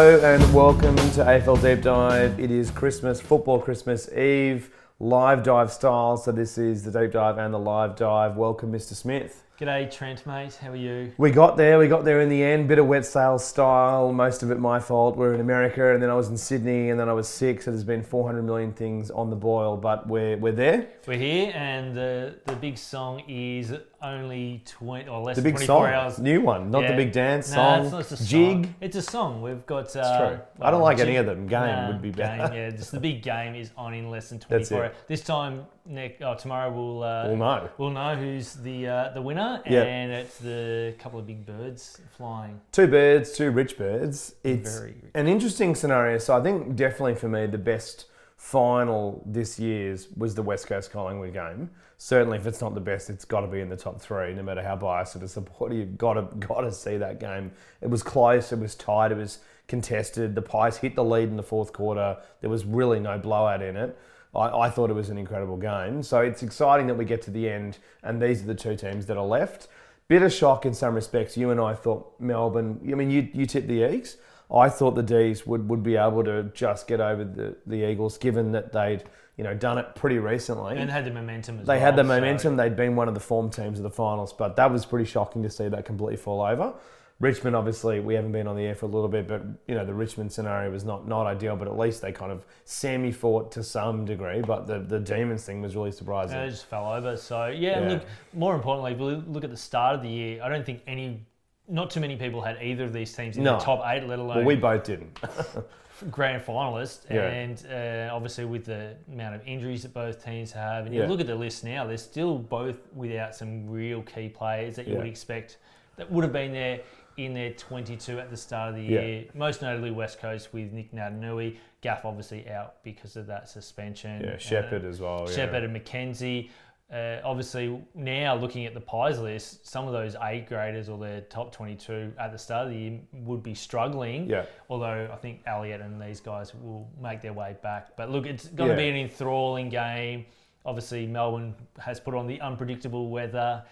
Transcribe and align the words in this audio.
Hello 0.00 0.18
and 0.34 0.54
welcome 0.54 0.96
to 0.96 1.22
AFL 1.22 1.60
Deep 1.60 1.82
Dive. 1.82 2.40
It 2.40 2.50
is 2.50 2.70
Christmas, 2.70 3.20
football 3.20 3.60
Christmas 3.60 4.10
Eve, 4.10 4.70
live 4.98 5.42
dive 5.42 5.70
style. 5.70 6.16
So 6.16 6.32
this 6.32 6.56
is 6.56 6.82
the 6.84 6.90
deep 6.90 7.12
dive 7.12 7.36
and 7.36 7.52
the 7.52 7.58
live 7.58 7.96
dive. 7.96 8.38
Welcome, 8.38 8.72
Mr. 8.72 8.94
Smith. 8.94 9.44
G'day, 9.60 9.90
Trent, 9.90 10.24
mate. 10.24 10.54
How 10.54 10.70
are 10.70 10.76
you? 10.76 11.12
We 11.18 11.30
got 11.30 11.58
there, 11.58 11.78
we 11.78 11.86
got 11.86 12.06
there 12.06 12.22
in 12.22 12.30
the 12.30 12.42
end. 12.42 12.66
Bit 12.66 12.78
of 12.78 12.86
wet 12.86 13.04
sail 13.04 13.38
style, 13.38 14.10
most 14.10 14.42
of 14.42 14.50
it 14.50 14.58
my 14.58 14.80
fault. 14.80 15.18
We're 15.18 15.34
in 15.34 15.40
America 15.42 15.92
and 15.92 16.02
then 16.02 16.08
I 16.08 16.14
was 16.14 16.30
in 16.30 16.38
Sydney 16.38 16.88
and 16.88 16.98
then 16.98 17.10
I 17.10 17.12
was 17.12 17.28
sick, 17.28 17.60
so 17.60 17.70
there's 17.70 17.84
been 17.84 18.02
400 18.02 18.42
million 18.42 18.72
things 18.72 19.10
on 19.10 19.28
the 19.28 19.36
boil, 19.36 19.76
but 19.76 20.08
we're, 20.08 20.38
we're 20.38 20.52
there. 20.52 20.88
We're 21.06 21.18
here, 21.18 21.52
and 21.54 21.94
the 21.94 22.36
the 22.46 22.56
big 22.56 22.78
song 22.78 23.20
is 23.28 23.74
only 24.02 24.62
20 24.66 25.08
or 25.08 25.20
less 25.20 25.36
The 25.36 25.42
than 25.42 25.52
big 25.52 25.66
24 25.66 25.66
song, 25.86 25.94
hours. 25.94 26.18
new 26.18 26.40
one, 26.40 26.70
not 26.70 26.86
the 26.86 26.94
big 26.94 27.12
dance 27.12 27.50
Nah, 27.50 27.76
song, 27.76 27.82
it's 27.84 27.92
not 27.92 28.08
just 28.08 28.22
a 28.22 28.26
jig. 28.26 28.64
Song. 28.64 28.74
It's 28.80 28.96
a 28.96 29.02
song. 29.02 29.42
We've 29.42 29.64
got. 29.66 29.94
Uh, 29.96 30.00
It's 30.00 30.16
true. 30.16 30.38
I 30.60 30.70
don't 30.70 30.82
like 30.82 30.98
any 31.00 31.16
of 31.16 31.26
them. 31.26 31.46
Game 31.46 31.60
Nah, 31.60 31.88
would 31.88 32.02
be 32.02 32.10
better. 32.10 32.48
game, 32.48 32.56
yeah, 32.56 32.70
just 32.70 32.92
the 32.92 33.00
big 33.00 33.22
game 33.22 33.54
is 33.54 33.70
on 33.76 33.94
in 33.94 34.10
less 34.10 34.28
than 34.30 34.38
That's 34.48 34.68
24 34.68 34.84
it. 34.84 34.86
hours. 34.88 34.96
This 35.08 35.20
time, 35.22 35.66
Nick, 35.86 36.18
oh, 36.22 36.34
tomorrow 36.34 36.70
we'll 36.72 37.02
uh, 37.02 37.26
We'll 37.28 37.36
know. 37.36 37.68
we'll 37.78 37.90
know 37.90 38.14
who's 38.16 38.54
the 38.54 38.86
uh, 38.88 39.10
the 39.14 39.22
winner, 39.22 39.62
Yeah. 39.66 39.82
and 39.82 40.12
it's 40.12 40.38
the 40.38 40.94
couple 40.98 41.18
of 41.18 41.26
big 41.26 41.44
birds 41.46 42.00
flying. 42.16 42.60
Two 42.72 42.86
birds, 42.86 43.32
two 43.32 43.50
rich 43.50 43.76
birds. 43.78 44.34
It's 44.44 44.78
Very 44.78 44.92
rich. 44.92 45.10
an 45.14 45.26
interesting 45.26 45.74
scenario. 45.74 46.18
So 46.18 46.36
I 46.36 46.42
think 46.42 46.76
definitely 46.76 47.16
for 47.16 47.28
me 47.28 47.46
the 47.46 47.58
best 47.58 48.06
final 48.36 49.22
this 49.26 49.58
year's 49.58 50.08
was 50.16 50.34
the 50.34 50.42
West 50.42 50.66
Coast 50.66 50.90
Collingwood 50.90 51.32
game. 51.34 51.70
Certainly, 52.02 52.38
if 52.38 52.46
it's 52.46 52.62
not 52.62 52.74
the 52.74 52.80
best, 52.80 53.10
it's 53.10 53.26
got 53.26 53.42
to 53.42 53.46
be 53.46 53.60
in 53.60 53.68
the 53.68 53.76
top 53.76 54.00
three. 54.00 54.32
No 54.32 54.42
matter 54.42 54.62
how 54.62 54.74
biased 54.74 55.16
of 55.16 55.22
a 55.22 55.28
supporter, 55.28 55.74
you've 55.74 55.98
got 55.98 56.14
to 56.14 56.34
got 56.38 56.62
to 56.62 56.72
see 56.72 56.96
that 56.96 57.20
game. 57.20 57.52
It 57.82 57.90
was 57.90 58.02
close. 58.02 58.52
It 58.52 58.58
was 58.58 58.74
tight. 58.74 59.12
It 59.12 59.18
was 59.18 59.40
contested. 59.68 60.34
The 60.34 60.40
Pies 60.40 60.78
hit 60.78 60.96
the 60.96 61.04
lead 61.04 61.28
in 61.28 61.36
the 61.36 61.42
fourth 61.42 61.74
quarter. 61.74 62.16
There 62.40 62.48
was 62.48 62.64
really 62.64 63.00
no 63.00 63.18
blowout 63.18 63.60
in 63.60 63.76
it. 63.76 63.98
I, 64.34 64.48
I 64.48 64.70
thought 64.70 64.88
it 64.88 64.94
was 64.94 65.10
an 65.10 65.18
incredible 65.18 65.58
game. 65.58 66.02
So 66.02 66.20
it's 66.20 66.42
exciting 66.42 66.86
that 66.86 66.94
we 66.94 67.04
get 67.04 67.20
to 67.22 67.30
the 67.30 67.46
end, 67.46 67.76
and 68.02 68.20
these 68.20 68.42
are 68.42 68.46
the 68.46 68.54
two 68.54 68.76
teams 68.76 69.04
that 69.04 69.18
are 69.18 69.26
left. 69.26 69.68
Bit 70.08 70.22
of 70.22 70.32
shock 70.32 70.64
in 70.64 70.72
some 70.72 70.94
respects. 70.94 71.36
You 71.36 71.50
and 71.50 71.60
I 71.60 71.74
thought 71.74 72.18
Melbourne. 72.18 72.80
I 72.90 72.94
mean, 72.94 73.10
you 73.10 73.28
you 73.34 73.44
tipped 73.44 73.68
the 73.68 73.86
Eagles. 73.86 74.16
I 74.50 74.70
thought 74.70 74.94
the 74.94 75.02
D's 75.02 75.46
would, 75.46 75.68
would 75.68 75.82
be 75.82 75.96
able 75.96 76.24
to 76.24 76.44
just 76.54 76.88
get 76.88 76.98
over 76.98 77.24
the, 77.24 77.56
the 77.66 77.86
Eagles, 77.86 78.16
given 78.16 78.52
that 78.52 78.72
they'd 78.72 79.04
you 79.40 79.44
know 79.44 79.54
done 79.54 79.78
it 79.78 79.94
pretty 79.94 80.18
recently. 80.18 80.76
And 80.76 80.90
had 80.90 81.06
the 81.06 81.10
momentum 81.10 81.60
as 81.60 81.66
they 81.66 81.76
well. 81.76 81.80
had 81.80 81.96
the 81.96 82.02
so- 82.02 82.08
momentum. 82.08 82.56
They'd 82.58 82.76
been 82.76 82.94
one 82.94 83.08
of 83.08 83.14
the 83.14 83.20
form 83.20 83.48
teams 83.48 83.78
of 83.78 83.84
the 83.84 83.90
finals, 84.04 84.34
but 84.34 84.54
that 84.56 84.70
was 84.70 84.84
pretty 84.84 85.06
shocking 85.06 85.42
to 85.44 85.48
see 85.48 85.66
that 85.68 85.86
completely 85.86 86.18
fall 86.18 86.42
over. 86.42 86.74
Richmond, 87.20 87.54
obviously, 87.56 88.00
we 88.00 88.14
haven't 88.14 88.32
been 88.32 88.46
on 88.46 88.56
the 88.56 88.64
air 88.64 88.74
for 88.74 88.84
a 88.86 88.88
little 88.88 89.08
bit, 89.08 89.26
but 89.28 89.42
you 89.66 89.74
know 89.74 89.84
the 89.86 89.94
Richmond 89.94 90.30
scenario 90.30 90.70
was 90.70 90.84
not 90.84 91.08
not 91.08 91.26
ideal. 91.26 91.56
But 91.56 91.68
at 91.68 91.78
least 91.78 92.02
they 92.02 92.12
kind 92.12 92.32
of 92.32 92.44
semi 92.66 93.12
fought 93.12 93.50
to 93.52 93.62
some 93.62 94.04
degree. 94.04 94.42
But 94.42 94.66
the 94.66 94.78
the 94.80 95.00
Demons 95.00 95.42
thing 95.46 95.62
was 95.62 95.74
really 95.74 95.92
surprising. 95.92 96.36
Yeah, 96.36 96.44
it 96.44 96.50
just 96.50 96.66
fell 96.66 96.92
over. 96.92 97.16
So 97.16 97.46
yeah, 97.46 97.78
and 97.78 97.84
Yeah. 97.86 97.92
look. 97.96 98.02
More 98.34 98.54
importantly, 98.54 98.92
if 98.92 98.98
we 98.98 99.32
look 99.32 99.44
at 99.44 99.50
the 99.50 99.56
start 99.56 99.94
of 99.96 100.02
the 100.02 100.08
year. 100.10 100.42
I 100.42 100.50
don't 100.50 100.66
think 100.66 100.82
any, 100.86 101.26
not 101.70 101.90
too 101.90 102.00
many 102.00 102.16
people 102.16 102.42
had 102.42 102.58
either 102.62 102.84
of 102.84 102.92
these 102.92 103.12
teams 103.14 103.36
in 103.36 103.44
No. 103.44 103.58
the 103.58 103.64
top 103.64 103.82
eight, 103.86 104.06
let 104.06 104.18
alone 104.18 104.36
well, 104.38 104.44
we 104.44 104.56
both 104.56 104.84
didn't. 104.84 105.18
grand 106.10 106.42
finalists. 106.42 107.00
Yeah. 107.10 107.22
And 107.28 107.62
uh, 108.10 108.14
obviously, 108.14 108.44
with 108.46 108.64
the 108.64 108.96
amount 109.12 109.34
of 109.36 109.46
injuries 109.46 109.82
that 109.82 109.92
both 109.94 110.24
teams 110.24 110.50
have, 110.52 110.86
and 110.86 110.94
you 110.94 111.02
Yeah. 111.02 111.08
look 111.08 111.20
at 111.20 111.26
the 111.26 111.34
list 111.34 111.62
now, 111.64 111.86
they're 111.86 111.96
still 111.98 112.38
both 112.38 112.78
without 112.94 113.34
some 113.34 113.68
real 113.68 114.02
key 114.02 114.28
players 114.28 114.76
that 114.76 114.86
you 114.86 114.92
Yeah. 114.94 114.98
would 115.00 115.06
expect 115.08 115.58
that 115.96 116.10
would 116.10 116.24
have 116.24 116.32
been 116.32 116.52
there 116.52 116.80
in 117.18 117.34
their 117.34 117.52
22 117.52 118.18
at 118.18 118.30
the 118.30 118.36
start 118.36 118.70
of 118.70 118.76
the 118.76 118.82
year. 118.82 119.24
Most 119.34 119.60
notably, 119.60 119.90
West 119.90 120.20
Coast 120.20 120.52
with 120.54 120.72
Nick 120.72 120.92
Naitanui. 120.92 121.56
Gaff 121.82 122.04
obviously 122.06 122.48
out 122.48 122.82
because 122.82 123.16
of 123.16 123.26
that 123.26 123.48
suspension. 123.48 124.22
yeah, 124.22 124.30
Uh, 124.32 124.38
Sheppard 124.38 124.84
as 124.84 125.00
well. 125.00 125.24
Yeah. 125.28 125.34
Sheppard 125.34 125.64
and 125.64 125.72
Mackenzie. 125.74 126.50
Uh, 126.92 127.20
obviously, 127.24 127.80
now 127.94 128.34
looking 128.34 128.66
at 128.66 128.74
the 128.74 128.80
Pies 128.80 129.18
list, 129.20 129.64
some 129.66 129.86
of 129.86 129.92
those 129.92 130.16
eight 130.24 130.48
graders 130.48 130.88
or 130.88 130.98
their 130.98 131.20
top 131.20 131.52
22 131.52 132.12
at 132.18 132.32
the 132.32 132.38
start 132.38 132.66
of 132.66 132.72
the 132.72 132.78
year 132.78 132.98
would 133.12 133.42
be 133.44 133.54
struggling. 133.54 134.28
Yeah. 134.28 134.44
Although 134.68 135.08
I 135.12 135.16
think 135.16 135.42
Elliott 135.46 135.80
and 135.80 136.02
these 136.02 136.20
guys 136.20 136.52
will 136.54 136.90
make 137.00 137.20
their 137.20 137.32
way 137.32 137.56
back. 137.62 137.96
But 137.96 138.10
look, 138.10 138.26
it's 138.26 138.48
going 138.48 138.70
to 138.70 138.74
Yeah. 138.82 138.90
be 138.92 138.98
an 139.00 139.08
enthralling 139.08 139.68
game. 139.68 140.26
Obviously, 140.66 141.06
Melbourne 141.06 141.54
has 141.78 142.00
put 142.00 142.14
on 142.14 142.26
the 142.26 142.40
unpredictable 142.40 143.08
weather 143.08 143.62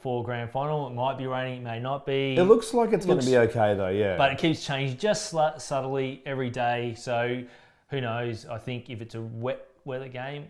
for 0.00 0.24
grand 0.24 0.50
final. 0.50 0.88
It 0.88 0.90
might 0.94 1.16
be 1.18 1.26
raining, 1.28 1.60
it 1.60 1.64
may 1.64 1.78
not 1.78 2.04
be. 2.04 2.34
It 2.36 2.44
looks 2.44 2.74
like 2.74 2.92
it's 2.92 3.06
going 3.06 3.16
Looks- 3.18 3.26
to 3.26 3.30
be 3.30 3.38
okay 3.38 3.74
though. 3.74 3.88
Yeah. 3.88 4.16
But 4.16 4.32
it 4.32 4.38
keeps 4.38 4.66
changing 4.66 4.98
just 4.98 5.30
subtly 5.58 6.20
every 6.26 6.50
day. 6.50 6.94
So 6.98 7.42
who 7.90 8.00
knows? 8.00 8.44
I 8.46 8.58
think 8.58 8.90
if 8.90 9.00
it's 9.00 9.14
a 9.14 9.22
wet 9.22 9.64
weather 9.84 10.08
game, 10.08 10.48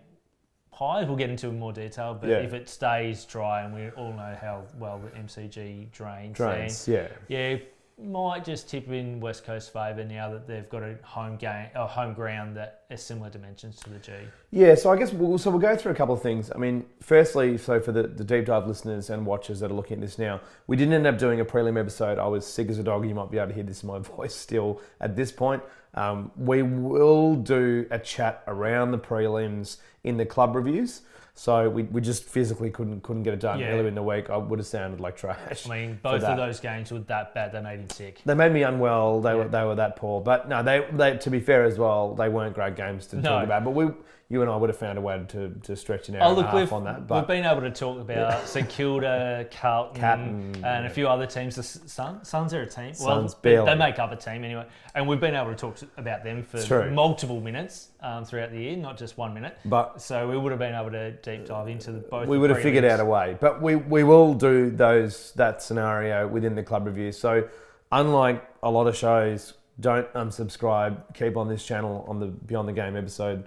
Pies 0.76 1.06
we'll 1.06 1.16
get 1.16 1.30
into 1.30 1.48
in 1.48 1.58
more 1.58 1.72
detail. 1.72 2.14
But 2.20 2.28
Yeah. 2.28 2.36
if 2.40 2.52
it 2.52 2.68
stays 2.68 3.24
dry, 3.24 3.62
and 3.62 3.74
we 3.74 3.88
all 3.90 4.12
know 4.12 4.36
how 4.38 4.64
well 4.78 4.98
the 4.98 5.08
MCG 5.18 5.90
drains, 5.90 6.36
Drains. 6.36 6.86
Yeah. 6.86 7.08
yeah, 7.28 7.56
might 7.98 8.44
just 8.44 8.68
tip 8.68 8.86
in 8.90 9.18
West 9.20 9.46
Coast 9.46 9.72
favour 9.72 10.04
now 10.04 10.28
that 10.30 10.46
they've 10.46 10.68
got 10.68 10.82
a 10.82 10.96
home 11.02 11.36
game, 11.36 11.68
a 11.74 11.86
home 11.86 12.12
ground 12.12 12.54
that 12.58 12.84
is 12.90 13.02
similar 13.02 13.30
dimensions 13.30 13.76
to 13.80 13.88
the 13.88 13.98
G. 13.98 14.12
Yeah, 14.50 14.74
so 14.74 14.92
I 14.92 14.98
guess 14.98 15.14
we'll, 15.14 15.38
so 15.38 15.50
we'll 15.50 15.60
go 15.60 15.74
through 15.76 15.92
a 15.92 15.94
couple 15.94 16.14
of 16.14 16.20
things. 16.20 16.52
I 16.54 16.58
mean, 16.58 16.84
firstly, 17.00 17.56
so 17.56 17.80
for 17.80 17.92
the, 17.92 18.02
the 18.02 18.22
deep 18.22 18.44
dive 18.44 18.66
listeners 18.66 19.08
and 19.08 19.24
watchers 19.24 19.60
that 19.60 19.70
are 19.70 19.74
looking 19.74 19.94
at 19.96 20.00
this 20.02 20.18
now, 20.18 20.42
we 20.66 20.76
didn't 20.76 20.92
end 20.92 21.06
up 21.06 21.16
doing 21.16 21.40
a 21.40 21.44
prelim 21.46 21.80
episode. 21.80 22.18
I 22.18 22.26
was 22.26 22.46
sick 22.46 22.68
as 22.68 22.78
a 22.78 22.82
dog. 22.82 23.08
You 23.08 23.14
might 23.14 23.30
be 23.30 23.38
able 23.38 23.48
to 23.48 23.54
hear 23.54 23.64
this 23.64 23.82
in 23.82 23.86
my 23.86 23.98
voice 24.16 24.34
still 24.34 24.82
at 25.00 25.16
this 25.16 25.32
point. 25.32 25.62
Um, 25.96 26.30
we 26.36 26.62
will 26.62 27.34
do 27.36 27.86
a 27.90 27.98
chat 27.98 28.42
around 28.46 28.90
the 28.90 28.98
prelims 28.98 29.78
in 30.04 30.16
the 30.18 30.26
club 30.26 30.54
reviews. 30.54 31.02
So 31.38 31.68
we, 31.68 31.82
we 31.82 32.00
just 32.00 32.24
physically 32.24 32.70
couldn't 32.70 33.02
couldn't 33.02 33.22
get 33.22 33.34
it 33.34 33.40
done 33.40 33.58
Yeah. 33.58 33.66
earlier 33.68 33.88
in 33.88 33.94
the 33.94 34.02
week. 34.02 34.30
I 34.30 34.38
would 34.38 34.58
have 34.58 34.66
sounded 34.66 35.00
like 35.00 35.16
trash. 35.16 35.66
I 35.66 35.68
mean, 35.70 35.96
for 35.96 36.12
both 36.12 36.22
that. 36.22 36.30
of 36.30 36.36
those 36.38 36.60
games 36.60 36.90
were 36.90 37.00
that 37.00 37.34
bad 37.34 37.52
they 37.52 37.60
made 37.60 37.78
him 37.80 37.90
sick. 37.90 38.22
They 38.24 38.32
made 38.34 38.52
me 38.52 38.62
unwell. 38.62 39.20
They 39.20 39.34
were 39.34 39.46
they 39.46 39.62
were 39.62 39.74
that 39.74 39.96
poor. 39.96 40.22
But 40.22 40.48
no, 40.48 40.62
they 40.62 40.86
they 40.92 41.18
to 41.18 41.30
be 41.30 41.40
fair 41.40 41.64
as 41.64 41.78
well, 41.78 42.14
they 42.14 42.30
weren't 42.30 42.54
great 42.54 42.74
games 42.74 43.06
to 43.08 43.16
No. 43.16 43.22
talk 43.30 43.44
about. 43.44 43.64
But 43.64 43.72
we 43.72 43.88
you 44.28 44.42
and 44.42 44.50
I 44.50 44.56
would 44.56 44.68
have 44.70 44.76
found 44.76 44.98
a 44.98 45.00
way 45.00 45.22
to, 45.28 45.50
to 45.62 45.76
stretch 45.76 46.08
an 46.08 46.16
hour 46.16 46.22
Oh, 46.24 46.36
and 46.40 46.46
a 46.46 46.50
half 46.50 46.72
on 46.72 46.82
that. 46.84 47.06
But 47.06 47.20
we've 47.28 47.28
been 47.36 47.44
able 47.46 47.60
to 47.60 47.70
talk 47.70 48.00
about 48.00 48.48
St 48.48 48.68
Kilda, 48.68 49.46
Carlton, 49.60 50.00
Carlton, 50.00 50.54
and 50.56 50.62
yeah. 50.62 50.84
a 50.86 50.90
few 50.90 51.06
other 51.06 51.26
teams. 51.26 51.54
The 51.54 51.60
S- 51.60 51.78
Suns, 51.86 52.28
Suns 52.28 52.52
are 52.52 52.62
a 52.62 52.66
team. 52.66 52.92
Suns, 52.92 53.32
well, 53.34 53.38
barely. 53.42 53.66
they 53.70 53.74
make 53.76 54.00
up 54.00 54.10
a 54.10 54.16
team 54.16 54.42
anyway. 54.42 54.66
And 54.96 55.06
we've 55.06 55.20
been 55.20 55.36
able 55.36 55.50
to 55.50 55.54
talk 55.56 55.76
to- 55.76 55.88
about 55.96 56.24
them 56.24 56.42
for 56.42 56.60
True. 56.60 56.90
multiple 56.90 57.40
minutes 57.40 57.90
um, 58.00 58.24
throughout 58.24 58.50
the 58.50 58.58
year, 58.58 58.76
not 58.76 58.96
just 58.98 59.16
one 59.16 59.32
minute. 59.32 59.56
but 59.64 60.02
So 60.02 60.28
we 60.28 60.36
would 60.36 60.50
have 60.50 60.58
been 60.58 60.74
able 60.74 60.90
to 60.90 61.12
deep 61.12 61.46
dive 61.46 61.68
into 61.68 61.92
the, 61.92 61.98
both. 62.00 62.26
we 62.26 62.36
would 62.36 62.50
have 62.50 62.60
figured 62.62 62.84
out 62.84 62.98
a 62.98 63.04
way. 63.04 63.36
But 63.40 63.62
we, 63.62 63.76
we 63.76 64.02
will 64.02 64.34
do 64.34 64.70
those 64.70 65.32
that 65.36 65.62
scenario 65.62 66.26
within 66.26 66.56
the 66.56 66.64
club 66.64 66.86
review. 66.86 67.12
So 67.12 67.48
unlike 67.92 68.44
a 68.64 68.70
lot 68.72 68.88
of 68.88 68.96
shows, 68.96 69.54
don't 69.78 70.12
unsubscribe. 70.14 71.14
Keep 71.14 71.36
on 71.36 71.48
this 71.48 71.64
channel 71.64 72.04
on 72.08 72.18
the 72.18 72.26
Beyond 72.26 72.66
the 72.68 72.72
Game 72.72 72.96
episode 72.96 73.44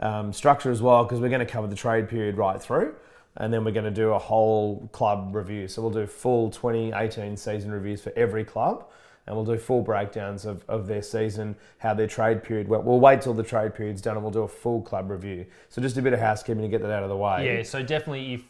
um, 0.00 0.32
structure 0.32 0.70
as 0.70 0.82
well 0.82 1.04
because 1.04 1.20
we're 1.20 1.28
going 1.28 1.40
to 1.40 1.50
cover 1.50 1.66
the 1.66 1.76
trade 1.76 2.08
period 2.08 2.36
right 2.36 2.60
through. 2.60 2.94
And 3.38 3.52
then 3.52 3.64
we're 3.64 3.72
going 3.72 3.84
to 3.84 3.90
do 3.90 4.12
a 4.12 4.18
whole 4.18 4.88
club 4.92 5.34
review. 5.34 5.68
So 5.68 5.82
we'll 5.82 5.90
do 5.90 6.06
full 6.06 6.50
2018 6.50 7.36
season 7.36 7.70
reviews 7.70 8.00
for 8.00 8.12
every 8.16 8.44
club. 8.44 8.86
And 9.26 9.34
we'll 9.34 9.44
do 9.44 9.58
full 9.58 9.82
breakdowns 9.82 10.46
of, 10.46 10.64
of 10.68 10.86
their 10.86 11.02
season, 11.02 11.56
how 11.78 11.92
their 11.94 12.06
trade 12.06 12.44
period 12.44 12.68
went. 12.68 12.84
We'll 12.84 13.00
wait 13.00 13.20
till 13.20 13.34
the 13.34 13.42
trade 13.42 13.74
period's 13.74 14.00
done 14.00 14.16
and 14.16 14.22
we'll 14.22 14.32
do 14.32 14.42
a 14.42 14.48
full 14.48 14.80
club 14.82 15.10
review. 15.10 15.46
So 15.68 15.82
just 15.82 15.96
a 15.96 16.02
bit 16.02 16.12
of 16.12 16.20
housekeeping 16.20 16.62
to 16.62 16.68
get 16.68 16.80
that 16.80 16.92
out 16.92 17.02
of 17.02 17.08
the 17.08 17.16
way. 17.16 17.56
Yeah, 17.56 17.62
so 17.64 17.82
definitely 17.82 18.34
if 18.34 18.42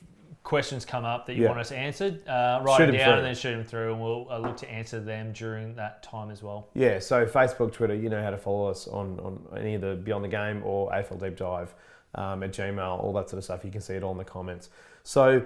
questions 0.47 0.85
come 0.85 1.05
up 1.05 1.27
that 1.27 1.35
you 1.35 1.43
Yeah. 1.43 1.49
want 1.49 1.61
us 1.61 1.73
answered, 1.73 2.27
uh, 2.29 2.61
write 2.65 2.77
Shoot 2.79 2.87
them 2.87 2.95
'em 2.95 2.99
down 3.01 3.05
through. 3.09 3.17
and 3.19 3.27
then 3.27 3.35
shoot 3.35 3.51
them 3.51 3.65
through, 3.65 3.93
and 3.93 4.01
we'll 4.01 4.27
uh, 4.31 4.39
look 4.39 4.57
to 4.59 4.71
answer 4.71 5.01
them 5.01 5.33
during 5.33 5.75
that 5.75 6.03
time 6.05 6.31
as 6.31 6.41
well. 6.43 6.69
Yeah, 6.73 7.01
so 7.01 7.27
Facebook, 7.27 7.73
Twitter, 7.73 7.95
you 7.95 8.09
know 8.09 8.23
how 8.23 8.31
to 8.31 8.39
follow 8.39 8.69
us 8.71 8.87
on, 8.87 9.19
on 9.21 9.59
any 9.59 9.75
of 9.75 9.81
the 9.81 9.97
Beyond 9.97 10.25
the 10.25 10.29
Game 10.29 10.63
or 10.65 10.91
AFL 10.93 11.17
Deep 11.19 11.37
Dive 11.37 11.75
um, 12.15 12.43
at 12.45 12.51
Gmail, 12.53 13.03
all 13.03 13.13
that 13.15 13.29
sort 13.29 13.39
of 13.39 13.45
stuff. 13.45 13.65
You 13.65 13.71
can 13.73 13.81
see 13.81 13.95
it 13.95 14.03
all 14.05 14.13
in 14.13 14.19
the 14.19 14.25
comments. 14.25 14.71
So 15.03 15.43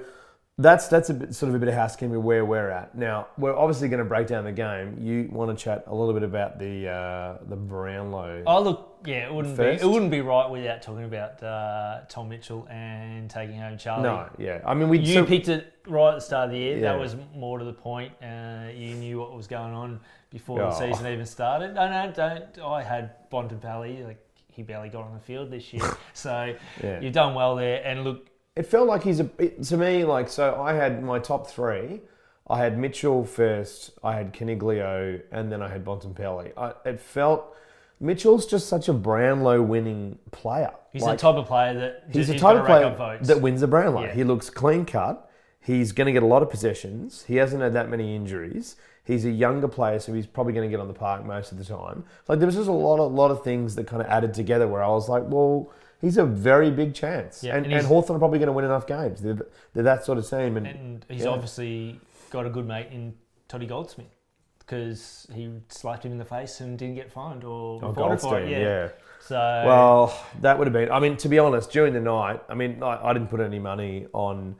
that's 0.59 0.89
that's 0.89 1.09
a 1.09 1.15
bit, 1.15 1.35
sort 1.35 1.49
of 1.49 1.55
a 1.55 1.59
bit 1.59 1.69
of 1.69 1.75
housekeeping 1.75 2.23
where 2.23 2.45
we're 2.45 2.69
at. 2.69 2.95
Now, 2.95 3.29
we're 3.39 3.57
obviously 3.57 3.89
going 3.89 4.01
to 4.01 4.05
break 4.05 4.27
down 4.27 4.45
the 4.45 4.53
game. 4.53 4.99
You 5.01 5.29
want 5.33 5.57
to 5.57 5.65
chat 5.65 5.85
a 5.87 5.95
little 5.95 6.13
bit 6.13 6.23
about 6.23 6.59
the 6.59 6.89
uh, 6.89 7.39
the 7.49 7.57
Brownlow. 7.57 8.43
Oh 8.47 8.63
look, 8.63 8.99
yeah, 9.07 9.27
it 9.27 9.33
wouldn't 9.35 9.57
First? 9.57 9.81
be 9.81 9.87
it 9.87 9.91
wouldn't 9.91 10.11
be 10.11 10.21
right 10.21 10.51
without 10.51 10.83
talking 10.83 11.05
about 11.05 11.43
uh, 11.43 12.01
Tom 12.11 12.29
Mitchell 12.29 12.67
and 12.71 13.31
taking 13.31 13.57
home 13.59 13.79
Charlie. 13.79 14.03
no, 14.03 14.29
yeah. 14.39 14.61
I 14.67 14.75
mean, 14.75 14.89
we 14.91 14.99
You 14.99 15.15
so- 15.15 15.25
picked 15.25 15.49
it 15.49 15.73
right 15.87 16.11
at 16.11 16.15
the 16.17 16.21
start 16.21 16.47
of 16.47 16.51
the 16.53 16.59
year. 16.59 16.77
Yeah. 16.77 16.93
That 16.93 17.01
was 17.01 17.17
more 17.35 17.59
to 17.59 17.65
the 17.65 17.73
point. 17.73 18.13
Uh, 18.23 18.69
you 18.75 18.95
knew 18.97 19.19
what 19.19 19.35
was 19.35 19.47
going 19.47 19.73
on 19.73 19.99
before 20.29 20.61
Oh. 20.63 20.67
the 20.71 20.73
season 20.79 21.07
even 21.07 21.25
started. 21.25 21.75
No, 21.75 21.89
no, 21.89 22.13
don't. 22.13 22.59
I 22.63 22.83
had 22.83 23.31
Bontempelli. 23.31 24.05
Like 24.05 24.23
he 24.53 24.63
barely 24.63 24.91
got 24.91 25.05
on 25.05 25.15
the 25.15 25.21
field 25.21 25.51
this 25.51 25.73
year, 25.73 25.83
so 26.13 26.55
Yeah. 26.83 27.01
you've 27.01 27.15
done 27.15 27.35
well 27.35 27.57
there. 27.57 27.83
And 27.83 28.05
look, 28.05 28.27
It 28.57 28.67
felt 28.67 28.87
like 28.89 29.03
he's 29.05 29.21
a 29.21 29.31
it- 29.39 29.63
to 29.65 29.77
me 29.77 30.05
like 30.05 30.29
so. 30.29 30.61
I 30.61 30.75
had 30.75 31.03
my 31.03 31.19
top 31.19 31.47
three. 31.47 32.01
I 32.49 32.59
had 32.59 32.77
Mitchell 32.77 33.25
first, 33.25 33.93
I 34.03 34.15
had 34.17 34.33
Coniglio, 34.33 35.23
and 35.31 35.53
then 35.53 35.63
I 35.63 35.69
had 35.69 35.85
Bontempelli. 35.85 36.53
I, 36.57 36.73
it 36.85 36.99
felt 36.99 37.55
Mitchell's 38.01 38.45
just 38.45 38.69
such 38.69 38.89
a 38.89 38.93
Brownlow 38.93 39.63
winning 39.63 40.19
player. 40.33 40.73
He's 40.93 41.03
Like, 41.03 41.19
the 41.19 41.23
type 41.23 41.37
of 41.37 41.47
player 41.47 41.75
that 41.75 42.05
he's 42.11 42.27
the 42.27 42.37
type 42.39 42.57
of 42.57 42.67
player 42.67 43.19
that 43.23 43.41
wins 43.41 43.61
the 43.61 43.69
Brownlow. 43.69 44.03
Yeah. 44.03 44.15
He 44.15 44.25
looks 44.25 44.51
clean 44.51 44.85
cut. 44.85 45.31
He's 45.61 45.93
going 45.93 46.07
to 46.07 46.13
get 46.13 46.25
a 46.25 46.27
lot 46.27 46.43
of 46.43 46.51
possessions. 46.51 47.25
He 47.29 47.37
hasn't 47.37 47.63
had 47.63 47.73
that 47.75 47.89
many 47.89 48.17
injuries. 48.17 48.75
He's 49.05 49.25
a 49.25 49.31
younger 49.31 49.69
player, 49.69 50.01
so 50.01 50.13
he's 50.13 50.27
probably 50.27 50.53
going 50.53 50.69
to 50.69 50.71
get 50.71 50.81
on 50.81 50.89
the 50.89 50.95
park 50.95 51.25
most 51.25 51.53
of 51.53 51.59
the 51.59 51.65
time. 51.65 52.05
Like 52.27 52.41
there 52.41 52.47
was 52.47 52.57
just 52.57 52.69
a 52.69 52.73
lot, 52.73 52.99
of 52.99 53.13
lot 53.13 53.31
of 53.31 53.45
things 53.45 53.77
that 53.77 53.87
kind 53.87 54.03
of 54.03 54.09
added 54.09 54.35
together 54.35 54.67
where 54.67 54.83
I 54.83 54.89
was 54.89 55.09
like, 55.09 55.23
well, 55.27 55.71
he's 56.01 56.17
a 56.17 56.25
very 56.25 56.71
big 56.71 56.95
chance, 56.95 57.43
Yeah, 57.43 57.57
and, 57.57 57.67
and 57.67 57.75
and, 57.75 57.87
Hawthorn 57.87 58.17
are 58.17 58.19
probably 58.19 58.39
going 58.39 58.49
to 58.49 58.53
win 58.53 58.65
enough 58.65 58.87
games. 58.87 59.23
They're, 59.23 59.39
they're 59.75 59.85
that 59.85 60.05
sort 60.05 60.19
of 60.19 60.29
team, 60.29 60.57
and, 60.57 60.67
and 60.67 61.07
he's 61.09 61.25
Yeah. 61.25 61.31
obviously 61.31 62.01
got 62.31 62.47
a 62.47 62.51
good 62.51 62.67
mate 62.67 62.89
in 62.91 63.15
Toddy 63.49 63.67
Goldsmith 63.67 64.15
because 64.59 65.27
he 65.35 65.51
slapped 65.69 66.05
him 66.05 66.13
in 66.13 66.19
the 66.19 66.25
face 66.25 66.61
and 66.61 66.79
didn't 66.79 66.95
get 66.95 67.11
fined 67.11 67.43
or 67.45 67.81
oh, 67.83 67.93
Goldstein, 67.93 68.49
it. 68.49 68.61
yeah. 68.61 68.89
So 69.21 69.35
Well, 69.37 70.27
that 70.41 70.59
would 70.59 70.67
have 70.67 70.73
been. 70.73 70.91
I 70.91 71.01
mean, 71.01 71.17
to 71.19 71.29
be 71.29 71.39
honest, 71.39 71.71
during 71.71 71.93
the 71.93 72.01
night, 72.01 72.41
I 72.49 72.55
mean, 72.55 72.83
I, 72.83 73.09
I 73.09 73.13
didn't 73.13 73.29
put 73.29 73.41
any 73.41 73.59
money 73.59 74.07
on 74.13 74.57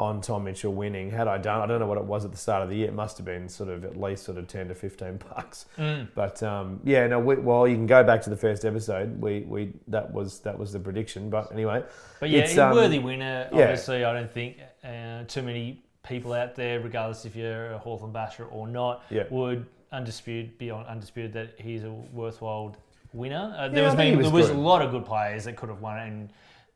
on 0.00 0.20
Tom 0.22 0.44
Mitchell 0.44 0.72
winning. 0.72 1.10
Had 1.10 1.28
I 1.28 1.36
done, 1.36 1.60
I 1.60 1.66
don't 1.66 1.78
know 1.78 1.86
what 1.86 1.98
it 1.98 2.04
was 2.04 2.24
at 2.24 2.30
the 2.30 2.36
start 2.38 2.62
of 2.62 2.70
the 2.70 2.76
year. 2.76 2.88
It 2.88 2.94
must 2.94 3.18
have 3.18 3.26
been 3.26 3.48
sort 3.48 3.68
of 3.68 3.84
at 3.84 4.00
least 4.00 4.24
sort 4.24 4.38
of 4.38 4.48
ten 4.48 4.68
to 4.68 4.74
fifteen 4.74 5.18
bucks. 5.34 5.66
Mm. 5.76 6.08
But 6.14 6.42
um, 6.42 6.80
yeah, 6.84 7.06
no. 7.06 7.18
We, 7.18 7.36
well, 7.36 7.68
you 7.68 7.76
can 7.76 7.86
go 7.86 8.02
back 8.02 8.22
to 8.22 8.30
the 8.30 8.36
first 8.36 8.64
episode. 8.64 9.20
We 9.20 9.40
we 9.40 9.72
that 9.88 10.10
was 10.12 10.40
that 10.40 10.58
was 10.58 10.72
the 10.72 10.80
prediction. 10.80 11.28
But 11.28 11.52
anyway, 11.52 11.84
But 12.18 12.30
yeah, 12.30 12.40
It's, 12.40 12.56
a 12.56 12.68
um, 12.68 12.74
worthy 12.74 12.98
winner. 12.98 13.48
yeah. 13.52 13.60
Obviously, 13.62 14.04
I 14.04 14.12
don't 14.14 14.30
think 14.30 14.56
uh, 14.82 15.24
too 15.28 15.42
many 15.42 15.82
people 16.02 16.32
out 16.32 16.54
there, 16.56 16.80
regardless 16.80 17.26
if 17.26 17.36
you're 17.36 17.72
a 17.72 17.78
Hawthorn 17.78 18.10
basher 18.12 18.46
or 18.46 18.66
not, 18.66 19.04
Yeah. 19.10 19.24
would 19.30 19.66
undisputed 19.92 20.56
be 20.56 20.70
on 20.70 20.86
undisputed 20.86 21.32
that 21.34 21.54
he's 21.58 21.84
a 21.84 21.90
worthwhile 21.90 22.74
winner. 23.12 23.54
Uh, 23.58 23.68
there 23.68 23.84
I 23.84 23.86
was, 23.88 23.94
think 23.96 24.04
he 24.04 24.10
been, 24.12 24.18
was 24.18 24.32
there 24.32 24.40
was 24.40 24.48
a 24.50 24.54
lot 24.54 24.80
of 24.82 24.92
good 24.92 25.04
players 25.04 25.44
that 25.44 25.56
could 25.56 25.68
have 25.68 25.80
won 25.82 25.98
it, 25.98 26.06
and 26.08 26.30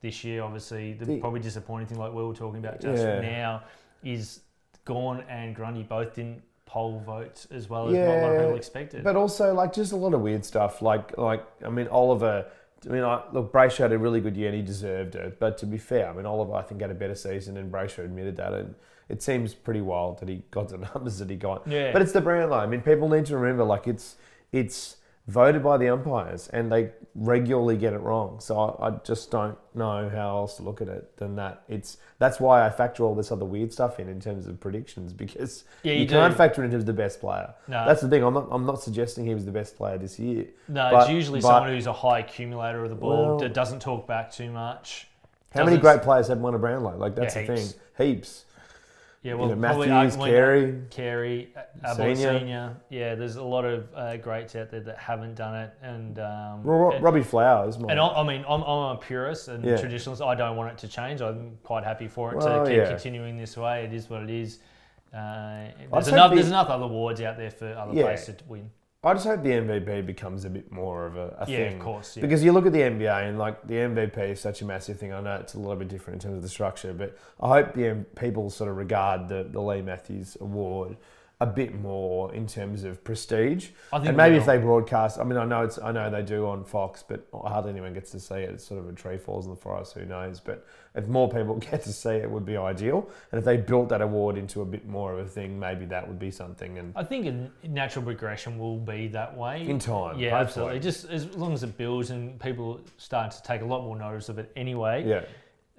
this 0.04 0.22
year, 0.22 0.42
obviously, 0.42 0.92
the, 0.92 1.06
The- 1.06 1.18
probably 1.18 1.40
disappointing 1.40 1.86
thing, 1.88 1.98
like 1.98 2.12
we 2.12 2.22
were 2.22 2.34
talking 2.34 2.60
about 2.64 2.78
just 2.80 3.02
Yeah. 3.02 3.20
now, 3.20 3.62
is 4.04 4.40
Gawn 4.84 5.24
and 5.30 5.54
Grundy 5.56 5.82
both 5.82 6.14
didn't 6.14 6.42
poll 6.66 7.00
votes 7.00 7.48
as 7.50 7.70
well 7.70 7.88
as 7.88 7.94
what 7.94 8.02
a 8.18 8.20
lot 8.20 8.32
of 8.34 8.40
people 8.42 8.56
expected. 8.56 9.02
But 9.02 9.16
also, 9.16 9.54
like, 9.54 9.72
just 9.72 9.92
a 9.92 9.96
lot 9.96 10.12
of 10.12 10.20
weird 10.20 10.44
stuff. 10.44 10.82
Like, 10.82 11.16
like 11.16 11.42
I 11.64 11.70
mean, 11.70 11.88
Oliver. 11.88 12.46
I 12.86 12.92
mean, 12.92 13.02
I, 13.02 13.22
look, 13.32 13.50
Brayshaw 13.50 13.78
had 13.78 13.92
a 13.92 13.98
really 13.98 14.20
good 14.20 14.36
year 14.36 14.48
and 14.48 14.56
he 14.56 14.62
deserved 14.62 15.14
it. 15.14 15.40
But 15.40 15.56
to 15.58 15.66
be 15.66 15.78
fair, 15.78 16.06
I 16.06 16.12
mean, 16.12 16.26
Oliver, 16.26 16.52
I 16.52 16.60
think, 16.62 16.82
had 16.82 16.90
a 16.90 16.94
better 16.94 17.14
season 17.14 17.56
and 17.56 17.72
Brayshaw 17.72 18.04
admitted 18.04 18.36
that. 18.36 18.52
And 18.52 18.74
it 19.08 19.22
seems 19.22 19.54
pretty 19.54 19.80
wild 19.80 20.18
that 20.20 20.28
he 20.28 20.42
got 20.50 20.68
the 20.68 20.76
numbers 20.94 21.18
that 21.18 21.30
he 21.30 21.36
got. 21.36 21.66
Yeah. 21.66 21.92
But 21.92 22.02
it's 22.02 22.12
the 22.12 22.20
Brownlow. 22.20 22.58
I 22.58 22.66
mean, 22.66 22.82
people 22.82 23.08
need 23.08 23.24
to 23.26 23.38
remember, 23.38 23.64
like, 23.64 23.86
it's 23.88 24.16
it's 24.52 24.96
voted 25.26 25.62
by 25.62 25.78
the 25.78 25.88
umpires 25.88 26.48
and 26.52 26.70
they 26.70 26.90
regularly 27.14 27.76
get 27.76 27.94
it 27.94 28.00
wrong. 28.00 28.38
So 28.40 28.58
I, 28.58 28.88
I 28.88 28.90
just 29.04 29.30
don't 29.30 29.56
know 29.74 30.10
how 30.10 30.36
else 30.36 30.56
to 30.58 30.62
look 30.62 30.82
at 30.82 30.88
it 30.88 31.16
than 31.16 31.36
that. 31.36 31.62
It's 31.68 31.96
that's 32.18 32.38
why 32.40 32.66
I 32.66 32.70
factor 32.70 33.04
all 33.04 33.14
this 33.14 33.32
other 33.32 33.44
weird 33.46 33.72
stuff 33.72 33.98
in 34.00 34.08
in 34.08 34.20
terms 34.20 34.46
of 34.46 34.60
predictions 34.60 35.12
because 35.12 35.64
Yeah, 35.82 35.94
you, 35.94 36.02
you 36.02 36.08
can't 36.08 36.36
factor 36.36 36.62
it 36.62 36.66
in 36.66 36.70
terms 36.72 36.82
of 36.82 36.86
the 36.86 36.92
best 36.92 37.20
player. 37.20 37.54
No. 37.68 37.86
That's 37.86 38.02
the 38.02 38.08
thing. 38.08 38.22
I'm 38.22 38.34
not. 38.34 38.48
I'm 38.50 38.66
not 38.66 38.82
suggesting 38.82 39.24
he 39.26 39.34
was 39.34 39.44
the 39.46 39.52
best 39.52 39.76
player 39.76 39.96
this 39.96 40.18
year. 40.18 40.46
no, 40.68 40.90
but- 40.90 41.02
it's 41.02 41.10
usually 41.10 41.40
but- 41.40 41.48
someone 41.48 41.70
who's 41.70 41.86
a 41.86 41.92
high 41.92 42.18
accumulator 42.18 42.84
of 42.84 42.90
the 42.90 42.96
ball 42.96 43.26
Well- 43.26 43.38
that 43.38 43.54
doesn't 43.54 43.80
talk 43.80 44.06
back 44.06 44.30
too 44.30 44.50
much. 44.50 45.08
How 45.54 45.64
many 45.64 45.76
great 45.78 46.02
players 46.02 46.26
have 46.28 46.38
won 46.38 46.54
a 46.54 46.58
Brownlow? 46.58 46.96
Like 46.98 47.14
that's 47.14 47.36
Yeah, 47.36 47.46
the 47.46 47.54
heaps. 47.54 47.72
thing. 47.72 48.06
Heaps. 48.06 48.44
Yeah, 49.24 49.32
You 49.32 49.38
well, 49.38 49.48
know, 49.48 49.56
probably 49.56 49.88
Matthews, 49.88 50.16
arguably 50.16 50.26
Carey. 50.28 50.80
Carey, 50.90 51.54
Senior. 51.96 52.38
Senior. 52.38 52.76
Yeah, 52.90 53.14
there's 53.14 53.36
a 53.36 53.42
lot 53.42 53.64
of 53.64 53.88
uh, 53.96 54.18
greats 54.18 54.54
out 54.54 54.70
there 54.70 54.80
that 54.80 54.98
haven't 54.98 55.34
done 55.34 55.54
it, 55.54 55.70
and 55.82 56.18
um, 56.18 56.62
Robbie 56.62 57.22
Flowers. 57.22 57.76
and 57.76 57.98
I, 57.98 58.06
I 58.06 58.22
mean, 58.22 58.44
I'm, 58.46 58.60
I'm 58.62 58.96
a 58.96 59.00
purist 59.00 59.48
and 59.48 59.64
Yeah. 59.64 59.76
traditionalist. 59.78 60.20
I 60.24 60.34
don't 60.34 60.56
want 60.58 60.72
it 60.72 60.78
to 60.86 60.88
change. 60.88 61.22
I'm 61.22 61.56
quite 61.62 61.84
happy 61.84 62.06
for 62.06 62.32
it 62.32 62.36
Well, 62.36 62.64
to 62.66 62.70
keep 62.70 62.76
yeah. 62.76 62.88
continuing 62.90 63.38
this 63.38 63.56
way. 63.56 63.84
It 63.84 63.94
is 63.94 64.10
what 64.10 64.22
it 64.22 64.28
is. 64.30 64.58
Uh, 65.14 65.68
there's, 65.90 66.08
enough, 66.08 66.28
the- 66.30 66.34
there's 66.36 66.48
enough 66.48 66.68
other 66.68 66.84
awards 66.84 67.22
out 67.22 67.38
there 67.38 67.50
for 67.50 67.72
other 67.72 67.94
Yeah. 67.94 68.02
players 68.02 68.26
to 68.26 68.34
win. 68.46 68.70
I 69.04 69.12
just 69.14 69.26
hope 69.26 69.42
the 69.42 69.50
MVP 69.50 70.06
becomes 70.06 70.44
a 70.44 70.50
bit 70.50 70.72
more 70.72 71.06
of 71.06 71.16
a, 71.16 71.36
a 71.40 71.50
Yeah, 71.50 71.68
thing. 71.68 71.74
of 71.74 71.80
course. 71.82 72.16
Yeah. 72.16 72.22
Because 72.22 72.42
you 72.42 72.52
look 72.52 72.66
at 72.66 72.72
the 72.72 72.80
NBA 72.80 73.28
and 73.28 73.38
like 73.38 73.66
the 73.66 73.74
MVP 73.74 74.18
is 74.30 74.40
such 74.40 74.62
a 74.62 74.64
massive 74.64 74.98
thing. 74.98 75.12
I 75.12 75.20
know 75.20 75.34
it's 75.36 75.54
a 75.54 75.58
little 75.58 75.76
bit 75.76 75.88
different 75.88 76.22
in 76.22 76.28
terms 76.30 76.36
of 76.38 76.42
the 76.42 76.48
structure, 76.48 76.92
but 76.94 77.16
I 77.40 77.48
hope 77.48 77.74
the 77.74 77.86
M- 77.88 78.06
people 78.16 78.48
sort 78.50 78.70
of 78.70 78.76
regard 78.76 79.28
the, 79.28 79.46
the 79.50 79.60
Leigh 79.60 79.82
Matthews 79.82 80.36
Award 80.40 80.96
a 81.40 81.46
bit 81.46 81.74
more 81.74 82.32
in 82.32 82.46
terms 82.46 82.84
of 82.84 83.02
prestige. 83.02 83.70
I 83.92 83.98
think 83.98 84.08
And 84.08 84.16
maybe 84.16 84.36
if 84.36 84.46
they 84.46 84.56
broadcast, 84.56 85.18
I 85.18 85.24
mean, 85.24 85.36
I 85.36 85.44
know 85.44 85.62
it's, 85.62 85.78
I 85.78 85.90
know 85.90 86.08
they 86.08 86.22
do 86.22 86.46
on 86.46 86.64
Fox, 86.64 87.02
but 87.06 87.26
hardly 87.32 87.72
anyone 87.72 87.92
gets 87.92 88.12
to 88.12 88.20
see 88.20 88.36
it. 88.36 88.50
It's 88.50 88.64
sort 88.64 88.78
of 88.80 88.88
a 88.88 88.92
tree 88.92 89.18
falls 89.18 89.44
in 89.46 89.50
the 89.50 89.56
forest, 89.56 89.94
who 89.94 90.04
knows? 90.04 90.38
But 90.38 90.64
if 90.94 91.08
more 91.08 91.28
people 91.28 91.56
get 91.70 91.82
to 91.82 91.92
see 91.92 92.10
it, 92.10 92.30
would 92.30 92.46
be 92.46 92.56
ideal. 92.56 93.08
And 93.32 93.38
if 93.40 93.44
they 93.44 93.56
built 93.56 93.88
that 93.88 94.00
award 94.00 94.38
into 94.38 94.62
a 94.62 94.64
bit 94.64 94.86
more 94.86 95.12
of 95.12 95.18
a 95.18 95.28
thing, 95.28 95.58
maybe 95.58 95.84
that 95.86 96.06
would 96.06 96.20
be 96.20 96.30
something. 96.30 96.78
And 96.78 96.92
I 96.94 97.02
think 97.02 97.26
a 97.26 97.66
natural 97.66 98.04
progression 98.04 98.56
will 98.56 98.78
be 98.78 99.08
that 99.08 99.36
way 99.36 99.66
in 99.66 99.80
time, 99.80 100.18
Yeah, 100.20 100.38
hopefully. 100.38 100.76
absolutely. 100.76 100.80
Just 100.80 101.10
as 101.10 101.34
long 101.36 101.52
as 101.52 101.64
it 101.64 101.76
builds 101.76 102.10
and 102.10 102.38
people 102.40 102.80
start 102.96 103.32
to 103.32 103.42
take 103.42 103.62
a 103.62 103.66
lot 103.66 103.82
more 103.82 103.96
notice 103.98 104.28
of 104.28 104.38
it 104.38 104.52
anyway. 104.54 105.04
Yeah, 105.04 105.24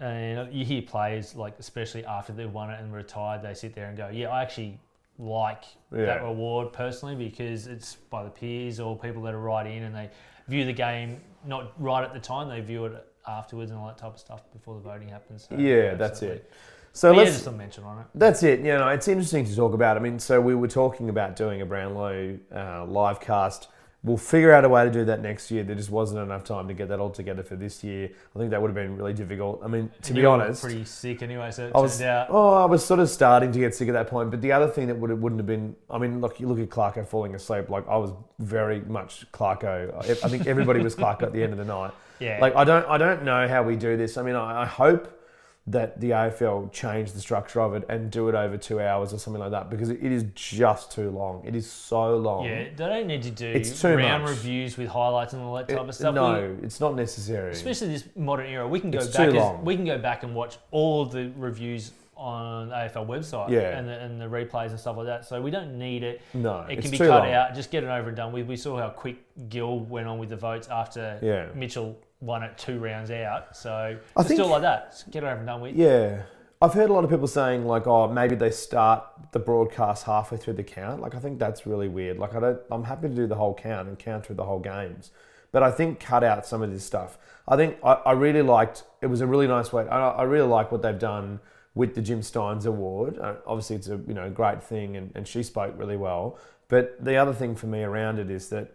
And 0.05 0.53
you 0.53 0.65
hear 0.65 0.81
players 0.81 1.33
like, 1.33 1.55
especially 1.59 2.03
after 2.05 2.33
they've 2.33 2.51
won 2.51 2.69
it 2.71 2.81
and 2.81 2.93
retired, 2.93 3.41
they 3.41 3.53
sit 3.53 3.73
there 3.73 3.87
and 3.87 3.95
go, 3.97 4.09
"Yeah, 4.09 4.27
I 4.29 4.41
actually 4.41 4.77
like 5.17 5.63
Yeah. 5.91 6.05
that 6.05 6.23
award 6.23 6.73
personally 6.73 7.15
because 7.15 7.67
it's 7.67 7.95
by 7.95 8.23
the 8.23 8.29
peers 8.29 8.79
or 8.79 8.97
people 8.97 9.21
that 9.23 9.33
are 9.33 9.39
right 9.39 9.65
in 9.65 9.83
and 9.83 9.95
they 9.95 10.09
view 10.47 10.65
the 10.65 10.73
game 10.73 11.21
not 11.45 11.71
right 11.81 12.03
at 12.03 12.13
the 12.13 12.19
time, 12.19 12.49
they 12.49 12.59
view 12.61 12.85
it 12.85 13.05
afterwards 13.27 13.71
and 13.71 13.79
all 13.79 13.87
that 13.87 13.97
type 13.97 14.13
of 14.13 14.19
stuff 14.19 14.41
before 14.51 14.75
the 14.75 14.81
voting 14.81 15.09
happens." 15.09 15.47
So, 15.49 15.55
yeah, 15.55 15.93
that's 15.95 16.13
absolutely. 16.13 16.39
it. 16.41 16.51
So 16.93 17.11
But 17.11 17.17
let's 17.17 17.33
just 17.33 17.47
a 17.47 17.51
mention 17.51 17.83
on 17.83 17.99
it. 17.99 18.05
That's 18.15 18.41
it. 18.43 18.59
You 18.59 18.73
know, 18.77 18.87
it's 18.87 19.07
interesting 19.09 19.45
to 19.45 19.55
talk 19.55 19.73
about. 19.73 19.97
I 19.97 19.99
mean, 19.99 20.17
so 20.17 20.39
we 20.39 20.55
were 20.55 20.67
talking 20.69 21.09
about 21.09 21.35
doing 21.35 21.61
a 21.61 21.65
Brownlow 21.65 22.39
uh, 22.55 22.85
live 22.85 23.19
cast. 23.19 23.67
We'll 24.05 24.17
figure 24.17 24.53
out 24.53 24.63
a 24.63 24.69
way 24.69 24.85
to 24.85 24.91
do 24.91 25.03
that 25.05 25.21
next 25.21 25.49
year. 25.49 25.63
There 25.63 25.75
just 25.75 25.89
wasn't 25.89 26.21
enough 26.21 26.43
time 26.43 26.67
to 26.67 26.75
get 26.75 26.89
that 26.89 26.99
all 26.99 27.09
together 27.09 27.41
for 27.41 27.55
this 27.55 27.83
year. 27.83 28.11
I 28.35 28.39
think 28.39 28.51
that 28.51 28.61
would 28.61 28.67
have 28.67 28.75
been 28.75 28.95
really 28.95 29.13
difficult. 29.13 29.61
I 29.63 29.67
mean, 29.67 29.89
to 30.03 30.09
And 30.09 30.15
be 30.15 30.21
you 30.21 30.27
were 30.27 30.33
honest, 30.33 30.61
pretty 30.61 30.85
sick 30.85 31.23
anyway. 31.23 31.49
So 31.49 31.65
it 31.65 31.71
I 31.73 31.79
was, 31.79 31.97
turned 31.97 32.11
out. 32.11 32.27
oh, 32.29 32.53
I 32.53 32.65
was 32.65 32.85
sort 32.85 32.99
of 32.99 33.09
starting 33.09 33.51
to 33.51 33.57
get 33.59 33.73
sick 33.73 33.87
at 33.89 33.93
that 33.93 34.07
point. 34.07 34.29
But 34.29 34.41
the 34.41 34.51
other 34.51 34.67
thing 34.67 34.85
that 34.87 34.95
would 34.97 35.09
have, 35.09 35.19
wouldn't 35.19 35.39
have 35.39 35.47
been, 35.47 35.75
I 35.89 35.97
mean, 35.97 36.21
look, 36.21 36.39
you 36.39 36.47
look 36.47 36.59
at 36.59 36.69
Clarko 36.69 37.07
falling 37.07 37.33
asleep. 37.33 37.69
Like 37.69 37.87
I 37.89 37.97
was 37.97 38.11
very 38.37 38.81
much 38.81 39.25
Clarko. 39.31 39.93
I 39.95 39.99
I 40.25 40.29
think 40.29 40.45
everybody 40.45 40.81
was 40.81 40.95
Clarko 40.95 41.23
at 41.23 41.33
the 41.33 41.41
end 41.41 41.53
of 41.53 41.57
the 41.57 41.65
night. 41.65 41.91
Yeah. 42.19 42.37
Like 42.39 42.55
I 42.55 42.63
don't, 42.63 42.87
I 42.87 42.97
don't 42.97 43.23
know 43.23 43.45
how 43.45 43.61
we 43.63 43.75
do 43.75 43.97
this. 43.97 44.15
I 44.17 44.21
mean, 44.21 44.35
I, 44.35 44.61
I 44.61 44.65
hope 44.65 45.21
that 45.67 45.99
the 45.99 46.11
AFL 46.11 46.71
change 46.71 47.13
the 47.13 47.19
structure 47.19 47.59
of 47.59 47.73
it 47.73 47.83
and 47.89 48.11
do 48.11 48.29
it 48.29 48.35
over 48.35 48.55
two 48.55 48.79
hours 48.79 49.11
or 49.13 49.17
something 49.17 49.39
like 49.41 49.49
that 49.49 49.67
because 49.69 49.89
it 49.89 49.99
is 50.03 50.23
just 50.35 50.91
too 50.91 51.09
long. 51.09 51.41
It 51.43 51.55
is 51.55 51.69
so 51.69 52.15
long. 52.17 52.45
Yeah, 52.45 52.65
they 52.75 52.85
don't 52.85 53.07
need 53.07 53.23
to 53.23 53.31
do 53.31 53.47
It's 53.47 53.81
too 53.81 53.95
round 53.95 54.23
much. 54.23 54.29
reviews 54.29 54.77
with 54.77 54.89
highlights 54.89 55.33
and 55.33 55.41
all 55.41 55.55
that 55.55 55.67
type 55.67 55.77
It- 55.79 55.89
of 55.89 55.95
stuff. 55.95 56.13
We- 56.13 56.19
no, 56.19 56.55
it's 56.61 56.79
not 56.79 56.95
necessary. 56.95 57.51
especially 57.51 57.87
this 57.87 58.07
modern 58.15 58.45
era, 58.45 58.67
we 58.67 58.79
can 58.79 58.91
go 58.91 58.99
It's 58.99 59.07
back. 59.17 59.31
too 59.31 59.37
As, 59.39 59.59
we 59.63 59.75
can 59.75 59.85
go 59.85 59.97
back 59.97 60.21
and 60.21 60.35
watch 60.35 60.59
all 60.69 61.01
of 61.01 61.11
the 61.11 61.31
reviews 61.35 61.91
on 62.15 62.69
AFL 62.71 63.05
website 63.07 63.49
Yeah. 63.49 63.77
and, 63.77 63.89
the, 63.89 63.99
and 63.99 64.21
the 64.21 64.25
replays 64.25 64.69
and 64.69 64.79
stuff 64.79 64.95
like 64.97 65.07
that. 65.07 65.25
So 65.25 65.41
we 65.41 65.49
don't 65.51 65.77
need 65.79 66.03
it. 66.03 66.21
no, 66.35 66.59
It 66.69 66.79
can 66.79 66.91
be 66.91 66.97
cut 66.99 67.09
long. 67.09 67.31
out. 67.31 67.55
Just 67.55 67.71
get 67.71 67.83
it 67.83 67.89
over 67.89 68.09
and 68.09 68.15
done 68.15 68.31
with. 68.31 68.45
We 68.47 68.55
saw 68.55 68.77
how 68.77 68.89
quick 68.89 69.17
Gill 69.49 69.79
went 69.79 70.07
on 70.07 70.19
with 70.19 70.29
the 70.29 70.37
votes 70.37 70.69
after 70.69 71.17
Yeah. 71.21 71.47
Mitchell 71.55 71.97
won 72.19 72.43
it 72.43 72.57
two 72.57 72.79
rounds 72.79 73.11
out. 73.11 73.55
So 73.55 73.97
I 74.15 74.23
think- 74.23 74.39
it 74.39 74.45
like 74.45 74.61
that. 74.61 74.91
Just 74.91 75.11
get 75.11 75.23
it 75.23 75.27
over 75.27 75.37
and 75.37 75.47
done 75.47 75.61
with. 75.61 75.75
Yeah. 75.75 76.23
I've 76.61 76.73
heard 76.73 76.89
a 76.89 76.93
lot 76.93 77.03
of 77.03 77.09
people 77.09 77.27
saying 77.27 77.65
like, 77.65 77.85
oh, 77.85 78.07
maybe 78.07 78.35
they 78.35 78.49
start 78.49 79.03
the 79.33 79.39
broadcast 79.39 80.05
halfway 80.05 80.37
through 80.37 80.53
the 80.53 80.63
count. 80.63 81.01
Like, 81.01 81.13
I 81.13 81.19
think 81.19 81.37
that's 81.37 81.67
really 81.67 81.89
weird. 81.89 82.17
Like, 82.17 82.33
I 82.33 82.39
don't. 82.39 82.59
I'm 82.71 82.85
happy 82.85 83.09
to 83.09 83.13
do 83.13 83.27
the 83.27 83.35
whole 83.35 83.53
count 83.53 83.87
and 83.87 83.99
count 83.99 84.25
through 84.25 84.37
the 84.37 84.45
whole 84.45 84.59
games, 84.59 85.11
but 85.51 85.63
I 85.63 85.71
think 85.71 85.99
cut 85.99 86.23
out 86.23 86.45
some 86.45 86.61
of 86.61 86.71
this 86.71 86.83
stuff. 86.85 87.17
I 87.47 87.57
think 87.57 87.77
I, 87.83 87.93
I 87.93 88.11
really 88.13 88.41
liked. 88.41 88.83
It 89.01 89.07
was 89.07 89.21
a 89.21 89.27
really 89.27 89.47
nice 89.47 89.73
way. 89.73 89.85
I, 89.87 90.09
I 90.11 90.23
really 90.23 90.47
like 90.47 90.71
what 90.71 90.81
they've 90.81 90.97
done 90.97 91.41
with 91.75 91.93
the 91.93 92.01
Jim 92.01 92.21
Stynes 92.21 92.65
Award. 92.65 93.19
Uh, 93.19 93.35
obviously, 93.45 93.75
it's 93.75 93.89
a 93.89 93.99
you 94.07 94.13
know 94.13 94.29
great 94.29 94.63
thing, 94.63 94.95
and, 94.95 95.11
and 95.13 95.27
she 95.27 95.43
spoke 95.43 95.77
really 95.77 95.97
well. 95.97 96.39
But 96.69 97.03
the 97.03 97.17
other 97.17 97.33
thing 97.33 97.55
for 97.55 97.67
me 97.67 97.83
around 97.83 98.17
it 98.17 98.31
is 98.31 98.49
that 98.49 98.73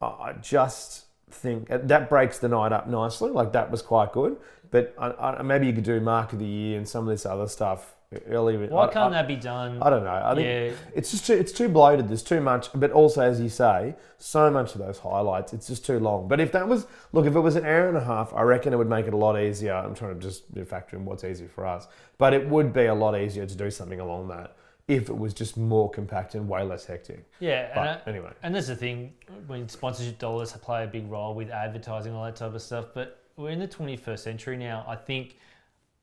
I 0.00 0.32
just 0.40 1.04
think 1.30 1.70
uh, 1.70 1.78
that 1.82 2.08
breaks 2.08 2.38
the 2.38 2.48
night 2.48 2.72
up 2.72 2.88
nicely. 2.88 3.30
Like 3.30 3.52
that 3.52 3.70
was 3.70 3.82
quite 3.82 4.12
good. 4.12 4.36
But 4.70 4.94
I, 4.98 5.10
I, 5.10 5.42
maybe 5.42 5.66
you 5.66 5.72
could 5.72 5.84
do 5.84 6.00
mark 6.00 6.32
of 6.32 6.38
the 6.38 6.46
year 6.46 6.78
and 6.78 6.88
some 6.88 7.08
of 7.08 7.10
this 7.10 7.26
other 7.26 7.48
stuff 7.48 7.94
earlier. 8.28 8.66
Why 8.68 8.86
I, 8.86 8.92
can't 8.92 9.12
that 9.12 9.26
be 9.26 9.36
done? 9.36 9.82
I 9.82 9.90
don't 9.90 10.04
know. 10.04 10.22
I 10.24 10.34
think 10.34 10.46
yeah, 10.46 10.76
it's 10.94 11.10
just 11.10 11.26
too, 11.26 11.34
it's 11.34 11.52
too 11.52 11.68
bloated. 11.68 12.08
There's 12.08 12.22
too 12.22 12.40
much. 12.40 12.68
But 12.74 12.92
also, 12.92 13.20
as 13.22 13.40
you 13.40 13.48
say, 13.48 13.94
so 14.18 14.50
much 14.50 14.74
of 14.74 14.80
those 14.80 14.98
highlights. 14.98 15.52
It's 15.52 15.66
just 15.66 15.84
too 15.84 15.98
long. 15.98 16.28
But 16.28 16.40
if 16.40 16.52
that 16.52 16.68
was 16.68 16.86
look, 17.12 17.26
if 17.26 17.34
it 17.34 17.40
was 17.40 17.56
an 17.56 17.64
hour 17.64 17.88
and 17.88 17.96
a 17.96 18.04
half, 18.04 18.32
I 18.34 18.42
reckon 18.42 18.72
it 18.72 18.76
would 18.76 18.88
make 18.88 19.06
it 19.06 19.14
a 19.14 19.16
lot 19.16 19.40
easier. 19.40 19.74
I'm 19.74 19.94
trying 19.94 20.14
to 20.14 20.20
just 20.20 20.44
factor 20.66 20.96
in 20.96 21.04
what's 21.04 21.24
easy 21.24 21.46
for 21.46 21.66
us. 21.66 21.88
But 22.18 22.34
it 22.34 22.48
would 22.48 22.72
be 22.72 22.86
a 22.86 22.94
lot 22.94 23.18
easier 23.18 23.46
to 23.46 23.56
do 23.56 23.70
something 23.70 24.00
along 24.00 24.28
that 24.28 24.56
if 24.90 25.08
it 25.08 25.16
was 25.16 25.32
just 25.32 25.56
more 25.56 25.88
compact 25.88 26.34
and 26.34 26.48
way 26.48 26.62
less 26.62 26.84
hectic. 26.84 27.24
Yeah, 27.38 27.70
But 27.74 27.86
and, 28.06 28.16
anyway, 28.16 28.32
and 28.42 28.54
that's 28.54 28.66
the 28.66 28.76
thing 28.76 29.12
when 29.46 29.68
sponsorship 29.68 30.18
dollars 30.18 30.52
play 30.52 30.84
a 30.84 30.86
big 30.86 31.08
role 31.10 31.34
with 31.34 31.50
advertising 31.50 32.12
all 32.14 32.24
that 32.24 32.36
type 32.36 32.54
of 32.54 32.62
stuff. 32.62 32.86
But 32.92 33.22
we're 33.36 33.50
in 33.50 33.60
the 33.60 33.68
21st 33.68 34.18
century 34.18 34.56
now. 34.56 34.84
I 34.88 34.96
think 34.96 35.36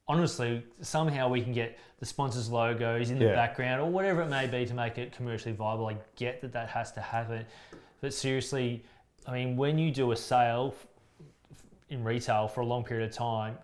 honestly, 0.07 0.63
somehow 0.81 1.27
we 1.27 1.41
can 1.41 1.51
get 1.51 1.77
the 1.99 2.05
sponsors' 2.05 2.49
logos 2.49 3.09
in 3.11 3.19
the 3.19 3.25
Yeah. 3.25 3.35
background 3.35 3.81
or 3.81 3.89
whatever 3.89 4.21
it 4.21 4.29
may 4.29 4.47
be 4.47 4.65
to 4.65 4.73
make 4.73 4.97
it 4.97 5.11
commercially 5.11 5.53
viable. 5.53 5.87
I 5.87 5.97
get 6.15 6.41
that 6.41 6.53
that 6.53 6.69
has 6.69 6.91
to 6.93 7.01
happen, 7.01 7.45
but 7.99 8.13
seriously, 8.13 8.85
I 9.25 9.33
mean, 9.33 9.57
when 9.57 9.77
you 9.77 9.91
do 9.91 10.11
a 10.13 10.15
sale 10.15 10.73
in 11.89 12.03
retail 12.03 12.47
for 12.47 12.61
a 12.61 12.65
long 12.65 12.83
period 12.83 13.09
of 13.09 13.15
time. 13.15 13.57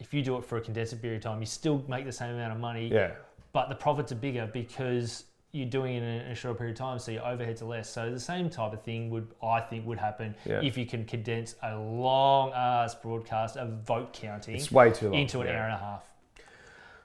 If 0.00 0.12
you 0.12 0.22
do 0.22 0.36
it 0.36 0.44
for 0.44 0.56
a 0.56 0.60
condensed 0.60 1.00
period 1.00 1.18
of 1.18 1.22
time, 1.22 1.40
you 1.40 1.46
still 1.46 1.84
make 1.88 2.04
the 2.04 2.12
same 2.12 2.34
amount 2.34 2.52
of 2.52 2.58
money 2.58 2.88
yeah, 2.88 3.12
but 3.54 3.70
the 3.70 3.74
profits 3.74 4.12
are 4.12 4.16
bigger 4.16 4.50
because 4.52 5.24
you're 5.52 5.64
doing 5.70 5.94
it 5.94 6.02
in 6.02 6.08
a, 6.20 6.24
in 6.24 6.30
a 6.32 6.34
short 6.34 6.58
period 6.58 6.74
of 6.74 6.78
time, 6.78 6.98
so 6.98 7.12
your 7.12 7.22
overheads 7.22 7.62
are 7.62 7.66
less. 7.66 7.88
So 7.88 8.10
the 8.10 8.18
same 8.20 8.50
type 8.50 8.72
of 8.72 8.82
thing 8.82 9.08
would 9.10 9.28
I 9.42 9.60
think 9.60 9.86
would 9.86 9.98
happen 9.98 10.34
Yeah. 10.44 10.60
if 10.60 10.76
you 10.76 10.84
can 10.84 11.04
condense 11.06 11.54
a 11.62 11.76
long 11.78 12.50
ass 12.52 12.94
broadcast 12.96 13.56
of 13.56 13.68
vote 13.86 14.12
counting 14.12 14.56
it's 14.56 14.72
way 14.72 14.90
too 14.90 15.10
long. 15.10 15.14
into 15.20 15.40
an 15.40 15.46
yeah. 15.46 15.52
hour 15.54 15.64
and 15.66 15.74
a 15.74 15.78
half. 15.78 16.04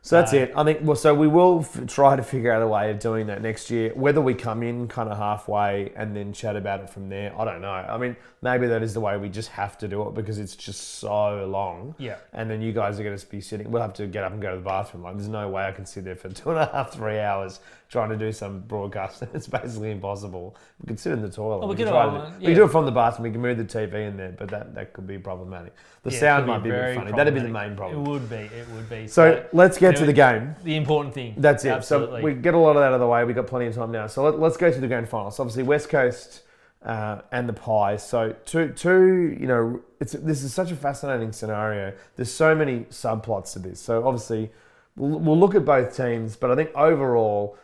So 0.01 0.15
that's 0.15 0.33
Uh, 0.33 0.37
it. 0.37 0.53
I 0.55 0.63
think. 0.63 0.79
Well, 0.83 0.95
so 0.95 1.13
we 1.13 1.27
will 1.27 1.59
f- 1.59 1.85
try 1.87 2.15
to 2.15 2.23
figure 2.23 2.53
out 2.53 2.61
a 2.61 2.67
way 2.67 2.89
of 2.89 2.99
doing 2.99 3.27
that 3.27 3.41
next 3.41 3.69
year. 3.69 3.91
Whether 3.95 4.21
we 4.21 4.33
come 4.33 4.63
in 4.63 4.87
kind 4.87 5.09
of 5.09 5.17
halfway 5.17 5.91
and 5.95 6.15
then 6.15 6.31
chat 6.31 6.55
about 6.55 6.79
it 6.79 6.89
from 6.89 7.09
there, 7.09 7.33
I 7.37 7.43
don't 7.43 7.61
know. 7.61 7.69
I 7.69 7.97
mean, 7.97 8.15
maybe 8.41 8.65
that 8.67 8.81
is 8.81 8.93
the 8.93 9.01
way 9.01 9.17
we 9.17 9.27
just 9.27 9.49
have 9.49 9.77
to 9.79 9.89
do 9.89 10.07
it 10.07 10.13
because 10.13 10.39
it's 10.39 10.55
just 10.55 10.99
so 10.99 11.45
long. 11.47 11.95
Yeah. 11.97 12.15
And 12.31 12.49
then 12.49 12.61
you 12.61 12.71
guys 12.71 12.97
are 12.99 13.03
going 13.03 13.17
to 13.17 13.27
be 13.27 13.41
sitting. 13.41 13.69
We'll 13.69 13.81
have 13.81 13.93
to 13.95 14.07
get 14.07 14.23
up 14.23 14.31
and 14.31 14.41
go 14.41 14.51
to 14.51 14.55
the 14.55 14.63
bathroom. 14.63 15.03
Like, 15.03 15.15
there's 15.17 15.27
no 15.27 15.49
way 15.49 15.63
I 15.65 15.73
can 15.73 15.85
sit 15.85 16.05
there 16.05 16.15
for 16.15 16.29
two 16.29 16.51
and 16.51 16.59
a 16.59 16.65
half, 16.71 16.93
three 16.93 17.19
hours 17.19 17.59
trying 17.89 18.09
to 18.09 18.17
do 18.17 18.31
some 18.31 18.61
broadcast. 18.61 19.23
It's 19.33 19.47
basically 19.47 19.91
impossible. 19.91 20.55
We 20.81 20.87
could 20.87 20.99
sit 20.99 21.11
in 21.13 21.21
the 21.21 21.29
toilet. 21.29 21.63
Oh, 21.63 21.67
we 21.67 21.75
can 21.75 21.85
could 21.85 21.91
try 21.91 22.05
to- 22.05 22.11
yeah. 22.11 22.37
we 22.39 22.45
can 22.45 22.55
do 22.55 22.63
it 22.65 22.71
from 22.71 22.85
the 22.85 22.91
bathroom. 22.91 23.23
We 23.23 23.31
can 23.31 23.41
move 23.41 23.57
the 23.57 23.65
TV 23.65 24.07
in 24.07 24.15
there, 24.15 24.31
but 24.37 24.49
that, 24.49 24.75
that 24.75 24.93
could 24.93 25.07
be 25.07 25.17
problematic. 25.17 25.73
The 26.03 26.11
Yeah, 26.11 26.19
sound 26.19 26.47
might 26.47 26.59
be, 26.59 26.69
a 26.69 26.73
bit 26.73 26.79
very 26.79 26.95
funny. 26.95 27.11
That'd 27.11 27.33
be 27.33 27.39
the 27.41 27.49
main 27.49 27.75
problem. 27.75 28.05
It 28.05 28.09
would 28.09 28.29
be. 28.29 28.35
It 28.35 28.69
would 28.69 28.89
be. 28.89 29.07
So 29.07 29.45
let's 29.53 29.77
get 29.77 29.95
to 29.97 30.05
the 30.05 30.13
game. 30.13 30.55
the 30.63 30.75
important 30.75 31.13
thing. 31.15 31.33
That's 31.37 31.65
it. 31.65 31.69
Absolutely. 31.69 32.21
So 32.21 32.25
we 32.25 32.33
get 32.35 32.53
a 32.53 32.57
lot 32.57 32.71
of 32.71 32.81
that 32.81 32.87
out 32.89 32.93
of 32.93 32.99
the 32.99 33.07
way. 33.07 33.23
We've 33.25 33.35
got 33.35 33.47
plenty 33.47 33.65
of 33.67 33.75
time 33.75 33.91
now. 33.91 34.07
So 34.07 34.23
let, 34.23 34.39
let's 34.39 34.57
go 34.57 34.71
to 34.71 34.79
the 34.79 34.87
grand 34.87 35.09
final. 35.09 35.31
So 35.31 35.43
obviously 35.43 35.63
West 35.63 35.89
Coast 35.89 36.43
uh, 36.83 37.21
and 37.31 37.49
the 37.49 37.53
Pies. 37.53 38.07
So 38.07 38.35
two, 38.45 38.69
two. 38.69 39.35
You 39.39 39.47
know, 39.47 39.81
it's 39.99 40.13
this 40.13 40.43
is 40.43 40.53
such 40.53 40.71
a 40.71 40.75
fascinating 40.75 41.31
scenario. 41.31 41.93
There's 42.15 42.31
so 42.31 42.53
many 42.53 42.81
subplots 42.91 43.53
to 43.53 43.59
this. 43.59 43.79
So 43.81 44.07
obviously 44.07 44.51
we'll, 44.95 45.19
we'll 45.19 45.39
look 45.39 45.55
at 45.55 45.65
both 45.65 45.95
teams, 45.95 46.35
but 46.35 46.51
I 46.51 46.55
think 46.55 46.71
overall, 46.75 47.57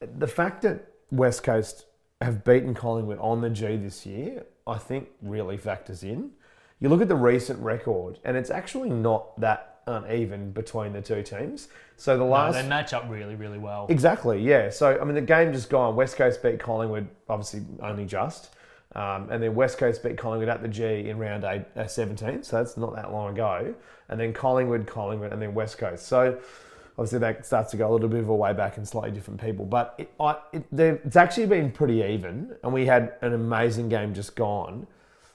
the 0.00 0.26
fact 0.26 0.62
that 0.62 0.86
West 1.10 1.42
Coast 1.42 1.86
have 2.20 2.44
beaten 2.44 2.74
Collingwood 2.74 3.18
on 3.18 3.40
the 3.40 3.50
G 3.50 3.76
this 3.76 4.06
year, 4.06 4.46
I 4.66 4.78
think 4.78 5.08
really 5.22 5.56
factors 5.56 6.02
in. 6.02 6.30
You 6.80 6.88
look 6.88 7.02
at 7.02 7.08
the 7.08 7.16
recent 7.16 7.60
record, 7.60 8.18
and 8.24 8.36
it's 8.36 8.50
actually 8.50 8.90
not 8.90 9.38
that 9.40 9.80
uneven 9.86 10.52
between 10.52 10.92
the 10.92 11.02
two 11.02 11.22
teams. 11.22 11.68
So 11.96 12.16
the 12.16 12.24
No, 12.24 12.30
last 12.30 12.54
they 12.54 12.66
match 12.68 12.92
up 12.94 13.04
really, 13.08 13.34
really 13.34 13.58
well. 13.58 13.86
Exactly, 13.88 14.40
yeah. 14.40 14.70
So, 14.70 14.98
I 15.00 15.04
mean, 15.04 15.14
the 15.14 15.20
game 15.20 15.52
just 15.52 15.68
gone. 15.68 15.96
West 15.96 16.16
Coast 16.16 16.42
beat 16.42 16.58
Collingwood, 16.58 17.08
obviously 17.28 17.62
only 17.82 18.06
just. 18.06 18.54
Um, 18.94 19.28
and 19.30 19.42
then 19.42 19.54
West 19.54 19.78
Coast 19.78 20.02
beat 20.02 20.16
Collingwood 20.16 20.48
at 20.48 20.62
the 20.62 20.68
G 20.68 21.08
in 21.08 21.18
round 21.18 21.44
eight, 21.44 21.64
uh, 21.76 21.86
17. 21.86 22.42
So 22.42 22.56
that's 22.56 22.76
not 22.76 22.94
that 22.96 23.12
long 23.12 23.32
ago. 23.34 23.74
And 24.08 24.18
then 24.18 24.32
Collingwood, 24.32 24.86
Collingwood, 24.86 25.32
and 25.32 25.40
then 25.40 25.54
West 25.54 25.78
Coast. 25.78 26.06
So 26.06 26.38
obviously 27.00 27.18
that 27.18 27.46
starts 27.46 27.70
to 27.70 27.78
go 27.78 27.90
a 27.90 27.92
little 27.92 28.10
bit 28.10 28.20
of 28.20 28.28
a 28.28 28.34
way 28.34 28.52
back 28.52 28.76
and 28.76 28.86
slightly 28.86 29.10
different 29.10 29.40
people. 29.40 29.64
But 29.64 29.94
it, 29.96 30.12
I, 30.20 30.36
it, 30.52 30.66
it's 30.70 31.16
actually 31.16 31.46
been 31.46 31.72
pretty 31.72 32.02
even. 32.02 32.54
And 32.62 32.74
we 32.74 32.84
had 32.84 33.14
an 33.22 33.32
amazing 33.32 33.88
game 33.88 34.12
just 34.12 34.36
gone. 34.36 34.86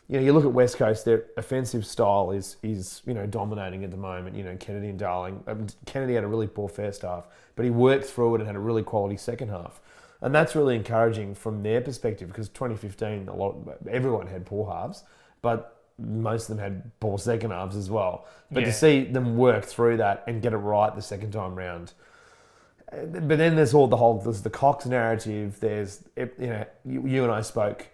You 0.08 0.20
know, 0.20 0.26
you 0.26 0.34
look 0.34 0.46
at 0.46 0.52
West 0.52 0.78
Coast, 0.78 1.06
their 1.06 1.26
offensive 1.38 1.84
style 1.84 2.30
is 2.30 2.58
is 2.62 3.02
you 3.08 3.16
know 3.16 3.26
dominating 3.26 3.84
at 3.84 3.90
the 3.90 3.98
moment. 3.98 4.36
You 4.36 4.44
know, 4.44 4.56
Kennedy 4.58 4.90
and 4.90 5.00
Darling. 5.00 5.44
Um, 5.48 5.66
Kennedy 5.88 6.14
had 6.14 6.24
a 6.24 6.28
really 6.28 6.46
poor 6.46 6.70
first 6.70 7.02
half, 7.02 7.26
but 7.56 7.66
he 7.66 7.72
worked 7.72 8.06
through 8.06 8.36
it 8.36 8.42
and 8.42 8.48
had 8.48 8.56
a 8.56 8.60
really 8.60 8.84
quality 8.84 9.18
second 9.18 9.50
half, 9.50 9.82
and 10.22 10.36
that's 10.36 10.56
really 10.56 10.76
encouraging 10.76 11.34
from 11.34 11.64
their 11.64 11.82
perspective 11.82 12.28
because 12.28 12.50
2015, 12.50 13.28
a 13.28 13.36
lot 13.36 13.56
everyone 13.90 14.28
had 14.28 14.46
poor 14.46 14.72
halves, 14.72 15.04
but 15.42 15.75
most 15.98 16.50
of 16.50 16.58
them 16.58 16.64
had 16.64 17.00
poor 17.00 17.18
second 17.18 17.52
halves 17.52 17.76
as 17.76 17.90
well. 17.90 18.26
But 18.52 18.62
Yeah. 18.62 18.68
to 18.68 18.74
see 18.74 19.04
them 19.06 19.38
work 19.38 19.64
through 19.66 19.98
that 19.98 20.24
and 20.28 20.42
get 20.42 20.54
it 20.54 20.58
right 20.58 20.94
the 20.94 21.02
second 21.02 21.32
time 21.32 21.56
round. 21.56 21.94
But 22.92 23.38
then 23.38 23.56
there's 23.56 23.74
all 23.74 23.88
the 23.88 23.98
whole 23.98 24.20
there's 24.20 24.42
the 24.44 24.50
Cox 24.50 24.86
narrative. 24.86 25.60
There's 25.60 26.04
you 26.18 26.30
know 26.38 26.66
you, 26.86 27.06
you 27.08 27.24
and 27.24 27.32
I 27.32 27.42
spoke 27.42 27.88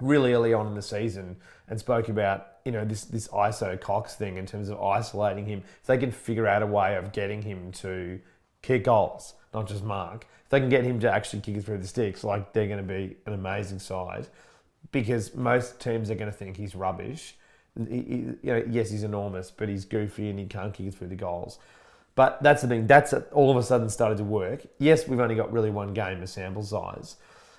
really 0.00 0.32
early 0.34 0.52
on 0.52 0.66
in 0.66 0.74
the 0.74 0.82
season 0.82 1.36
and 1.68 1.78
spoke 1.78 2.08
about 2.08 2.46
you 2.64 2.72
know 2.72 2.84
this 2.84 3.04
this 3.04 3.28
ISO 3.28 3.78
Cox 3.80 4.14
thing 4.14 4.36
in 4.36 4.46
terms 4.46 4.68
of 4.68 4.80
isolating 4.80 5.46
him. 5.46 5.62
If 5.80 5.86
they 5.86 5.98
can 5.98 6.10
figure 6.10 6.46
out 6.46 6.62
a 6.62 6.66
way 6.66 6.96
of 6.96 7.12
getting 7.12 7.42
him 7.42 7.72
to 7.72 8.20
kick 8.62 8.84
goals, 8.84 9.34
not 9.52 9.68
just 9.68 9.84
mark, 9.84 10.26
if 10.44 10.50
they 10.50 10.60
can 10.60 10.70
get 10.70 10.82
him 10.84 10.98
to 11.00 11.12
actually 11.12 11.40
kick 11.40 11.56
it 11.56 11.64
through 11.64 11.78
the 11.78 11.86
sticks, 11.86 12.24
like 12.24 12.52
they're 12.52 12.66
going 12.68 12.78
to 12.78 12.82
be 12.84 13.16
an 13.26 13.32
amazing 13.34 13.78
side. 13.78 14.26
Because 14.92 15.34
most 15.34 15.80
teams 15.80 16.10
are 16.10 16.14
going 16.14 16.30
to 16.30 16.36
think 16.36 16.56
he's 16.56 16.74
rubbish. 16.74 17.36
He- 17.88 17.96
he- 18.02 18.16
you 18.42 18.52
know, 18.52 18.62
yes, 18.70 18.90
he's 18.90 19.02
enormous, 19.02 19.50
but 19.50 19.68
he's 19.68 19.84
goofy 19.84 20.30
and 20.30 20.38
he 20.38 20.46
can't 20.46 20.72
kick 20.72 20.94
through 20.94 21.08
the 21.08 21.14
goals. 21.16 21.58
But 22.14 22.42
that's 22.42 22.62
the 22.62 22.68
thing. 22.68 22.86
That's 22.86 23.12
all 23.32 23.50
of 23.50 23.56
a 23.58 23.62
sudden 23.62 23.90
started 23.90 24.16
to 24.18 24.24
work. 24.24 24.66
Yes, 24.78 25.06
we've 25.06 25.20
only 25.20 25.34
got 25.34 25.52
really 25.52 25.70
one 25.70 25.92
game 25.92 26.22
of 26.22 26.28
sample 26.30 26.62
size. 26.62 27.16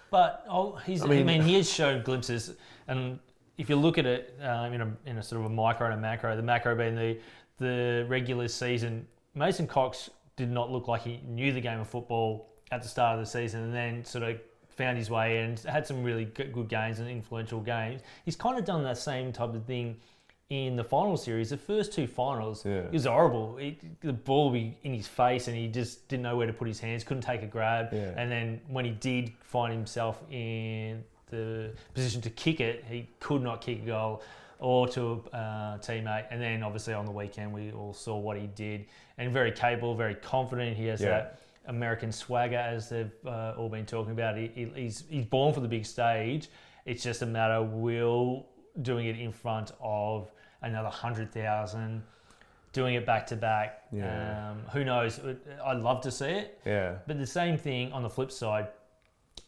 But 0.09 0.43
oh, 0.49 0.77
he's, 0.77 1.01
I 1.03 1.05
I 1.05 1.09
mean, 1.09 1.25
mean- 1.27 1.41
he 1.43 1.55
has 1.55 1.71
shown 1.71 2.01
glimpses, 2.01 2.53
and 2.87 3.19
if 3.57 3.69
you 3.69 3.75
look 3.75 3.97
at 3.97 4.05
it 4.05 4.35
um, 4.41 4.73
in 4.73 4.81
a 4.81 4.91
in 5.05 5.17
a 5.17 5.23
sort 5.23 5.41
of 5.41 5.45
a 5.45 5.53
micro 5.53 5.85
and 5.87 5.93
a 5.95 5.97
macro, 6.01 6.35
the 6.35 6.41
macro 6.41 6.75
being 6.75 6.95
the 6.95 7.19
the 7.59 8.05
regular 8.07 8.47
season, 8.47 9.05
Mason 9.35 9.67
Cox 9.67 10.09
did 10.37 10.49
not 10.49 10.71
look 10.71 10.87
like 10.87 11.01
he 11.01 11.19
knew 11.27 11.51
the 11.51 11.61
game 11.61 11.79
of 11.79 11.87
football 11.89 12.47
at 12.71 12.81
the 12.81 12.87
start 12.87 13.19
of 13.19 13.25
the 13.25 13.29
season, 13.29 13.63
and 13.63 13.73
then 13.73 14.03
sort 14.05 14.23
of 14.23 14.39
found 14.77 14.97
his 14.97 15.09
way 15.09 15.39
and 15.39 15.59
had 15.61 15.85
some 15.85 16.03
really 16.03 16.25
good, 16.25 16.53
good 16.53 16.69
games 16.69 16.99
and 16.99 17.09
influential 17.09 17.59
games. 17.59 18.01
He's 18.23 18.35
kind 18.35 18.57
of 18.57 18.63
done 18.63 18.83
that 18.83 18.97
same 18.97 19.33
type 19.33 19.53
of 19.53 19.65
thing 19.65 19.97
in 20.49 20.75
the 20.77 20.83
final 20.83 21.17
series. 21.17 21.49
The 21.49 21.57
first 21.57 21.91
two 21.91 22.07
finals, 22.07 22.63
Yeah. 22.63 22.75
it 22.83 22.91
was 22.93 23.05
horrible. 23.05 23.57
It, 23.57 23.99
the 24.01 24.13
ball 24.13 24.51
would 24.51 24.53
be 24.53 24.77
in 24.83 24.93
his 24.93 25.07
face, 25.07 25.47
and 25.49 25.57
he 25.57 25.67
just 25.67 26.07
didn't 26.07 26.23
know 26.23 26.37
where 26.37 26.47
to 26.47 26.53
put 26.53 26.67
his 26.67 26.79
hands. 26.79 27.03
Couldn't 27.03 27.23
take 27.23 27.41
a 27.41 27.47
grab, 27.47 27.89
Yeah. 27.91 28.13
and 28.15 28.31
then 28.31 28.61
when 28.69 28.85
he 28.85 28.91
did 28.91 29.33
find 29.41 29.73
himself 29.73 30.23
in 30.31 31.03
the 31.31 31.71
position 31.93 32.21
to 32.21 32.29
kick 32.29 32.61
it, 32.61 32.85
he 32.89 33.09
could 33.19 33.41
not 33.41 33.59
kick 33.59 33.81
a 33.83 33.85
goal 33.85 34.21
or 34.59 34.87
to 34.87 35.23
a 35.33 35.37
uh, 35.37 35.77
teammate. 35.79 36.25
And 36.31 36.41
then 36.41 36.63
obviously 36.63 36.93
on 36.93 37.05
the 37.05 37.11
weekend, 37.11 37.51
we 37.53 37.71
all 37.73 37.93
saw 37.93 38.17
what 38.17 38.37
he 38.37 38.47
did, 38.47 38.85
and 39.17 39.33
very 39.33 39.51
capable, 39.51 39.95
very 39.95 40.15
confident. 40.15 40.77
He 40.77 40.85
has 40.85 41.01
Yeah. 41.01 41.09
that 41.09 41.39
American 41.67 42.11
swagger, 42.11 42.57
as 42.57 42.89
they've 42.89 43.11
uh, 43.25 43.53
all 43.57 43.69
been 43.69 43.85
talking 43.85 44.11
about. 44.13 44.37
He, 44.37 44.47
he- 44.55 44.71
he's 44.75 45.03
he's 45.09 45.25
born 45.25 45.53
for 45.53 45.59
the 45.59 45.67
big 45.67 45.85
stage. 45.85 46.47
It's 46.85 47.03
just 47.03 47.21
a 47.21 47.25
matter 47.25 47.55
of 47.55 47.71
will 47.73 48.45
doing 48.81 49.07
it 49.07 49.19
in 49.19 49.31
front 49.31 49.71
of 49.81 50.31
another 50.61 50.89
hundred 50.89 51.31
thousand. 51.33 52.03
Doing 52.73 52.95
it 52.95 53.05
back 53.05 53.25
to 53.27 53.35
back, 53.35 53.83
Yeah. 53.91 54.51
um, 54.51 54.59
who 54.71 54.83
knows? 54.83 55.19
I'd 55.65 55.77
love 55.79 56.01
to 56.01 56.11
see 56.11 56.25
it. 56.27 56.59
Yeah. 56.63 56.95
But 57.07 57.17
the 57.17 57.25
same 57.25 57.57
thing 57.57 57.91
on 57.91 58.03
the 58.03 58.09
flip 58.09 58.31
side, 58.31 58.67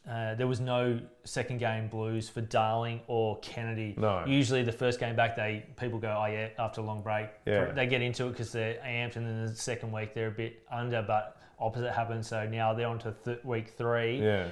uh, 0.10 0.34
there 0.36 0.48
was 0.48 0.60
no 0.60 1.00
second 1.26 1.60
game 1.60 1.90
blues 1.90 2.28
for 2.28 2.42
Darling 2.42 3.02
or 3.08 3.38
Kennedy. 3.42 3.94
No. 3.98 4.24
Usually 4.26 4.64
the 4.64 4.72
first 4.72 5.00
game 5.00 5.16
back, 5.16 5.36
they 5.36 5.66
people 5.78 6.00
go, 6.00 6.16
oh 6.18 6.26
yeah, 6.26 6.48
after 6.58 6.82
a 6.82 6.84
long 6.84 7.02
break, 7.04 7.28
Yeah. 7.46 7.66
they 7.72 7.86
get 7.86 8.02
into 8.02 8.26
it 8.26 8.30
because 8.32 8.52
they're 8.52 8.76
amped, 8.86 9.16
and 9.18 9.28
then 9.28 9.46
the 9.46 9.56
second 9.56 9.92
week 9.92 10.16
they're 10.16 10.30
a 10.30 10.32
bit 10.32 10.64
under, 10.72 11.04
but 11.04 11.39
opposite 11.60 11.92
happens. 11.94 12.28
So 12.28 12.48
now 12.48 12.74
they're 12.74 12.88
on 12.88 13.00
to 13.00 13.14
th- 13.26 13.44
week 13.44 13.70
three, 13.78 14.22
Yeah. 14.24 14.48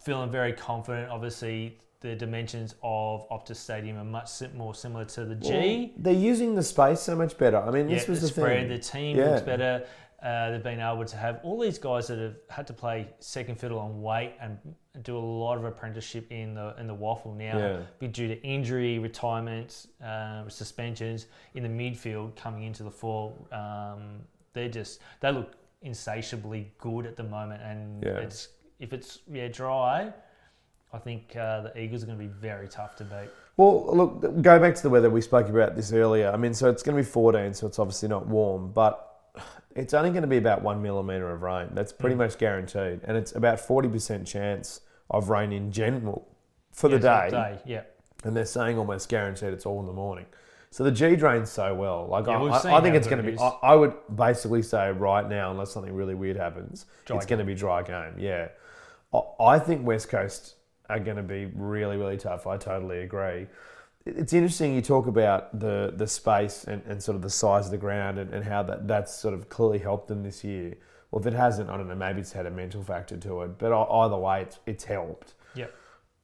feeling 0.00 0.30
very 0.30 0.52
confident. 0.52 1.10
Obviously, 1.10 1.78
the 2.00 2.14
dimensions 2.16 2.74
of 2.82 3.28
Optus 3.28 3.56
Stadium 3.56 3.98
are 3.98 4.04
much 4.04 4.28
sim- 4.28 4.56
more 4.56 4.74
similar 4.74 5.04
to 5.06 5.24
the 5.24 5.34
G. 5.34 5.50
Well, 5.50 5.88
they're 5.98 6.12
using 6.14 6.54
the 6.54 6.62
space 6.62 7.00
so 7.00 7.14
much 7.14 7.36
better. 7.36 7.58
I 7.58 7.70
mean, 7.70 7.88
Yeah, 7.88 7.96
this 7.98 8.08
was 8.08 8.20
the, 8.20 8.26
the, 8.28 8.32
spread, 8.32 8.60
thing. 8.60 8.68
the 8.68 8.78
team 8.78 9.16
Yeah. 9.18 9.30
looks 9.30 9.42
better. 9.42 9.86
Uh, 10.22 10.50
they've 10.50 10.62
been 10.62 10.80
able 10.80 11.04
to 11.04 11.16
have 11.16 11.40
all 11.42 11.58
these 11.58 11.78
guys 11.78 12.06
that 12.08 12.18
have 12.18 12.36
had 12.50 12.66
to 12.66 12.74
play 12.74 13.08
second 13.20 13.58
fiddle 13.58 13.78
on 13.78 14.02
weight 14.02 14.34
and 14.40 14.58
do 15.02 15.16
a 15.16 15.18
lot 15.18 15.56
of 15.56 15.64
apprenticeship 15.64 16.30
in 16.30 16.52
the 16.54 16.74
in 16.78 16.86
the 16.86 16.94
WAFL 16.94 17.34
now, 17.36 17.56
Yeah. 17.58 17.78
be 17.98 18.06
due 18.08 18.28
to 18.28 18.38
injury, 18.42 18.98
retirements, 18.98 19.88
uh, 20.04 20.46
suspensions 20.48 21.26
in 21.54 21.62
the 21.62 21.68
midfield 21.70 22.36
coming 22.36 22.64
into 22.64 22.82
the 22.82 22.90
fall. 22.90 23.34
Um, 23.50 24.20
they're 24.52 24.68
just 24.68 25.00
they 25.20 25.32
look 25.32 25.52
insatiably 25.82 26.72
good 26.78 27.06
at 27.06 27.16
the 27.16 27.22
moment, 27.22 27.62
and 27.62 28.02
Yeah. 28.02 28.18
it's 28.18 28.48
if 28.78 28.92
it's 28.92 29.20
yeah 29.30 29.48
dry. 29.48 30.12
I 30.92 30.98
think 30.98 31.36
uh, 31.36 31.60
the 31.62 31.78
Eagles 31.80 32.02
are 32.02 32.06
going 32.06 32.18
to 32.18 32.24
be 32.24 32.30
very 32.32 32.66
tough 32.66 32.96
to 32.96 33.04
beat. 33.04 33.30
Well, 33.56 33.94
look, 33.96 34.42
go 34.42 34.58
back 34.58 34.74
to 34.74 34.82
the 34.82 34.90
weather. 34.90 35.08
We 35.08 35.20
spoke 35.20 35.48
about 35.48 35.76
this 35.76 35.92
earlier. 35.92 36.30
I 36.32 36.36
mean, 36.36 36.52
so 36.52 36.68
it's 36.68 36.82
going 36.82 36.96
to 36.96 37.02
be 37.02 37.08
14, 37.08 37.54
so 37.54 37.68
it's 37.68 37.78
obviously 37.78 38.08
not 38.08 38.26
warm. 38.26 38.72
But 38.72 39.06
it's 39.76 39.94
only 39.94 40.10
going 40.10 40.22
to 40.22 40.26
be 40.28 40.38
about 40.38 40.62
one 40.62 40.82
millimetre 40.82 41.30
of 41.30 41.42
rain. 41.42 41.68
That's 41.74 41.92
pretty 41.92 42.16
Mm. 42.16 42.18
much 42.18 42.38
guaranteed. 42.38 43.02
And 43.04 43.16
it's 43.16 43.36
about 43.36 43.60
40% 43.60 44.26
chance 44.26 44.80
of 45.10 45.28
rain 45.30 45.52
in 45.52 45.70
general 45.70 46.26
for 46.72 46.88
the 46.88 46.98
day. 46.98 47.28
day. 47.30 47.58
Yeah. 47.64 47.82
And 48.24 48.36
they're 48.36 48.44
saying 48.44 48.76
almost 48.76 49.08
guaranteed 49.08 49.52
it's 49.52 49.66
all 49.66 49.78
in 49.78 49.86
the 49.86 49.92
morning. 49.92 50.26
So 50.72 50.84
the 50.84 50.92
G 50.92 51.16
drains 51.16 51.50
so 51.50 51.74
well. 51.74 52.06
Like 52.06 52.26
Yeah, 52.26 52.38
I, 52.38 52.70
I, 52.70 52.78
I 52.78 52.80
think 52.80 52.94
it's 52.94 53.08
going 53.08 53.22
to 53.22 53.28
it 53.28 53.36
be. 53.36 53.42
I, 53.42 53.48
I 53.62 53.74
would 53.74 53.92
basically 54.14 54.62
say 54.62 54.92
right 54.92 55.28
now, 55.28 55.50
unless 55.50 55.72
something 55.72 55.92
really 55.92 56.14
weird 56.14 56.36
happens, 56.36 56.86
Dry 57.04 57.16
it's 57.16 57.26
going 57.26 57.40
to 57.40 57.44
be 57.44 57.54
dry 57.54 57.82
game. 57.82 58.14
Yeah, 58.18 58.48
I, 59.12 59.20
I 59.40 59.58
think 59.58 59.84
West 59.84 60.08
Coast 60.08 60.54
are 60.88 61.00
going 61.00 61.16
to 61.16 61.24
be 61.24 61.46
really 61.54 61.96
really 61.96 62.16
tough. 62.16 62.46
I 62.46 62.56
totally 62.56 63.00
agree. 63.00 63.46
It's 64.06 64.32
interesting 64.32 64.74
you 64.74 64.80
talk 64.80 65.08
about 65.08 65.58
the 65.58 65.92
the 65.96 66.06
space 66.06 66.64
and, 66.64 66.82
and 66.86 67.02
sort 67.02 67.16
of 67.16 67.22
the 67.22 67.30
size 67.30 67.66
of 67.66 67.72
the 67.72 67.78
ground 67.78 68.18
and, 68.18 68.32
and 68.32 68.44
how 68.44 68.62
that 68.62 68.86
that's 68.86 69.12
sort 69.12 69.34
of 69.34 69.48
clearly 69.48 69.78
helped 69.78 70.06
them 70.06 70.22
this 70.22 70.44
year. 70.44 70.74
Well, 71.10 71.20
if 71.20 71.26
it 71.26 71.34
hasn't, 71.34 71.68
I 71.68 71.76
don't 71.76 71.88
know. 71.88 71.96
Maybe 71.96 72.20
it's 72.20 72.32
had 72.32 72.46
a 72.46 72.50
mental 72.50 72.84
factor 72.84 73.16
to 73.16 73.42
it, 73.42 73.58
but 73.58 73.72
either 73.72 74.16
way, 74.16 74.42
it's 74.42 74.58
it's 74.66 74.84
helped. 74.84 75.34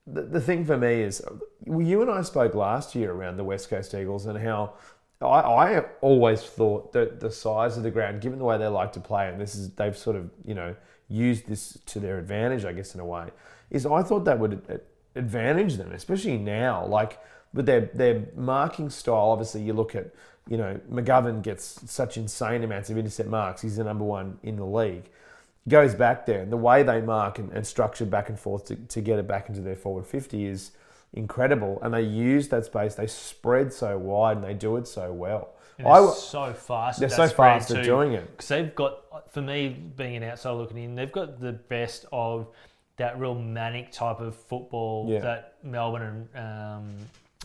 The, 0.07 0.23
the 0.23 0.41
thing 0.41 0.65
for 0.65 0.77
me 0.77 1.03
is 1.03 1.23
you 1.67 2.03
and 2.03 2.11
I 2.11 2.23
spoke 2.23 2.55
last 2.55 2.95
year 2.95 3.13
around 3.13 3.37
the 3.37 3.45
West 3.45 3.69
Coast 3.69 3.95
Eagles 3.95 4.27
and 4.27 4.39
how 4.39 4.75
I, 5.21 5.27
I 5.27 5.85
always 6.01 6.43
thought 6.43 6.93
that 6.93 7.21
the 7.21 7.31
size 7.31 7.77
of 7.77 7.83
the 7.83 7.91
ground, 7.91 8.21
given 8.21 8.39
the 8.39 8.45
way 8.45 8.59
they 8.59 8.67
like 8.67 8.93
to 8.93 9.01
play, 9.01 9.29
and 9.29 9.41
this 9.41 9.55
is 9.55 9.71
they've 9.71 9.97
sort 9.97 10.17
of 10.17 10.31
you 10.45 10.55
know 10.55 10.77
used 11.09 11.47
this 11.47 11.79
to 11.87 12.01
their 12.01 12.19
advantage, 12.19 12.65
I 12.65 12.73
guess 12.73 12.95
in 12.95 13.01
a 13.01 13.05
way, 13.05 13.29
is 13.71 13.87
I 13.87 14.03
thought 14.03 14.25
that 14.27 14.39
would 14.39 14.81
advantage 15.15 15.77
them, 15.77 15.93
especially 15.93 16.37
now, 16.37 16.85
like 16.87 17.19
with 17.55 17.67
their 17.67 17.91
their 17.95 18.27
marking 18.37 18.91
style. 18.91 19.31
Obviously, 19.31 19.63
you 19.63 19.73
look 19.73 19.95
at 19.95 20.11
you 20.47 20.59
know 20.59 20.79
McGovern 20.91 21.43
gets 21.43 21.81
such 21.91 22.19
insane 22.19 22.63
amounts 22.63 22.91
of 22.91 22.99
intercept 22.99 23.31
marks. 23.31 23.63
He's 23.63 23.77
the 23.77 23.85
number 23.85 24.05
one 24.05 24.39
in 24.43 24.57
the 24.57 24.67
league 24.67 25.11
goes 25.69 25.95
back 25.95 26.27
there 26.27 26.41
and 26.43 26.53
the 26.53 26.57
way 26.57 26.83
they 26.83 27.01
mark 27.01 27.39
and, 27.39 27.51
and 27.53 27.67
structure 27.67 28.05
back 28.07 28.29
and 28.29 28.39
forth 28.39 28.67
to, 28.67 28.77
to 28.77 29.01
get 29.01 29.19
it 29.19 29.27
back 29.27 29.49
into 29.49 29.61
their 29.61 29.75
forward 29.77 30.07
50 30.07 30.47
is 30.47 30.71
incredible 31.15 31.79
and 31.83 31.93
they 31.95 32.03
use 32.03 32.49
that 32.49 32.65
space 32.65 32.95
they 32.95 33.07
spread 33.07 33.73
so 33.73 33.97
wide 33.99 34.37
and 34.37 34.45
they 34.45 34.55
do 34.55 34.77
it 34.77 34.87
so 34.87 35.13
well 35.13 35.55
And 35.79 35.87
I 35.89 35.93
they're 35.95 36.01
w- 36.03 36.21
so 36.21 36.53
fast. 36.53 37.01
they're 37.01 37.09
so 37.09 37.29
fast 37.29 37.71
at 37.71 37.85
doing 37.85 38.13
it 38.13 38.31
because 38.33 38.49
they've 38.49 38.75
got 38.75 39.01
for 39.33 39.41
me 39.43 39.69
being 39.69 40.17
an 40.17 40.25
outsider 40.25 40.55
looking 40.57 40.79
in 40.79 40.95
they've 40.95 41.11
got 41.13 41.41
the 41.41 41.53
best 41.53 42.07
of 42.13 42.49
that 42.97 43.19
real 43.19 43.35
manic 43.35 43.93
type 43.93 44.21
of 44.21 44.35
football 44.37 45.07
Yeah. 45.09 45.21
that 45.21 45.55
melbourne 45.63 46.29
and, 46.35 46.45
um, 46.45 46.97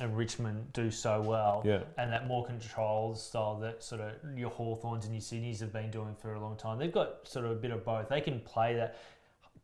and 0.01 0.17
richmond 0.17 0.73
do 0.73 0.91
so 0.91 1.21
well 1.21 1.61
Yeah. 1.63 1.83
and 1.97 2.11
that 2.11 2.27
more 2.27 2.45
controlled 2.45 3.17
style 3.17 3.55
that 3.59 3.81
sort 3.83 4.01
of 4.01 4.13
your 4.37 4.49
hawthorns 4.49 5.05
and 5.05 5.13
your 5.13 5.21
sydneys 5.21 5.59
have 5.61 5.71
been 5.71 5.91
doing 5.91 6.15
for 6.15 6.33
a 6.33 6.39
long 6.39 6.57
time 6.57 6.77
they've 6.79 6.91
got 6.91 7.27
sort 7.27 7.45
of 7.45 7.51
a 7.51 7.55
bit 7.55 7.71
of 7.71 7.85
both 7.85 8.09
they 8.09 8.19
can 8.21 8.39
play 8.41 8.75
that 8.75 8.97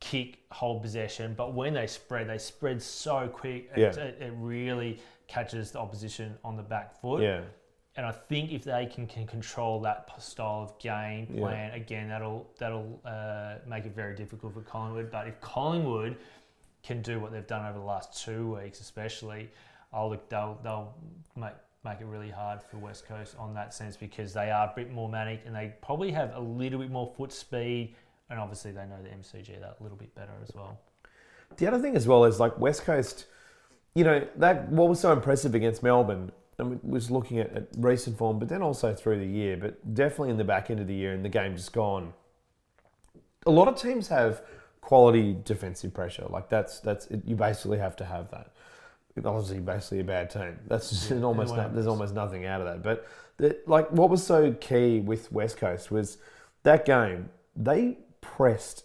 kick 0.00 0.38
hold 0.52 0.80
possession 0.80 1.34
but 1.36 1.54
when 1.54 1.74
they 1.74 1.86
spread 1.86 2.28
they 2.28 2.38
spread 2.38 2.80
so 2.80 3.28
quick 3.28 3.68
it, 3.74 3.78
Yeah. 3.78 4.00
it, 4.04 4.22
it 4.22 4.32
really 4.36 5.00
catches 5.26 5.72
the 5.72 5.80
opposition 5.80 6.38
on 6.44 6.56
the 6.56 6.62
back 6.62 7.00
foot 7.00 7.22
yeah 7.22 7.40
and 7.96 8.06
I 8.06 8.12
think 8.12 8.52
if 8.52 8.62
they 8.62 8.86
can, 8.86 9.08
can 9.08 9.26
control 9.26 9.80
that 9.80 10.08
style 10.22 10.62
of 10.62 10.78
game 10.78 11.26
Yeah. 11.32 11.40
plan, 11.40 11.72
again, 11.72 12.08
that'll 12.08 12.48
that'll 12.56 13.00
uh, 13.04 13.54
make 13.66 13.86
it 13.86 13.92
very 13.96 14.14
difficult 14.14 14.54
for 14.54 14.60
Collingwood. 14.60 15.10
But 15.10 15.26
if 15.26 15.40
Collingwood 15.40 16.16
can 16.84 17.02
do 17.02 17.18
what 17.18 17.32
they've 17.32 17.44
done 17.48 17.66
over 17.66 17.76
the 17.76 17.84
last 17.84 18.22
two 18.24 18.54
weeks, 18.54 18.78
especially, 18.80 19.50
I'll 19.92 20.10
look 20.10 20.28
they'll 20.28 20.58
they'll 20.62 20.94
make 21.36 21.54
make 21.84 22.00
it 22.00 22.06
really 22.06 22.30
hard 22.30 22.60
for 22.62 22.76
West 22.78 23.06
Coast 23.06 23.36
on 23.38 23.54
that 23.54 23.72
sense 23.72 23.96
because 23.96 24.34
they 24.34 24.50
are 24.50 24.66
a 24.66 24.72
bit 24.74 24.92
more 24.92 25.08
manic 25.08 25.42
and 25.46 25.54
they 25.54 25.74
probably 25.80 26.10
have 26.10 26.34
a 26.34 26.40
little 26.40 26.80
bit 26.80 26.90
more 26.90 27.12
foot 27.16 27.32
speed, 27.32 27.94
and 28.30 28.38
obviously 28.38 28.72
they 28.72 28.84
know 28.84 29.00
the 29.02 29.08
MCG 29.08 29.60
that 29.60 29.76
a 29.78 29.82
little 29.82 29.96
bit 29.96 30.14
better 30.14 30.32
as 30.42 30.54
well. 30.54 30.78
the 31.56 31.66
other 31.66 31.78
thing 31.78 31.96
as 31.96 32.06
well 32.06 32.24
is 32.24 32.40
like 32.40 32.58
West 32.58 32.84
Coast 32.84 33.26
you 33.94 34.04
know 34.04 34.26
that 34.36 34.68
what 34.70 34.88
was 34.88 35.00
so 35.00 35.12
impressive 35.12 35.54
against 35.54 35.82
Melbourne 35.82 36.30
and 36.58 36.82
we 36.82 36.90
was 36.90 37.10
looking 37.10 37.38
at, 37.38 37.52
at 37.52 37.68
recent 37.76 38.18
form 38.18 38.38
but 38.38 38.48
then 38.48 38.62
also 38.62 38.94
through 38.94 39.18
the 39.18 39.26
year 39.26 39.56
but 39.56 39.94
definitely 39.94 40.30
in 40.30 40.36
the 40.36 40.44
back 40.44 40.70
end 40.70 40.80
of 40.80 40.86
the 40.86 40.94
year 40.94 41.12
and 41.12 41.24
the 41.24 41.28
game 41.28 41.56
just 41.56 41.72
gone 41.72 42.12
a 43.46 43.50
lot 43.50 43.66
of 43.66 43.76
teams 43.76 44.08
have 44.08 44.42
quality 44.80 45.36
defensive 45.44 45.92
pressure. 45.92 46.26
Like 46.28 46.48
that's 46.48 46.80
that's 46.80 47.06
it, 47.08 47.22
you 47.26 47.36
basically 47.36 47.78
have 47.78 47.96
to 47.96 48.04
have 48.04 48.30
that. 48.30 48.52
Obviously, 49.24 49.58
basically 49.60 50.00
a 50.00 50.04
bad 50.04 50.30
team. 50.30 50.58
That's 50.66 50.90
just 50.90 51.10
Yeah, 51.10 51.22
almost 51.22 51.54
no, 51.54 51.70
there's 51.72 51.86
almost 51.86 52.14
nothing 52.14 52.46
out 52.46 52.60
of 52.60 52.66
that. 52.66 52.82
But 52.82 53.06
the, 53.36 53.58
like 53.66 53.90
what 53.90 54.10
was 54.10 54.24
so 54.24 54.52
key 54.54 55.00
with 55.00 55.30
West 55.32 55.56
Coast 55.56 55.90
was 55.90 56.18
that 56.62 56.84
game 56.84 57.30
they 57.56 57.98
pressed 58.20 58.84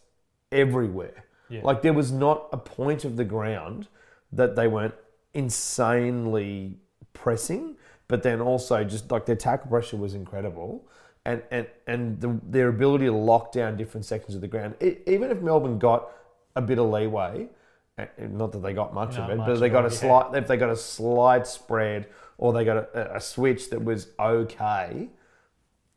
everywhere. 0.51 1.25
Yeah. 1.49 1.61
Like 1.63 1.81
there 1.81 1.93
was 1.93 2.11
not 2.11 2.47
a 2.51 2.57
point 2.57 3.05
of 3.05 3.17
the 3.17 3.25
ground 3.25 3.87
that 4.31 4.55
they 4.55 4.67
weren't 4.67 4.95
insanely 5.33 6.77
pressing, 7.13 7.75
but 8.07 8.23
then 8.23 8.41
also 8.41 8.83
just 8.83 9.11
like 9.11 9.25
their 9.25 9.35
tackle 9.35 9.69
pressure 9.69 9.97
was 9.97 10.13
incredible. 10.13 10.87
And, 11.25 11.41
and, 11.51 11.67
and 11.87 12.19
the, 12.19 12.39
their 12.49 12.67
ability 12.67 13.05
to 13.05 13.13
lock 13.13 13.53
down 13.53 13.77
different 13.77 14.05
sections 14.05 14.35
of 14.35 14.41
the 14.41 14.47
ground. 14.47 14.75
E 14.81 14.97
even 15.07 15.31
if 15.31 15.41
Melbourne 15.41 15.79
got 15.79 16.09
a 16.55 16.61
bit 16.61 16.79
of 16.79 16.89
leeway, 16.89 17.47
not 17.97 18.51
that 18.51 18.61
they 18.61 18.73
got 18.73 18.93
much 18.93 19.17
Not 19.17 19.25
of 19.25 19.29
it, 19.29 19.37
much 19.37 19.47
but 19.47 19.59
they 19.59 19.69
got 19.69 19.85
a 19.85 19.89
yeah. 19.89 19.99
slight, 19.99 20.35
if 20.35 20.47
they 20.47 20.57
got 20.57 20.69
a 20.69 20.75
slight 20.75 21.45
spread 21.45 22.07
or 22.37 22.53
they 22.53 22.65
got 22.65 22.77
a, 22.77 23.17
a 23.17 23.21
switch 23.21 23.69
that 23.69 23.83
was 23.83 24.07
okay, 24.19 25.09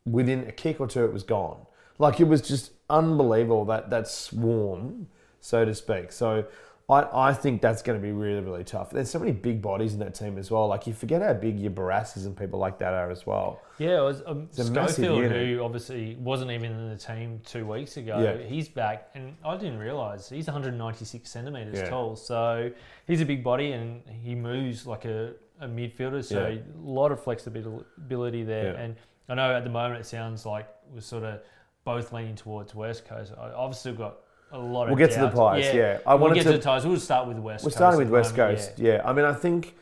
within 0.05 0.47
a 0.47 0.51
kick 0.51 0.79
or 0.79 0.87
two, 0.87 1.05
it 1.05 1.13
was 1.13 1.23
gone. 1.23 1.65
Like 1.97 2.19
it 2.19 2.25
was 2.25 2.41
just 2.41 2.71
unbelievable 2.89 3.65
that 3.65 3.89
that 3.89 4.07
swarm, 4.07 5.07
so 5.39 5.65
to 5.65 5.73
speak. 5.73 6.11
So 6.11 6.45
I, 6.89 7.05
I 7.29 7.33
think 7.33 7.61
that's 7.61 7.81
going 7.81 7.99
to 7.99 8.01
be 8.01 8.13
really 8.13 8.39
really 8.39 8.63
tough. 8.63 8.91
There's 8.91 9.09
so 9.09 9.19
many 9.19 9.33
big 9.33 9.61
bodies 9.61 9.93
in 9.93 9.99
that 9.99 10.15
team 10.15 10.37
as 10.37 10.49
well. 10.49 10.67
Like 10.67 10.87
you 10.87 10.93
forget 10.93 11.21
how 11.21 11.33
big 11.33 11.59
your 11.59 11.71
Barrasses 11.71 12.25
and 12.25 12.35
people 12.37 12.59
like 12.59 12.77
that 12.79 12.93
are 12.93 13.11
as 13.11 13.25
well. 13.25 13.59
Yeah, 13.77 13.99
it 13.99 14.03
was 14.03 14.23
um, 14.25 14.47
Schofield, 14.51 15.25
who 15.31 15.61
obviously 15.61 16.15
wasn't 16.15 16.51
even 16.51 16.71
in 16.71 16.89
the 16.89 16.95
team 16.97 17.41
two 17.45 17.65
weeks 17.65 17.97
ago. 17.97 18.19
Yeah. 18.21 18.37
He's 18.47 18.69
back, 18.69 19.09
and 19.15 19.35
I 19.43 19.57
didn't 19.57 19.79
realise 19.79 20.29
he's 20.29 20.47
196 20.47 21.29
centimeters 21.29 21.77
Yeah. 21.77 21.89
tall. 21.89 22.15
So 22.15 22.71
he's 23.05 23.19
a 23.21 23.25
big 23.25 23.43
body, 23.43 23.73
and 23.73 24.01
he 24.07 24.33
moves 24.33 24.87
like 24.87 25.03
a, 25.03 25.33
a 25.59 25.67
midfielder. 25.67 26.23
So 26.23 26.47
Yeah. 26.47 26.59
a 26.59 26.79
lot 26.79 27.11
of 27.11 27.21
flexibility 27.21 28.43
there. 28.43 28.75
And 28.75 28.95
I 29.27 29.35
know 29.35 29.53
at 29.53 29.65
the 29.65 29.69
moment 29.69 29.99
it 29.99 30.05
sounds 30.05 30.45
like 30.45 30.67
we're 30.93 31.01
sort 31.01 31.23
of 31.25 31.41
both 31.83 32.13
leaning 32.13 32.35
towards 32.35 32.73
West 32.73 33.05
Coast. 33.05 33.33
I, 33.37 33.51
I've 33.53 33.75
still 33.75 33.93
got 33.93 34.19
a 34.51 34.57
lot 34.57 34.83
of. 34.83 34.89
We'll 34.89 34.97
get 34.97 35.11
to 35.15 35.21
the 35.21 35.29
pies, 35.29 35.73
yeah. 35.73 35.99
I 36.05 36.13
we'll 36.15 36.23
wanted 36.23 36.35
get 36.35 36.43
to- 36.43 36.51
to 36.51 36.57
the 36.57 36.63
ties. 36.63 36.85
We'll 36.85 36.99
start 36.99 37.27
with 37.27 37.37
West. 37.37 37.63
Coast. 37.63 37.65
We're 37.65 37.69
Coast 37.69 37.77
starting 37.77 37.99
with 37.99 38.09
West 38.09 38.37
moment, 38.37 38.57
Coast. 38.59 38.79
Yeah. 38.79 39.01
I 39.03 39.13
mean, 39.13 39.25
I 39.25 39.33
think, 39.33 39.75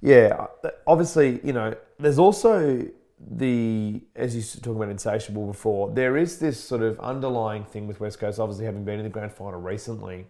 yeah, 0.00 0.46
obviously, 0.86 1.40
you 1.44 1.52
know, 1.52 1.74
there's 1.98 2.18
also 2.18 2.84
the, 3.20 4.00
as 4.14 4.34
you 4.36 4.40
were 4.42 4.60
talking 4.62 4.76
about 4.82 4.90
insatiable 4.90 5.46
before, 5.46 5.90
there 5.90 6.16
is 6.16 6.38
this 6.38 6.62
sort 6.62 6.82
of 6.82 6.98
underlying 7.00 7.64
thing 7.64 7.86
with 7.86 8.00
West 8.00 8.18
Coast, 8.20 8.38
obviously 8.38 8.64
having 8.64 8.84
been 8.84 8.98
in 8.98 9.04
the 9.04 9.10
grand 9.10 9.32
final 9.32 9.60
recently. 9.60 10.26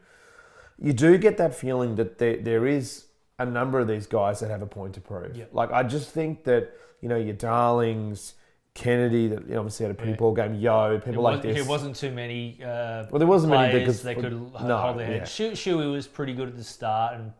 You 0.80 0.92
do 0.92 1.18
get 1.18 1.36
that 1.38 1.54
feeling 1.54 1.96
that 1.96 2.18
there, 2.18 2.36
there 2.36 2.66
is 2.66 3.06
a 3.38 3.44
number 3.44 3.78
of 3.78 3.88
these 3.88 4.06
guys 4.06 4.40
that 4.40 4.50
have 4.50 4.62
a 4.62 4.66
point 4.66 4.94
to 4.94 5.00
prove. 5.00 5.36
Yep. 5.36 5.50
Like, 5.52 5.70
I 5.72 5.82
just 5.82 6.10
think 6.10 6.44
that, 6.44 6.72
you 7.00 7.08
know, 7.08 7.16
your 7.16 7.34
darlings, 7.34 8.34
Kennedy, 8.82 9.26
that 9.28 9.42
you 9.48 9.54
know, 9.54 9.58
obviously 9.60 9.84
had 9.84 9.90
a 9.90 9.94
pretty 9.94 10.12
Yeah. 10.12 10.18
poor 10.18 10.34
game, 10.34 10.54
Yo, 10.54 10.98
people 11.04 11.22
was, 11.22 11.34
like 11.34 11.42
this. 11.42 11.56
there 11.56 11.68
wasn't 11.68 11.96
too 11.96 12.12
many. 12.12 12.58
Uh, 12.62 13.06
Well, 13.10 13.18
there 13.18 13.26
wasn't 13.26 13.52
many 13.52 13.78
because- 13.80 14.02
they 14.02 14.14
could 14.14 14.32
no, 14.32 14.76
hold 14.78 14.98
their 14.98 15.06
head. 15.06 15.16
yeah. 15.18 15.24
Shu- 15.24 15.52
Shuey 15.52 15.90
was 15.92 16.06
pretty 16.06 16.32
good 16.32 16.48
at 16.48 16.56
the 16.56 16.64
start 16.64 17.14
and 17.14 17.32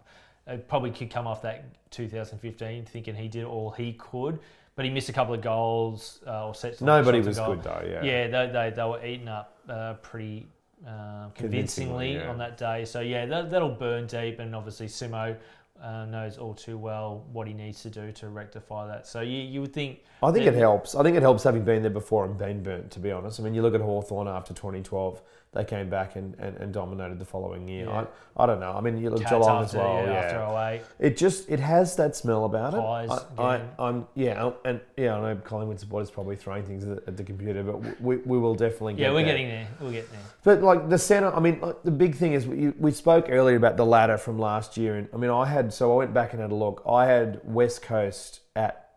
uh, 0.48 0.56
probably 0.66 0.90
could 0.90 1.10
come 1.10 1.26
off 1.26 1.42
that 1.42 1.64
2015 1.90 2.84
thinking 2.86 3.14
he 3.14 3.28
did 3.28 3.44
all 3.44 3.70
he 3.70 3.92
could, 3.92 4.38
but 4.74 4.84
he 4.84 4.90
missed 4.90 5.08
a 5.08 5.12
couple 5.12 5.34
of 5.34 5.40
goals 5.40 6.20
uh, 6.26 6.46
or 6.48 6.54
sets. 6.54 6.80
Nobody 6.80 7.20
was 7.20 7.38
good 7.38 7.62
though, 7.62 7.82
yeah. 7.86 8.02
Yeah, 8.02 8.26
they, 8.46 8.52
they, 8.52 8.70
they 8.74 8.84
were 8.84 9.04
eaten 9.04 9.28
up 9.28 9.58
uh, 9.68 9.94
pretty 9.94 10.48
um, 10.86 11.32
convincingly, 11.34 11.34
Convincingly, 11.34 12.14
yeah. 12.14 12.30
on 12.30 12.38
that 12.38 12.56
day. 12.56 12.84
So 12.84 13.00
yeah, 13.00 13.26
that, 13.26 13.50
that'll 13.50 13.68
burn 13.70 14.06
deep, 14.06 14.38
and 14.38 14.54
obviously 14.54 14.86
Simo 14.86 15.36
uh, 15.82 16.04
knows 16.06 16.38
all 16.38 16.54
too 16.54 16.76
well 16.76 17.24
what 17.32 17.46
he 17.46 17.54
needs 17.54 17.82
to 17.82 17.90
do 17.90 18.10
to 18.12 18.28
rectify 18.28 18.86
that. 18.88 19.06
So 19.06 19.20
you 19.20 19.38
you 19.38 19.60
would 19.60 19.72
think 19.72 20.00
I 20.22 20.32
think 20.32 20.44
that- 20.46 20.54
it 20.54 20.58
helps. 20.58 20.94
I 20.94 21.02
think 21.02 21.16
it 21.16 21.22
helps 21.22 21.44
having 21.44 21.64
been 21.64 21.82
there 21.82 21.90
before 21.90 22.24
and 22.24 22.36
been 22.36 22.62
burnt, 22.62 22.90
to 22.92 23.00
be 23.00 23.12
honest. 23.12 23.38
I 23.40 23.42
mean, 23.44 23.54
you 23.54 23.62
look 23.62 23.74
at 23.74 23.80
Hawthorn 23.80 24.26
after 24.28 24.52
2012, 24.54 25.22
they 25.52 25.64
came 25.64 25.88
back 25.88 26.16
and, 26.16 26.34
and, 26.38 26.56
and 26.58 26.74
dominated 26.74 27.18
the 27.18 27.24
following 27.24 27.66
year. 27.66 27.86
Yeah. 27.86 28.04
I, 28.36 28.42
I 28.42 28.46
don't 28.46 28.60
know. 28.60 28.72
I 28.72 28.80
mean, 28.82 28.98
you 28.98 29.08
look 29.08 29.22
at 29.22 29.28
Cats 29.28 29.32
Geelong 29.46 29.64
after, 29.64 29.78
as 29.78 29.82
well. 29.82 29.94
yeah, 30.04 30.12
Yeah. 30.12 30.20
after 30.20 30.74
08. 30.76 30.82
It 31.08 31.16
just, 31.16 31.48
it 31.48 31.58
has 31.58 31.96
that 31.96 32.14
smell 32.14 32.44
about 32.44 32.74
it. 32.74 32.80
Pies 32.80 33.10
I, 33.38 33.42
I, 33.42 33.56
again. 33.56 33.68
I'm, 33.78 34.06
yeah, 34.14 34.50
and 34.66 34.80
yeah, 34.98 35.16
I 35.16 35.20
know 35.34 35.40
Collingwood 35.40 35.80
supporters 35.80 36.10
probably 36.10 36.36
throwing 36.36 36.64
things 36.64 36.86
at, 36.86 36.98
at 37.08 37.16
the 37.16 37.24
computer, 37.24 37.62
but 37.62 38.00
we, 38.00 38.16
we 38.18 38.38
will 38.38 38.54
definitely 38.54 38.94
get 38.94 39.02
Yeah, 39.04 39.08
we're 39.10 39.24
there. 39.24 39.24
getting 39.24 39.48
there. 39.48 39.68
We're 39.80 39.92
getting 39.92 40.10
there. 40.12 40.20
But 40.44 40.62
like 40.62 40.88
the 40.90 40.98
center, 40.98 41.34
I 41.34 41.40
mean, 41.40 41.60
like, 41.60 41.82
the 41.82 41.90
big 41.90 42.14
thing 42.14 42.34
is 42.34 42.46
we, 42.46 42.68
we 42.70 42.90
spoke 42.90 43.26
earlier 43.30 43.56
about 43.56 43.76
the 43.78 43.86
ladder 43.86 44.18
from 44.18 44.38
last 44.38 44.76
year, 44.76 44.96
and 44.96 45.08
I 45.14 45.16
mean, 45.16 45.30
I 45.30 45.46
had 45.46 45.72
so 45.72 45.92
I 45.92 45.96
went 45.96 46.12
back 46.12 46.32
and 46.34 46.42
had 46.42 46.52
a 46.52 46.54
look. 46.54 46.82
I 46.86 47.06
had 47.06 47.40
West 47.42 47.80
Coast 47.82 48.40
at, 48.54 48.90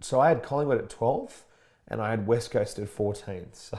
so 0.00 0.20
I 0.20 0.28
had 0.28 0.42
Collingwood 0.44 0.78
at 0.78 0.88
twelfth, 0.88 1.44
and 1.88 2.00
I 2.00 2.10
had 2.10 2.26
West 2.26 2.50
Coast 2.52 2.78
at 2.78 2.86
14th. 2.86 3.48
So 3.52 3.78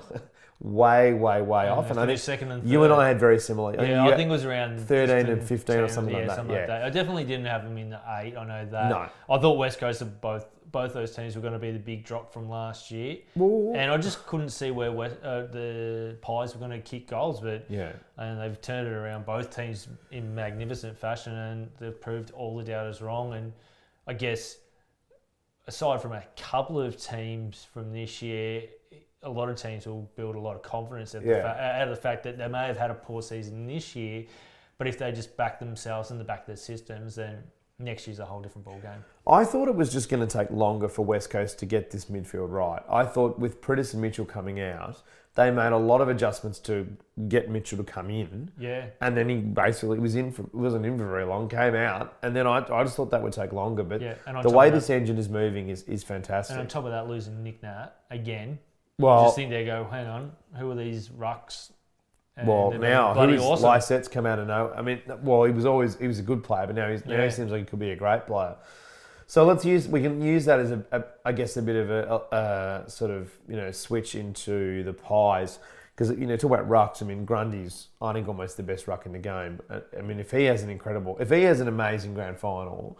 way, 0.59 1.13
way, 1.13 1.41
way 1.41 1.63
And 1.63 1.71
off. 1.71 1.89
And 1.89 1.99
I 1.99 2.05
think 2.05 2.19
second 2.19 2.51
and 2.51 2.69
you 2.69 2.83
and. 2.83 2.93
I 2.93 3.07
had 3.07 3.19
very 3.19 3.39
similar. 3.39 3.75
Yeah, 3.75 4.05
you- 4.05 4.11
I 4.11 4.15
think 4.17 4.27
it 4.29 4.31
was 4.31 4.45
around 4.45 4.79
13 4.79 5.27
and 5.27 5.43
15 5.43 5.75
or 5.75 5.79
10, 5.87 5.89
something 5.89 6.13
like 6.13 6.27
that, 6.27 6.35
Something 6.35 6.53
yeah. 6.55 6.61
like 6.61 6.67
that. 6.67 6.83
I 6.83 6.89
definitely 6.89 7.23
didn't 7.23 7.45
have 7.45 7.63
them 7.63 7.77
in 7.77 7.89
the 7.89 8.01
eight. 8.19 8.35
I 8.35 8.45
know 8.45 8.65
that. 8.71 8.89
No. 8.89 9.09
I 9.29 9.39
thought 9.39 9.57
West 9.57 9.79
Coast 9.79 10.01
of 10.01 10.19
both 10.21 10.45
both 10.71 10.93
those 10.93 11.15
teams 11.15 11.35
were 11.35 11.41
going 11.41 11.53
to 11.53 11.59
be 11.59 11.71
the 11.71 11.79
big 11.79 12.03
drop 12.03 12.31
from 12.31 12.47
last 12.47 12.91
year, 12.91 13.17
Well, 13.35 13.73
and 13.75 13.89
I 13.89 13.97
just 13.97 14.27
couldn't 14.27 14.49
see 14.49 14.69
where 14.69 14.91
West, 14.91 15.15
uh, 15.23 15.47
the 15.47 16.15
Pies 16.21 16.53
were 16.53 16.59
going 16.59 16.79
to 16.79 16.87
kick 16.87 17.07
goals. 17.07 17.41
But 17.41 17.65
yeah. 17.69 17.93
and 18.17 18.39
they've 18.39 18.61
turned 18.61 18.87
it 18.87 18.93
around 18.93 19.25
both 19.25 19.55
teams 19.55 19.87
in 20.11 20.35
magnificent 20.35 20.95
fashion, 20.95 21.33
and 21.33 21.71
they've 21.79 21.99
proved 21.99 22.29
all 22.31 22.55
the 22.55 22.63
doubters 22.63 23.01
wrong. 23.01 23.33
And 23.33 23.51
I 24.05 24.13
guess 24.13 24.57
aside 25.67 26.01
from 26.01 26.11
a 26.11 26.23
couple 26.37 26.79
of 26.79 27.01
teams 27.01 27.65
from 27.73 27.91
this 27.91 28.21
year, 28.21 28.63
a 29.23 29.29
lot 29.29 29.49
of 29.49 29.55
teams 29.57 29.85
will 29.85 30.09
build 30.15 30.35
a 30.35 30.39
lot 30.39 30.55
of 30.55 30.61
confidence 30.61 31.13
at 31.15 31.23
the 31.23 31.29
Yeah. 31.29 31.41
fa- 31.53 31.61
out 31.81 31.87
of 31.87 31.89
the 31.95 32.01
fact 32.01 32.23
that 32.23 32.37
they 32.37 32.47
may 32.47 32.67
have 32.67 32.77
had 32.77 32.89
a 32.91 32.95
poor 32.95 33.21
season 33.21 33.67
this 33.67 33.95
year, 33.95 34.25
but 34.77 34.87
if 34.87 34.97
they 34.97 35.11
just 35.11 35.35
back 35.35 35.59
themselves 35.59 36.11
in 36.11 36.17
the 36.17 36.23
back 36.23 36.41
of 36.41 36.45
their 36.47 36.55
systems, 36.55 37.15
then 37.15 37.43
next 37.79 38.07
year's 38.07 38.19
a 38.19 38.25
whole 38.25 38.41
different 38.41 38.65
ball 38.65 38.79
game. 38.81 39.03
I 39.27 39.43
thought 39.45 39.67
it 39.67 39.75
was 39.75 39.91
just 39.91 40.09
going 40.09 40.25
to 40.25 40.37
take 40.37 40.49
longer 40.51 40.87
for 40.87 41.03
West 41.05 41.29
Coast 41.29 41.59
to 41.59 41.65
get 41.65 41.91
this 41.91 42.05
midfield 42.05 42.51
right. 42.51 42.81
I 42.89 43.03
thought 43.05 43.39
with 43.39 43.61
Priddis 43.61 43.93
and 43.93 44.01
Mitchell 44.01 44.25
coming 44.25 44.59
out, 44.61 45.01
they 45.35 45.51
made 45.51 45.71
a 45.71 45.77
lot 45.77 46.01
of 46.01 46.09
adjustments 46.09 46.59
to 46.59 46.87
get 47.29 47.49
Mitchell 47.49 47.77
to 47.77 47.83
come 47.83 48.09
in. 48.09 48.51
Yeah. 48.57 48.87
And 48.99 49.15
then 49.15 49.29
he 49.29 49.37
basically 49.37 49.99
was 49.99 50.15
in 50.15 50.31
for, 50.31 50.43
wasn't 50.53 50.85
in 50.85 50.97
for 50.97 51.05
very 51.07 51.23
long, 51.25 51.47
came 51.47 51.75
out, 51.75 52.17
and 52.23 52.35
then 52.35 52.47
I, 52.47 52.57
I 52.73 52.83
just 52.83 52.95
thought 52.95 53.11
that 53.11 53.21
would 53.21 53.33
take 53.33 53.53
longer. 53.53 53.83
But 53.83 54.01
Yeah, 54.01 54.15
the 54.41 54.49
way 54.49 54.69
that- 54.69 54.75
this 54.75 54.89
engine 54.89 55.17
is 55.17 55.29
moving 55.29 55.69
is, 55.69 55.83
is 55.83 56.03
fantastic. 56.03 56.53
And 56.55 56.61
on 56.61 56.67
top 56.67 56.85
of 56.85 56.91
that, 56.91 57.07
losing 57.07 57.43
Nick 57.43 57.61
Nat 57.63 57.91
again. 58.09 58.59
Well, 58.99 59.25
just 59.25 59.35
think 59.35 59.49
they 59.49 59.65
go, 59.65 59.87
hang 59.89 60.07
on, 60.07 60.31
who 60.55 60.69
are 60.69 60.75
these 60.75 61.09
rucks? 61.09 61.71
And 62.37 62.47
well, 62.47 62.71
now 62.71 63.13
who's 63.13 63.41
awesome. 63.41 63.65
Lycett's 63.65 64.07
come 64.07 64.25
out 64.25 64.39
of 64.39 64.47
no. 64.47 64.71
I 64.75 64.81
mean, 64.81 65.01
well, 65.23 65.43
he 65.43 65.51
was 65.51 65.65
always 65.65 65.97
he 65.97 66.07
was 66.07 66.19
a 66.19 66.23
good 66.23 66.43
player, 66.43 66.65
but 66.67 66.75
now 66.75 66.89
he's 66.89 67.05
now 67.05 67.15
Yeah. 67.15 67.25
he 67.25 67.31
seems 67.31 67.51
like 67.51 67.61
he 67.61 67.65
could 67.65 67.79
be 67.79 67.91
a 67.91 67.95
great 67.95 68.27
player. 68.27 68.55
So 69.27 69.45
let's 69.45 69.65
use 69.65 69.87
we 69.87 70.01
can 70.01 70.21
use 70.21 70.45
that 70.45 70.59
as 70.59 70.71
a, 70.71 70.83
a 70.91 71.03
I 71.25 71.31
guess 71.33 71.57
a 71.57 71.61
bit 71.61 71.75
of 71.75 71.89
a, 71.89 72.83
a, 72.85 72.89
sort 72.89 73.11
of 73.11 73.31
you 73.47 73.55
know 73.57 73.71
switch 73.71 74.15
into 74.15 74.83
the 74.83 74.93
pies 74.93 75.59
because 75.95 76.11
you 76.17 76.25
know 76.27 76.37
talk 76.37 76.51
about 76.51 76.69
rucks. 76.69 77.01
I 77.01 77.05
mean, 77.05 77.25
Grundy's 77.25 77.87
I 78.01 78.13
think 78.13 78.27
almost 78.27 78.55
the 78.57 78.63
best 78.63 78.87
ruck 78.87 79.05
in 79.05 79.11
the 79.11 79.19
game. 79.19 79.59
I- 79.69 79.81
I 79.97 80.01
mean, 80.01 80.19
if 80.19 80.31
he 80.31 80.45
has 80.45 80.63
an 80.63 80.69
incredible, 80.69 81.17
if 81.19 81.29
he 81.29 81.43
has 81.43 81.59
an 81.59 81.67
amazing 81.67 82.13
grand 82.13 82.37
final. 82.37 82.97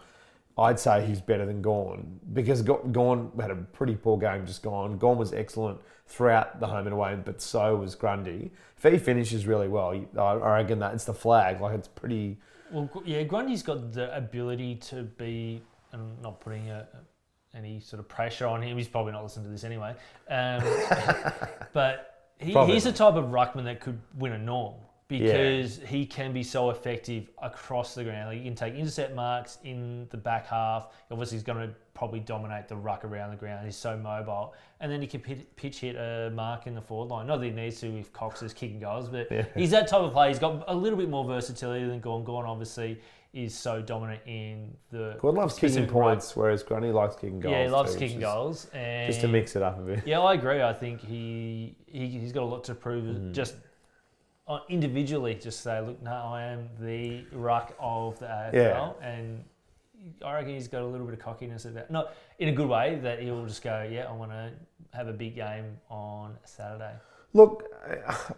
I'd 0.60 0.80
say 0.80 1.06
he's 1.06 1.22
better 1.22 1.46
than 1.46 1.62
Gawn 1.62 2.20
because 2.34 2.62
Gawn 2.62 3.32
had 3.40 3.52
a 3.52 3.56
pretty 3.56 3.96
poor 3.96 4.18
game 4.18 4.46
just 4.46 4.62
gone. 4.62 4.98
Gawn 4.98 5.18
was 5.18 5.34
excellent 5.34 5.80
throughout 6.08 6.60
the 6.60 6.68
home 6.68 6.86
and 6.88 6.94
away, 6.94 7.18
but 7.24 7.42
so 7.42 7.76
was 7.78 7.96
Grundy. 7.96 8.52
If 8.78 8.92
he 8.92 8.98
finishes 8.98 9.48
really 9.48 9.68
well, 9.68 9.94
I 10.18 10.34
reckon 10.58 10.80
that 10.80 10.94
it's 10.94 11.06
the 11.06 11.14
flag. 11.14 11.62
Like 11.62 11.78
it's 11.78 11.88
pretty. 11.88 12.38
Well, 12.72 12.90
yeah, 13.06 13.24
Grundy's 13.24 13.64
got 13.64 13.94
the 13.94 14.16
ability 14.16 14.76
to 14.76 15.04
be, 15.04 15.62
and 15.92 16.22
not 16.22 16.40
putting 16.42 16.70
a, 16.70 16.88
any 17.54 17.80
sort 17.80 18.00
of 18.00 18.08
pressure 18.08 18.48
on 18.48 18.62
him. 18.62 18.78
He's 18.78 18.88
probably 18.88 19.12
not 19.14 19.24
listening 19.24 19.46
to 19.46 19.52
this 19.52 19.64
anyway. 19.64 19.96
Um, 20.30 20.64
but 21.74 22.32
he, 22.38 22.54
he's 22.66 22.84
the 22.84 22.92
type 22.92 23.16
of 23.16 23.26
ruckman 23.26 23.64
that 23.66 23.80
could 23.80 24.00
win 24.18 24.34
a 24.34 24.38
norm 24.38 24.76
Yeah. 25.18 25.32
because 25.34 25.80
he 25.80 26.06
can 26.06 26.34
be 26.34 26.44
so 26.44 26.70
effective 26.70 27.30
across 27.42 27.96
the 27.96 28.04
ground. 28.04 28.28
Like 28.30 28.38
he 28.38 28.44
can 28.44 28.56
take 28.56 28.76
intercept 28.76 29.16
marks 29.16 29.58
in 29.64 30.08
the 30.12 30.18
back 30.18 30.46
half. 30.48 30.90
Obviously, 31.10 31.38
he's 31.38 31.44
going 31.44 31.68
to 31.68 31.74
probably 31.96 32.20
dominate 32.20 32.68
the 32.68 32.76
ruck 32.76 33.04
around 33.04 33.32
the 33.32 33.36
ground. 33.36 33.66
He's 33.66 33.76
so 33.76 33.98
mobile, 33.98 34.54
and 34.80 34.92
then 34.92 35.02
he 35.02 35.08
can 35.08 35.22
pitch 35.56 35.80
hit 35.80 35.96
a 35.96 36.32
mark 36.34 36.68
in 36.68 36.76
the 36.76 36.82
forward 36.82 37.10
line. 37.10 37.28
Not 37.28 37.38
that 37.40 37.46
he 37.48 37.52
needs 37.52 37.80
to 37.82 37.88
if 37.98 38.14
Cox 38.14 38.44
is 38.44 38.54
kicking 38.54 38.80
goals, 38.80 39.10
but 39.10 39.32
Yeah. 39.32 39.46
he's 39.56 39.72
that 39.72 39.88
type 39.88 40.02
of 40.02 40.14
player. 40.14 40.30
He's 40.30 40.40
got 40.40 40.64
a 40.68 40.76
little 40.76 40.98
bit 40.98 41.10
more 41.10 41.26
versatility 41.26 41.86
than 41.88 42.00
Gawn. 42.00 42.24
Gawn 42.24 42.46
obviously 42.46 43.02
is 43.34 43.54
so 43.54 43.82
dominant 43.82 44.22
in 44.28 44.76
the. 44.92 45.16
Gawn 45.20 45.36
loves 45.36 45.58
kicking 45.58 45.88
points, 45.88 46.36
whereas 46.36 46.62
Grundy 46.64 46.92
likes 46.92 47.16
kicking 47.16 47.40
goals. 47.40 47.52
Yeah, 47.52 47.64
he 47.64 47.70
loves 47.70 47.94
too, 47.94 48.00
kicking 48.00 48.20
goals, 48.20 48.68
and 48.74 49.08
Just 49.12 49.22
to 49.22 49.28
mix 49.28 49.56
it 49.56 49.62
up 49.64 49.80
a 49.80 49.82
bit. 49.82 50.04
yeah, 50.06 50.20
I 50.20 50.36
agree. 50.36 50.62
I 50.62 50.74
think 50.74 51.02
he, 51.02 51.76
he 51.88 52.08
he's 52.08 52.32
got 52.32 52.44
a 52.44 52.46
lot 52.46 52.64
to 52.66 52.76
prove. 52.76 53.04
Mm-hmm. 53.04 53.34
Just 53.34 53.56
Uh, 54.50 54.62
individually, 54.68 55.36
just 55.36 55.62
say, 55.62 55.80
look, 55.80 56.02
no, 56.02 56.12
I 56.12 56.42
am 56.42 56.68
the 56.80 57.24
ruck 57.32 57.76
of 57.80 58.18
the 58.18 58.26
AFL, 58.26 58.54
Yeah. 58.54 59.08
and 59.08 59.44
I 60.26 60.34
reckon 60.34 60.56
he's 60.56 60.68
got 60.68 60.82
a 60.82 60.86
little 60.88 61.06
bit 61.06 61.14
of 61.14 61.20
cockiness 61.20 61.66
about, 61.66 61.92
not 61.92 62.16
in 62.40 62.50
a 62.50 62.52
good 62.52 62.68
way, 62.68 62.96
that 63.04 63.22
he'll 63.22 63.46
just 63.46 63.62
go, 63.62 63.88
yeah, 63.90 64.08
I 64.10 64.12
want 64.12 64.32
to 64.32 64.52
have 64.94 65.08
a 65.08 65.14
big 65.14 65.36
game 65.36 65.78
on 65.90 66.36
Saturday. 66.46 66.94
Look, 67.34 67.64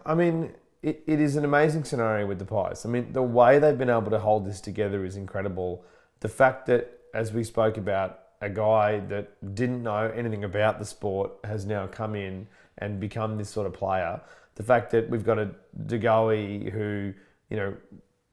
I 0.04 0.14
mean, 0.14 0.52
it, 0.82 1.02
it 1.06 1.18
is 1.18 1.36
an 1.36 1.46
amazing 1.46 1.84
scenario 1.84 2.26
with 2.26 2.38
the 2.38 2.44
Pies. 2.44 2.84
I 2.84 2.90
mean, 2.90 3.14
the 3.14 3.22
way 3.22 3.58
they've 3.58 3.78
been 3.78 3.88
able 3.88 4.10
to 4.10 4.18
hold 4.18 4.44
this 4.44 4.60
together 4.60 5.06
is 5.06 5.16
incredible. 5.16 5.82
The 6.20 6.28
fact 6.28 6.66
that, 6.66 6.92
as 7.14 7.32
we 7.32 7.42
spoke 7.42 7.78
about, 7.78 8.18
a 8.42 8.50
guy 8.50 8.98
that 8.98 9.54
didn't 9.54 9.82
know 9.82 10.12
anything 10.14 10.44
about 10.44 10.78
the 10.78 10.84
sport 10.84 11.30
has 11.44 11.64
now 11.64 11.86
come 11.86 12.14
in 12.14 12.48
and 12.78 12.98
become 13.00 13.38
this 13.38 13.48
sort 13.48 13.66
of 13.66 13.72
player. 13.72 14.20
The 14.54 14.62
fact 14.62 14.90
that 14.92 15.08
we've 15.08 15.24
got 15.24 15.38
a 15.38 15.50
De 15.86 15.98
Goey 15.98 16.70
who, 16.70 17.12
you 17.48 17.56
know, 17.56 17.74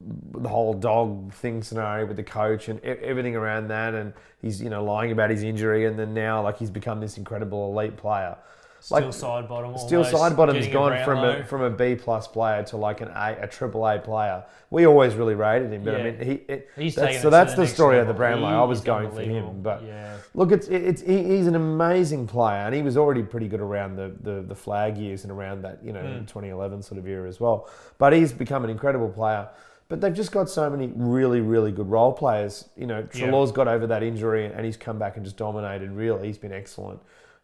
the 0.00 0.48
whole 0.48 0.72
dog 0.72 1.32
thing 1.34 1.62
scenario 1.62 2.06
with 2.06 2.16
the 2.16 2.22
coach 2.22 2.68
and 2.68 2.80
everything 2.84 3.36
around 3.36 3.68
that, 3.68 3.94
and 3.94 4.12
he's 4.40 4.60
you 4.62 4.70
know 4.70 4.82
lying 4.82 5.12
about 5.12 5.30
his 5.30 5.42
injury, 5.42 5.84
and 5.84 5.98
then 5.98 6.14
now 6.14 6.42
like 6.42 6.58
he's 6.58 6.70
become 6.70 7.00
this 7.00 7.18
incredible 7.18 7.70
elite 7.70 7.96
player. 7.96 8.36
Still 8.80 9.00
Like, 9.00 9.12
side 9.12 9.48
bottom. 9.48 9.74
Almost 9.74 10.10
side 10.10 10.36
bottom's 10.36 10.58
getting 10.58 10.72
gone 10.72 11.04
from 11.04 11.20
Brownlow. 11.20 11.40
a 11.40 11.44
from 11.44 11.62
a 11.62 11.70
B 11.70 11.94
plus 11.94 12.26
player 12.26 12.62
to 12.64 12.76
like 12.76 13.00
an 13.02 13.08
A, 13.08 13.36
a 13.42 13.46
triple 13.46 13.86
A 13.86 13.98
player. 13.98 14.42
We 14.70 14.86
always 14.86 15.14
really 15.14 15.34
rated 15.34 15.70
him, 15.72 15.84
but 15.84 15.94
I 16.00 16.02
mean, 16.02 16.18
he 16.20 16.32
it, 16.52 16.70
He's 16.76 16.94
that's, 16.94 17.20
so 17.20 17.28
that's 17.28 17.54
the 17.54 17.62
the 17.62 17.66
story 17.68 17.98
of 17.98 18.06
the 18.06 18.12
level. 18.14 18.38
Brownlow. 18.40 18.48
He 18.48 18.54
I 18.54 18.62
was 18.64 18.80
going 18.80 19.10
for 19.10 19.20
him, 19.20 19.62
but 19.62 19.82
yeah. 19.84 20.16
look, 20.34 20.50
it's 20.50 20.68
it's 20.68 21.02
he, 21.02 21.22
he's 21.24 21.46
an 21.46 21.56
amazing 21.56 22.26
player, 22.26 22.58
and 22.66 22.74
he 22.74 22.80
was 22.82 22.96
already 22.96 23.22
pretty 23.22 23.48
good 23.48 23.60
around 23.60 23.96
the, 23.96 24.14
the, 24.22 24.42
the 24.42 24.54
flag 24.54 24.96
years 24.96 25.24
and 25.24 25.32
around 25.32 25.62
that 25.62 25.84
you 25.84 25.92
know 25.92 26.00
Mm. 26.00 26.26
2011 26.26 26.82
sort 26.82 26.98
of 26.98 27.06
era 27.06 27.28
as 27.28 27.38
well. 27.38 27.68
But 27.98 28.12
he's 28.14 28.32
become 28.32 28.64
an 28.64 28.70
incredible 28.70 29.08
player. 29.10 29.48
But 29.88 30.00
they've 30.00 30.14
just 30.14 30.30
got 30.30 30.48
so 30.48 30.70
many 30.70 30.92
really, 30.94 31.40
really 31.40 31.72
good 31.72 31.90
role 31.90 32.12
players. 32.12 32.68
You 32.76 32.86
know, 32.86 33.00
Yeah. 33.12 33.26
Treloar's 33.26 33.50
got 33.50 33.66
over 33.66 33.88
that 33.88 34.04
injury 34.04 34.46
and 34.46 34.64
he's 34.64 34.76
come 34.76 35.00
back 35.00 35.16
and 35.16 35.24
just 35.24 35.36
dominated. 35.36 35.90
Really, 35.90 36.28
he's 36.28 36.38
been 36.38 36.52
excellent. 36.52 37.00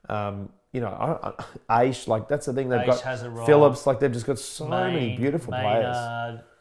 Um, 0.09 0.51
you 0.76 0.82
know, 0.82 0.88
I, 1.68 1.78
I, 1.78 1.84
Aish, 1.88 2.06
like 2.06 2.28
that's 2.28 2.44
the 2.46 2.52
thing 2.52 2.68
they've 2.68 2.80
Aish 2.80 2.86
got. 2.86 3.00
has 3.00 3.22
a 3.22 3.30
role. 3.30 3.46
Phillips, 3.46 3.86
like 3.86 3.98
they've 3.98 4.12
just 4.12 4.26
got 4.26 4.38
so 4.38 4.68
many 4.68 4.94
Main- 5.08 5.16
beautiful 5.16 5.50
players. 5.52 5.96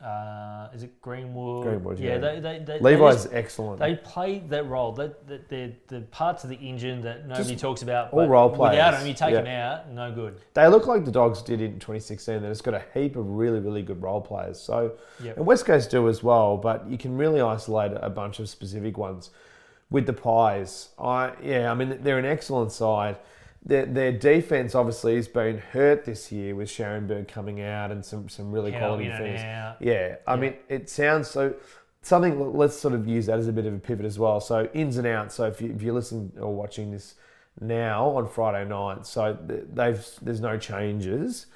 Uh, 0.01 0.69
is 0.73 0.84
it 0.84 1.01
Greenwood? 1.01 1.63
Greenwood, 1.63 1.99
yeah. 1.99 2.12
yeah. 2.12 2.17
They, 2.19 2.39
they, 2.39 2.60
they, 2.60 2.63
they 2.78 2.80
Levi's 2.80 3.23
just- 3.23 3.34
excellent. 3.34 3.80
They 3.80 3.95
play 3.95 4.39
that 4.49 4.67
role. 4.67 4.91
That 4.93 5.28
the, 5.28 5.41
the, 5.49 5.73
the 5.88 6.01
parts 6.01 6.43
of 6.43 6.49
the 6.51 6.58
engine 6.58 7.01
that 7.01 7.28
nobody 7.28 7.49
Just 7.49 7.60
talks 7.62 7.82
about. 7.82 8.13
all 8.13 8.19
but 8.19 8.30
role 8.30 8.49
Without 8.49 8.58
players, 8.71 8.99
them, 8.99 9.08
you 9.08 9.13
take 9.15 9.32
yeah. 9.32 9.41
them 9.41 9.47
out, 9.47 9.89
no 9.91 10.12
good. 10.13 10.39
They 10.54 10.67
look 10.67 10.86
like 10.88 11.04
the 11.06 11.12
Dogs 11.12 11.41
did 11.41 11.60
in 11.60 11.73
2016. 11.80 12.41
They've 12.41 12.51
just 12.51 12.63
got 12.63 12.75
a 12.75 12.84
heap 12.93 13.15
of 13.15 13.28
really, 13.28 13.60
really 13.60 13.82
good 13.82 14.01
role 14.01 14.21
players. 14.21 14.60
So, 14.60 14.93
Yep. 15.23 15.38
and 15.38 15.45
West 15.45 15.65
Coast 15.65 15.89
do 15.89 16.08
as 16.08 16.21
well, 16.23 16.56
but 16.58 16.88
you 16.89 16.97
can 16.99 17.17
really 17.17 17.41
isolate 17.41 17.91
a 17.95 18.10
bunch 18.10 18.39
of 18.39 18.47
specific 18.47 18.97
ones. 18.97 19.32
With 19.91 20.08
the 20.08 20.13
Pies, 20.13 20.89
I 20.99 21.34
yeah, 21.43 21.71
I 21.71 21.75
mean 21.75 21.99
they're 22.01 22.17
an 22.17 22.25
excellent 22.25 22.71
side. 22.71 23.17
Their, 23.65 23.86
their 23.88 24.12
defense 24.12 24.75
obviously 24.75 25.15
has 25.15 25.28
been 25.28 25.58
hurt 25.58 26.06
this 26.06 26.32
year 26.32 26.54
with 26.56 26.69
Scharenberg 26.69 27.28
coming 27.28 27.62
out 27.62 27.91
and 27.91 28.06
some, 28.06 28.30
some 28.30 28.51
really 28.51 28.71
Hell, 28.71 28.89
quality 28.89 29.10
things. 29.10 29.41
out. 29.41 29.78
Yeah, 29.80 30.17
I 30.28 30.36
Yeah. 30.36 30.39
mean, 30.39 30.54
it 30.69 30.89
sounds 30.89 31.28
so. 31.30 31.56
Something. 32.04 32.56
Let's 32.56 32.75
sort 32.78 32.93
of 32.93 33.08
use 33.08 33.25
that 33.25 33.39
as 33.39 33.47
a 33.47 33.51
bit 33.51 33.65
of 33.65 33.73
a 33.73 33.80
pivot 33.80 34.06
as 34.06 34.19
well. 34.19 34.39
So 34.39 34.69
ins 34.75 34.97
and 34.97 35.08
outs. 35.08 35.34
So 35.34 35.45
if 35.45 35.60
you 35.60 35.71
if 35.73 35.82
you're 35.82 35.95
listening 35.95 36.32
or 36.39 36.54
watching 36.54 36.91
this 36.91 37.15
now 37.60 38.10
on 38.10 38.28
Friday 38.28 38.69
night, 38.69 39.08
so 39.08 39.36
they've 39.73 40.08
there's 40.21 40.39
no 40.41 40.56
changes, 40.60 41.47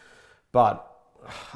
but 0.51 0.87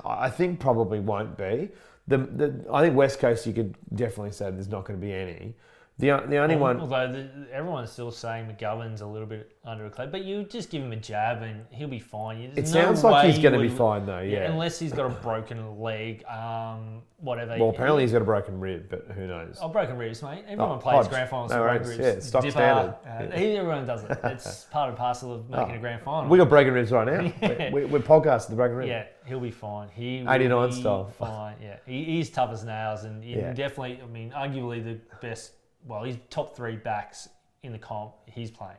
I 0.05 0.29
think 0.29 0.59
probably 0.59 0.99
won't 0.99 1.35
be. 1.35 1.69
The, 2.07 2.17
the 2.17 2.65
I 2.71 2.83
think 2.83 2.95
West 2.95 3.17
Coast 3.19 3.47
you 3.47 3.53
could 3.53 3.75
definitely 3.95 4.31
say 4.33 4.51
there's 4.51 4.67
not 4.69 4.85
going 4.85 4.99
to 4.99 5.03
be 5.03 5.11
any. 5.11 5.55
The 5.99 6.23
the 6.27 6.37
only 6.37 6.55
one. 6.55 6.79
Although 6.79 7.11
the, 7.11 7.29
everyone's 7.53 7.91
still 7.91 8.09
saying 8.09 8.47
McGovern's 8.47 9.01
a 9.01 9.05
little 9.05 9.27
bit 9.27 9.55
under 9.63 9.85
a 9.85 9.89
cloud, 9.91 10.11
but 10.11 10.23
you 10.25 10.43
just 10.43 10.71
give 10.71 10.81
him 10.81 10.91
a 10.91 10.95
jab 10.95 11.43
and 11.43 11.65
he'll 11.69 11.87
be 11.87 11.99
fine. 11.99 12.37
It 12.39 12.55
no 12.57 12.63
sounds 12.63 13.03
like 13.03 13.27
he's 13.29 13.37
going 13.37 13.53
to 13.53 13.59
be 13.59 13.69
fine 13.69 14.05
though. 14.07 14.19
Yeah. 14.19 14.51
Unless 14.51 14.79
he's 14.79 14.91
got 14.91 15.05
a 15.05 15.09
broken 15.21 15.79
leg, 15.79 16.25
um, 16.25 17.03
whatever. 17.19 17.55
well, 17.59 17.69
apparently 17.69 18.01
he's 18.01 18.11
got 18.11 18.23
a 18.23 18.25
broken 18.25 18.59
rib, 18.59 18.87
but 18.89 19.05
who 19.15 19.27
knows? 19.27 19.59
Oh, 19.61 19.69
broken 19.69 19.95
ribs, 19.97 20.23
mate. 20.23 20.43
Everyone 20.47 20.77
Oh, 20.77 20.81
plays 20.81 20.95
Hodge. 21.05 21.09
grand 21.09 21.29
finals 21.29 21.51
No 21.51 21.61
with 21.61 21.69
broken 21.69 21.87
ribs. 21.89 21.99
Yeah, 21.99 22.19
stock 22.21 22.41
Dipper, 22.41 22.51
standard. 22.51 22.95
Uh, 23.05 23.37
Yeah. 23.39 23.59
Everyone 23.59 23.85
does 23.85 24.03
it. 24.03 24.19
It's 24.23 24.63
part 24.65 24.89
and 24.89 24.97
parcel 24.97 25.31
of 25.31 25.47
making 25.47 25.73
Oh. 25.73 25.75
a 25.75 25.79
grand 25.79 26.01
final. 26.01 26.27
We 26.27 26.39
got 26.39 26.49
broken 26.49 26.73
ribs 26.73 26.91
right 26.91 27.05
now. 27.07 27.31
Yeah. 27.43 27.71
we, 27.71 27.85
we're 27.85 27.99
podcasting 27.99 28.49
the 28.49 28.55
broken 28.55 28.77
rib. 28.77 28.87
yeah, 28.87 29.03
he'll 29.27 29.39
be 29.39 29.51
fine. 29.51 29.89
He 29.89 30.25
89 30.27 30.49
will 30.49 30.71
style. 30.71 31.05
Fine. 31.19 31.57
Yeah, 31.61 31.75
he, 31.85 32.03
he's 32.03 32.31
tough 32.31 32.51
as 32.51 32.63
nails, 32.65 33.03
and 33.03 33.23
Yeah. 33.23 33.53
definitely. 33.53 34.01
I 34.01 34.07
mean, 34.07 34.31
arguably 34.31 34.83
the 34.83 34.97
best. 35.21 35.51
Well, 35.85 36.03
he's 36.03 36.17
top 36.29 36.55
three 36.55 36.75
backs 36.75 37.29
in 37.63 37.71
the 37.71 37.79
comp. 37.79 38.13
He's 38.25 38.51
playing. 38.51 38.77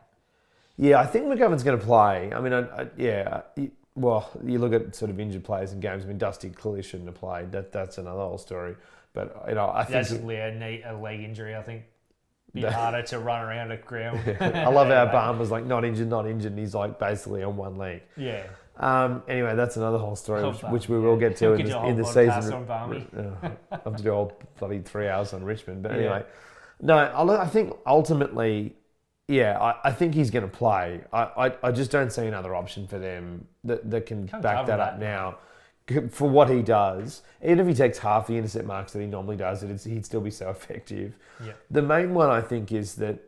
Yeah, 0.77 1.01
I 1.01 1.07
think 1.07 1.27
McGovern's 1.27 1.63
going 1.63 1.79
to 1.79 1.85
play. 1.85 2.33
I 2.35 2.41
mean, 2.41 2.53
I, 2.53 2.61
I, 2.83 2.87
yeah. 2.97 3.43
Well, 3.95 4.29
you 4.45 4.59
look 4.59 4.73
at 4.73 4.97
sort 4.97 5.11
of 5.11 5.21
injured 5.21 5.45
players 5.45 5.73
in 5.73 5.81
games. 5.81 6.05
I 6.05 6.09
mean, 6.09 6.19
Dusty 6.19 6.51
clearly 6.51 6.83
shouldn't 6.83 7.09
have 7.09 7.15
played. 7.15 7.53
That 7.53 7.71
that's 7.71 7.99
another 7.99 8.21
whole 8.23 8.39
story. 8.39 8.75
But 9.13 9.45
you 9.49 9.55
know, 9.55 9.71
I 9.73 9.85
think 9.85 9.93
Basically, 9.93 10.37
a, 10.37 10.53
knee, 10.53 10.83
a 10.85 10.97
leg 10.97 11.21
injury. 11.21 11.55
I 11.55 11.63
think 11.63 11.85
be 12.53 12.63
harder 12.63 13.03
to 13.03 13.19
run 13.19 13.43
around 13.43 13.71
a 13.73 13.77
ground. 13.77 14.21
I 14.41 14.69
love 14.69 14.89
how 14.89 15.07
Barn 15.13 15.39
was 15.39 15.51
like 15.51 15.65
not 15.65 15.85
injured, 15.85 16.09
not 16.09 16.27
injured, 16.27 16.53
and 16.53 16.59
he's 16.59 16.75
like 16.75 16.99
basically 16.99 17.43
on 17.43 17.57
one 17.57 17.77
leg. 17.77 18.03
Yeah. 18.17 18.45
Um, 18.77 19.23
anyway, 19.29 19.55
that's 19.55 19.77
another 19.77 19.99
whole 19.99 20.17
story, 20.17 20.45
which, 20.45 20.63
which 20.63 20.89
we 20.89 20.99
will 20.99 21.17
get 21.17 21.37
to 21.37 21.53
in 21.53 21.61
in 21.61 21.97
the 21.97 22.05
season. 22.05 22.67
I 23.71 23.79
have 23.85 23.97
to 23.97 24.03
do 24.03 24.11
a 24.11 24.15
whole 24.15 24.33
bloody 24.59 24.81
three 24.81 25.09
hours 25.09 25.33
on 25.33 25.45
Richmond. 25.45 25.83
But 25.83 26.01
Yeah. 26.01 26.23
No, 26.81 26.97
I, 26.97 27.43
I 27.45 27.47
think 27.47 27.73
ultimately, 27.87 28.75
yeah, 29.29 29.59
I, 29.61 29.89
I 29.89 29.93
think 29.93 30.15
he's 30.15 30.31
going 30.31 30.49
to 30.49 30.57
play. 30.57 31.03
I, 31.13 31.23
I, 31.23 31.53
I 31.69 31.73
just 31.73 31.91
don't 31.91 32.11
see 32.13 32.27
another 32.27 32.55
option 32.55 32.87
for 32.87 32.99
them 32.99 33.47
that, 33.65 33.91
that 33.91 34.07
can 34.07 34.29
Can't 34.29 34.43
back 34.43 34.57
cover 34.57 34.67
that 34.69 34.81
up 34.81 34.99
that. 34.99 35.01
now. 35.01 35.39
For 36.11 36.27
what 36.31 36.49
he 36.49 36.63
does, 36.63 37.21
even 37.43 37.61
if 37.61 37.67
he 37.67 37.75
takes 37.75 37.99
half 37.99 38.27
the 38.27 38.39
intercept 38.39 38.67
marks 38.67 38.95
that 38.95 39.01
he 39.01 39.07
normally 39.07 39.37
does, 39.37 39.63
it'd, 39.63 39.83
he'd 39.83 40.07
still 40.07 40.23
be 40.23 40.31
so 40.31 40.49
effective. 40.57 41.15
Yeah. 41.45 41.53
The 41.71 41.83
main 41.83 42.15
one 42.15 42.31
I 42.31 42.41
think 42.41 42.73
is 42.73 42.95
that 42.97 43.19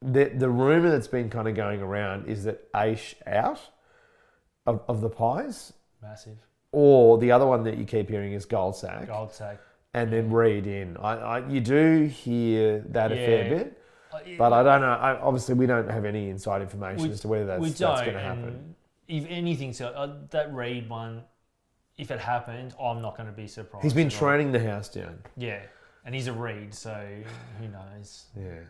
the 0.00 0.24
the 0.34 0.48
rumor 0.48 0.90
that's 0.90 1.08
been 1.08 1.28
kind 1.28 1.46
of 1.46 1.54
going 1.54 1.82
around 1.82 2.26
is 2.26 2.44
that 2.44 2.72
Aish 2.72 3.14
out 3.26 3.60
of, 4.66 4.80
of 4.88 5.02
the 5.02 5.10
pies, 5.10 5.74
Massive. 6.02 6.38
or 6.72 7.18
the 7.18 7.32
other 7.32 7.46
one 7.46 7.64
that 7.64 7.76
you 7.76 7.84
keep 7.84 8.08
hearing 8.08 8.32
is 8.32 8.46
Goldsack, 8.46 9.08
Gold 9.08 9.32
sack. 9.32 9.58
And 9.96 10.12
then 10.12 10.30
read 10.30 10.66
in. 10.66 10.96
I, 10.98 11.12
I 11.16 11.48
you 11.48 11.60
do 11.60 12.04
hear 12.04 12.84
that 12.90 13.10
a 13.10 13.14
fair 13.16 13.44
Yeah. 13.44 13.48
bit, 13.48 13.82
but 14.38 14.52
I 14.52 14.62
don't 14.62 14.82
know. 14.82 14.88
I, 14.92 15.18
obviously, 15.18 15.54
we 15.54 15.66
don't 15.66 15.90
have 15.90 16.04
any 16.04 16.28
inside 16.28 16.60
information 16.60 17.04
We- 17.04 17.10
as 17.10 17.20
to 17.20 17.28
whether 17.28 17.46
that's, 17.46 17.60
we 17.62 17.68
that's 17.70 17.80
don't. 17.80 18.00
going 18.04 18.12
to 18.12 18.20
happen. 18.20 18.44
and 18.44 18.74
If 19.08 19.24
anything, 19.28 19.72
so 19.72 19.88
uh, 19.88 20.16
that 20.30 20.52
Reed 20.54 20.88
one, 20.90 21.22
if 21.96 22.10
it 22.10 22.20
happened, 22.20 22.74
I'm 22.80 23.00
not 23.00 23.16
going 23.16 23.26
to 23.28 23.32
be 23.32 23.46
surprised. 23.48 23.84
He's 23.84 23.94
been 23.94 24.08
at 24.08 24.12
all. 24.12 24.18
training 24.18 24.52
the 24.52 24.60
house 24.62 24.90
down. 24.90 25.18
Yeah, 25.34 25.60
and 26.04 26.14
he's 26.14 26.26
a 26.26 26.32
Reed, 26.34 26.74
so 26.74 26.94
who 27.58 27.68
knows? 27.68 28.26
Yeah, 28.38 28.60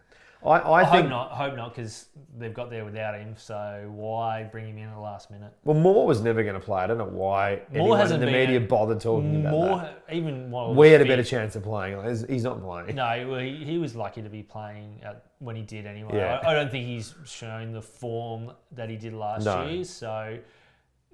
I, 0.47 0.59
I, 0.59 0.81
I, 0.81 0.85
think. 0.85 1.03
hope 1.03 1.09
not. 1.11 1.31
Hope 1.33 1.57
not, 1.57 1.75
because 1.75 2.07
they've 2.39 2.55
got 2.55 2.71
there 2.71 2.85
without 2.85 3.15
him. 3.19 3.35
So 3.37 3.91
why 3.95 4.45
bring 4.45 4.67
him 4.69 4.79
in 4.79 4.89
at 4.89 4.95
the 4.95 5.01
last 5.01 5.31
minute? 5.31 5.53
Well, 5.65 5.77
Moore 5.77 6.07
was 6.07 6.21
never 6.21 6.43
going 6.43 6.55
to 6.55 6.61
play. 6.61 6.83
I 6.83 6.87
don't 6.87 6.99
know 6.99 7.05
why 7.05 7.63
Moore 7.73 7.97
hasn't 7.97 8.23
in 8.23 8.27
the 8.27 8.33
media 8.33 8.61
bothered 8.61 9.01
talking 9.01 9.41
about 9.41 9.51
More, 9.51 9.79
that. 9.79 10.03
even 10.13 10.51
while 10.51 10.75
We 10.75 10.91
had 10.91 11.01
a 11.01 11.05
better 11.07 11.25
chance 11.25 11.57
of 11.57 11.63
playing. 11.65 11.97
Like, 11.99 12.29
He's, 12.29 12.45
not 12.45 12.63
playing. 12.63 12.95
No, 12.95 13.29
well, 13.31 13.41
he, 13.41 13.65
he 13.65 13.79
was 13.79 13.97
lucky 13.97 14.23
to 14.23 14.29
be 14.29 14.43
playing 14.43 15.01
at, 15.05 15.25
when 15.39 15.57
he 15.57 15.63
did 15.63 15.87
anyway. 15.87 16.17
Yeah. 16.17 16.41
I, 16.45 16.51
I 16.51 16.55
don't 16.55 16.71
think 16.71 16.87
he's 16.87 17.15
shown 17.25 17.73
the 17.73 17.83
form 17.83 18.53
that 18.73 18.89
he 18.89 18.97
did 18.97 19.15
last 19.15 19.45
No. 19.45 19.67
year. 19.67 19.85
So 19.85 20.39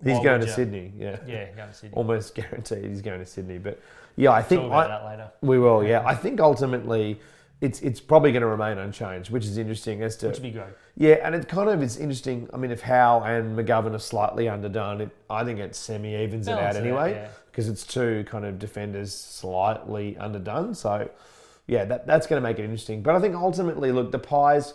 he's 0.05 0.19
going 0.21 0.41
to 0.41 0.47
you? 0.47 0.53
Sydney. 0.53 0.93
Yeah, 0.97 1.17
Yeah, 1.27 1.45
going 1.53 1.69
to 1.69 1.75
Sydney. 1.75 1.97
almost 1.97 2.35
guaranteed 2.37 2.85
he's 2.85 3.03
going 3.03 3.21
to 3.21 3.27
Sydney. 3.27 3.59
But 3.59 3.81
yeah, 4.17 4.31
I 4.33 4.43
think 4.43 4.63
Talk 4.63 4.67
about 4.71 4.91
I, 4.91 4.99
that 4.99 5.05
later. 5.07 5.31
we 5.41 5.59
will. 5.59 5.83
Yeah, 5.85 6.03
I 6.05 6.15
think 6.15 6.41
ultimately 6.41 7.19
it's 7.63 7.81
it's 7.81 8.01
probably 8.01 8.33
going 8.33 8.43
to 8.43 8.49
remain 8.49 8.77
unchanged, 8.77 9.31
which 9.31 9.45
is 9.45 9.57
interesting 9.57 10.03
as 10.03 10.17
to 10.17 10.27
Which 10.27 10.39
would 10.39 10.43
be 10.43 10.51
great. 10.51 10.75
Yeah, 10.97 11.21
and 11.23 11.33
it 11.33 11.47
kind 11.47 11.71
of 11.71 11.81
is 11.81 11.97
interesting. 11.97 12.51
I 12.53 12.57
mean, 12.57 12.73
if 12.73 12.83
Howe 12.83 13.23
and 13.23 13.57
McGovern 13.57 13.95
are 13.95 14.01
slightly 14.01 14.49
underdone, 14.49 15.01
it, 15.01 15.11
I 15.31 15.45
think 15.45 15.61
it 15.61 15.77
semi 15.77 16.17
evens 16.17 16.49
it 16.49 16.51
oh, 16.51 16.55
out 16.55 16.75
it 16.75 16.79
out, 16.79 16.83
anyway 16.83 17.13
yeah. 17.13 17.29
because 17.47 17.69
it's 17.69 17.87
two 17.87 18.25
kind 18.29 18.45
of 18.45 18.59
defenders 18.59 19.15
slightly 19.15 20.19
underdone. 20.19 20.75
So, 20.75 21.09
yeah, 21.69 21.85
that, 21.85 22.05
that's 22.05 22.27
going 22.27 22.43
to 22.43 22.47
make 22.47 22.59
it 22.59 22.65
interesting. 22.65 23.01
But 23.01 23.15
I 23.15 23.21
think 23.21 23.37
ultimately, 23.37 23.93
look, 23.93 24.11
the 24.11 24.19
Pies, 24.19 24.75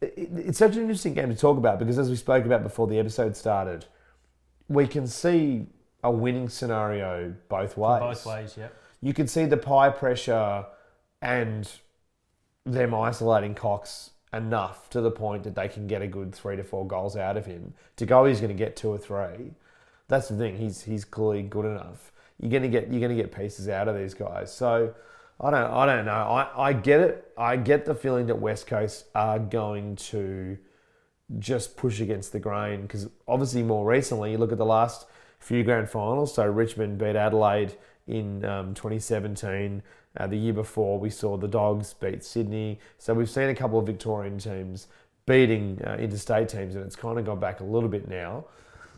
it, 0.00 0.28
it's 0.34 0.58
such 0.58 0.74
an 0.74 0.82
interesting 0.82 1.14
game 1.14 1.28
to 1.28 1.36
talk 1.36 1.56
about 1.56 1.78
because 1.78 2.00
as 2.00 2.10
we 2.10 2.16
spoke 2.16 2.44
about 2.44 2.64
before 2.64 2.88
the 2.88 2.98
episode 2.98 3.36
started, 3.36 3.86
we 4.66 4.88
can 4.88 5.06
see 5.06 5.66
a 6.02 6.10
winning 6.10 6.48
scenario 6.48 7.32
both 7.48 7.76
ways. 7.76 8.00
Both 8.00 8.26
ways, 8.26 8.56
yep. 8.58 8.74
You 9.00 9.14
can 9.14 9.28
see 9.28 9.44
the 9.44 9.56
Pie 9.56 9.90
pressure 9.90 10.66
and 11.22 11.70
them 12.64 12.94
isolating 12.94 13.54
Cox 13.54 14.10
enough 14.32 14.90
to 14.90 15.00
the 15.00 15.10
point 15.10 15.44
that 15.44 15.54
they 15.54 15.68
can 15.68 15.86
get 15.86 16.02
a 16.02 16.06
good 16.06 16.34
three 16.34 16.56
to 16.56 16.64
four 16.64 16.86
goals 16.86 17.16
out 17.16 17.36
of 17.36 17.46
him. 17.46 17.74
To 17.96 18.06
go, 18.06 18.24
he's 18.24 18.40
going 18.40 18.50
to 18.50 18.54
get 18.54 18.76
two 18.76 18.88
or 18.88 18.98
three. 18.98 19.52
That's 20.08 20.28
the 20.28 20.36
thing. 20.36 20.56
He's 20.56 20.82
he's 20.82 21.04
clearly 21.04 21.42
good 21.42 21.66
enough. 21.66 22.12
You're 22.40 22.50
going 22.50 22.62
to 22.62 22.68
get 22.68 22.90
you're 22.90 23.00
going 23.00 23.16
to 23.16 23.22
get 23.22 23.34
pieces 23.34 23.68
out 23.68 23.88
of 23.88 23.96
these 23.96 24.14
guys. 24.14 24.52
So 24.52 24.94
I 25.40 25.50
don't 25.50 25.70
I 25.70 25.86
don't 25.86 26.04
know. 26.04 26.12
I, 26.12 26.68
I 26.68 26.72
get 26.72 27.00
it. 27.00 27.32
I 27.36 27.56
get 27.56 27.84
the 27.84 27.94
feeling 27.94 28.26
that 28.26 28.36
West 28.36 28.66
Coast 28.66 29.06
are 29.14 29.38
going 29.38 29.96
to 29.96 30.58
just 31.38 31.76
push 31.76 32.00
against 32.00 32.32
the 32.32 32.40
grain 32.40 32.82
because 32.82 33.08
obviously 33.26 33.62
more 33.62 33.86
recently 33.86 34.32
you 34.32 34.38
look 34.38 34.52
at 34.52 34.58
the 34.58 34.64
last 34.64 35.06
few 35.38 35.62
grand 35.62 35.90
finals. 35.90 36.34
So 36.34 36.46
Richmond 36.46 36.98
beat 36.98 37.16
Adelaide 37.16 37.74
in 38.06 38.44
um, 38.44 38.74
2017. 38.74 39.82
Uh, 40.18 40.26
the 40.26 40.36
year 40.36 40.52
before 40.52 40.98
we 40.98 41.10
saw 41.10 41.36
the 41.36 41.46
Dogs 41.48 41.94
beat 41.94 42.24
Sydney. 42.24 42.80
So 42.98 43.14
we've 43.14 43.30
seen 43.30 43.50
a 43.50 43.54
couple 43.54 43.78
of 43.78 43.86
Victorian 43.86 44.38
teams 44.38 44.88
beating 45.26 45.80
uh, 45.86 45.96
interstate 45.96 46.48
teams, 46.48 46.74
and 46.74 46.84
it's 46.84 46.96
kind 46.96 47.18
of 47.18 47.24
gone 47.24 47.38
back 47.38 47.60
a 47.60 47.64
little 47.64 47.88
bit 47.88 48.08
now. 48.08 48.44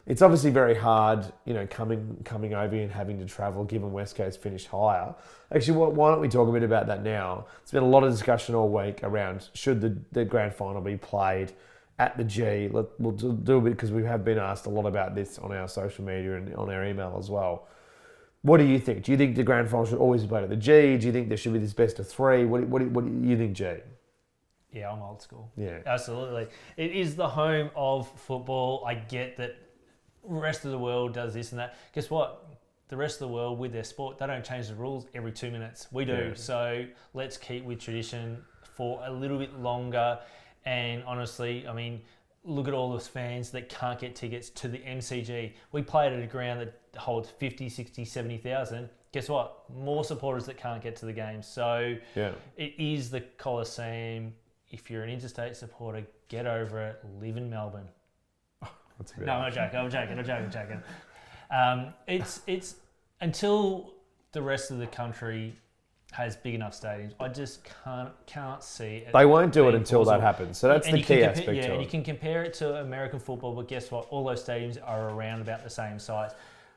It's 0.06 0.22
obviously 0.22 0.50
very 0.50 0.74
hard, 0.74 1.30
you 1.44 1.52
know, 1.52 1.66
coming 1.66 2.16
coming 2.24 2.54
over 2.54 2.74
and 2.74 2.90
having 2.90 3.18
to 3.18 3.26
travel, 3.26 3.64
given 3.64 3.92
West 3.92 4.16
Coast 4.16 4.40
finished 4.40 4.68
higher. 4.68 5.14
Actually, 5.54 5.76
why, 5.76 6.10
don't 6.10 6.20
we 6.20 6.28
talk 6.28 6.48
a 6.48 6.52
bit 6.52 6.62
about 6.62 6.86
that 6.86 7.02
now? 7.02 7.46
There's 7.58 7.72
been 7.72 7.82
a 7.82 7.88
lot 7.88 8.02
of 8.02 8.10
discussion 8.10 8.54
all 8.54 8.68
week 8.68 9.00
around 9.02 9.50
should 9.54 9.80
the, 9.80 9.96
the 10.12 10.24
grand 10.24 10.54
final 10.54 10.80
be 10.80 10.96
played 10.96 11.52
at 11.98 12.16
the 12.16 12.24
G. 12.24 12.68
Let, 12.72 12.86
we'll 12.98 13.12
do 13.12 13.58
a 13.58 13.60
bit 13.60 13.70
because 13.70 13.92
we 13.92 14.04
have 14.04 14.24
been 14.24 14.38
asked 14.38 14.66
a 14.66 14.70
lot 14.70 14.86
about 14.86 15.14
this 15.14 15.38
on 15.38 15.52
our 15.52 15.68
social 15.68 16.04
media 16.04 16.36
and 16.36 16.54
on 16.56 16.70
our 16.70 16.84
email 16.84 17.16
as 17.18 17.28
well. 17.28 17.68
What 18.42 18.56
do 18.58 18.64
you 18.64 18.78
think? 18.78 19.04
Do 19.04 19.12
you 19.12 19.18
think 19.18 19.36
the 19.36 19.42
grand 19.42 19.68
final 19.68 19.84
should 19.84 19.98
always 19.98 20.22
be 20.22 20.28
played 20.28 20.44
at 20.44 20.48
the 20.50 20.56
G? 20.56 20.96
Do 20.96 21.06
you 21.06 21.12
think 21.12 21.28
there 21.28 21.36
should 21.36 21.52
be 21.52 21.58
this 21.58 21.74
best 21.74 21.98
of 21.98 22.08
three? 22.08 22.44
What, 22.46 22.62
do- 22.62 22.66
what, 22.68 22.82
what 22.90 23.04
do 23.04 23.28
you 23.28 23.36
think, 23.36 23.54
G? 23.54 23.74
Yeah, 24.72 24.90
I'm 24.92 25.02
old 25.02 25.20
school. 25.20 25.50
Yeah. 25.56 25.78
Absolutely. 25.84 26.46
It 26.76 26.92
is 26.92 27.16
the 27.16 27.28
home 27.28 27.70
of 27.74 28.08
football. 28.20 28.84
I 28.86 28.94
get 28.94 29.36
that 29.36 29.56
rest 30.22 30.64
of 30.64 30.70
the 30.70 30.78
world 30.78 31.12
does 31.12 31.34
this 31.34 31.50
and 31.52 31.58
that. 31.58 31.76
Guess 31.92 32.08
what? 32.08 32.46
The 32.88 32.96
rest 32.96 33.16
of 33.20 33.28
the 33.28 33.34
world 33.34 33.58
with 33.58 33.72
their 33.72 33.84
sport, 33.84 34.18
they 34.18 34.26
don't 34.26 34.44
change 34.44 34.68
the 34.68 34.74
rules 34.74 35.06
every 35.14 35.32
two 35.32 35.50
minutes. 35.50 35.88
We 35.92 36.04
do. 36.04 36.12
Yeah. 36.12 36.34
So 36.34 36.84
let's 37.14 37.36
keep 37.36 37.64
with 37.64 37.80
tradition 37.80 38.42
for 38.62 39.00
a 39.04 39.12
little 39.12 39.38
bit 39.38 39.58
longer. 39.58 40.18
And 40.64 41.02
honestly, 41.04 41.66
I 41.68 41.72
mean, 41.72 42.00
look 42.44 42.68
at 42.68 42.74
all 42.74 42.90
those 42.90 43.06
fans 43.06 43.50
that 43.50 43.68
can't 43.68 43.98
get 43.98 44.14
tickets 44.16 44.48
to 44.50 44.68
the 44.68 44.78
MCG. 44.78 45.52
We 45.72 45.82
played 45.82 46.12
at 46.12 46.22
a 46.22 46.26
ground 46.26 46.60
that 46.60 46.98
holds 46.98 47.28
50, 47.28 47.68
60, 47.68 48.04
70,000. 48.04 48.88
Guess 49.12 49.28
what? 49.28 49.64
More 49.74 50.04
supporters 50.04 50.46
that 50.46 50.56
can't 50.56 50.82
get 50.82 50.96
to 50.96 51.06
the 51.06 51.12
game. 51.12 51.42
So 51.42 51.96
Yeah. 52.14 52.32
it 52.56 52.74
is 52.78 53.10
the 53.10 53.20
Coliseum. 53.38 54.34
If 54.70 54.90
you're 54.90 55.02
an 55.02 55.10
interstate 55.10 55.56
supporter, 55.56 56.06
get 56.28 56.46
over 56.46 56.80
it. 56.80 57.00
Live 57.20 57.36
in 57.36 57.50
Melbourne. 57.50 57.88
That's 58.98 59.16
No, 59.18 59.32
I'm 59.32 59.52
joking. 59.52 59.78
I'm 59.80 59.90
joking. 59.90 60.18
I'm 60.18 60.24
joking. 60.24 60.44
I'm 60.44 60.50
joking. 60.50 60.82
Um, 61.50 61.94
it's 62.06 62.42
it's 62.46 62.76
until 63.20 63.92
the 64.32 64.40
rest 64.40 64.70
of 64.70 64.78
the 64.78 64.86
country 64.86 65.56
has 66.12 66.36
big 66.36 66.54
enough 66.54 66.72
stadiums. 66.72 67.12
I 67.20 67.28
just 67.28 67.60
can't 67.84 68.10
can't 68.26 68.62
see. 68.62 68.96
It 69.06 69.12
They 69.12 69.26
won't 69.26 69.52
do 69.52 69.68
it 69.68 69.74
until 69.74 70.04
that 70.06 70.20
happens. 70.20 70.58
So 70.58 70.68
that's 70.68 70.86
And 70.88 70.96
the 70.96 71.02
key 71.02 71.14
compa- 71.18 71.28
aspect 71.28 71.56
Yeah, 71.56 71.72
and 71.72 71.82
you 71.82 71.88
can 71.88 72.02
compare 72.02 72.42
it 72.44 72.54
to 72.54 72.76
American 72.80 73.18
football, 73.20 73.54
but 73.54 73.68
guess 73.68 73.90
what? 73.90 74.06
All 74.10 74.24
those 74.24 74.44
stadiums 74.44 74.78
are 74.84 75.10
around 75.10 75.40
about 75.40 75.62
the 75.62 75.70
same 75.70 75.98
size. 75.98 76.32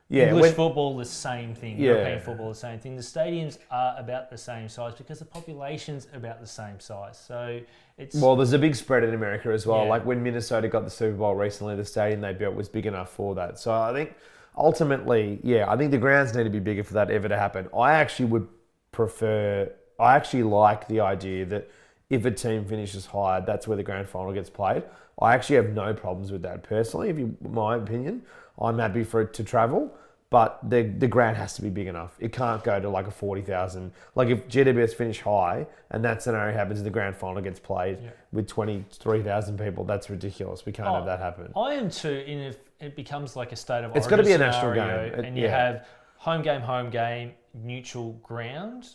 Yeah, 0.09 0.25
English 0.25 0.41
when- 0.43 0.53
football, 0.53 0.95
the 0.97 1.05
same 1.05 1.55
thing. 1.55 1.79
Yeah. 1.79 1.91
European 1.93 2.19
football, 2.19 2.49
the 2.49 2.55
same 2.55 2.77
thing. 2.77 2.95
The 2.95 3.01
stadiums 3.01 3.57
are 3.71 3.95
about 3.97 4.29
the 4.29 4.37
same 4.37 4.69
size 4.69 4.93
because 4.95 5.17
the 5.19 5.25
population's 5.25 6.07
about 6.13 6.39
the 6.39 6.45
same 6.45 6.79
size. 6.79 7.17
So 7.17 7.59
it's 7.97 8.15
Well, 8.15 8.35
there's 8.35 8.53
a 8.53 8.59
big 8.59 8.75
spread 8.75 9.03
in 9.03 9.13
America 9.15 9.49
as 9.49 9.65
well. 9.65 9.83
Yeah. 9.85 9.89
Like 9.89 10.05
when 10.05 10.21
Minnesota 10.21 10.67
got 10.67 10.83
the 10.83 10.91
Super 10.91 11.17
Bowl 11.17 11.33
recently, 11.33 11.75
the 11.75 11.85
stadium 11.85 12.21
they 12.21 12.33
built 12.33 12.53
was 12.53 12.69
big 12.69 12.85
enough 12.85 13.09
for 13.09 13.33
that. 13.35 13.57
So 13.57 13.73
I 13.73 13.93
think 13.93 14.13
ultimately, 14.55 15.39
yeah, 15.43 15.71
I 15.71 15.75
think 15.77 15.89
the 15.91 15.97
grounds 15.97 16.35
need 16.35 16.43
to 16.43 16.49
be 16.49 16.59
bigger 16.59 16.83
for 16.83 16.93
that 16.93 17.09
ever 17.09 17.27
to 17.27 17.37
happen. 17.37 17.67
I 17.75 17.93
actually 17.93 18.25
would 18.25 18.47
prefer, 18.93 19.69
I 19.99 20.15
actually 20.15 20.43
like 20.43 20.87
the 20.87 21.01
idea 21.01 21.45
that 21.47 21.69
if 22.09 22.23
a 22.25 22.31
team 22.31 22.63
finishes 22.65 23.07
higher, 23.07 23.41
that's 23.45 23.67
where 23.67 23.75
the 23.75 23.83
grand 23.83 24.07
final 24.07 24.31
gets 24.31 24.49
played. 24.49 24.83
I 25.21 25.33
actually 25.33 25.57
have 25.57 25.69
no 25.71 25.93
problems 25.93 26.31
with 26.31 26.41
that 26.43 26.63
personally. 26.63 27.09
If 27.09 27.19
you, 27.19 27.35
my 27.41 27.75
opinion, 27.75 28.23
I'm 28.59 28.79
happy 28.79 29.03
for 29.03 29.21
it 29.21 29.33
to 29.33 29.43
travel. 29.43 29.93
But 30.29 30.67
the, 30.67 30.81
the 30.81 31.07
ground 31.07 31.37
has 31.37 31.53
to 31.57 31.61
be 31.61 31.69
big 31.69 31.85
enough. 31.85 32.15
It 32.19 32.33
can't 32.33 32.63
go 32.63 32.79
to 32.79 32.89
like 32.89 33.05
a 33.05 33.11
40,000. 33.11 33.91
Like 34.15 34.29
if 34.29 34.47
GWS 34.47 34.95
finish 34.95 35.21
high 35.21 35.67
and 35.91 36.03
that 36.05 36.23
scenario 36.23 36.57
happens, 36.57 36.81
the 36.81 36.89
grand 36.89 37.15
final 37.15 37.39
gets 37.39 37.59
played 37.59 37.99
Yeah. 38.01 38.09
with 38.31 38.47
23,000 38.47 39.59
people, 39.59 39.83
that's 39.83 40.09
ridiculous. 40.09 40.65
We 40.65 40.71
can't 40.71 40.89
oh, 40.89 40.93
have 40.95 41.03
Oh, 41.03 41.05
that 41.05 41.19
happen. 41.19 41.53
I 41.55 41.75
am 41.75 41.91
too. 41.91 42.23
In 42.25 42.39
if 42.39 42.57
it 42.79 42.95
becomes 42.95 43.35
like 43.35 43.51
a 43.51 43.55
state 43.55 43.83
of 43.83 43.95
It's 43.95 44.07
origin 44.07 44.09
gotta 44.09 44.23
be 44.23 44.31
a 44.33 44.37
national 44.39 44.73
game. 44.73 45.23
And 45.23 45.37
you 45.37 45.43
yeah. 45.43 45.65
have 45.65 45.87
home 46.23 46.41
game, 46.41 46.61
home 46.61 46.89
game, 46.89 47.33
neutral 47.53 48.13
ground. 48.23 48.87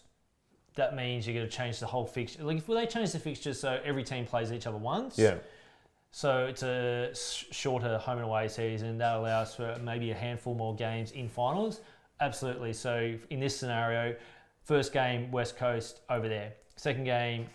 That 0.77 0.97
means 0.97 1.27
you're 1.27 1.35
going 1.37 1.47
to 1.49 1.55
change 1.55 1.79
the 1.79 1.87
whole 1.87 2.07
fixture. 2.07 2.43
Like 2.43 2.57
if 2.57 2.67
they 2.67 2.87
change 2.87 3.13
the 3.13 3.19
fixture 3.19 3.53
so 3.53 3.79
every 3.85 4.03
team 4.03 4.25
plays 4.25 4.51
each 4.51 4.67
other 4.67 4.79
once, 4.79 5.19
Yeah. 5.19 5.35
So 6.11 6.47
it's 6.47 6.63
a 6.63 7.11
shorter 7.15 7.99
home 7.99 8.17
and 8.17 8.27
away 8.27 8.49
season 8.49 8.97
that 8.97 9.17
allows 9.17 9.55
for 9.55 9.77
maybe 9.85 10.11
a 10.11 10.15
handful 10.15 10.55
more 10.55 10.75
games 10.75 11.11
in 11.11 11.29
finals. 11.29 11.83
Absolutely. 12.21 12.73
So 12.73 13.15
in 13.29 13.41
this 13.41 13.55
scenario, 13.55 14.17
first 14.65 14.95
game 14.95 15.31
West 15.31 15.59
Coast 15.59 16.01
over 16.09 16.27
there, 16.27 16.55
second 16.77 17.05
game 17.05 17.47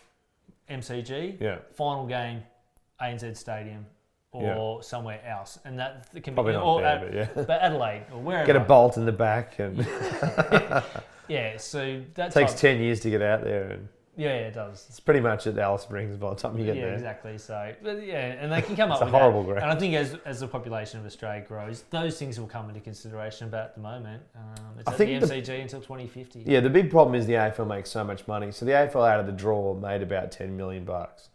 MCG, 0.70 1.42
Yeah. 1.42 1.58
final 1.74 2.06
game 2.06 2.44
ANZ 3.02 3.36
Stadium 3.38 3.88
or 4.34 4.82
somewhere 4.84 5.22
else, 5.26 5.60
and 5.66 5.78
that 5.80 6.08
can 6.24 6.34
Probably 6.34 6.54
be 6.54 6.58
not 6.58 6.66
or 6.66 6.80
fair, 6.82 6.88
Ad- 6.88 7.02
but 7.02 7.14
yeah. 7.14 7.44
but 7.46 7.62
Adelaide 7.62 8.04
or 8.12 8.20
wherever. 8.20 8.46
Get 8.46 8.56
a 8.56 8.60
bolt 8.62 8.98
in 8.98 9.06
the 9.06 9.12
back 9.12 9.60
and 9.60 9.78
yeah, 11.28 11.58
so 11.58 12.02
that 12.16 12.32
takes 12.32 12.54
10 12.54 12.80
years 12.82 13.00
to 13.02 13.10
get 13.10 13.22
out 13.22 13.44
there. 13.44 13.70
And 13.72 13.88
yeah, 14.16 14.28
yeah, 14.28 14.48
it 14.48 14.54
does. 14.54 14.86
it's 14.90 15.00
pretty 15.00 15.22
much 15.22 15.48
at 15.48 15.58
Alice 15.58 15.82
Springs 15.84 16.18
by 16.18 16.30
the 16.30 16.36
time 16.36 16.58
you 16.58 16.66
get 16.66 16.76
yeah, 16.76 16.82
there. 16.82 16.90
Yeah, 16.92 16.96
exactly. 16.98 17.38
So, 17.40 17.74
but 17.82 18.06
yeah, 18.06 18.34
and 18.40 18.52
they 18.52 18.62
can 18.62 18.76
come 18.76 18.92
up 18.92 18.98
It's 18.98 19.02
a 19.02 19.06
with 19.06 19.14
horrible 19.14 19.42
that. 19.44 19.54
ground. 19.54 19.64
And 19.64 19.72
I 19.72 19.76
think 19.76 19.96
as, 19.96 20.16
as 20.26 20.42
the 20.42 20.48
population 20.48 21.00
of 21.00 21.06
Australia 21.06 21.44
grows, 21.48 21.84
those 21.90 22.20
things 22.20 22.40
will 22.40 22.46
come 22.48 22.70
into 22.70 22.82
consideration. 22.82 23.50
But 23.50 23.60
at 23.62 23.76
the 23.76 23.82
moment, 23.82 24.22
um, 24.36 24.66
it's 24.78 24.88
I 24.88 24.92
at 24.92 24.98
think 24.98 25.20
the 25.20 25.26
the- 25.28 25.34
MCG 25.36 25.62
until 25.62 25.80
2050. 25.82 26.44
Yeah, 26.46 26.60
the 26.60 26.70
big 26.70 26.92
problem 26.92 27.16
is 27.16 27.26
the 27.26 27.34
AFL 27.34 27.68
makes 27.68 27.90
so 27.90 28.04
much 28.04 28.28
money. 28.28 28.52
So 28.52 28.66
the 28.66 28.72
AFL 28.74 29.10
out 29.10 29.20
of 29.20 29.26
the 29.26 29.32
draw 29.32 29.74
made 29.74 30.04
about 30.04 30.32
10 30.32 30.56
million 30.56 30.86
bucks. 30.86 31.30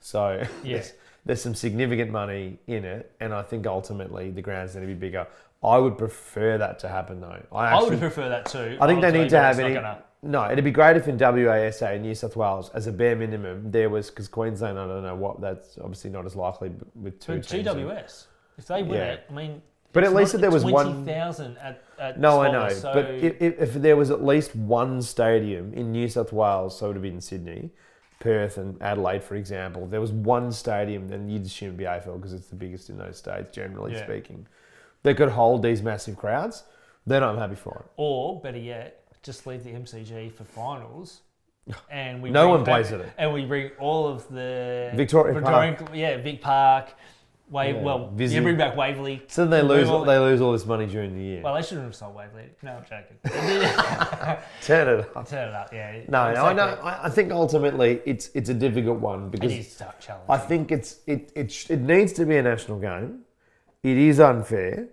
So 0.00 0.42
Yeah. 0.64 0.82
there's, 1.26 1.42
some 1.42 1.54
significant 1.54 2.10
money 2.10 2.58
in 2.68 2.84
it, 2.84 3.12
and 3.20 3.34
I 3.34 3.42
think 3.42 3.66
ultimately 3.66 4.30
the 4.30 4.40
ground's 4.42 4.72
going 4.74 4.86
to 4.86 4.92
be 4.94 4.98
bigger. 4.98 5.26
I 5.62 5.76
would 5.78 5.98
prefer 5.98 6.56
that 6.58 6.78
to 6.80 6.88
happen 6.88 7.20
though. 7.20 7.42
I, 7.52 7.66
I 7.76 7.82
would 7.82 7.98
prefer 7.98 8.28
that 8.28 8.46
too. 8.46 8.78
I 8.80 8.86
think 8.86 9.00
they 9.00 9.10
need 9.12 9.30
to 9.30 9.38
have 9.40 9.58
any. 9.58 9.74
gonna- 9.74 10.02
No, 10.22 10.50
it'd 10.50 10.64
be 10.64 10.70
great 10.70 10.96
if 10.96 11.08
in 11.08 11.18
WASA, 11.18 12.00
New 12.00 12.14
South 12.14 12.36
Wales, 12.36 12.70
as 12.70 12.86
a 12.86 12.92
bare 12.92 13.16
minimum, 13.16 13.70
there 13.70 13.90
was 13.90 14.08
because 14.10 14.28
Queensland, 14.28 14.78
I 14.78 14.86
don't 14.86 15.02
know 15.02 15.16
what 15.16 15.40
that's 15.40 15.78
obviously 15.78 16.10
not 16.10 16.24
as 16.26 16.36
likely 16.36 16.70
with 16.94 17.18
two 17.20 17.36
But 17.36 17.42
GWS, 17.42 18.26
if 18.58 18.66
they 18.66 18.82
win 18.82 18.94
Yeah. 18.94 19.12
it, 19.14 19.24
I 19.28 19.32
mean. 19.32 19.62
But 19.92 20.04
at 20.04 20.14
least 20.14 20.34
if 20.34 20.40
there 20.42 20.50
was 20.50 20.64
one- 20.64 20.86
twenty 21.04 21.10
thousand 21.12 21.56
at, 21.56 21.82
at 21.98 22.20
No, 22.20 22.42
I 22.42 22.50
know, 22.50 22.68
so 22.68 22.92
but 22.92 23.06
if, 23.14 23.40
if, 23.40 23.58
if 23.60 23.72
there 23.74 23.96
was 23.96 24.10
at 24.10 24.22
least 24.22 24.54
one 24.54 25.00
stadium 25.00 25.72
in 25.72 25.90
New 25.90 26.08
South 26.08 26.32
Wales, 26.34 26.78
so 26.78 26.84
it 26.84 26.88
would 26.90 26.96
have 26.96 27.02
been 27.02 27.20
Sydney, 27.20 27.70
Perth, 28.18 28.56
and 28.58 28.80
Adelaide, 28.82 29.22
for 29.22 29.34
example. 29.36 29.86
There 29.86 30.00
was 30.00 30.10
one 30.12 30.50
stadium, 30.52 31.08
then 31.08 31.28
you'd 31.28 31.44
assume 31.46 31.68
it'd 31.68 31.78
be 31.78 31.84
AFL 31.84 32.16
because 32.16 32.32
it's 32.32 32.46
the 32.48 32.56
biggest 32.56 32.88
in 32.90 32.96
those 32.98 33.18
states, 33.18 33.50
generally 33.50 33.92
Yeah. 33.92 34.04
speaking. 34.04 34.46
They 35.02 35.14
could 35.14 35.28
hold 35.30 35.62
these 35.62 35.82
massive 35.82 36.16
crowds. 36.16 36.64
Then 37.06 37.22
I'm 37.22 37.36
happy 37.38 37.54
for 37.54 37.84
it. 37.84 37.90
or 37.96 38.40
better 38.40 38.58
yet, 38.58 39.04
just 39.22 39.46
leave 39.46 39.62
the 39.64 39.70
MCG 39.72 40.30
for 40.32 40.44
finals. 40.44 41.20
And 41.90 42.22
we 42.22 42.30
No 42.30 42.48
one 42.48 42.64
plays 42.64 42.90
at 42.92 43.00
it. 43.00 43.12
and 43.18 43.32
we 43.32 43.44
bring 43.44 43.70
all 43.78 44.06
of 44.08 44.26
the 44.28 44.90
Victoria 44.94 45.34
Victorian, 45.34 45.76
yeah, 45.92 46.16
Vic 46.16 46.40
Park, 46.40 46.94
Wave. 47.48 47.76
Yeah, 47.76 47.82
Well, 47.82 48.10
Visi. 48.12 48.34
you 48.34 48.42
bring 48.42 48.56
back 48.56 48.76
Waverley. 48.76 49.22
So 49.28 49.46
they 49.46 49.62
lose. 49.62 49.88
all- 49.88 50.04
They 50.04 50.18
lose 50.18 50.40
all 50.40 50.52
this 50.52 50.66
money 50.66 50.86
during 50.86 51.14
the 51.16 51.22
year. 51.22 51.42
Well, 51.42 51.54
they 51.54 51.62
shouldn't 51.62 51.84
have 51.86 51.94
sold 51.94 52.14
Waverley. 52.16 52.50
No, 52.62 52.72
I'm 52.72 52.82
joking. 52.84 53.18
Turn 54.62 54.88
it 54.98 55.16
up. 55.16 55.28
Turn 55.28 55.48
it 55.48 55.54
up, 55.54 55.72
yeah. 55.72 56.00
No, 56.08 56.32
no, 56.34 56.44
I 56.46 56.52
know. 56.52 56.78
I 56.82 57.08
think 57.08 57.30
ultimately 57.32 58.00
it's 58.04 58.30
it's 58.34 58.48
a 58.48 58.54
difficult 58.54 58.98
one 58.98 59.26
It 59.26 59.30
because 59.30 59.52
is 59.52 59.76
tough 59.76 60.00
challenge. 60.00 60.24
I 60.28 60.38
think 60.38 60.72
it's 60.72 60.98
it, 61.06 61.30
it 61.36 61.52
sh- 61.52 61.70
it 61.70 61.80
needs 61.80 62.12
to 62.14 62.24
be 62.26 62.36
a 62.36 62.42
national 62.42 62.78
game. 62.80 63.20
It 63.82 63.96
is 63.96 64.18
unfair. 64.18 64.88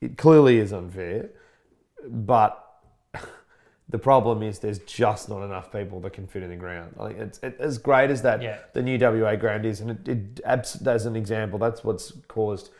It 0.00 0.16
clearly 0.16 0.58
is 0.58 0.72
unfair, 0.72 1.30
but 2.08 2.64
the 3.90 3.98
problem 3.98 4.42
is 4.42 4.58
there's 4.58 4.80
just 4.80 5.28
not 5.28 5.42
enough 5.42 5.72
people 5.72 5.98
that 6.00 6.12
can 6.12 6.26
fit 6.26 6.42
in 6.42 6.50
the 6.50 6.56
ground. 6.56 6.94
I 7.00 7.08
think 7.08 7.18
it's 7.20 7.38
it, 7.42 7.56
as 7.58 7.78
great 7.78 8.10
as 8.10 8.22
that 8.22 8.42
Yeah. 8.42 8.58
the 8.74 8.82
new 8.82 8.98
WA 8.98 9.34
ground 9.36 9.64
is, 9.64 9.80
and 9.80 9.90
it, 9.92 10.08
it 10.08 10.40
abs- 10.44 10.86
as 10.86 11.06
an 11.06 11.16
example, 11.16 11.58
that's 11.58 11.82
what's 11.84 12.12
caused 12.28 12.70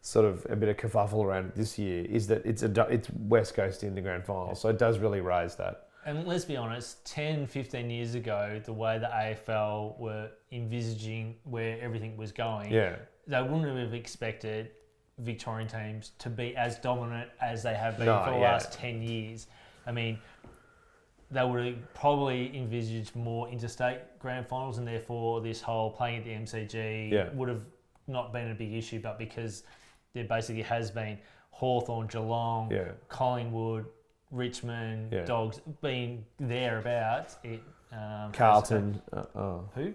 sort 0.00 0.24
of 0.24 0.46
a 0.50 0.56
bit 0.56 0.68
of 0.68 0.76
kerfuffle 0.76 1.24
around 1.24 1.46
it 1.46 1.54
this 1.56 1.78
year. 1.78 2.04
Is 2.04 2.26
that 2.28 2.44
it's 2.44 2.62
a 2.62 2.86
it's 2.90 3.08
West 3.10 3.54
Coast 3.54 3.84
in 3.84 3.94
the 3.94 4.00
grand 4.00 4.24
final, 4.24 4.54
so 4.54 4.68
it 4.68 4.78
does 4.78 4.98
really 4.98 5.20
raise 5.20 5.54
that. 5.56 5.82
And 6.04 6.24
let's 6.26 6.44
be 6.44 6.56
honest, 6.56 7.04
10, 7.06 7.48
15 7.48 7.90
years 7.90 8.14
ago, 8.14 8.60
the 8.64 8.72
way 8.72 8.96
the 8.98 9.06
AFL 9.08 9.98
were 9.98 10.30
envisaging 10.52 11.34
where 11.42 11.78
everything 11.80 12.16
was 12.16 12.30
going, 12.32 12.70
Yeah, 12.72 12.96
they 13.26 13.42
wouldn't 13.42 13.76
have 13.78 13.92
expected 13.94 14.70
Victorian 15.18 15.68
teams 15.68 16.12
to 16.18 16.28
be 16.30 16.56
as 16.56 16.78
dominant 16.78 17.28
as 17.40 17.62
they 17.64 17.74
have 17.74 17.96
been 17.96 18.06
No, 18.06 18.22
for 18.24 18.30
the 18.30 18.36
yeah. 18.38 18.52
last 18.52 18.72
10 18.72 19.02
years. 19.02 19.46
I 19.84 19.90
mean, 19.92 20.18
they 21.30 21.44
would 21.44 21.64
have 21.66 21.94
probably 21.94 22.56
envisaged 22.56 23.14
more 23.16 23.48
interstate 23.48 24.18
grand 24.18 24.46
finals, 24.46 24.78
and 24.78 24.86
therefore 24.86 25.40
this 25.40 25.60
whole 25.60 25.90
playing 25.90 26.18
at 26.18 26.24
the 26.24 26.30
MCG 26.32 27.10
Yeah. 27.12 27.28
would 27.34 27.48
have 27.48 27.62
not 28.06 28.32
been 28.32 28.50
a 28.50 28.54
big 28.54 28.72
issue. 28.72 29.00
But 29.00 29.18
because 29.18 29.64
there 30.12 30.24
basically 30.24 30.62
has 30.62 30.90
been 30.90 31.18
Hawthorn, 31.50 32.06
Geelong, 32.06 32.70
yeah. 32.70 32.88
Collingwood, 33.08 33.86
Richmond, 34.30 35.12
Yeah. 35.12 35.24
Dogs 35.24 35.60
being 35.82 36.24
thereabouts, 36.38 37.36
it 37.42 37.60
um, 37.92 38.30
Carlton. 38.32 39.00
Uh, 39.12 39.24
oh, 39.34 39.68
who? 39.74 39.94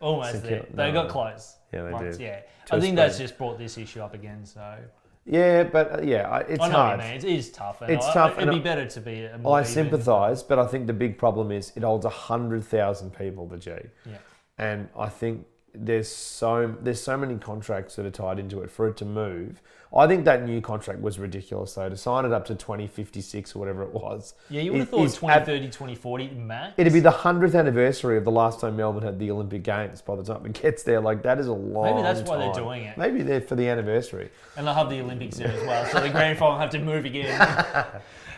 Almost 0.00 0.42
there. 0.42 0.60
Kilda- 0.62 0.76
They 0.76 0.92
no. 0.92 1.02
got 1.02 1.10
close. 1.10 1.56
yeah, 1.72 1.82
they 1.84 1.92
Once, 1.92 2.16
did. 2.16 2.24
yeah. 2.24 2.40
To 2.66 2.74
I 2.74 2.76
a 2.78 2.80
think 2.80 2.96
that's 2.96 3.18
just 3.18 3.36
brought 3.38 3.58
this 3.58 3.78
issue 3.78 4.00
up 4.00 4.14
again. 4.14 4.44
So 4.44 4.78
Yeah, 5.24 5.62
but 5.64 6.00
uh, 6.00 6.02
yeah, 6.02 6.38
it's 6.38 6.60
I 6.60 6.68
know 6.68 6.74
hard. 6.74 6.98
what 6.98 7.06
you 7.06 7.12
mean. 7.12 7.18
It 7.34 7.38
is 7.38 7.50
tough. 7.52 7.80
And 7.82 7.90
It's 7.92 8.06
I- 8.06 8.12
tough, 8.14 8.38
It'd 8.38 8.50
be 8.50 8.58
better 8.58 8.86
to 8.86 9.00
be. 9.00 9.28
I 9.46 9.62
sympathise, 9.62 10.42
but 10.42 10.58
I 10.58 10.66
think 10.66 10.86
the 10.88 10.92
big 10.92 11.16
problem 11.16 11.52
is 11.52 11.72
it 11.76 11.82
holds 11.84 12.04
hundred 12.06 12.64
thousand 12.64 13.14
people. 13.14 13.46
The 13.46 13.58
G, 13.58 13.70
Yeah. 14.04 14.16
and 14.58 14.88
I 14.98 15.08
think 15.08 15.46
there's 15.74 16.08
so 16.08 16.74
there's 16.82 17.02
so 17.02 17.16
many 17.16 17.36
contracts 17.36 17.96
that 17.96 18.06
are 18.06 18.10
tied 18.10 18.38
into 18.38 18.60
it 18.60 18.70
for 18.70 18.88
it 18.88 18.96
to 18.98 19.04
move. 19.04 19.60
I 19.94 20.06
think 20.06 20.24
that 20.24 20.44
new 20.44 20.62
contract 20.62 21.00
was 21.00 21.18
ridiculous 21.18 21.74
though 21.74 21.88
to 21.88 21.96
sign 21.96 22.24
it 22.24 22.32
up 22.32 22.46
to 22.46 22.54
2056 22.54 23.54
or 23.54 23.58
whatever 23.58 23.82
it 23.82 23.92
was. 23.92 24.34
Yeah, 24.48 24.62
you 24.62 24.72
would 24.72 24.80
have 24.80 24.88
thought 24.88 25.04
is 25.04 25.16
2030, 25.16 25.66
2040 25.66 26.28
max. 26.30 26.74
It'd 26.78 26.92
be 26.92 27.00
the 27.00 27.10
hundredth 27.10 27.54
anniversary 27.54 28.16
of 28.16 28.24
the 28.24 28.30
last 28.30 28.60
time 28.60 28.76
Melbourne 28.76 29.02
had 29.02 29.18
the 29.18 29.30
Olympic 29.30 29.62
Games. 29.62 30.00
By 30.00 30.16
the 30.16 30.24
time 30.24 30.46
it 30.46 30.54
gets 30.54 30.82
there, 30.82 31.00
like 31.00 31.22
that 31.24 31.38
is 31.38 31.46
a 31.46 31.52
long. 31.52 31.96
Maybe 31.96 32.02
that's 32.02 32.28
why 32.28 32.38
they're 32.38 32.54
doing 32.54 32.84
it. 32.84 32.96
Maybe 32.96 33.22
they're 33.22 33.42
for 33.42 33.54
the 33.54 33.68
anniversary. 33.68 34.30
And 34.56 34.66
they'll 34.66 34.74
have 34.74 34.88
the 34.88 35.00
Olympics 35.00 35.36
there 35.36 35.48
as 35.48 35.66
well. 35.66 35.84
So 35.86 36.00
the 36.00 36.08
grand 36.10 36.38
final 36.38 36.58
have 36.58 36.70
to 36.70 36.78
move 36.78 37.04
again. 37.04 37.86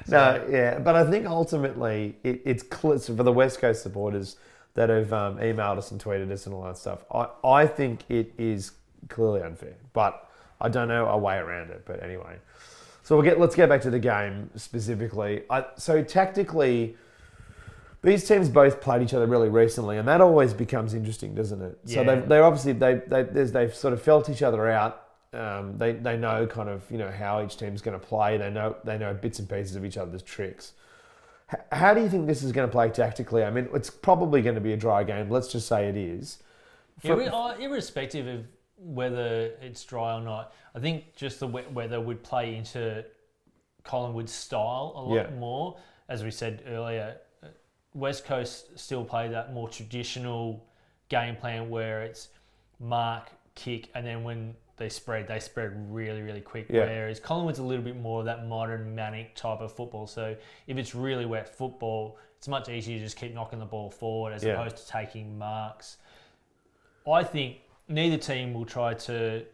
No, 0.06 0.44
yeah, 0.50 0.78
but 0.78 0.96
I 0.96 1.08
think 1.10 1.26
ultimately 1.26 2.16
it, 2.22 2.42
it's 2.44 2.62
clear 2.62 2.98
so 2.98 3.16
for 3.16 3.22
the 3.22 3.32
West 3.32 3.58
Coast 3.58 3.82
supporters 3.82 4.36
that 4.74 4.88
have 4.88 5.12
um, 5.12 5.38
emailed 5.38 5.78
us 5.78 5.90
and 5.90 6.02
tweeted 6.02 6.30
us 6.30 6.46
and 6.46 6.54
all 6.54 6.62
that 6.64 6.76
stuff. 6.76 7.04
I, 7.12 7.28
I 7.44 7.66
think 7.66 8.00
it 8.08 8.32
is 8.36 8.72
clearly 9.08 9.42
unfair, 9.42 9.76
but 9.92 10.28
I 10.60 10.68
don't 10.68 10.88
know 10.88 11.06
a 11.06 11.16
way 11.16 11.36
around 11.36 11.70
it. 11.70 11.84
But 11.86 12.02
anyway, 12.02 12.36
so 13.02 13.16
we'll 13.16 13.24
get 13.24 13.38
let's 13.38 13.54
get 13.54 13.68
back 13.68 13.82
to 13.82 13.90
the 13.90 13.98
game 13.98 14.50
specifically. 14.56 15.42
I, 15.48 15.64
so 15.76 16.02
tactically, 16.02 16.96
these 18.02 18.26
teams 18.26 18.48
both 18.48 18.80
played 18.80 19.02
each 19.02 19.14
other 19.14 19.26
really 19.26 19.48
recently, 19.48 19.98
and 19.98 20.08
that 20.08 20.20
always 20.20 20.52
becomes 20.52 20.94
interesting, 20.94 21.34
doesn't 21.34 21.62
it? 21.62 21.78
So 21.84 22.02
they've, 22.04 22.28
they're 22.28 22.44
obviously 22.44 22.72
they 22.72 22.94
they 23.06 23.22
they've 23.22 23.74
sort 23.74 23.94
of 23.94 24.02
felt 24.02 24.28
each 24.28 24.42
other 24.42 24.68
out. 24.68 25.02
Um, 25.32 25.78
they 25.78 25.92
they 25.92 26.16
know 26.16 26.46
kind 26.46 26.68
of 26.68 26.82
you 26.90 26.98
know 26.98 27.10
how 27.10 27.42
each 27.44 27.56
team's 27.56 27.80
going 27.80 27.98
to 27.98 28.04
play. 28.04 28.38
They 28.38 28.50
know 28.50 28.76
they 28.84 28.98
know 28.98 29.14
bits 29.14 29.38
and 29.38 29.48
pieces 29.48 29.76
of 29.76 29.84
each 29.84 29.96
other's 29.96 30.22
tricks. 30.22 30.72
How 31.72 31.92
do 31.94 32.00
you 32.00 32.08
think 32.08 32.26
this 32.26 32.42
is 32.42 32.52
going 32.52 32.66
to 32.68 32.72
play 32.72 32.88
tactically? 32.90 33.44
I 33.44 33.50
mean, 33.50 33.68
it's 33.74 33.90
probably 33.90 34.42
going 34.42 34.54
to 34.54 34.60
be 34.60 34.72
a 34.72 34.76
dry 34.76 35.04
game. 35.04 35.30
Let's 35.30 35.48
just 35.52 35.68
say 35.68 35.88
it 35.88 35.96
is. 35.96 36.38
For- 37.00 37.16
Irre- 37.16 37.60
irrespective 37.60 38.26
of 38.26 38.46
whether 38.76 39.52
it's 39.60 39.84
dry 39.84 40.14
or 40.14 40.20
not, 40.20 40.52
I 40.74 40.80
think 40.80 41.14
just 41.16 41.40
the 41.40 41.46
wet 41.46 41.70
weather 41.72 42.00
would 42.00 42.22
play 42.22 42.56
into 42.56 43.04
Collingwood's 43.84 44.32
style 44.32 44.92
a 44.96 45.02
lot 45.02 45.14
Yeah. 45.14 45.30
more. 45.36 45.76
As 46.08 46.24
we 46.24 46.30
said 46.30 46.62
earlier, 46.66 47.18
uh, 47.42 47.48
West 47.94 48.24
Coast 48.24 48.78
still 48.78 49.04
play 49.04 49.28
that 49.28 49.52
more 49.52 49.68
traditional 49.68 50.66
game 51.08 51.36
plan 51.36 51.68
where 51.68 52.02
it's 52.02 52.28
mark, 52.80 53.30
kick, 53.54 53.90
and 53.94 54.06
then 54.06 54.24
when 54.24 54.56
they 54.76 54.88
spread, 54.88 55.28
they 55.28 55.38
spread 55.38 55.72
really, 55.92 56.22
really 56.22 56.40
quick. 56.40 56.66
Yeah. 56.68 56.80
Whereas 56.86 57.20
Collingwood's 57.20 57.60
a 57.60 57.62
little 57.62 57.84
bit 57.84 57.96
more 57.96 58.20
of 58.20 58.26
that 58.26 58.46
modern, 58.46 58.94
manic 58.94 59.34
type 59.36 59.60
of 59.60 59.72
football. 59.72 60.06
So 60.06 60.36
if 60.66 60.76
it's 60.76 60.94
really 60.94 61.26
wet 61.26 61.48
football, 61.48 62.18
it's 62.36 62.48
much 62.48 62.68
easier 62.68 62.98
to 62.98 63.04
just 63.04 63.16
keep 63.16 63.32
knocking 63.32 63.58
the 63.58 63.64
ball 63.66 63.90
forward 63.90 64.32
as 64.32 64.42
Yeah. 64.42 64.54
opposed 64.54 64.78
to 64.78 64.86
taking 64.88 65.38
marks. 65.38 65.98
I 67.10 67.22
think 67.22 67.58
neither 67.88 68.16
team 68.16 68.52
will 68.54 68.64
try 68.64 68.94
to 68.94 69.46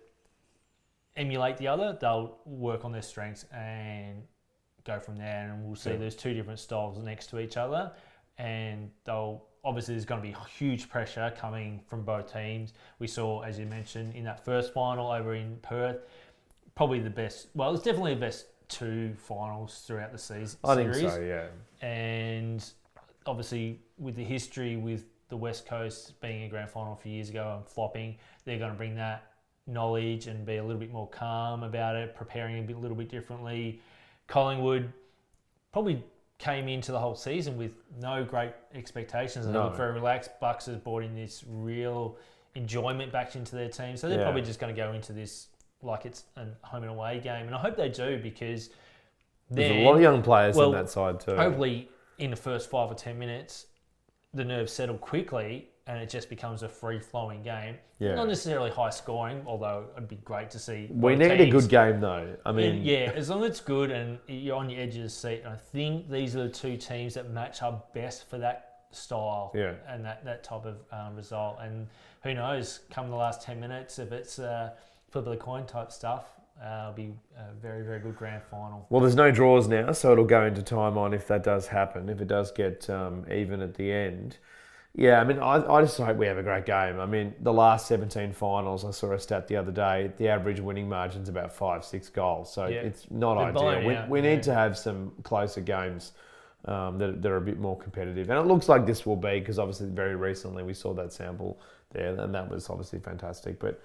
emulate 1.16 1.56
the 1.58 1.68
other. 1.68 1.98
They'll 2.00 2.38
work 2.46 2.84
on 2.84 2.92
their 2.92 3.02
strengths 3.02 3.44
and 3.52 4.26
go 4.84 4.98
from 4.98 5.16
there. 5.16 5.50
And 5.52 5.66
we'll 5.66 5.76
see 5.76 5.90
Yeah. 5.90 5.96
there's 5.96 6.16
two 6.16 6.32
different 6.32 6.60
styles 6.60 6.98
next 6.98 7.26
to 7.28 7.40
each 7.40 7.56
other. 7.56 7.92
And 8.38 8.90
they'll 9.04 9.44
obviously 9.64 9.94
there's 9.94 10.04
going 10.04 10.22
to 10.22 10.26
be 10.26 10.34
huge 10.58 10.88
pressure 10.88 11.32
coming 11.36 11.80
from 11.86 12.02
both 12.02 12.32
teams. 12.32 12.72
We 12.98 13.06
saw, 13.06 13.40
as 13.42 13.58
you 13.58 13.66
mentioned, 13.66 14.14
in 14.14 14.24
that 14.24 14.44
first 14.44 14.72
final 14.72 15.10
over 15.10 15.34
in 15.34 15.58
Perth, 15.62 15.98
probably 16.74 17.00
the 17.00 17.10
best. 17.10 17.48
Well, 17.54 17.74
it's 17.74 17.82
definitely 17.82 18.14
the 18.14 18.20
best 18.20 18.46
two 18.68 19.14
finals 19.16 19.82
throughout 19.86 20.12
the 20.12 20.18
season. 20.18 20.58
I 20.64 20.74
think 20.76 20.94
series 20.94 21.12
so. 21.12 21.20
Yeah. 21.20 21.86
and 21.86 22.64
obviously 23.26 23.80
with 23.98 24.16
the 24.16 24.24
history 24.24 24.76
with 24.76 25.04
the 25.28 25.36
West 25.36 25.66
Coast 25.66 26.20
being 26.20 26.44
a 26.44 26.48
grand 26.48 26.70
final 26.70 26.94
a 26.94 26.96
few 26.96 27.12
years 27.12 27.28
ago 27.30 27.54
and 27.56 27.66
flopping, 27.66 28.16
they're 28.44 28.58
going 28.58 28.72
to 28.72 28.76
bring 28.76 28.94
that 28.96 29.30
knowledge 29.66 30.26
and 30.26 30.44
be 30.44 30.56
a 30.56 30.62
little 30.62 30.80
bit 30.80 30.92
more 30.92 31.08
calm 31.08 31.62
about 31.62 31.96
it, 31.96 32.14
preparing 32.14 32.58
a 32.58 32.62
bit, 32.62 32.78
little 32.78 32.96
bit 32.96 33.08
differently. 33.08 33.80
Collingwood 34.26 34.92
probably 35.72 36.02
came 36.40 36.68
into 36.68 36.90
the 36.90 36.98
whole 36.98 37.14
season 37.14 37.56
with 37.58 37.72
no 38.00 38.24
great 38.24 38.52
expectations. 38.74 39.46
They 39.46 39.52
No. 39.52 39.64
look 39.64 39.76
very 39.76 39.92
relaxed. 39.92 40.30
Bucks 40.40 40.66
has 40.66 40.76
brought 40.78 41.02
in 41.04 41.14
this 41.14 41.44
real 41.46 42.16
enjoyment 42.54 43.12
back 43.12 43.36
into 43.36 43.54
their 43.54 43.68
team, 43.68 43.96
so 43.96 44.08
they're 44.08 44.18
Yeah. 44.18 44.24
probably 44.24 44.40
just 44.42 44.58
going 44.58 44.74
to 44.74 44.80
go 44.80 44.92
into 44.92 45.12
this 45.12 45.48
like 45.82 46.04
it's 46.06 46.24
a 46.36 46.46
home 46.66 46.82
and 46.82 46.90
away 46.90 47.20
game, 47.20 47.46
and 47.46 47.54
I 47.54 47.58
hope 47.58 47.76
they 47.76 47.88
do 47.90 48.18
because 48.18 48.70
There's 49.50 49.70
a 49.70 49.84
lot 49.84 49.96
of 49.96 50.00
young 50.02 50.22
players 50.22 50.56
well, 50.56 50.68
on 50.68 50.74
that 50.74 50.88
side 50.90 51.20
too. 51.20 51.36
hopefully 51.36 51.88
in 52.18 52.30
the 52.30 52.36
first 52.36 52.70
five 52.70 52.90
or 52.90 52.94
ten 52.94 53.18
minutes, 53.18 53.66
the 54.34 54.44
nerves 54.44 54.72
settle 54.72 54.96
quickly 54.98 55.68
and 55.90 55.98
it 56.00 56.08
just 56.08 56.28
becomes 56.28 56.62
a 56.62 56.68
free 56.68 57.00
flowing 57.00 57.42
game. 57.42 57.74
Yeah. 57.98 58.14
Not 58.14 58.28
necessarily 58.28 58.70
high 58.70 58.90
scoring, 58.90 59.42
although 59.44 59.86
it'd 59.96 60.08
be 60.08 60.20
great 60.24 60.48
to 60.50 60.58
see. 60.58 60.86
we 60.88 61.16
need 61.16 61.40
a 61.40 61.50
good 61.50 61.68
game 61.68 61.98
though. 61.98 62.36
I 62.46 62.52
mean, 62.52 62.76
And 62.76 62.84
yeah, 62.84 63.12
as 63.16 63.28
long 63.28 63.42
as 63.42 63.50
it's 63.50 63.60
good 63.60 63.90
and 63.90 64.16
you're 64.28 64.56
on 64.56 64.70
your 64.70 64.80
edge 64.80 64.96
of 64.96 65.02
the 65.02 65.08
seat, 65.08 65.42
I 65.44 65.56
think 65.56 66.08
these 66.08 66.36
are 66.36 66.44
the 66.44 66.48
two 66.48 66.76
teams 66.76 67.14
that 67.14 67.30
match 67.30 67.60
up 67.62 67.92
best 67.92 68.30
for 68.30 68.38
that 68.38 68.82
style 68.92 69.50
Yeah. 69.52 69.74
and 69.88 70.04
that, 70.04 70.24
that 70.24 70.44
type 70.44 70.64
of 70.64 70.76
um, 70.92 71.16
result. 71.16 71.58
And 71.60 71.88
who 72.22 72.34
knows, 72.34 72.80
come 72.92 73.10
the 73.10 73.16
last 73.16 73.42
10 73.42 73.58
minutes, 73.58 73.98
if 73.98 74.12
it's 74.12 74.38
uh, 74.38 74.70
flip 75.10 75.26
of 75.26 75.32
the 75.32 75.38
coin 75.38 75.66
type 75.66 75.90
stuff, 75.90 76.26
uh, 76.62 76.82
it'll 76.82 76.92
be 76.92 77.14
a 77.36 77.52
very, 77.60 77.82
very 77.82 77.98
good 77.98 78.16
grand 78.16 78.44
final. 78.44 78.86
Well, 78.90 79.00
there's 79.00 79.16
no 79.16 79.32
draws 79.32 79.66
now, 79.66 79.90
so 79.90 80.12
it'll 80.12 80.24
go 80.24 80.44
into 80.46 80.62
time 80.62 80.96
on 80.96 81.12
if 81.14 81.26
that 81.26 81.42
does 81.42 81.66
happen, 81.66 82.08
if 82.08 82.20
it 82.20 82.28
does 82.28 82.52
get 82.52 82.88
um, 82.88 83.24
even 83.32 83.60
at 83.60 83.74
the 83.74 83.90
end. 83.90 84.38
Yeah, 84.94 85.20
I 85.20 85.24
mean, 85.24 85.38
I, 85.38 85.64
I 85.72 85.82
just 85.82 85.96
hope 85.96 86.16
we 86.16 86.26
have 86.26 86.36
a 86.38 86.42
great 86.42 86.66
game. 86.66 86.98
I 86.98 87.06
mean, 87.06 87.32
the 87.40 87.52
last 87.52 87.86
17 87.86 88.32
finals, 88.32 88.84
I 88.84 88.90
saw 88.90 89.12
a 89.12 89.18
stat 89.20 89.46
the 89.46 89.56
other 89.56 89.70
day, 89.70 90.10
the 90.16 90.28
average 90.28 90.58
winning 90.60 90.88
margin's 90.88 91.28
about 91.28 91.52
five, 91.52 91.84
six 91.84 92.08
goals. 92.08 92.52
So 92.52 92.66
Yeah. 92.66 92.80
it's 92.80 93.08
not 93.10 93.36
They're 93.54 93.70
ideal. 93.70 93.88
We, 93.88 93.94
out, 93.94 94.08
we 94.08 94.20
yeah. 94.20 94.34
need 94.34 94.42
to 94.44 94.54
have 94.54 94.76
some 94.76 95.12
closer 95.22 95.60
games 95.60 96.12
um, 96.64 96.98
that, 96.98 97.22
that 97.22 97.30
are 97.30 97.36
a 97.36 97.40
bit 97.40 97.58
more 97.60 97.78
competitive. 97.78 98.30
And 98.30 98.38
it 98.38 98.46
looks 98.46 98.68
like 98.68 98.84
this 98.84 99.06
will 99.06 99.16
be, 99.16 99.38
because 99.38 99.58
obviously 99.60 99.88
very 99.88 100.16
recently 100.16 100.64
we 100.64 100.74
saw 100.74 100.92
that 100.94 101.12
sample 101.12 101.60
there, 101.92 102.14
and 102.20 102.34
that 102.34 102.50
was 102.50 102.68
obviously 102.68 102.98
fantastic. 102.98 103.60
But 103.60 103.80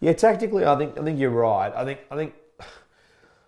yeah, 0.00 0.12
tactically, 0.12 0.64
I 0.64 0.76
think 0.76 0.98
I 0.98 1.02
think 1.02 1.18
you're 1.18 1.30
right. 1.30 1.72
I 1.74 1.84
think 1.84 2.00
I 2.10 2.16
think 2.16 2.34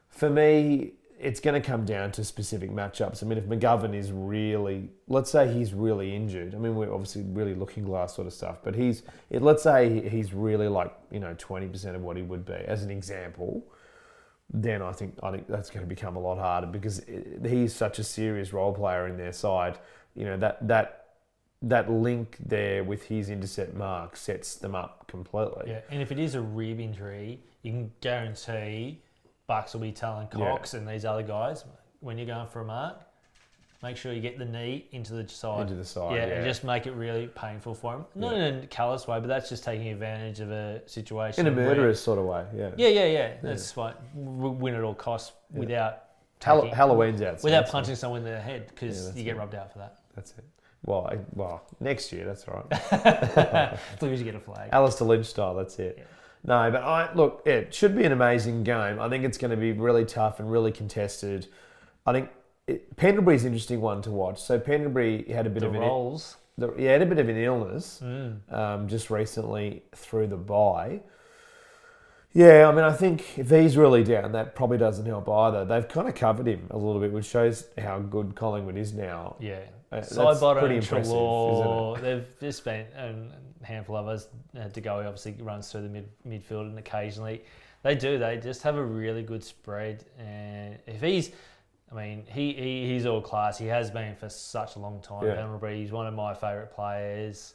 for 0.09 0.29
me, 0.31 0.93
it's 1.19 1.41
going 1.41 1.61
to 1.61 1.67
come 1.67 1.85
down 1.85 2.13
to 2.13 2.25
specific 2.25 2.71
matchups. 2.71 3.23
I 3.23 3.27
mean, 3.27 3.39
if 3.39 3.45
McGovern 3.45 3.95
is 3.95 4.13
really, 4.13 4.91
let's 5.09 5.31
say 5.31 5.53
he's 5.53 5.73
really 5.73 6.15
injured. 6.15 6.55
I 6.55 6.59
mean, 6.59 6.75
we're 6.75 6.93
obviously 6.93 7.23
really 7.23 7.55
looking 7.55 7.85
glass 7.85 8.15
sort 8.15 8.27
of 8.27 8.35
stuff, 8.35 8.59
but 8.63 8.75
he's, 8.75 9.03
it, 9.31 9.41
let's 9.43 9.63
say 9.63 10.07
he's 10.09 10.35
really 10.35 10.69
like 10.69 10.93
you 11.11 11.21
know 11.21 11.35
twenty 11.39 11.69
percent 11.69 11.97
of 11.97 12.03
what 12.03 12.17
he 12.17 12.23
would 12.23 12.45
be, 12.45 12.53
as 12.53 12.83
an 12.83 12.91
example. 12.91 13.65
Then 14.53 14.81
I 14.83 14.93
think 14.93 15.19
I 15.23 15.31
think 15.33 15.49
that's 15.49 15.71
going 15.71 15.85
to 15.85 15.89
become 15.89 16.17
a 16.17 16.21
lot 16.21 16.39
harder 16.39 16.67
because 16.69 17.01
it- 17.01 17.45
he's 17.47 17.75
such 17.75 17.99
a 17.99 18.05
serious 18.05 18.53
role 18.53 18.73
player 18.73 19.07
in 19.09 19.17
their 19.17 19.33
side. 19.33 19.79
You 20.15 20.25
know 20.27 20.37
that 20.37 20.67
that 20.69 21.03
that 21.63 21.91
link 21.91 22.37
there 22.45 22.85
with 22.85 23.05
his 23.05 23.31
intercept 23.31 23.75
mark 23.75 24.17
sets 24.17 24.55
them 24.57 24.75
up 24.75 25.07
completely. 25.09 25.65
Yeah, 25.71 25.81
and 25.91 26.03
if 26.03 26.13
it 26.13 26.19
is 26.19 26.35
a 26.35 26.41
rib 26.43 26.79
injury, 26.79 27.41
you 27.63 27.73
can 27.73 27.93
guarantee 28.03 29.01
Bucks 29.47 29.73
will 29.75 29.81
be 29.81 29.93
telling 29.93 30.29
Cox 30.29 30.75
and 30.75 30.87
these 30.89 31.05
other 31.05 31.23
guys 31.23 31.65
when 32.01 32.19
you're 32.19 32.27
going 32.27 32.49
for 32.49 32.61
a 32.61 32.65
mark, 32.65 32.97
make 33.83 33.97
sure 33.97 34.13
you 34.13 34.21
get 34.21 34.39
the 34.39 34.45
knee 34.45 34.87
into 34.93 35.13
the 35.15 35.29
side. 35.29 35.63
Into 35.63 35.75
the 35.75 35.85
side, 35.85 36.17
yeah, 36.17 36.27
yeah. 36.27 36.35
and 36.35 36.45
just 36.45 36.65
make 36.65 36.87
it 36.87 36.93
really 36.93 37.29
painful 37.29 37.75
for 37.75 37.95
him. 37.95 38.05
Not 38.15 38.35
in 38.35 38.65
a 38.65 38.67
callous 38.67 39.07
way, 39.07 39.21
but 39.21 39.29
that's 39.29 39.49
just 39.49 39.65
taking 39.65 39.89
advantage 39.89 40.41
of 40.41 40.51
a 40.51 40.83
situation. 40.87 41.47
In 41.47 41.53
a 41.53 41.57
murderous 41.57 42.01
sort 42.03 42.19
of 42.19 42.25
way, 42.25 42.45
yeah. 42.55 42.71
Yeah, 42.77 42.89
yeah, 42.89 43.07
yeah. 43.07 43.35
That's 43.43 43.75
what 43.77 44.03
win 44.15 44.75
at 44.75 44.83
all 44.83 44.95
costs 44.95 45.33
without 45.53 46.05
Hall- 46.43 46.63
taking- 46.63 46.75
Halloween's 46.77 47.23
out. 47.23 47.43
without 47.43 47.69
punching 47.69 47.95
someone 47.97 48.27
in 48.27 48.33
the 48.33 48.41
head 48.41 48.67
because 48.69 49.09
Yeah, 49.11 49.15
you 49.15 49.25
get 49.25 49.37
rubbed 49.37 49.55
out 49.55 49.73
for 49.73 49.79
that. 49.79 49.99
That's 50.15 50.33
it. 50.33 50.45
Well, 50.85 51.09
I, 51.11 51.19
well, 51.33 51.63
next 51.81 52.13
year, 52.13 52.25
that's 52.25 52.47
right. 52.47 52.65
As 52.93 54.03
long 54.03 54.13
as 54.13 54.21
you 54.21 54.25
get 54.25 54.37
a 54.37 54.41
flag. 54.41 54.69
Alastair 54.73 55.09
Lynch 55.09 55.27
style, 55.27 55.55
that's 55.55 55.79
it. 55.79 56.07
No, 56.45 56.71
but 56.71 56.83
I 56.83 57.13
look, 57.15 57.43
it 57.47 57.75
should 57.75 57.97
be 57.97 58.05
an 58.05 58.13
amazing 58.13 58.63
game. 58.65 59.01
I 59.01 59.09
think 59.09 59.25
it's 59.25 59.39
going 59.39 59.51
to 59.51 59.57
be 59.57 59.73
really 59.73 60.05
tough 60.05 60.39
and 60.41 60.51
really 60.51 60.71
contested. 60.73 61.49
I 62.07 62.13
think 62.13 62.29
it, 62.69 62.97
Pendlebury's 62.97 63.43
an 63.45 63.49
interesting 63.53 63.81
one 63.81 64.01
to 64.03 64.11
watch. 64.11 64.41
So 64.43 64.59
Pendlebury 64.59 65.25
had 65.33 65.47
a 65.47 65.51
bit 65.51 65.61
The 65.61 65.67
of 65.69 65.75
an 65.75 65.81
rolls. 65.81 66.37
the, 66.57 66.73
he 66.77 66.85
had 66.85 67.03
a 67.03 67.07
bit 67.07 67.19
of 67.19 67.29
an 67.29 67.37
illness 67.37 68.01
Mm. 68.03 68.53
um, 68.53 68.89
just 68.89 69.11
recently 69.11 69.83
through 69.95 70.29
the 70.29 70.37
bye. 70.37 71.01
Yeah, 72.33 72.69
I 72.69 72.73
mean, 72.73 72.85
I 72.85 72.93
think 72.93 73.39
if 73.39 73.49
he's 73.51 73.77
really 73.79 74.05
down, 74.05 74.33
that 74.33 74.55
probably 74.55 74.77
doesn't 74.77 75.07
help 75.07 75.27
either. 75.29 75.65
They've 75.65 75.89
kind 75.89 76.07
of 76.07 76.15
covered 76.15 76.47
him 76.47 76.67
a 76.71 76.77
little 76.77 77.01
bit, 77.01 77.11
which 77.13 77.25
shows 77.25 77.67
how 77.79 77.99
good 77.99 78.35
Collingwood 78.37 78.77
is 78.77 78.93
now. 78.93 79.37
Yeah. 79.41 79.61
Uh, 79.93 79.97
Sidebottom 79.99 80.59
pretty 80.59 80.77
impressive, 80.77 81.13
Treloar, 81.13 82.01
they've 82.01 82.27
just 82.41 82.59
spent 82.59 82.89
a 82.97 83.15
handful 83.65 83.97
of 83.97 84.09
us. 84.09 84.29
Uh, 84.59 84.69
De 84.69 84.81
Goey 84.81 85.07
obviously 85.07 85.37
runs 85.41 85.71
through 85.71 85.83
the 85.83 85.89
mid, 85.89 86.09
midfield 86.27 86.63
and 86.63 86.79
occasionally 86.79 87.43
they 87.83 87.95
do. 87.95 88.19
They 88.19 88.39
just 88.39 88.63
have 88.63 88.77
a 88.77 88.85
really 88.85 89.23
good 89.23 89.45
spread. 89.45 90.05
And 90.19 90.79
if 90.87 91.01
he's, 91.01 91.31
I 91.91 91.95
mean, 91.95 92.25
he, 92.27 92.53
he 92.53 92.93
he's 92.93 93.07
all 93.07 93.21
class. 93.21 93.59
He 93.59 93.67
has 93.67 93.91
been 93.91 94.17
for 94.17 94.29
such 94.29 94.77
a 94.77 94.79
long 94.81 95.01
time. 95.01 95.25
Yeah. 95.27 95.75
He's 95.75 95.93
one 95.93 96.07
of 96.07 96.15
my 96.15 96.35
favourite 96.35 96.73
players 96.73 97.55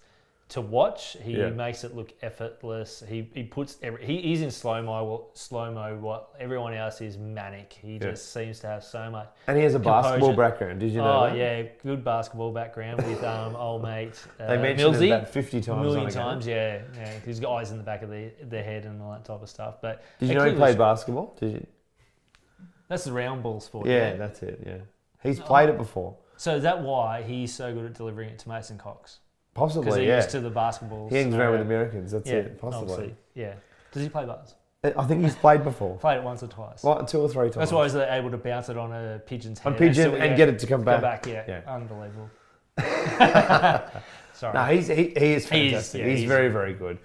to 0.52 0.62
watch. 0.62 1.16
He 1.24 1.38
Yeah. 1.38 1.49
makes 1.49 1.84
it 1.84 1.95
look 1.95 2.14
effortless. 2.22 3.02
He 3.08 3.30
he 3.34 3.43
puts 3.43 3.78
every, 3.82 4.06
he, 4.06 4.22
he's 4.22 4.41
in 4.41 4.52
slow 4.52 4.82
mo. 4.84 5.28
Slow 5.34 5.72
mo. 5.74 5.95
What 5.97 6.30
everyone 6.39 6.74
else 6.74 6.99
is 7.02 7.18
manic. 7.18 7.74
He 7.82 7.93
Yeah. 7.93 7.99
just 8.12 8.34
seems 8.34 8.60
to 8.60 8.68
have 8.68 8.84
so 8.84 9.10
much. 9.10 9.30
And 9.47 9.58
he 9.58 9.64
has 9.64 9.76
a 9.76 9.80
basketball 9.80 10.34
background. 10.36 10.82
Did 10.82 10.91
you 10.91 10.97
know 10.99 11.22
Oh 11.22 11.30
that? 11.30 11.38
yeah, 11.38 11.64
good 11.82 12.04
basketball 12.04 12.52
background 12.52 13.02
with 13.02 13.24
um, 13.24 13.56
old 13.56 13.82
mate. 13.91 14.22
Uh, 14.39 14.47
They 14.47 14.58
mentioned 14.58 14.95
Millsy. 14.95 15.08
about 15.16 15.30
50 15.30 15.62
times 15.62 15.80
a 15.80 15.82
million 15.82 16.10
times. 16.12 16.45
Yeah, 16.45 16.82
yeah. 16.95 17.14
He's 17.26 17.39
got 17.39 17.56
eyes 17.56 17.72
in 17.72 17.78
the 17.78 17.84
back 17.84 18.02
of 18.04 18.10
the, 18.10 18.32
their 18.43 18.64
head 18.64 18.86
and 18.86 19.02
all 19.02 19.12
that 19.14 19.24
type 19.26 19.41
of 19.41 19.49
stuff. 19.49 19.76
But 19.82 20.04
Did 20.20 20.30
you 20.30 20.36
know 20.36 20.45
he 20.49 20.56
played 20.56 20.78
basketball? 20.78 21.36
Did 21.39 21.52
you? 21.54 21.68
That's 22.89 23.06
the 23.06 23.14
round 23.14 23.41
ball 23.41 23.62
sport. 23.62 23.88
Yeah, 23.88 24.18
that's 24.18 24.43
it. 24.43 24.60
Yeah, 24.66 24.80
he's 25.24 25.39
played 25.39 25.70
it 25.70 25.78
before. 25.78 26.18
So 26.36 26.56
is 26.58 26.64
that 26.64 26.82
why 26.82 27.22
he's 27.22 27.54
so 27.54 27.74
good 27.74 27.86
at 27.86 27.93
delivering 27.93 28.30
it 28.32 28.39
to 28.39 28.49
Mason 28.49 28.78
Cox? 28.78 29.20
Possibly, 29.54 30.02
he's 30.02 30.08
yeah. 30.08 30.16
used 30.18 30.30
to 30.32 30.39
the 30.39 30.49
basketball. 30.49 31.10
He 31.10 31.16
hangs 31.18 31.36
around 31.36 31.52
with. 31.52 31.62
Americans. 31.62 32.12
That's 32.12 32.28
yeah, 32.30 32.36
it. 32.36 32.60
Possibly. 32.60 32.93
obviously. 32.93 33.16
Yeah. 33.36 33.54
Does 33.91 34.04
he 34.04 34.10
play 34.10 34.26
bars? 34.26 34.56
Uh, 34.84 34.91
I 34.97 35.06
think 35.06 35.24
he's 35.24 35.36
played 35.36 35.64
before. 35.64 35.97
Played 35.97 36.18
it 36.18 36.24
once 36.24 36.41
or 36.41 36.47
twice. 36.47 36.84
Well, 36.84 37.06
two 37.06 37.20
or 37.20 37.30
three 37.30 37.43
times. 37.45 37.56
That's 37.56 37.72
why 37.72 37.84
he's 37.84 37.95
uh, 37.95 38.08
able 38.10 38.32
to 38.32 38.38
bounce 38.38 38.70
it 38.70 38.78
on 38.78 38.91
a 38.93 39.20
pigeon's 39.20 39.60
head. 39.60 39.74
on 39.74 39.78
pigeon 39.78 39.93
still- 40.12 40.16
and 40.16 40.38
get 40.38 40.49
it 40.49 40.60
to 40.60 40.68
come 40.68 40.84
back. 40.84 41.02
back. 41.02 41.26
Yeah, 41.28 41.43
Yeah. 41.47 41.62
unbelievable. 41.68 42.30
Sorry. 44.34 44.54
No, 44.54 44.64
he's 44.66 44.88
he, 44.88 44.95
he 44.95 45.04
is 45.04 45.16
He 45.16 45.34
is, 45.34 45.47
fantastic. 45.47 46.02
yeah, 46.02 46.08
he's, 46.08 46.20
he's- 46.20 46.28
very 46.30 46.49
very 46.49 46.74
good. 46.74 46.97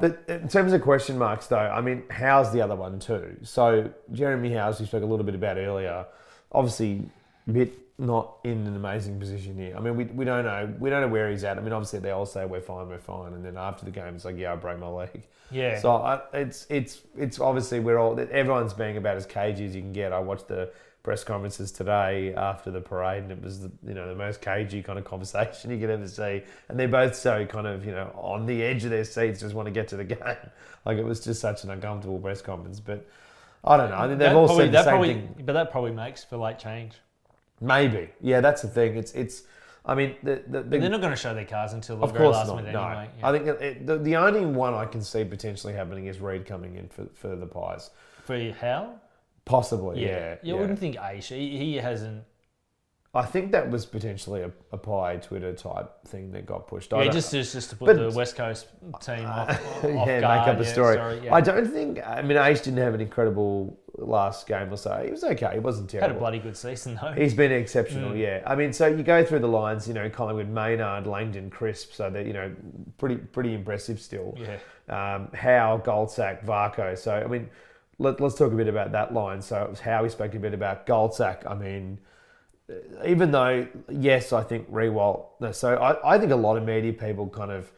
But 0.00 0.22
in 0.28 0.48
terms 0.48 0.72
of 0.72 0.80
question 0.82 1.18
marks, 1.18 1.48
though, 1.48 1.58
I 1.58 1.80
mean, 1.80 2.04
Howe's 2.08 2.52
the 2.52 2.62
other 2.62 2.76
one 2.76 3.00
too. 3.00 3.36
So 3.42 3.90
Jeremy 4.12 4.52
Howe's, 4.52 4.78
we 4.78 4.86
spoke 4.86 5.02
a 5.02 5.06
little 5.06 5.24
bit 5.26 5.34
about 5.34 5.56
earlier, 5.56 6.06
obviously, 6.52 7.02
a 7.48 7.50
bit 7.50 7.72
not 7.98 8.36
in 8.44 8.66
an 8.66 8.76
amazing 8.76 9.18
position 9.18 9.56
here. 9.58 9.74
I 9.76 9.80
mean, 9.80 9.96
we, 9.96 10.04
we 10.04 10.24
don't 10.24 10.44
know 10.44 10.72
we 10.78 10.88
don't 10.90 11.00
know 11.02 11.08
where 11.08 11.30
he's 11.30 11.42
at. 11.44 11.58
I 11.58 11.60
mean, 11.60 11.72
obviously 11.72 11.98
they 11.98 12.10
all 12.12 12.26
say 12.26 12.44
we're 12.46 12.60
fine, 12.60 12.88
we're 12.88 12.98
fine, 12.98 13.32
and 13.32 13.44
then 13.44 13.56
after 13.56 13.84
the 13.84 13.90
game, 13.90 14.14
it's 14.14 14.24
like, 14.24 14.36
yeah, 14.38 14.52
I 14.52 14.56
broke 14.56 14.78
my 14.78 14.88
leg. 14.88 15.24
yeah. 15.50 15.80
So 15.80 15.92
I, 15.96 16.20
it's 16.32 16.66
it's 16.70 17.00
it's 17.16 17.40
obviously 17.40 17.80
we're 17.80 17.98
all 17.98 18.18
everyone's 18.18 18.72
being 18.72 18.96
about 18.96 19.16
as 19.16 19.26
cagey 19.26 19.66
as 19.66 19.74
you 19.74 19.82
can 19.82 19.92
get. 19.92 20.12
I 20.12 20.20
watched 20.20 20.46
the 20.48 20.70
press 21.02 21.24
conferences 21.24 21.72
today 21.72 22.34
after 22.34 22.70
the 22.70 22.80
parade, 22.80 23.22
and 23.24 23.32
it 23.32 23.42
was 23.42 23.60
the, 23.62 23.72
you 23.86 23.94
know 23.94 24.06
the 24.08 24.14
most 24.14 24.40
cagey 24.40 24.82
kind 24.82 24.98
of 24.98 25.04
conversation 25.04 25.70
you 25.72 25.78
could 25.78 25.90
ever 25.90 26.06
see. 26.06 26.42
And 26.68 26.78
they're 26.78 26.86
both 26.86 27.16
so 27.16 27.46
kind 27.46 27.66
of 27.66 27.84
you 27.84 27.92
know 27.92 28.12
on 28.14 28.46
the 28.46 28.62
edge 28.62 28.84
of 28.84 28.90
their 28.90 29.04
seats, 29.04 29.40
just 29.40 29.54
want 29.54 29.66
to 29.66 29.72
get 29.72 29.88
to 29.88 29.96
the 29.96 30.04
game. 30.14 30.18
Like 30.84 30.98
it 30.98 31.04
was 31.04 31.18
just 31.18 31.40
such 31.40 31.64
an 31.64 31.70
uncomfortable 31.70 32.18
press 32.20 32.42
conference. 32.42 32.78
But 32.78 33.08
I 33.64 33.76
don't 33.76 33.90
know. 33.90 33.96
I 33.98 34.06
think 34.06 34.20
they've 34.20 34.28
That 34.28 34.36
all 34.36 34.46
probably- 34.46 34.66
said 34.66 34.68
the 34.68 34.72
that 34.78 34.84
same 34.84 34.90
probably, 34.92 35.14
thing. 35.14 35.42
But 35.44 35.52
that 35.54 35.70
probably 35.72 35.90
makes 35.92 36.22
for 36.22 36.36
late 36.36 36.60
change. 36.60 36.92
Maybe, 37.60 38.10
yeah, 38.20 38.40
that's 38.40 38.62
the 38.62 38.68
thing. 38.68 38.96
It's 38.96 39.12
it's. 39.12 39.42
I 39.84 39.94
mean, 39.94 40.16
the 40.22 40.42
the, 40.46 40.62
the 40.62 40.78
they're 40.78 40.90
not 40.90 41.00
going 41.00 41.12
to 41.12 41.16
show 41.16 41.34
their 41.34 41.46
cards 41.46 41.72
until 41.72 41.96
the 41.96 42.04
Of 42.04 42.12
very 42.12 42.24
course 42.24 42.36
last 42.36 42.48
not. 42.48 42.56
minute 42.56 42.72
No, 42.72 42.86
anyway. 42.86 43.10
I 43.22 43.32
think 43.32 43.46
it, 43.46 43.86
the, 43.86 43.96
the 43.98 44.16
only 44.16 44.44
one 44.44 44.74
I 44.74 44.84
can 44.84 45.02
see 45.02 45.24
potentially 45.24 45.72
happening 45.72 46.06
is 46.06 46.20
Reed 46.20 46.44
coming 46.46 46.76
in 46.76 46.88
for, 46.88 47.06
for 47.14 47.34
the 47.34 47.46
Pies. 47.46 47.90
For 48.24 48.38
how? 48.60 49.00
Possibly, 49.44 50.02
yeah. 50.02 50.08
Yeah. 50.08 50.36
You 50.42 50.54
yeah. 50.54 50.60
wouldn't 50.60 50.78
think 50.78 50.96
Aish. 50.96 51.28
He, 51.34 51.56
he 51.56 51.76
hasn't. 51.76 52.24
I 53.14 53.24
think 53.24 53.52
that 53.52 53.70
was 53.70 53.86
potentially 53.86 54.42
a, 54.42 54.50
a 54.70 54.76
pie 54.76 55.16
Twitter 55.16 55.54
type 55.54 55.90
thing 56.06 56.30
that 56.32 56.44
got 56.44 56.68
pushed. 56.68 56.92
I 56.92 56.98
Yeah, 56.98 57.04
don't- 57.04 57.12
just, 57.14 57.32
just 57.32 57.52
just 57.54 57.70
to 57.70 57.76
put 57.76 57.86
But- 57.86 57.96
the 57.96 58.16
West 58.16 58.36
Coast 58.36 58.66
team 59.00 59.24
off, 59.24 59.48
off 59.82 59.84
yeah, 59.84 60.20
guard. 60.20 60.46
make 60.46 60.54
up 60.54 60.60
a 60.60 60.64
yeah, 60.64 60.72
story. 60.72 60.96
sorry, 60.96 61.20
yeah. 61.24 61.34
I 61.34 61.40
don't 61.40 61.66
think. 61.66 62.06
I 62.06 62.20
mean, 62.22 62.36
Aish 62.36 62.62
didn't 62.62 62.78
have 62.80 62.92
an 62.94 63.00
incredible 63.00 63.78
last 63.96 64.46
game 64.46 64.72
or 64.72 64.76
so. 64.76 65.02
He 65.04 65.10
was 65.10 65.24
okay. 65.24 65.50
He 65.54 65.58
wasn't 65.58 65.88
terrible. 65.90 66.02
Had 66.02 66.12
terrible. 66.12 66.16
a 66.18 66.20
bloody 66.20 66.38
good 66.38 66.56
season 66.56 66.98
though. 67.00 67.12
He's 67.12 67.34
been 67.34 67.50
exceptional, 67.50 68.12
Mm. 68.12 68.18
yeah. 68.20 68.42
I 68.46 68.54
mean, 68.54 68.72
so 68.74 68.86
you 68.86 69.02
go 69.02 69.24
through 69.24 69.40
the 69.40 69.48
lines, 69.48 69.88
you 69.88 69.94
know, 69.94 70.08
Collingwood, 70.10 70.48
Maynard, 70.50 71.06
Langdon, 71.06 71.48
Crisp, 71.50 71.94
so 71.94 72.10
they're, 72.10 72.26
you 72.26 72.34
know, 72.34 72.54
pretty 72.98 73.16
pretty 73.16 73.54
impressive 73.54 74.00
still. 74.00 74.36
Yeah. 74.36 74.58
Um, 75.14 75.28
Howe, 75.34 75.80
Goldsack, 75.84 76.44
Varcoe. 76.44 76.96
So, 76.96 77.14
I 77.14 77.26
mean, 77.26 77.48
let, 77.98 78.20
let's 78.20 78.34
talk 78.36 78.52
a 78.52 78.56
bit 78.56 78.68
about 78.68 78.92
that 78.92 79.12
line. 79.14 79.40
So 79.42 79.62
it 79.64 79.70
was 79.70 79.80
Howie 79.80 80.10
spoke 80.10 80.34
a 80.34 80.38
bit 80.38 80.54
about 80.54 80.86
Goldsack. 80.86 81.50
I 81.50 81.54
mean, 81.54 81.98
uh, 81.98 82.04
even 83.04 83.30
though, 83.30 83.66
yes, 83.90 84.32
I 84.32 84.42
think 84.42 84.70
Riewoldt, 84.70 85.26
no, 85.40 85.52
so 85.52 85.76
I, 85.76 86.14
I 86.14 86.18
think 86.18 86.32
a 86.32 86.36
lot 86.36 86.56
of 86.56 86.64
media 86.64 86.92
people 86.92 87.28
kind 87.28 87.50
of 87.50 87.72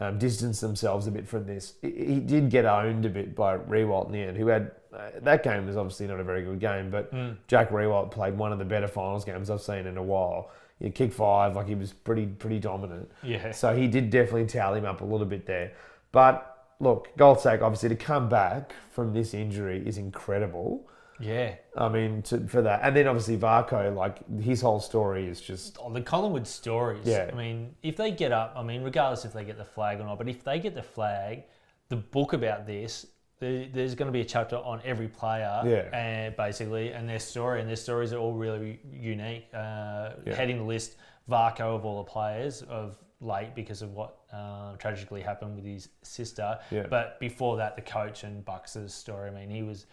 um, 0.00 0.18
distance 0.18 0.60
themselves 0.60 1.06
a 1.06 1.10
bit 1.10 1.28
from 1.28 1.46
this. 1.46 1.74
He, 1.80 1.90
he 1.90 2.20
did 2.20 2.50
get 2.50 2.64
owned 2.64 3.04
a 3.06 3.08
bit 3.08 3.36
by 3.36 3.56
Riewoldt 3.56 4.06
in 4.06 4.12
the 4.12 4.18
end, 4.20 4.36
who 4.36 4.48
had, 4.48 4.72
uh, 4.92 5.10
that 5.22 5.42
game 5.42 5.66
was 5.66 5.76
obviously 5.76 6.06
not 6.06 6.18
a 6.18 6.24
very 6.24 6.42
good 6.42 6.58
game, 6.58 6.90
but 6.90 7.12
Mm. 7.14 7.36
Jack 7.46 7.70
Riewoldt 7.70 8.10
played 8.10 8.36
one 8.36 8.52
of 8.52 8.58
the 8.58 8.64
better 8.64 8.88
finals 8.88 9.24
games 9.24 9.48
I've 9.48 9.60
seen 9.60 9.86
in 9.86 9.96
a 9.96 10.02
while. 10.02 10.50
He 10.80 10.90
kicked 10.90 11.14
five, 11.14 11.54
like 11.54 11.68
he 11.68 11.76
was 11.76 11.92
pretty 11.92 12.26
pretty 12.26 12.58
dominant. 12.58 13.08
Yeah. 13.22 13.52
So 13.52 13.76
he 13.76 13.86
did 13.86 14.10
definitely 14.10 14.46
tally 14.46 14.80
him 14.80 14.84
up 14.84 15.00
a 15.00 15.04
little 15.04 15.26
bit 15.26 15.46
there. 15.46 15.72
But 16.10 16.66
look, 16.80 17.16
Goldsack 17.16 17.62
obviously 17.62 17.90
to 17.90 17.94
come 17.94 18.28
back 18.28 18.72
from 18.90 19.12
this 19.12 19.32
injury 19.32 19.80
is 19.86 19.96
incredible. 19.96 20.88
Yeah. 21.22 21.54
I 21.76 21.88
mean, 21.88 22.22
to, 22.22 22.40
for 22.48 22.62
that, 22.62 22.80
and 22.82 22.94
then 22.96 23.06
obviously 23.06 23.36
Varcoe, 23.38 23.94
like 23.94 24.16
his 24.40 24.60
whole 24.60 24.80
story 24.80 25.26
is 25.26 25.40
just 25.40 25.78
Oh, 25.80 25.92
the 25.92 26.00
Collingwood 26.02 26.46
stories. 26.46 27.06
Yeah. 27.06 27.30
I 27.32 27.36
mean, 27.36 27.74
if 27.82 27.96
they 27.96 28.10
get 28.10 28.32
up, 28.32 28.54
I 28.56 28.62
mean, 28.62 28.82
regardless 28.82 29.24
if 29.24 29.32
they 29.32 29.44
get 29.44 29.56
the 29.58 29.64
flag 29.64 30.00
or 30.00 30.04
not, 30.04 30.18
but 30.18 30.28
if 30.28 30.42
they 30.44 30.58
get 30.58 30.74
the 30.74 30.82
flag, 30.82 31.44
the 31.88 31.96
book 31.96 32.32
about 32.32 32.66
this, 32.66 33.06
there- 33.38 33.66
there's 33.72 33.94
going 33.94 34.06
to 34.06 34.12
be 34.12 34.20
a 34.20 34.24
chapter 34.24 34.56
on 34.56 34.80
every 34.84 35.08
player, 35.08 35.62
Yeah. 35.64 35.96
and 35.96 36.36
basically, 36.36 36.92
and 36.92 37.08
their 37.08 37.18
story, 37.18 37.60
and 37.60 37.68
their 37.68 37.76
stories 37.76 38.12
are 38.12 38.18
all 38.18 38.34
really 38.34 38.80
unique. 38.92 39.48
Uh, 39.54 40.10
Yeah. 40.26 40.34
Heading 40.34 40.58
the 40.58 40.64
list, 40.64 40.96
Varcoe 41.28 41.74
of 41.76 41.84
all 41.84 42.02
the 42.02 42.10
players 42.10 42.62
of 42.62 42.96
late 43.20 43.54
because 43.54 43.82
of 43.82 43.94
what 43.94 44.18
uh, 44.32 44.74
tragically 44.78 45.20
happened 45.20 45.54
with 45.54 45.64
his 45.64 45.88
sister. 46.02 46.58
Yeah. 46.70 46.86
But 46.88 47.20
before 47.20 47.56
that, 47.58 47.76
the 47.76 47.82
coach 47.82 48.24
and 48.24 48.44
Bucks' 48.44 48.76
story. 48.88 49.28
I 49.30 49.32
mean, 49.32 49.50
he 49.50 49.62
was 49.62 49.86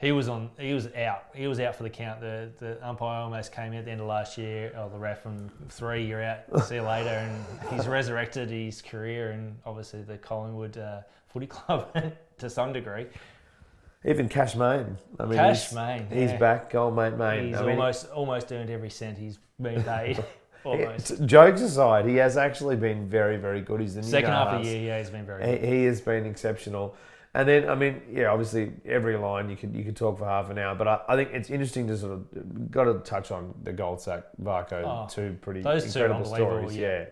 he 0.00 0.12
was 0.12 0.28
on. 0.28 0.50
He 0.58 0.74
was 0.74 0.88
out. 0.94 1.24
He 1.34 1.46
was 1.46 1.60
out 1.60 1.76
for 1.76 1.82
the 1.82 1.90
count. 1.90 2.20
The 2.20 2.50
the 2.58 2.86
umpire 2.86 3.22
almost 3.22 3.52
came 3.52 3.72
in 3.72 3.78
at 3.78 3.84
the 3.84 3.90
end 3.92 4.00
of 4.00 4.06
last 4.06 4.36
year. 4.36 4.72
Oh, 4.76 4.88
the 4.88 4.98
ref 4.98 5.24
and 5.26 5.50
three, 5.70 6.04
you're 6.04 6.22
out. 6.22 6.40
See 6.64 6.76
you 6.76 6.82
later. 6.82 7.10
And 7.10 7.44
he's 7.72 7.86
resurrected 7.86 8.50
his 8.50 8.82
career 8.82 9.30
and 9.30 9.56
obviously 9.64 10.02
the 10.02 10.18
Collingwood 10.18 10.76
uh, 10.78 11.00
Footy 11.28 11.46
Club 11.48 11.96
to 12.38 12.50
some 12.50 12.72
degree. 12.72 13.06
even 14.04 14.28
Cash 14.28 14.56
Main. 14.56 14.98
I 15.18 15.24
mean, 15.24 15.38
Cash 15.38 15.66
he's, 15.68 15.74
Main, 15.74 16.06
he's 16.10 16.30
yeah. 16.30 16.36
back, 16.38 16.70
gold 16.70 16.94
mate 16.96 17.16
Main. 17.16 17.46
He's 17.48 17.56
I 17.56 17.60
mean, 17.62 17.70
almost 17.78 18.06
almost 18.10 18.52
earned 18.52 18.70
every 18.70 18.90
cent 18.90 19.16
he's 19.16 19.38
been 19.60 19.82
paid. 19.84 20.22
almost. 20.64 21.24
jokes 21.26 21.60
aside, 21.60 22.06
he 22.06 22.16
has 22.16 22.36
actually 22.38 22.74
been 22.76 23.06
very, 23.06 23.36
very 23.36 23.60
good. 23.60 23.80
He's 23.82 23.94
the 23.94 24.00
new 24.00 24.08
Second 24.08 24.30
half 24.30 24.48
of 24.48 24.64
the 24.64 24.70
year, 24.70 24.80
yeah, 24.82 24.98
he's 24.98 25.10
been 25.10 25.26
very 25.26 25.44
He, 25.44 25.58
good. 25.58 25.68
he 25.68 25.84
has 25.84 26.00
been 26.00 26.24
exceptional. 26.26 26.96
And 27.36 27.48
then, 27.48 27.68
I 27.68 27.74
mean, 27.74 28.00
yeah, 28.12 28.26
obviously 28.28 28.72
every 28.86 29.16
line 29.16 29.50
you 29.50 29.56
could 29.56 29.74
you 29.74 29.82
could 29.82 29.96
talk 29.96 30.18
for 30.18 30.24
half 30.24 30.50
an 30.50 30.58
hour, 30.58 30.76
but 30.76 30.86
I, 30.86 31.00
I 31.08 31.16
think 31.16 31.30
it's 31.32 31.50
interesting 31.50 31.88
to 31.88 31.96
sort 31.96 32.12
of 32.12 32.70
got 32.70 32.84
to 32.84 32.94
touch 33.00 33.32
on 33.32 33.54
the 33.64 33.72
Goldsack 33.72 34.22
Varcoe, 34.40 34.84
Oh, 34.84 35.08
two 35.10 35.36
pretty 35.40 35.62
two 35.62 35.68
incredible 35.70 36.16
unbelievable, 36.22 36.60
stories, 36.60 36.76
yeah. 36.76 36.98
yeah. 36.98 37.04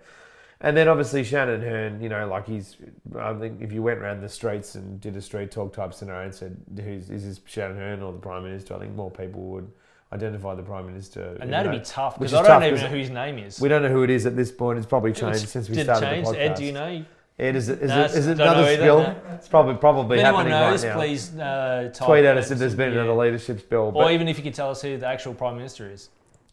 And 0.60 0.76
then 0.76 0.86
obviously 0.86 1.24
Shannon 1.24 1.60
Hurn, 1.60 2.00
you 2.00 2.08
know, 2.08 2.28
like 2.28 2.46
he's, 2.46 2.76
I 3.18 3.34
think 3.34 3.60
if 3.62 3.72
you 3.72 3.82
went 3.82 3.98
around 3.98 4.20
the 4.20 4.28
streets 4.28 4.76
and 4.76 5.00
did 5.00 5.16
a 5.16 5.20
street 5.20 5.50
talk 5.50 5.72
type 5.72 5.92
scenario 5.92 6.26
and 6.26 6.34
said, 6.34 6.56
who's 6.76 7.10
is 7.10 7.24
this 7.24 7.40
Shannon 7.46 7.76
Hurn 7.76 8.00
or 8.00 8.12
the 8.12 8.20
Prime 8.20 8.44
Minister? 8.44 8.76
I 8.76 8.78
think 8.78 8.94
more 8.94 9.10
people 9.10 9.42
would 9.48 9.72
identify 10.12 10.54
the 10.54 10.62
Prime 10.62 10.86
Minister. 10.86 11.36
And 11.40 11.52
that'd 11.52 11.72
know. 11.72 11.78
be 11.78 11.84
tough 11.84 12.16
because 12.16 12.32
I 12.32 12.42
don't 12.42 12.46
tough 12.46 12.62
even 12.62 12.80
know 12.80 12.86
who 12.86 12.96
his 12.96 13.10
name 13.10 13.38
is. 13.38 13.60
We 13.60 13.68
don't 13.68 13.82
know 13.82 13.88
who 13.88 14.04
it 14.04 14.10
is 14.10 14.24
at 14.24 14.36
this 14.36 14.52
point. 14.52 14.78
It's 14.78 14.86
probably 14.86 15.12
changed 15.12 15.48
since 15.48 15.68
we 15.68 15.82
started 15.82 16.06
change? 16.06 16.28
the 16.28 16.34
podcast. 16.34 16.38
Ed, 16.38 16.54
do 16.54 16.64
you 16.64 16.72
know? 16.72 17.04
Ed, 17.39 17.57
is 17.57 17.68
it, 17.68 17.80
is 17.80 17.89
No, 17.89 18.03
it, 18.03 18.11
is 18.12 18.26
it 18.26 18.33
another 18.33 18.62
either, 18.62 18.76
spill? 18.76 18.99
no. 19.01 19.16
It's 19.35 19.49
probably 19.49 19.74
probably 19.76 20.18
If 20.18 20.24
happening 20.24 20.51
knows, 20.51 20.85
right 20.85 20.91
now. 20.91 20.97
please 21.01 21.37
uh, 21.39 21.91
Tweet 21.95 22.24
at 22.24 22.37
us 22.37 22.51
if 22.51 22.59
there's 22.59 22.74
been 22.74 22.93
Yeah. 22.93 23.01
another 23.01 23.14
leadership 23.18 23.61
spill. 23.61 23.91
Or 23.95 24.11
even 24.11 24.28
if 24.28 24.37
you 24.37 24.45
could 24.45 24.55
tell 24.55 24.70
us 24.70 24.83
who 24.83 24.99
the 24.99 25.07
actual 25.07 25.35
Prime 25.35 25.57
Minister 25.57 25.91
is. 25.91 26.11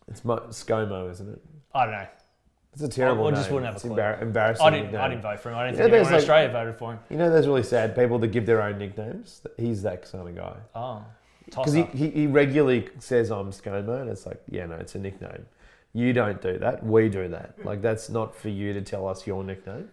it's 0.08 0.24
Mo- 0.26 0.48
ScoMo, 0.50 1.12
isn't 1.12 1.30
it? 1.34 1.42
I 1.76 1.86
don't 1.86 1.94
know. 1.96 2.08
It's 2.74 2.82
a 2.84 2.88
terrible 2.88 3.26
I 3.28 3.32
name. 3.32 3.36
just 3.36 3.52
wouldn't 3.52 3.72
have 3.74 3.76
a 3.84 3.88
clue. 3.88 3.96
embar- 3.98 4.22
embarrassing. 4.22 4.66
I 4.66 4.70
didn't. 4.70 4.96
I 4.96 5.08
didn't 5.10 5.22
vote 5.24 5.40
for 5.40 5.50
him. 5.50 5.58
I 5.58 5.66
don't 5.66 5.74
Yeah, 5.74 5.80
think 5.82 5.92
there's 5.92 6.08
anyone 6.08 6.08
in 6.08 6.14
like- 6.14 6.22
Australia 6.22 6.50
voted 6.50 6.76
for 6.78 6.94
him. 6.94 7.00
You 7.10 7.18
know, 7.18 7.30
those 7.30 7.46
really 7.48 7.64
sad 7.64 7.96
people 7.96 8.18
that 8.20 8.28
give 8.28 8.46
their 8.46 8.62
own 8.62 8.78
nicknames. 8.78 9.42
He's 9.58 9.82
that 9.84 10.10
kind 10.10 10.30
of 10.30 10.36
guy. 10.36 10.56
Oh, 10.76 11.04
Because 11.46 11.74
he, 11.74 11.84
he, 11.94 12.10
he 12.12 12.28
regularly 12.28 12.88
says 13.00 13.32
I'm 13.32 13.52
ScoMo, 13.52 14.02
and 14.02 14.10
it's 14.10 14.26
like, 14.26 14.42
yeah, 14.50 14.66
no, 14.68 14.76
it's 14.76 14.96
a 14.96 15.00
nickname. 15.00 15.46
You 15.94 16.14
don't 16.14 16.40
do 16.42 16.58
that. 16.60 16.86
We 16.86 17.10
do 17.10 17.28
that. 17.30 17.56
Like 17.66 17.82
that's 17.82 18.10
not 18.10 18.36
for 18.36 18.50
you 18.50 18.74
to 18.74 18.82
tell 18.82 19.08
us 19.08 19.26
your 19.28 19.44
nickname. 19.44 19.90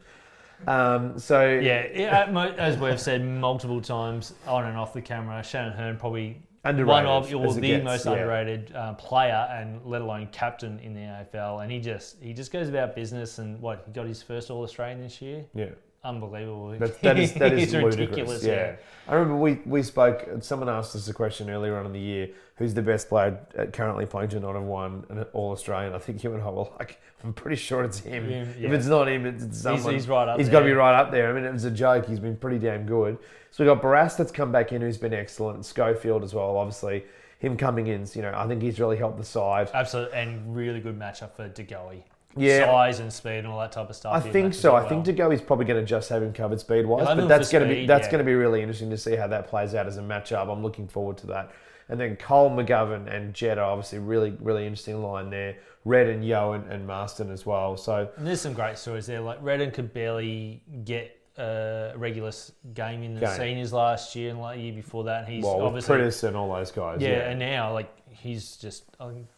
Um, 0.66 1.18
so 1.18 1.48
Yeah, 1.48 1.86
yeah, 1.94 2.20
at 2.20 2.32
mo- 2.32 2.54
as 2.57 2.78
we've 2.78 3.00
said 3.00 3.24
multiple 3.24 3.80
times 3.80 4.34
on 4.46 4.64
and 4.64 4.76
off 4.76 4.92
the 4.92 5.02
camera, 5.02 5.42
Shannon 5.42 5.72
Hurn 5.72 5.96
probably 5.96 6.40
underrated. 6.64 6.86
one 6.86 7.07
of 7.07 7.34
or 7.34 7.54
the 7.54 7.61
gets, 7.61 7.84
most 7.84 8.07
yeah. 8.07 8.12
underrated 8.12 8.72
uh, 8.74 8.94
player 8.94 9.48
and 9.52 9.84
let 9.84 10.02
alone 10.02 10.28
captain 10.32 10.78
in 10.80 10.94
the 10.94 11.00
AFL. 11.00 11.62
And 11.62 11.70
he 11.70 11.78
just 11.80 12.22
he 12.22 12.32
just 12.32 12.52
goes 12.52 12.68
about 12.68 12.94
business. 12.94 13.38
And 13.38 13.61
what 13.61 13.84
he 13.86 13.92
got 13.92 14.07
his 14.07 14.22
first 14.22 14.50
All 14.50 14.62
Australian 14.62 15.00
this 15.00 15.20
year. 15.22 15.44
Yeah. 15.54 15.70
Unbelievable. 16.05 16.78
That, 16.78 17.01
that 17.03 17.18
is 17.18 17.32
that 17.34 17.53
is 17.59 17.74
ridiculous. 17.74 18.44
Yeah. 18.44 18.53
Yeah. 18.55 18.76
I 19.09 19.14
remember 19.14 19.36
we, 19.36 19.61
we 19.64 19.82
spoke. 19.82 20.28
Someone 20.40 20.68
asked 20.68 20.94
us 20.97 21.09
a 21.09 21.14
question 21.14 21.49
earlier 21.51 21.76
on 21.78 21.86
in 21.86 21.92
the 21.92 22.01
year: 22.01 22.28
Who's 22.57 22.74
the 22.74 22.82
best 22.82 23.09
player 23.09 23.38
currently 23.72 24.07
playing 24.07 24.30
to 24.30 24.40
not 24.40 24.55
have 24.55 24.64
won 24.64 25.05
an 25.09 25.24
All 25.32 25.53
Australian? 25.53 25.94
I 25.94 25.99
think 25.99 26.22
you 26.24 26.32
and 26.34 26.42
I 26.42 26.49
were 26.51 26.68
like, 26.78 27.01
I'm 27.24 27.32
pretty 27.32 27.57
sure 27.57 27.82
it's 27.84 27.99
him. 27.99 28.28
Him, 28.28 28.55
If 28.59 28.72
it's 28.72 28.86
not 28.86 29.09
him, 29.09 29.26
it's 29.26 29.42
it's 29.44 29.57
He's, 29.57 29.62
someone. 29.62 29.94
he's 29.94 30.09
right 30.09 30.28
up. 30.28 30.38
He's 30.38 30.49
got 30.49 30.61
to 30.61 30.66
be 30.66 30.72
right 30.72 30.99
up 30.99 31.11
there. 31.11 31.30
I 31.30 31.32
mean, 31.32 31.44
it 31.44 31.53
was 31.53 31.64
a 31.64 31.70
joke. 31.70 32.07
He's 32.07 32.20
been 32.20 32.36
pretty 32.36 32.59
damn 32.59 32.86
good. 32.86 33.18
So 33.51 33.64
we 33.64 33.68
got 33.68 33.82
Barrass 33.82 34.16
that's 34.16 34.32
come 34.32 34.53
back 34.53 34.72
in, 34.72 34.82
who's 34.82 34.99
been 34.99 35.14
excellent. 35.14 35.64
Schofield 35.64 36.22
as 36.22 36.34
well, 36.34 36.57
obviously. 36.57 37.05
Him 37.38 37.57
coming 37.57 37.86
in, 37.86 38.07
you 38.14 38.22
know, 38.22 38.32
I 38.34 38.47
think 38.47 38.62
he's 38.62 38.80
really 38.80 38.97
helped 38.97 39.18
the 39.18 39.24
side. 39.24 39.70
Absolutely, 39.74 40.16
and 40.18 40.55
really 40.57 40.80
good 40.80 40.99
matchup 40.99 41.32
for 41.36 41.49
De 41.49 41.62
Goey. 41.64 42.03
Yeah. 42.37 42.66
size 42.66 43.01
and 43.01 43.12
speed 43.12 43.39
and 43.39 43.47
all 43.49 43.61
that 43.61 43.72
type 43.72 43.89
of 43.89 43.97
stuff. 43.97 44.14
I 44.14 44.20
think 44.20 44.55
so. 44.55 44.76
up 44.76 44.84
I 44.84 44.89
think 44.89 44.99
well. 44.99 45.05
to 45.05 45.12
go, 45.12 45.30
he's 45.30 45.41
probably 45.41 45.64
going 45.64 45.80
to 45.80 45.87
just 45.87 46.09
have 46.11 46.22
him 46.22 46.32
covered 46.32 46.61
speed 46.61 46.87
wise, 46.87 47.07
but 47.07 47.28
that's 47.28 47.51
going 47.51 47.68
to 47.68 47.74
be 47.74 47.87
that's 47.87 48.07
yeah. 48.07 48.12
going 48.12 48.24
to 48.24 48.24
be 48.24 48.34
really 48.34 48.61
interesting 48.61 48.91
to 48.91 48.99
see 48.99 49.16
how 49.16 49.26
that 49.28 49.49
plays 49.49 49.74
out 49.74 49.87
as 49.87 49.97
a 49.97 50.03
matchup. 50.03 50.51
I'm 50.53 50.62
looking 50.62 50.89
forward 50.89 51.16
to 51.18 51.26
that. 51.28 51.53
And 51.89 52.01
then 52.01 52.16
Cole 52.16 52.51
McGovern 52.51 53.12
and 53.12 53.32
Jetta, 53.32 53.61
obviously, 53.61 53.99
really 53.99 54.37
really 54.41 54.64
interesting 54.66 55.03
line 55.03 55.30
there. 55.30 55.57
Red 55.84 56.09
and 56.09 56.24
Yeo 56.24 56.53
and, 56.53 56.70
and 56.70 56.87
Masten 56.87 57.32
as 57.32 57.47
well. 57.47 57.76
So 57.76 58.11
And 58.16 58.26
there's 58.26 58.41
some 58.41 58.55
great 58.55 58.76
stories 58.76 59.07
there. 59.07 59.20
Like 59.20 59.39
Redden 59.41 59.70
could 59.70 59.95
barely 59.95 60.62
get 60.84 61.16
a 61.39 61.93
regular 61.97 62.32
game 62.74 63.03
in 63.03 63.14
the 63.14 63.20
Game. 63.20 63.37
seniors 63.37 63.72
last 63.72 64.16
year 64.16 64.30
and 64.30 64.41
like 64.41 64.59
year 64.59 64.72
before 64.72 65.05
that. 65.05 65.24
And 65.24 65.32
he's 65.32 65.45
well, 65.45 65.62
obviously 65.62 65.99
Priddis 65.99 66.24
and 66.24 66.37
all 66.37 66.53
those 66.53 66.72
guys. 66.72 67.01
yeah, 67.01 67.09
Yeah, 67.09 67.30
and 67.30 67.39
now 67.39 67.72
like 67.72 67.89
he's 68.22 68.56
just 68.56 68.84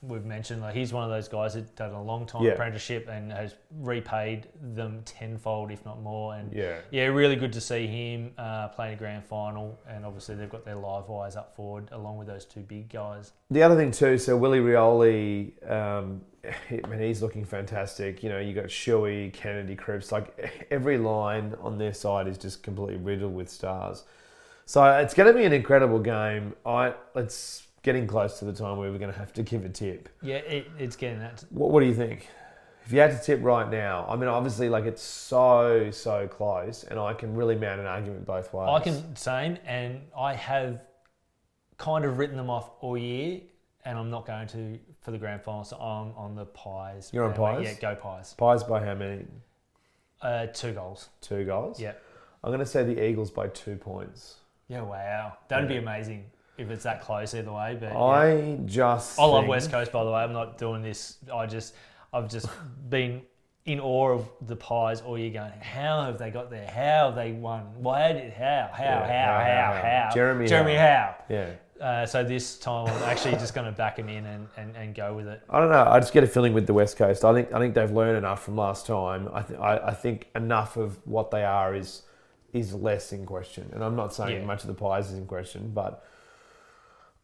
we've 0.02 0.24
mentioned 0.24 0.60
like 0.62 0.74
he's 0.74 0.92
one 0.92 1.04
of 1.04 1.10
those 1.10 1.28
guys 1.28 1.54
that 1.54 1.74
done 1.76 1.92
a 1.92 2.02
long 2.02 2.26
time 2.26 2.42
Yeah. 2.42 2.52
apprenticeship 2.52 3.08
and 3.08 3.32
has 3.32 3.54
repaid 3.80 4.48
them 4.74 5.02
tenfold 5.04 5.70
if 5.70 5.84
not 5.84 6.00
more. 6.00 6.34
And 6.34 6.52
yeah. 6.52 6.78
yeah, 6.90 7.04
really 7.06 7.36
good 7.36 7.52
to 7.54 7.60
see 7.60 7.86
him 7.86 8.32
uh, 8.38 8.68
playing 8.68 8.94
a 8.94 8.96
grand 8.96 9.24
final. 9.24 9.78
And 9.88 10.04
obviously 10.04 10.34
they've 10.34 10.50
got 10.50 10.64
their 10.64 10.76
live 10.76 11.08
wires 11.08 11.36
up 11.36 11.54
forward 11.54 11.88
along 11.92 12.18
with 12.18 12.26
those 12.28 12.44
two 12.44 12.60
big 12.60 12.88
guys. 12.88 13.32
The 13.50 13.62
other 13.62 13.76
thing 13.76 13.90
too, 13.90 14.18
so 14.18 14.36
Willie 14.36 14.60
Rioli, 14.60 15.70
um, 15.70 16.22
I 16.44 16.86
mean, 16.88 17.00
he's 17.00 17.20
looking 17.22 17.44
fantastic. 17.44 18.22
You 18.22 18.28
know, 18.30 18.38
you 18.38 18.54
got 18.54 18.66
Shuey, 18.66 19.32
Kennedy, 19.32 19.76
Cripps. 19.76 20.12
Like 20.12 20.66
every 20.70 20.98
line 20.98 21.54
on 21.60 21.78
their 21.78 21.94
side 21.94 22.26
is 22.28 22.38
just 22.38 22.62
completely 22.62 22.96
riddled 22.96 23.34
with 23.34 23.50
stars. 23.50 24.04
So 24.66 24.84
it's 24.98 25.14
going 25.14 25.32
to 25.32 25.38
be 25.38 25.44
an 25.46 25.52
incredible 25.54 25.98
game. 25.98 26.54
I 26.66 26.92
it's 27.16 27.67
getting 27.82 28.06
close 28.06 28.38
to 28.38 28.44
the 28.44 28.52
time 28.52 28.76
where 28.78 28.90
we're 28.90 28.98
going 28.98 29.12
to 29.12 29.18
have 29.18 29.32
to 29.34 29.42
give 29.42 29.64
a 29.64 29.68
tip. 29.68 30.08
Yeah, 30.22 30.36
it, 30.36 30.70
it's 30.78 30.96
getting 30.96 31.20
that. 31.20 31.44
What, 31.50 31.70
what 31.70 31.80
do 31.80 31.86
you 31.86 31.94
think? 31.94 32.28
If 32.84 32.92
you 32.92 33.00
had 33.00 33.10
to 33.10 33.22
tip 33.22 33.40
right 33.42 33.70
now, 33.70 34.06
I 34.08 34.16
mean, 34.16 34.28
obviously, 34.28 34.70
like 34.70 34.84
it's 34.84 35.02
so 35.02 35.90
so 35.90 36.26
close, 36.26 36.84
and 36.84 36.98
I 36.98 37.12
can 37.12 37.34
really 37.34 37.54
mount 37.54 37.80
an 37.80 37.86
argument 37.86 38.24
both 38.24 38.52
ways. 38.54 38.68
I 38.70 38.80
can 38.80 39.14
same, 39.14 39.58
and 39.66 40.00
I 40.18 40.34
have 40.34 40.80
kind 41.76 42.06
of 42.06 42.18
written 42.18 42.36
them 42.36 42.48
off 42.48 42.70
all 42.80 42.96
year, 42.96 43.40
and 43.84 43.98
I'm 43.98 44.08
not 44.08 44.26
going 44.26 44.46
to 44.48 44.78
for 45.02 45.10
the 45.10 45.18
grand 45.18 45.42
final. 45.42 45.64
So 45.64 45.76
I'm 45.76 46.16
on 46.16 46.34
the 46.34 46.46
pies. 46.46 47.10
You're 47.12 47.24
on. 47.24 47.34
Pies? 47.34 47.62
Yeah, 47.62 47.74
go 47.74 47.94
pies. 47.94 48.32
Pies 48.32 48.62
by 48.62 48.82
how 48.82 48.94
many? 48.94 49.26
Uh, 50.22 50.46
two 50.46 50.72
goals. 50.72 51.10
Two 51.20 51.44
goals. 51.44 51.78
Yeah. 51.78 51.92
I'm 52.42 52.50
going 52.50 52.60
to 52.60 52.66
say 52.66 52.84
the 52.84 53.04
Eagles 53.04 53.30
by 53.30 53.48
two 53.48 53.76
points. 53.76 54.36
Yeah, 54.68 54.82
wow, 54.82 55.36
that'd 55.48 55.68
be 55.68 55.76
amazing 55.76 56.26
if 56.58 56.70
it's 56.70 56.82
that 56.84 57.00
close 57.02 57.34
either 57.34 57.52
way. 57.52 57.76
But 57.80 57.92
yeah. 57.92 57.98
I 57.98 58.58
just 58.66 59.18
I 59.18 59.24
love 59.24 59.42
think- 59.42 59.50
West 59.50 59.70
Coast, 59.70 59.92
by 59.92 60.04
the 60.04 60.10
way. 60.10 60.20
I'm 60.22 60.32
not 60.32 60.58
doing 60.58 60.82
this. 60.82 61.16
I 61.32 61.46
just, 61.46 61.74
I've 62.12 62.28
just 62.28 62.48
been 62.90 63.22
in 63.64 63.80
awe 63.80 64.10
of 64.12 64.28
the 64.46 64.56
pies 64.56 65.00
all 65.00 65.18
year. 65.18 65.30
Going, 65.30 65.52
how 65.60 66.02
have 66.04 66.18
they 66.18 66.30
got 66.30 66.50
there? 66.50 66.66
How 66.66 67.06
have 67.06 67.14
they 67.14 67.32
won? 67.32 67.62
Why 67.82 68.12
did 68.12 68.32
how? 68.32 68.70
How? 68.72 68.82
Yeah, 68.82 69.06
how? 69.06 69.72
How? 69.80 69.82
How? 70.08 70.14
Jeremy 70.14 70.46
Jeremy 70.46 70.74
Howe. 70.74 71.14
Howe. 71.18 71.24
Yeah. 71.28 71.50
Uh, 71.80 72.04
so 72.04 72.24
this 72.24 72.58
time 72.58 72.88
I'm 72.88 73.02
actually 73.04 73.34
just 73.34 73.54
going 73.54 73.66
to 73.66 73.70
back 73.72 74.00
him 74.00 74.08
in 74.08 74.26
and, 74.26 74.48
and, 74.56 74.74
and 74.76 74.94
go 74.96 75.14
with 75.14 75.28
it. 75.28 75.40
I 75.48 75.60
don't 75.60 75.70
know. 75.70 75.84
I 75.88 76.00
just 76.00 76.12
get 76.12 76.24
a 76.24 76.26
feeling 76.26 76.52
with 76.52 76.66
the 76.66 76.74
West 76.74 76.96
Coast. 76.96 77.24
I 77.24 77.32
think 77.32 77.52
I 77.52 77.60
think 77.60 77.74
they've 77.74 77.90
learned 77.92 78.18
enough 78.18 78.42
from 78.42 78.56
last 78.56 78.84
time. 78.84 79.28
I, 79.32 79.42
th- 79.42 79.60
I, 79.60 79.78
I 79.78 79.94
think 79.94 80.26
enough 80.34 80.76
of 80.76 80.98
what 81.06 81.30
they 81.30 81.44
are 81.44 81.76
is 81.76 82.02
is 82.52 82.74
less 82.74 83.12
in 83.12 83.24
question. 83.26 83.70
And 83.72 83.84
I'm 83.84 83.94
not 83.94 84.12
saying 84.12 84.40
Yeah. 84.40 84.44
much 84.46 84.62
of 84.62 84.68
the 84.68 84.74
Pies 84.74 85.12
is 85.12 85.18
in 85.18 85.26
question, 85.26 85.70
but 85.72 86.04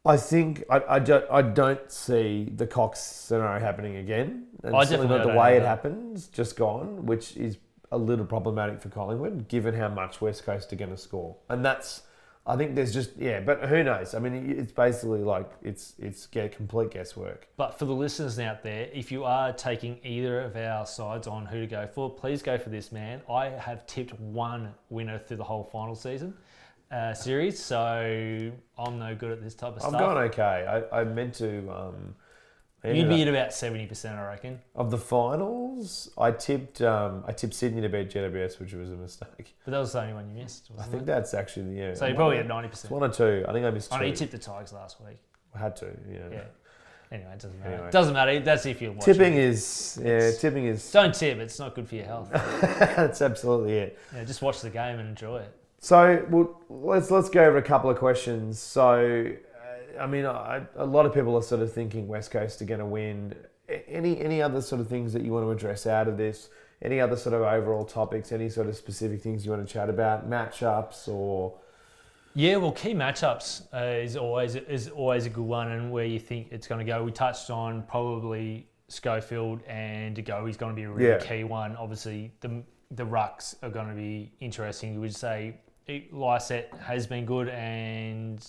I 0.07 0.17
think 0.19 0.65
I, 0.69 0.83
I, 0.89 0.99
don't, 0.99 1.25
I 1.31 1.41
don't 1.43 1.91
see 1.91 2.53
the 2.55 2.67
Cox 2.67 3.01
scenario 3.01 3.59
happening 3.59 3.97
again. 3.97 4.47
And 4.63 4.77
I 4.77 4.85
certainly 4.85 5.09
definitely 5.09 5.27
not 5.27 5.33
the 5.33 5.39
way 5.39 5.53
it 5.55 5.57
either. 5.57 5.67
happens, 5.67 6.27
just 6.29 6.57
gone, 6.57 7.07
which 7.07 7.37
is 7.37 7.57
a 7.91 7.97
little 7.97 8.27
problematic 8.27 8.81
for 8.83 8.91
Collingwood, 8.91 9.49
given 9.49 9.75
how 9.75 9.89
much 9.89 10.21
West 10.21 10.45
Coast 10.45 10.73
are 10.73 10.77
going 10.77 10.91
to 10.91 10.97
score. 10.97 11.37
And 11.49 11.65
that's, 11.65 12.03
I 12.47 12.57
think 12.57 12.75
there's 12.75 12.93
just 12.93 13.17
yeah, 13.17 13.41
but 13.41 13.65
who 13.65 13.83
knows? 13.83 14.15
I 14.15 14.19
mean, 14.19 14.55
it's 14.59 14.73
basically 14.73 15.21
like 15.21 15.51
it's 15.63 15.95
it's 15.99 16.27
get 16.27 16.55
complete 16.55 16.91
guesswork. 16.91 17.49
But 17.57 17.79
for 17.79 17.87
the 17.87 17.95
listeners 17.95 18.39
out 18.39 18.63
there, 18.63 18.91
if 18.93 19.11
you 19.11 19.25
are 19.25 19.55
taking 19.55 19.99
either 20.05 20.43
of 20.43 20.55
our 20.57 20.85
sides 20.85 21.27
on 21.27 21.47
who 21.47 21.61
to 21.61 21.67
go 21.67 21.87
for, 21.87 22.11
please 22.11 22.43
go 22.43 22.59
for 22.59 22.69
this 22.69 22.93
man. 22.93 23.23
I 23.31 23.47
have 23.47 23.87
tipped 23.87 24.19
one 24.21 24.75
winner 24.91 25.19
through 25.19 25.39
the 25.39 25.45
whole 25.45 25.65
final 25.65 25.95
season 25.95 26.35
uh, 26.91 27.15
series, 27.15 27.63
so 27.63 28.53
I'm 28.79 28.99
no 28.99 29.15
good 29.15 29.33
at 29.33 29.43
this 29.43 29.55
type 29.55 29.75
of 29.75 29.83
stuff. 29.83 29.95
I've 29.95 30.01
stuff. 30.01 30.15
gone 30.15 30.25
okay. 30.25 30.85
I, 30.93 31.01
I 31.01 31.05
meant 31.05 31.35
to. 31.35 31.71
Um, 31.71 32.15
You'd 32.85 33.09
be 33.09 33.23
at 33.23 33.29
about 33.29 33.55
seventy 33.55 33.87
percent, 33.87 34.19
I 34.19 34.27
reckon. 34.27 34.61
of 34.75 34.91
the 34.91 34.99
finals. 34.99 36.11
I 36.19 36.33
tipped. 36.33 36.83
Um, 36.83 37.25
I 37.27 37.33
tipped 37.33 37.55
Sydney 37.55 37.81
to 37.81 37.89
beat 37.89 38.11
GWS, 38.11 38.61
which 38.61 38.75
was 38.75 38.91
a 38.91 38.97
mistake. 38.97 39.57
But 39.65 39.71
that 39.71 39.79
was 39.79 39.93
the 39.95 40.03
only 40.03 40.13
one 40.13 40.29
you 40.29 40.35
missed. 40.35 40.69
I 40.71 40.77
Wasn't 40.77 40.93
think 40.93 41.03
it? 41.05 41.07
that's 41.07 41.33
actually 41.33 41.75
the 41.75 41.81
yeah. 41.81 41.95
So 41.95 42.07
you're 42.07 42.15
probably 42.15 42.39
at 42.39 42.47
ninety 42.47 42.69
percent. 42.69 42.93
one 42.93 43.03
or 43.03 43.09
two. 43.09 43.45
I 43.49 43.53
think 43.55 43.65
I 43.65 43.71
missed 43.71 43.91
two. 43.91 43.97
I 43.97 44.01
know 44.01 44.07
you 44.07 44.13
tipped 44.15 44.33
the 44.33 44.39
Tigers 44.39 44.75
last 44.75 45.01
week. 45.01 45.17
I 45.55 45.59
had 45.59 45.77
to. 45.77 45.87
Yeah. 46.11 46.19
Yeah. 46.31 46.41
Anyway, 47.11 47.31
it 47.33 47.39
doesn't 47.39 47.59
matter. 47.61 47.73
Anyway. 47.75 47.91
Doesn't 47.91 48.13
matter. 48.13 48.41
That's 48.41 48.67
if 48.67 48.83
you're 48.83 48.93
watching. 48.93 49.15
Tipping 49.15 49.35
is 49.35 49.99
yeah. 50.05 50.33
Tipping 50.33 50.67
is. 50.67 50.93
Don't 50.93 51.15
tip. 51.15 51.39
It's 51.39 51.59
not 51.59 51.75
good 51.75 51.89
for 51.89 51.95
your 51.95 52.05
health. 52.05 52.29
that's 52.33 53.23
absolutely 53.23 53.79
it. 53.79 53.99
yeah, 54.15 54.25
just 54.25 54.43
watch 54.43 54.61
the 54.61 54.69
game 54.69 54.99
and 54.99 55.09
enjoy 55.09 55.39
it. 55.39 55.57
So 55.85 56.25
well, 56.31 56.63
let's 56.71 57.11
let's 57.11 57.29
go 57.29 57.45
over 57.45 57.59
a 57.59 57.63
couple 57.63 57.91
of 57.91 57.99
questions. 57.99 58.59
So, 58.59 59.31
uh, 59.37 60.01
I 60.01 60.07
mean, 60.07 60.25
I, 60.25 60.63
a 60.77 60.87
lot 60.87 61.05
of 61.05 61.13
people 61.13 61.37
are 61.37 61.43
sort 61.43 61.61
of 61.61 61.71
thinking 61.75 62.09
West 62.09 62.31
Coast 62.31 62.63
are 62.63 62.65
going 62.65 62.81
to 62.81 62.87
win. 62.87 63.35
Any 63.69 64.19
any 64.19 64.41
other 64.41 64.63
sort 64.63 64.81
of 64.81 64.89
things 64.89 65.13
that 65.13 65.21
you 65.21 65.33
want 65.33 65.45
to 65.45 65.51
address 65.51 65.87
out 65.87 66.09
of 66.09 66.17
this? 66.17 66.49
Any 66.81 67.03
other 67.03 67.17
sort 67.17 67.35
of 67.35 67.43
overall 67.43 67.85
topics? 67.85 68.33
Any 68.33 68.49
sort 68.49 68.67
of 68.67 68.77
specific 68.77 69.21
things 69.21 69.45
you 69.45 69.51
want 69.53 69.67
to 69.69 69.71
chat 69.71 69.91
about? 69.91 70.27
Matchups 70.27 71.07
or 71.07 71.53
Yeah, 72.33 72.57
well, 72.57 72.73
key 72.73 72.95
matchups 72.95 73.67
uh, 73.75 74.03
is 74.03 74.17
always 74.17 74.57
is 74.57 74.89
always 74.89 75.27
a 75.27 75.31
good 75.31 75.45
one, 75.45 75.71
and 75.71 75.93
where 75.93 76.07
you 76.07 76.19
think 76.19 76.49
it's 76.51 76.67
going 76.67 76.79
to 76.79 76.91
go. 76.91 77.05
We 77.05 77.13
touched 77.13 77.51
on 77.51 77.83
probably 77.83 78.69
Schofield 78.89 79.61
and 79.69 80.17
De 80.17 80.23
Goey 80.23 80.49
is 80.49 80.57
going 80.57 80.73
to 80.73 80.77
be 80.77 80.85
a 80.85 80.91
really 80.91 81.11
Yeah. 81.11 81.19
key 81.19 81.45
one. 81.45 81.77
Obviously, 81.77 82.33
the 82.41 82.63
the 82.91 83.05
rucks 83.05 83.55
are 83.63 83.69
going 83.69 83.89
to 83.89 83.95
be 83.95 84.33
interesting. 84.41 84.95
You 84.95 85.01
would 85.03 85.15
say 85.15 85.61
Lycett 85.89 86.73
has 86.81 87.07
been 87.07 87.25
good, 87.25 87.49
and 87.49 88.47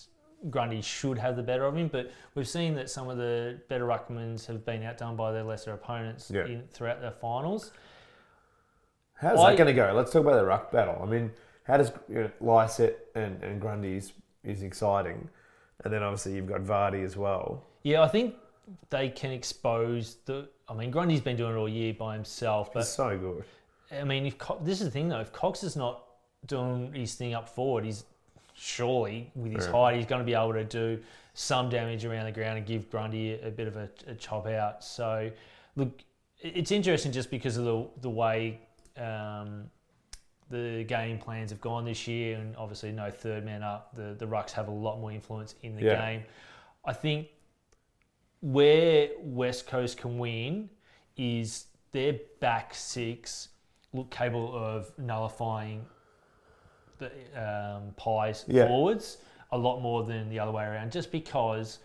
Grundy 0.50 0.82
should 0.82 1.18
have 1.18 1.36
the 1.36 1.44
better 1.44 1.66
of 1.66 1.76
him, 1.76 1.88
but 1.88 2.12
we've 2.36 2.48
seen 2.48 2.76
that 2.76 2.90
some 2.90 3.10
of 3.10 3.18
the 3.18 3.60
better 3.68 3.86
ruckmans 3.86 4.46
have 4.46 4.66
been 4.66 4.84
outdone 4.84 5.16
by 5.16 5.32
their 5.32 5.44
lesser 5.44 5.74
opponents 5.74 6.32
Yeah. 6.32 6.46
in, 6.46 6.64
throughout 6.72 7.02
the 7.02 7.12
finals. 7.12 7.72
how's 9.16 9.40
I- 9.40 9.52
that 9.52 9.58
going 9.58 9.68
to 9.68 9.74
go? 9.74 9.92
Let's 9.94 10.12
talk 10.12 10.22
about 10.24 10.36
the 10.36 10.46
ruck 10.46 10.72
battle. 10.72 11.00
I 11.02 11.06
mean, 11.06 11.32
how 11.64 11.78
does 11.78 11.92
you 12.10 12.16
know, 12.16 12.32
Lycett 12.42 13.08
and 13.16 13.42
and 13.44 13.60
Grundy 13.60 13.96
is, 13.98 14.14
is 14.44 14.62
exciting, 14.62 15.30
and 15.84 15.92
then 15.94 16.04
obviously 16.04 16.36
you've 16.36 16.48
got 16.48 16.62
Vardy 16.62 17.04
as 17.04 17.18
well. 17.18 17.64
Yeah, 17.84 18.04
I 18.04 18.08
think 18.08 18.36
they 18.90 19.10
can 19.10 19.32
expose 19.32 20.18
the. 20.26 20.48
I 20.68 20.74
mean, 20.74 20.92
Grundy's 20.92 21.22
been 21.22 21.38
doing 21.38 21.54
it 21.54 21.58
all 21.58 21.70
year 21.70 21.94
by 21.94 22.14
himself, 22.16 22.72
but 22.74 22.82
It's 22.82 22.90
so 22.90 23.18
good. 23.18 23.46
I 23.92 24.04
mean, 24.04 24.26
if 24.26 24.36
this 24.62 24.80
is 24.82 24.86
the 24.88 24.92
thing 24.92 25.08
though, 25.10 25.20
if 25.22 25.32
Cox 25.32 25.64
is 25.64 25.76
not 25.76 26.04
doing 26.48 26.94
his 26.94 27.16
thing 27.16 27.34
up 27.34 27.48
forward, 27.50 27.86
he's 27.86 28.04
surely 28.54 29.32
with 29.36 29.52
his 29.54 29.66
Yeah. 29.66 29.72
height, 29.72 29.96
he's 29.98 30.06
going 30.06 30.20
to 30.22 30.26
be 30.26 30.34
able 30.34 30.54
to 30.54 30.64
do 30.64 31.02
some 31.34 31.70
damage 31.70 32.06
around 32.06 32.26
the 32.26 32.32
ground 32.32 32.58
and 32.58 32.66
give 32.66 32.90
Grundy 32.90 33.34
a, 33.34 33.48
a 33.48 33.52
bit 33.52 33.68
of 33.68 33.76
a, 33.76 33.90
a 34.08 34.16
chop 34.16 34.48
out. 34.48 34.84
So, 34.84 35.30
look, 35.76 36.02
it's 36.40 36.72
interesting 36.72 37.12
just 37.12 37.30
because 37.30 37.58
of 37.58 37.66
the 37.66 37.88
the 38.02 38.10
way 38.10 38.60
um, 38.98 39.70
the 40.50 40.86
game 40.88 41.18
plans 41.18 41.50
have 41.50 41.60
gone 41.60 41.84
this 41.86 42.08
year, 42.08 42.38
and 42.38 42.56
obviously 42.56 42.92
no 42.92 43.10
third 43.12 43.44
man 43.44 43.64
up. 43.64 43.96
The 43.96 44.16
the 44.18 44.26
rucks 44.28 44.52
have 44.52 44.68
a 44.68 44.72
lot 44.72 45.00
more 45.00 45.12
influence 45.12 45.56
in 45.64 45.76
the 45.76 45.84
Yeah. 45.84 45.96
game. 46.12 46.24
I 46.86 46.94
think 46.94 47.28
where 48.42 49.10
West 49.20 49.68
Coast 49.68 49.98
can 49.98 50.18
win 50.20 50.70
is 51.18 51.66
their 51.92 52.16
back 52.40 52.74
six 52.76 53.50
look 53.94 54.10
capable 54.12 54.56
of 54.56 54.92
nullifying 55.00 55.86
the 56.98 57.12
um, 57.40 57.94
pies 57.98 58.46
Yeah. 58.48 58.68
forwards 58.68 59.18
a 59.52 59.58
lot 59.58 59.80
more 59.82 60.04
than 60.04 60.30
the 60.30 60.40
other 60.40 60.52
way 60.52 60.64
around, 60.66 60.92
just 60.92 61.12
because 61.12 61.80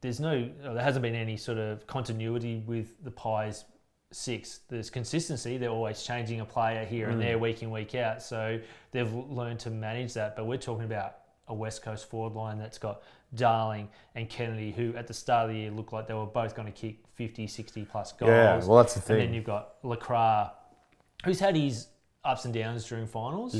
there's 0.00 0.20
no, 0.20 0.48
there 0.62 0.82
hasn't 0.82 1.02
been 1.02 1.14
any 1.14 1.36
sort 1.36 1.58
of 1.58 1.86
continuity 1.86 2.62
with 2.66 3.02
the 3.04 3.10
pies 3.10 3.64
six. 4.10 4.60
There's 4.68 4.88
consistency. 4.90 5.58
They're 5.58 5.68
always 5.70 6.02
changing 6.02 6.40
a 6.40 6.44
player 6.44 6.84
here 6.84 7.10
and 7.10 7.18
Mm. 7.20 7.24
there, 7.24 7.38
week 7.38 7.62
in 7.62 7.70
week 7.70 7.94
out. 7.94 8.22
So 8.22 8.58
they've 8.90 9.12
learned 9.12 9.60
to 9.60 9.70
manage 9.70 10.14
that. 10.14 10.34
But 10.34 10.46
we're 10.46 10.56
talking 10.56 10.84
about 10.86 11.16
a 11.48 11.54
West 11.54 11.82
Coast 11.82 12.08
forward 12.08 12.34
line 12.34 12.58
that's 12.58 12.78
got 12.78 13.02
Darling 13.34 13.88
and 14.14 14.28
Kennedy, 14.30 14.70
who 14.72 14.94
at 14.96 15.06
the 15.06 15.12
start 15.14 15.48
of 15.50 15.54
the 15.54 15.60
year 15.60 15.70
looked 15.70 15.92
like 15.92 16.06
they 16.06 16.14
were 16.14 16.24
both 16.26 16.54
going 16.54 16.66
to 16.66 16.72
kick 16.72 16.96
50, 17.16 17.46
60 17.46 17.84
plus 17.84 18.12
goals. 18.12 18.30
Yeah, 18.30 18.64
well 18.64 18.78
that's 18.78 18.94
the 18.94 19.00
thing. 19.02 19.16
and 19.20 19.28
then 19.28 19.34
you've 19.34 19.44
got 19.44 19.82
LeCras, 19.82 20.52
who's 21.24 21.40
had 21.40 21.54
his 21.56 21.88
ups 22.24 22.44
and 22.44 22.52
downs 22.54 22.84
during 22.86 23.06
finals. 23.06 23.54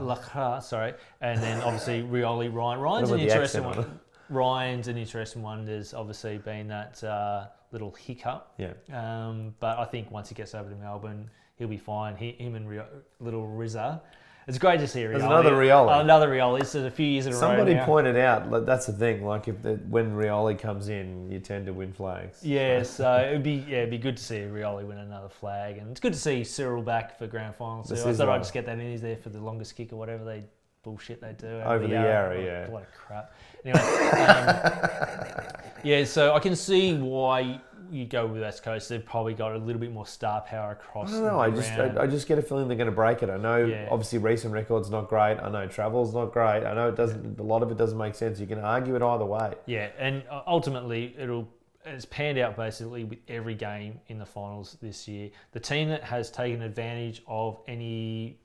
LeCras, 0.00 0.62
sorry, 0.64 0.94
and 1.20 1.40
then 1.42 1.60
obviously 1.62 2.02
Rioli 2.10 2.52
Ryan. 2.52 2.80
Ryan's 2.80 3.10
an 3.10 3.20
interesting 3.20 3.64
on 3.64 3.76
one. 3.76 4.00
Ryan's 4.28 4.88
an 4.88 4.96
interesting 4.96 5.42
one. 5.42 5.64
There's 5.64 5.94
obviously 5.94 6.38
been 6.38 6.68
that 6.68 7.02
uh, 7.04 7.46
little 7.72 7.92
hiccup, 7.92 8.52
Yeah. 8.58 8.72
um, 8.92 9.54
but 9.60 9.78
I 9.78 9.84
think 9.84 10.10
once 10.10 10.28
he 10.28 10.34
gets 10.34 10.54
over 10.54 10.68
to 10.68 10.76
Melbourne, 10.76 11.30
he'll 11.56 11.68
be 11.68 11.76
fine. 11.76 12.16
He, 12.16 12.32
him 12.32 12.54
and 12.56 12.68
Rio, 12.68 12.86
little 13.20 13.46
Rizza. 13.46 14.00
It's 14.46 14.58
great 14.58 14.78
to 14.78 14.86
see 14.86 15.00
Rioli. 15.00 15.10
There's 15.10 15.24
another 15.24 15.52
Rioli. 15.52 16.00
Another 16.00 16.28
Rioli. 16.28 16.60
It's 16.60 16.74
a 16.76 16.88
few 16.88 17.06
years 17.06 17.26
in 17.26 17.32
a 17.32 17.36
Somebody 17.36 17.72
row 17.72 17.78
now. 17.78 17.84
pointed 17.84 18.16
out 18.16 18.48
like, 18.48 18.64
that's 18.64 18.86
the 18.86 18.92
thing. 18.92 19.24
Like 19.24 19.48
if 19.48 19.60
the, 19.60 19.74
when 19.88 20.14
Rioli 20.14 20.56
comes 20.56 20.88
in, 20.88 21.28
you 21.28 21.40
tend 21.40 21.66
to 21.66 21.72
win 21.72 21.92
flags. 21.92 22.44
Yeah, 22.44 22.84
so 22.84 23.26
it'd 23.28 23.42
be 23.42 23.64
yeah, 23.68 23.78
it'd 23.78 23.90
be 23.90 23.98
good 23.98 24.16
to 24.16 24.22
see 24.22 24.36
Rioli 24.36 24.86
win 24.86 24.98
another 24.98 25.28
flag, 25.28 25.78
and 25.78 25.90
it's 25.90 25.98
good 25.98 26.12
to 26.12 26.18
see 26.18 26.44
Cyril 26.44 26.82
back 26.82 27.18
for 27.18 27.26
grand 27.26 27.56
final. 27.56 27.82
So 27.82 27.94
This 27.94 28.06
I 28.06 28.12
thought. 28.12 28.28
I'd 28.28 28.38
just 28.38 28.52
get 28.52 28.66
that 28.66 28.78
in. 28.78 28.88
He's 28.88 29.02
there 29.02 29.16
for 29.16 29.30
the 29.30 29.40
longest 29.40 29.74
kick 29.76 29.92
or 29.92 29.96
whatever 29.96 30.24
they 30.24 30.44
bullshit 30.84 31.20
they 31.20 31.32
do 31.32 31.48
Over 31.64 31.88
the 31.88 31.94
Yarra, 31.94 32.40
yeah. 32.40 32.70
What 32.70 32.84
a 32.84 32.96
crap. 32.96 33.34
Anyway, 33.64 33.80
um, 33.80 35.42
yeah. 35.82 36.04
So 36.04 36.34
I 36.34 36.38
can 36.38 36.54
see 36.54 36.94
why 36.94 37.60
you 37.90 38.06
go 38.06 38.26
with 38.26 38.42
West 38.42 38.62
Coast. 38.62 38.88
They've 38.88 39.04
probably 39.04 39.34
got 39.34 39.54
a 39.54 39.58
little 39.58 39.80
bit 39.80 39.92
more 39.92 40.06
star 40.06 40.40
power 40.40 40.72
across. 40.72 41.10
I 41.10 41.12
don't 41.20 41.24
know. 41.24 41.40
I 41.40 41.50
just. 41.50 41.70
I, 41.72 42.02
I 42.02 42.06
just 42.06 42.26
get 42.28 42.38
a 42.38 42.42
feeling 42.42 42.68
they're 42.68 42.76
going 42.76 42.90
to 42.90 42.94
break 42.94 43.22
it. 43.22 43.30
I 43.30 43.36
know 43.36 43.64
Yeah. 43.64 43.88
obviously 43.90 44.18
recent 44.18 44.52
records 44.52 44.90
not 44.90 45.08
great. 45.08 45.38
I 45.38 45.48
know 45.48 45.66
travel's 45.66 46.14
not 46.14 46.32
great. 46.32 46.64
I 46.64 46.74
know 46.74 46.88
it 46.88 46.96
doesn't. 46.96 47.38
A 47.38 47.42
lot 47.42 47.62
of 47.62 47.70
it 47.70 47.76
doesn't 47.76 47.98
make 47.98 48.14
sense. 48.14 48.40
You 48.40 48.46
can 48.46 48.58
argue 48.60 48.96
it 48.96 49.02
either 49.02 49.24
way. 49.24 49.54
Yeah, 49.66 49.88
and 49.98 50.22
uh, 50.30 50.42
ultimately 50.46 51.14
it'll 51.18 51.48
it's 51.84 52.04
panned 52.04 52.36
out 52.38 52.56
basically 52.56 53.04
with 53.04 53.18
every 53.28 53.54
game 53.54 54.00
in 54.08 54.18
the 54.18 54.26
finals 54.26 54.76
this 54.82 55.06
year. 55.06 55.30
The 55.52 55.60
team 55.60 55.88
that 55.90 56.02
has 56.02 56.30
taken 56.30 56.62
advantage 56.62 57.22
of 57.28 57.60
any 57.68 58.40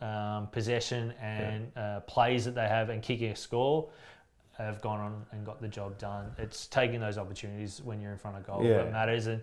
um, 0.00 0.46
possession 0.52 1.12
and 1.20 1.72
uh, 1.76 2.00
plays 2.00 2.44
that 2.44 2.54
they 2.54 2.68
have 2.68 2.88
and 2.90 3.02
kicking 3.02 3.32
a 3.32 3.36
score 3.36 3.90
have 4.64 4.80
gone 4.80 5.00
on 5.00 5.26
and 5.32 5.44
got 5.46 5.60
the 5.60 5.68
job 5.68 5.98
done. 5.98 6.30
It's 6.38 6.66
taking 6.66 7.00
those 7.00 7.18
opportunities 7.18 7.80
when 7.84 8.00
you're 8.00 8.12
in 8.12 8.18
front 8.18 8.36
of 8.36 8.46
goal 8.46 8.64
Yeah. 8.64 8.78
that 8.78 8.92
matters. 8.92 9.26
And 9.26 9.40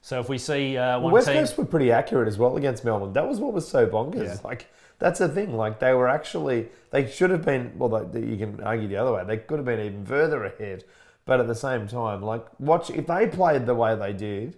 so 0.00 0.20
if 0.20 0.28
we 0.28 0.38
see 0.38 0.76
uh, 0.76 1.00
Well, 1.00 1.12
West 1.12 1.26
team, 1.26 1.36
Coast 1.36 1.58
were 1.58 1.64
pretty 1.64 1.92
accurate 1.92 2.28
as 2.28 2.38
well 2.38 2.56
against 2.56 2.84
Melbourne. 2.84 3.12
That 3.12 3.28
was 3.28 3.40
what 3.40 3.52
was 3.52 3.68
so 3.68 3.86
bonkers. 3.86 4.24
Yeah. 4.24 4.36
Like 4.44 4.66
that's 4.98 5.18
the 5.18 5.28
thing. 5.28 5.56
Like 5.56 5.78
they 5.80 5.92
were 5.92 6.08
actually 6.08 6.68
they 6.90 7.08
should 7.10 7.30
have 7.30 7.44
been. 7.44 7.72
Well, 7.76 7.88
they, 8.06 8.20
you 8.20 8.36
can 8.36 8.60
argue 8.62 8.88
the 8.88 8.96
other 8.96 9.12
way. 9.12 9.24
They 9.24 9.36
could 9.36 9.58
have 9.58 9.66
been 9.66 9.80
even 9.80 10.04
further 10.06 10.44
ahead. 10.44 10.84
But 11.24 11.40
at 11.40 11.46
the 11.46 11.54
same 11.54 11.86
time, 11.86 12.22
like 12.22 12.44
watch 12.58 12.90
if 12.90 13.06
they 13.06 13.26
played 13.26 13.66
the 13.66 13.74
way 13.74 13.94
they 13.96 14.12
did, 14.14 14.56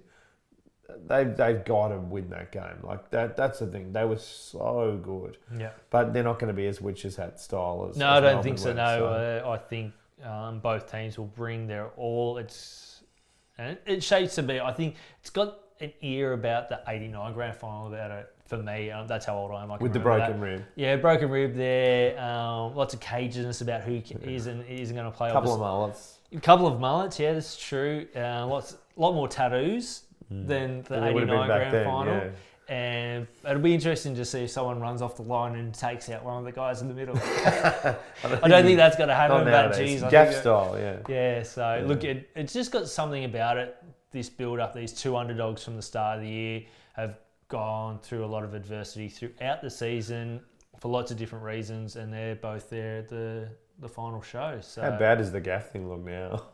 they've 1.06 1.36
they've 1.36 1.64
got 1.64 1.88
to 1.88 1.98
win 1.98 2.28
that 2.30 2.52
game. 2.52 2.78
Like 2.82 3.10
that. 3.10 3.36
That's 3.36 3.58
the 3.60 3.66
thing. 3.66 3.92
They 3.92 4.04
were 4.04 4.18
so 4.18 4.98
good. 5.02 5.38
yeah. 5.58 5.70
But 5.90 6.12
they're 6.12 6.22
not 6.24 6.38
going 6.38 6.48
to 6.48 6.54
be 6.56 6.66
as 6.66 6.80
witches 6.80 7.16
hat 7.16 7.40
style 7.40 7.86
as 7.90 7.96
No, 7.96 8.06
as 8.06 8.10
I 8.12 8.14
don't 8.20 8.22
Melbourne 8.22 8.42
think 8.44 8.58
so. 8.58 8.68
were, 8.68 8.74
No, 8.74 9.06
Uh, 9.46 9.50
I 9.50 9.58
think 9.58 9.92
um, 10.24 10.60
both 10.60 10.90
teams 10.90 11.18
will 11.18 11.26
bring 11.26 11.66
their 11.66 11.88
all. 11.96 12.38
It's 12.38 13.02
and 13.58 13.76
it, 13.86 14.02
shapes 14.02 14.34
to 14.36 14.42
be. 14.42 14.60
I 14.60 14.72
think 14.72 14.96
it's 15.20 15.30
got 15.30 15.58
an 15.80 15.92
ear 16.02 16.32
about 16.34 16.68
the 16.68 16.80
'89 16.86 17.32
grand 17.34 17.56
final 17.56 17.88
about 17.88 18.10
it. 18.10 18.26
For 18.46 18.56
me, 18.56 18.90
um, 18.90 19.06
that's 19.06 19.26
how 19.26 19.36
old 19.36 19.52
I 19.52 19.62
am. 19.62 19.70
I 19.70 19.76
with 19.76 19.92
the 19.92 20.00
broken 20.00 20.40
that. 20.40 20.44
rib. 20.44 20.64
Yeah, 20.74 20.96
broken 20.96 21.30
rib 21.30 21.54
there. 21.54 22.18
Um, 22.20 22.74
lots 22.74 22.94
of 22.94 22.98
caginess 23.00 23.62
about 23.62 23.82
who 23.82 24.00
ca- 24.00 24.18
is 24.22 24.46
and 24.48 24.64
isn't 24.66 24.96
going 24.96 25.08
to 25.10 25.16
play. 25.16 25.28
A 25.30 25.32
couple 25.32 25.54
of 25.54 25.60
mullets. 25.60 26.18
a 26.34 26.40
couple 26.40 26.66
of 26.66 26.80
mullets, 26.80 27.20
yeah, 27.20 27.32
that's 27.32 27.56
true. 27.56 28.08
Uh, 28.16 28.44
lots, 28.48 28.72
a 28.96 29.00
lot 29.00 29.12
more 29.14 29.28
tattoos 29.28 30.02
Mm. 30.32 30.46
than 30.46 30.82
the 30.82 30.88
Than 31.00 31.02
been 31.14 31.22
'89 31.24 31.48
back 31.48 31.58
grand 31.58 31.74
then, 31.74 31.84
final. 31.84 32.14
yeah. 32.14 32.30
And 32.68 33.26
it'll 33.44 33.60
be 33.60 33.74
interesting 33.74 34.14
to 34.14 34.24
see 34.24 34.44
if 34.44 34.50
someone 34.50 34.78
runs 34.80 35.02
off 35.02 35.16
the 35.16 35.22
line 35.22 35.56
and 35.56 35.74
takes 35.74 36.08
out 36.08 36.24
one 36.24 36.38
of 36.38 36.44
the 36.44 36.52
guys 36.52 36.82
in 36.82 36.88
the 36.88 36.94
middle. 36.94 37.16
I 38.24 38.48
don't 38.48 38.64
think 38.64 38.76
that's 38.76 38.96
going 38.96 39.08
to 39.08 39.14
happen, 39.14 39.44
but 39.44 39.76
geez, 39.76 40.04
Gaff 40.04 40.32
style, 40.34 40.76
yeah. 40.78 40.98
yeah. 41.08 41.42
So 41.42 41.82
look, 41.84 42.04
it, 42.04 42.30
it's 42.36 42.52
just 42.52 42.70
got 42.70 42.86
something 42.88 43.24
about 43.24 43.56
it. 43.56 43.76
This 44.12 44.28
build 44.28 44.60
up, 44.60 44.72
these 44.72 44.92
two 44.92 45.16
underdogs 45.16 45.64
from 45.64 45.74
the 45.74 45.82
start 45.82 46.18
of 46.18 46.22
the 46.22 46.30
year 46.30 46.62
have 46.94 47.18
gone 47.48 47.98
through 47.98 48.24
a 48.24 48.26
lot 48.26 48.44
of 48.44 48.54
adversity 48.54 49.08
throughout 49.08 49.62
the 49.62 49.70
season 49.70 50.40
for 50.78 50.88
lots 50.92 51.10
of 51.10 51.16
different 51.16 51.44
reasons, 51.44 51.96
and 51.96 52.12
they're 52.12 52.36
both 52.36 52.70
there 52.70 52.98
at 52.98 53.08
the 53.08 53.48
the 53.80 53.88
final 53.88 54.22
show. 54.22 54.58
So 54.60 54.82
How 54.82 54.96
bad 54.96 55.18
does 55.18 55.32
the 55.32 55.40
gaff 55.40 55.70
thing 55.72 55.88
look 55.88 56.04
now? 56.04 56.42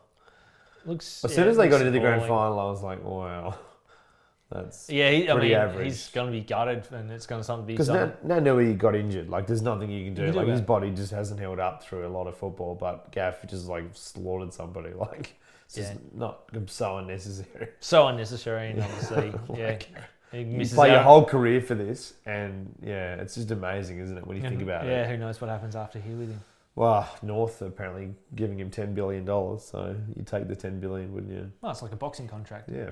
looks 0.87 1.23
As 1.23 1.31
yeah, 1.31 1.35
soon 1.35 1.47
as 1.49 1.57
they 1.57 1.67
got 1.67 1.81
into 1.81 1.91
the 1.91 1.99
grand 1.99 2.21
final, 2.21 2.59
I 2.59 2.65
was 2.65 2.81
like, 2.81 3.03
wow, 3.03 3.57
that's 4.51 4.89
Yeah, 4.89 5.11
he, 5.11 5.29
I 5.29 5.37
mean, 5.37 5.51
average. 5.53 5.85
he's 5.85 6.09
going 6.09 6.27
to 6.27 6.31
be 6.31 6.41
gutted, 6.41 6.87
and 6.91 7.11
it's 7.11 7.25
going 7.25 7.41
to 7.41 7.45
something 7.45 7.67
be 7.67 7.73
because 7.73 7.87
something. 7.87 8.13
no, 8.23 8.39
no, 8.39 8.55
Nui 8.55 8.73
got 8.73 8.95
injured. 8.95 9.29
Like, 9.29 9.47
there's 9.47 9.61
nothing 9.61 9.89
you 9.89 10.05
can 10.05 10.13
do. 10.13 10.21
You 10.21 10.27
can 10.27 10.33
do 10.33 10.39
like, 10.39 10.47
his 10.47 10.61
body 10.61 10.91
just 10.91 11.11
hasn't 11.11 11.39
held 11.39 11.59
up 11.59 11.83
through 11.83 12.07
a 12.07 12.09
lot 12.09 12.27
of 12.27 12.37
football. 12.37 12.75
But 12.75 13.11
Gaff 13.11 13.45
just 13.47 13.67
like 13.67 13.85
slaughtered 13.93 14.53
somebody. 14.53 14.91
Like, 14.97 15.39
it's 15.65 15.75
just 15.75 15.93
not 16.13 16.49
so 16.67 16.97
unnecessary. 16.97 17.67
so 17.81 18.07
unnecessary, 18.07 18.71
and 18.71 18.81
obviously, 18.81 19.33
yeah, 19.53 19.67
Like, 19.67 19.89
he 20.31 20.41
You 20.41 20.65
play 20.65 20.91
your 20.91 21.01
whole 21.01 21.25
career 21.25 21.61
for 21.61 21.75
this, 21.75 22.13
and 22.25 22.73
yeah, 22.81 23.15
it's 23.15 23.35
just 23.35 23.51
amazing, 23.51 23.99
isn't 23.99 24.17
it? 24.17 24.25
When 24.25 24.37
you 24.37 24.43
think 24.43 24.55
mm-hmm. 24.55 24.63
about 24.63 24.85
yeah, 24.85 24.91
it. 24.91 24.95
Yeah, 25.01 25.07
who 25.09 25.17
knows 25.17 25.41
what 25.41 25.49
happens 25.49 25.75
after 25.75 25.99
here 25.99 26.15
with 26.15 26.29
him? 26.29 26.41
Well, 26.77 27.09
North 27.23 27.63
apparently 27.63 28.13
giving 28.35 28.59
him 28.59 28.69
ten 28.69 28.93
billion 28.93 29.25
dollars, 29.25 29.63
so 29.63 29.95
you 30.15 30.23
take 30.23 30.47
the 30.47 30.55
ten 30.55 30.79
billion, 30.79 31.11
wouldn't 31.11 31.33
you? 31.33 31.51
Well, 31.59 31.71
it's 31.71 31.81
like 31.81 31.91
a 31.91 31.95
boxing 31.95 32.27
contract. 32.27 32.69
Yeah, 32.71 32.91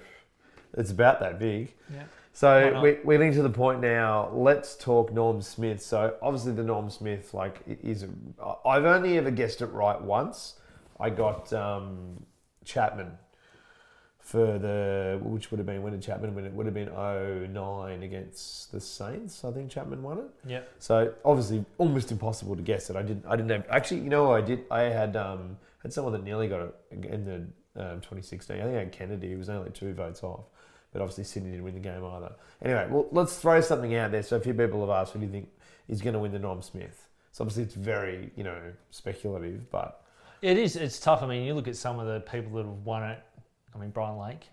it's 0.76 0.90
about 0.90 1.20
that 1.20 1.38
big. 1.38 1.72
Yeah. 1.94 2.06
So 2.34 2.82
we, 2.82 2.98
we're 3.04 3.20
getting 3.20 3.34
to 3.34 3.44
the 3.44 3.50
point 3.52 3.82
now. 3.82 4.32
Let's 4.34 4.76
talk 4.76 5.14
Norm 5.14 5.40
Smith. 5.40 5.84
So 5.84 6.16
obviously 6.24 6.54
the 6.54 6.64
Norm 6.64 6.90
Smith, 6.90 7.36
like, 7.36 7.62
is 7.68 8.02
a, 8.02 8.10
I've 8.66 8.86
only 8.86 9.20
ever 9.20 9.30
guessed 9.30 9.62
it 9.62 9.68
right 9.68 10.02
once. 10.02 10.56
I 11.00 11.12
got 11.12 11.54
um, 11.54 12.26
Chapman 12.66 13.12
for 14.26 14.58
the 14.58 15.20
which 15.22 15.52
would 15.52 15.60
have 15.60 15.68
been 15.68 15.84
when 15.84 15.94
did 15.94 16.02
Chapman 16.02 16.34
win? 16.34 16.46
It 16.46 16.54
would 16.54 16.66
have 16.66 16.74
been 16.74 16.90
09 16.90 18.02
against 18.02 18.72
the 18.72 18.82
Saints. 18.82 19.46
I 19.46 19.52
think 19.52 19.70
Chapman 19.70 20.02
won 20.02 20.18
it. 20.18 20.26
Yeah. 20.48 20.62
So 20.80 21.14
obviously 21.24 21.64
almost 21.78 22.12
impossible 22.12 22.56
to 22.56 22.64
guess 22.64 22.90
it. 22.90 22.96
I 22.96 23.04
didn't. 23.04 23.24
I 23.28 23.36
didn't 23.36 23.52
have 23.52 23.66
actually. 23.70 24.02
You 24.02 24.10
know, 24.10 24.32
I 24.32 24.42
did. 24.42 24.66
I 24.72 24.82
had 24.82 25.16
um, 25.16 25.58
had 25.84 25.94
someone 25.94 26.12
that 26.14 26.24
nearly 26.24 26.48
got 26.48 26.62
it 26.62 26.76
in 26.92 27.24
the 27.24 27.36
um, 27.80 28.02
2016. 28.02 28.58
I 28.58 28.64
think 28.64 28.76
I 28.76 28.80
had 28.80 28.92
Kennedy. 28.92 29.30
He 29.30 29.36
was 29.36 29.48
only 29.48 29.70
two 29.70 29.94
votes 29.94 30.24
off, 30.24 30.46
but 30.92 31.04
obviously 31.04 31.24
Sydney 31.26 31.52
didn't 31.52 31.64
win 31.64 31.76
the 31.76 31.80
game 31.80 32.04
either. 32.04 32.32
Anyway, 32.64 32.88
well, 32.90 33.08
let's 33.12 33.38
throw 33.38 33.62
something 33.62 33.94
out 33.94 34.10
there. 34.12 34.24
So 34.24 34.38
a 34.38 34.40
few 34.40 34.56
people 34.56 34.82
have 34.82 34.90
asked, 34.90 35.14
who 35.14 35.20
do 35.20 35.26
you 35.28 35.32
think 35.32 35.50
is 35.88 36.02
going 36.02 36.14
to 36.14 36.20
win 36.20 36.32
the 36.32 36.40
Norm 36.40 36.64
Smith? 36.64 37.08
So 37.32 37.44
obviously 37.44 37.62
it's 37.64 37.76
very 37.76 38.32
you 38.36 38.44
know 38.44 38.60
speculative, 38.90 39.70
but 39.70 40.04
It 40.42 40.58
is. 40.58 40.76
It's 40.76 41.00
tough. 41.00 41.22
I 41.22 41.28
mean, 41.28 41.46
you 41.46 41.54
look 41.54 41.68
at 41.68 41.76
some 41.76 42.00
of 42.00 42.08
the 42.08 42.22
people 42.22 42.54
that 42.54 42.66
have 42.66 42.86
won 42.86 43.04
it. 43.04 43.20
I 43.76 43.80
mean, 43.80 43.90
Brian 43.90 44.18
Lake, 44.18 44.48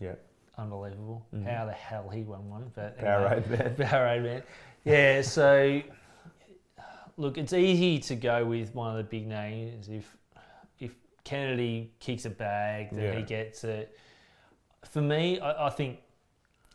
yeah, 0.00 0.14
unbelievable. 0.58 1.24
Mhm. 1.34 1.46
How 1.46 1.66
the 1.66 1.72
hell 1.72 2.08
he 2.08 2.22
won 2.22 2.48
one? 2.50 2.72
But 2.74 2.98
Powerade 2.98 3.48
man. 3.48 3.74
Powerade 3.78 4.22
man. 4.24 4.42
Yeah. 4.84 5.22
So, 5.22 5.80
look, 7.16 7.38
it's 7.38 7.52
easy 7.52 7.98
to 8.00 8.16
go 8.16 8.44
with 8.44 8.74
one 8.74 8.90
of 8.90 8.96
the 8.96 9.04
big 9.04 9.26
names. 9.26 9.88
If 9.88 10.16
if 10.78 10.94
Kennedy 11.24 11.92
kicks 12.00 12.24
a 12.24 12.30
bag, 12.30 12.88
then 12.92 13.00
Yeah. 13.04 13.14
he 13.16 13.22
gets 13.22 13.64
it. 13.64 13.96
For 14.84 15.02
me, 15.02 15.38
I, 15.40 15.66
I 15.66 15.70
think 15.70 15.98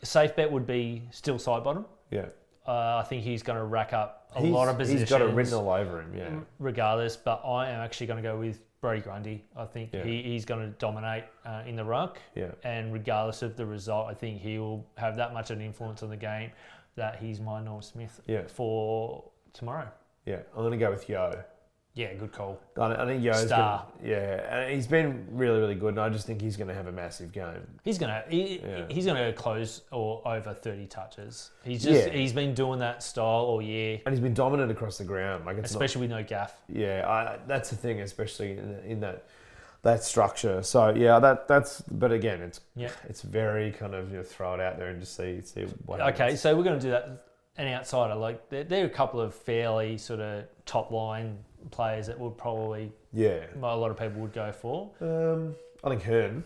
a 0.02 0.06
safe 0.06 0.36
bet 0.36 0.52
would 0.52 0.68
be 0.68 1.04
still 1.12 1.36
Sidebottom. 1.38 1.86
Yeah, 2.12 2.28
Uh, 2.68 2.98
I 2.98 3.04
think 3.08 3.24
he's 3.24 3.42
going 3.44 3.58
to 3.58 3.66
rack 3.66 3.92
up 3.94 4.30
a 4.36 4.42
He's- 4.42 4.54
lot 4.54 4.68
of 4.70 4.78
positions. 4.78 5.02
He's 5.02 5.10
got 5.10 5.22
it 5.22 5.34
written 5.34 5.54
all 5.56 5.70
over 5.72 6.02
him. 6.02 6.14
Yeah, 6.16 6.30
regardless. 6.60 7.18
But 7.18 7.42
I 7.46 7.70
am 7.70 7.80
actually 7.82 8.08
going 8.08 8.22
to 8.22 8.30
go 8.30 8.38
with 8.38 8.60
Brodie 8.86 9.02
Grundy. 9.02 9.44
I 9.58 9.66
think 9.66 9.90
Yeah. 9.94 10.04
he, 10.04 10.22
he's 10.22 10.46
going 10.46 10.62
to 10.62 10.78
dominate 10.78 11.24
uh, 11.44 11.64
in 11.66 11.76
the 11.76 11.84
ruck, 11.84 12.20
yeah. 12.36 12.52
and 12.64 12.94
regardless 12.94 13.42
of 13.42 13.56
the 13.58 13.66
result, 13.66 14.08
I 14.08 14.14
think 14.14 14.40
he 14.40 14.60
will 14.60 14.86
have 14.96 15.16
that 15.16 15.34
much 15.34 15.50
of 15.50 15.58
an 15.58 15.66
influence 15.66 16.04
on 16.04 16.10
the 16.12 16.18
game 16.18 16.52
that 16.96 17.16
he's 17.18 17.40
my 17.40 17.64
Norm 17.64 17.82
Smith 17.82 18.22
Yeah. 18.28 18.44
for 18.46 19.24
tomorrow. 19.54 19.88
Yeah, 20.28 20.42
I'm 20.54 20.60
going 20.62 20.72
to 20.72 20.78
go 20.78 20.92
with 20.92 21.10
Yeo. 21.10 21.44
Yeah, 21.96 22.14
good 22.14 22.34
call. 22.34 22.60
I 22.78 22.94
I 22.94 23.06
think 23.06 23.24
Yeo's 23.24 23.46
Star. 23.46 23.86
Gonna, 24.02 24.10
yeah, 24.12 24.58
and 24.64 24.76
he's 24.76 24.86
been 24.86 25.26
really, 25.32 25.60
really 25.60 25.76
good, 25.76 25.90
and 25.96 26.00
I 26.02 26.10
just 26.10 26.28
think 26.28 26.42
he's 26.42 26.58
going 26.58 26.68
to 26.68 26.74
have 26.74 26.88
a 26.88 26.92
massive 26.92 27.32
game. 27.32 27.66
He's 27.86 27.98
gonna 27.98 28.22
he, 28.30 28.60
Yeah. 28.60 28.84
he's 28.90 29.06
gonna 29.06 29.32
close 29.32 29.82
or 29.94 30.22
over 30.28 30.54
thirty 30.54 30.88
touches. 30.88 31.52
He's 31.64 31.84
just 31.84 32.08
Yeah. 32.08 32.14
he's 32.14 32.34
been 32.34 32.54
doing 32.54 32.80
that 32.80 33.02
style 33.02 33.26
all 33.46 33.62
year, 33.62 34.02
And 34.06 34.14
he's 34.14 34.20
been 34.22 34.34
dominant 34.34 34.72
across 34.72 34.98
the 34.98 35.06
ground. 35.06 35.46
Like 35.46 35.58
especially 35.60 36.02
with 36.02 36.10
no 36.10 36.22
gaff. 36.22 36.60
yeah, 36.68 37.08
I, 37.10 37.40
that's 37.48 37.70
the 37.70 37.78
thing, 37.78 38.02
especially 38.02 38.52
in, 38.58 38.80
in 38.86 39.00
that 39.00 39.24
that 39.84 40.04
structure. 40.04 40.64
So 40.64 40.90
yeah, 40.90 41.20
that 41.20 41.48
that's. 41.48 41.80
But 41.82 42.12
again, 42.12 42.42
it's 42.42 42.60
Yeah. 42.76 42.90
it's 43.08 43.22
very 43.22 43.72
kind 43.72 43.96
of 43.96 44.12
you 44.12 44.18
know, 44.18 44.24
throw 44.24 44.54
it 44.56 44.60
out 44.60 44.78
there 44.78 44.90
and 44.90 45.00
just 45.00 45.16
see 45.16 45.42
see 45.44 45.64
what. 45.86 46.02
Okay, 46.02 46.24
happens. 46.24 46.42
so 46.42 46.58
we're 46.58 46.64
going 46.64 46.78
to 46.78 46.86
do 46.86 46.92
that. 46.92 47.22
An 47.58 47.70
outsider, 47.74 48.16
like 48.16 48.50
there, 48.50 48.66
there 48.66 48.84
are 48.84 48.88
a 48.88 48.90
couple 48.90 49.22
of 49.22 49.34
fairly 49.34 49.98
sort 49.98 50.20
of 50.20 50.44
top 50.66 50.92
line 50.92 51.38
players 51.72 52.08
that 52.08 52.20
would 52.20 52.38
probably 52.38 52.92
Yeah, 53.14 53.46
a 53.62 53.76
lot 53.76 53.92
of 53.92 53.98
people 53.98 54.22
would 54.22 54.34
go 54.34 54.52
for. 54.52 54.92
um, 55.02 55.56
I 55.84 55.90
think 55.90 56.04
Hurn 56.04 56.44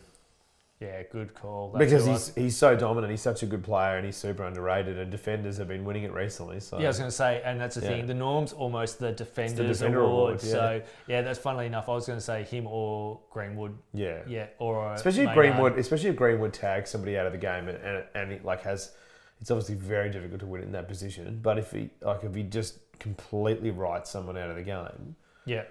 Yeah, 0.79 1.03
good 1.11 1.33
call. 1.33 1.71
That's 1.71 1.91
because 1.91 2.05
he's 2.05 2.35
he's 2.35 2.55
so 2.57 2.73
dominant. 2.75 3.11
He's 3.11 3.21
such 3.21 3.43
a 3.43 3.45
good 3.45 3.63
player, 3.63 3.97
and 3.97 4.05
he's 4.05 4.15
super 4.15 4.43
underrated. 4.45 4.97
And 4.97 5.11
defenders 5.11 5.57
have 5.57 5.67
been 5.67 5.83
winning 5.83 6.03
it 6.03 6.13
recently. 6.13 6.61
So 6.61 6.77
yeah, 6.79 6.85
I 6.85 6.87
was 6.87 6.97
going 6.99 7.09
to 7.09 7.15
say, 7.15 7.41
and 7.43 7.59
that's 7.59 7.75
the 7.75 7.81
Yeah. 7.81 7.87
thing. 7.89 8.05
The 8.05 8.13
norms 8.13 8.53
almost 8.53 8.97
the 8.97 9.11
defenders 9.11 9.79
defender 9.79 9.99
award. 10.01 10.35
award, 10.35 10.43
yeah. 10.43 10.51
So 10.51 10.81
yeah, 11.07 11.21
that's 11.21 11.37
funnily 11.39 11.65
enough. 11.65 11.89
I 11.89 11.93
was 11.93 12.07
going 12.07 12.17
to 12.19 12.23
say 12.23 12.43
him 12.43 12.65
or 12.65 13.19
Greenwood. 13.29 13.77
yeah, 13.93 14.19
Yeah, 14.25 14.47
or 14.57 14.93
especially 14.93 15.25
Maynard. 15.25 15.35
Greenwood, 15.35 15.77
especially 15.79 16.09
if 16.11 16.15
Greenwood 16.15 16.53
tags 16.53 16.89
somebody 16.89 17.17
out 17.17 17.25
of 17.25 17.33
the 17.33 17.37
game 17.39 17.67
and, 17.67 17.77
and, 17.83 18.03
and 18.15 18.31
it 18.31 18.45
like 18.45 18.61
has, 18.63 18.93
it's 19.41 19.51
obviously 19.51 19.75
very 19.75 20.09
difficult 20.09 20.39
to 20.39 20.45
win 20.47 20.63
in 20.63 20.71
that 20.71 20.87
position. 20.87 21.39
But 21.41 21.57
if 21.57 21.71
he 21.71 21.89
like 22.01 22.23
if 22.23 22.33
he 22.33 22.43
just 22.43 22.79
completely 22.99 23.71
writes 23.71 24.09
someone 24.09 24.37
out 24.37 24.49
of 24.49 24.55
the 24.55 24.63
game, 24.63 25.15
Yeah, 25.45 25.63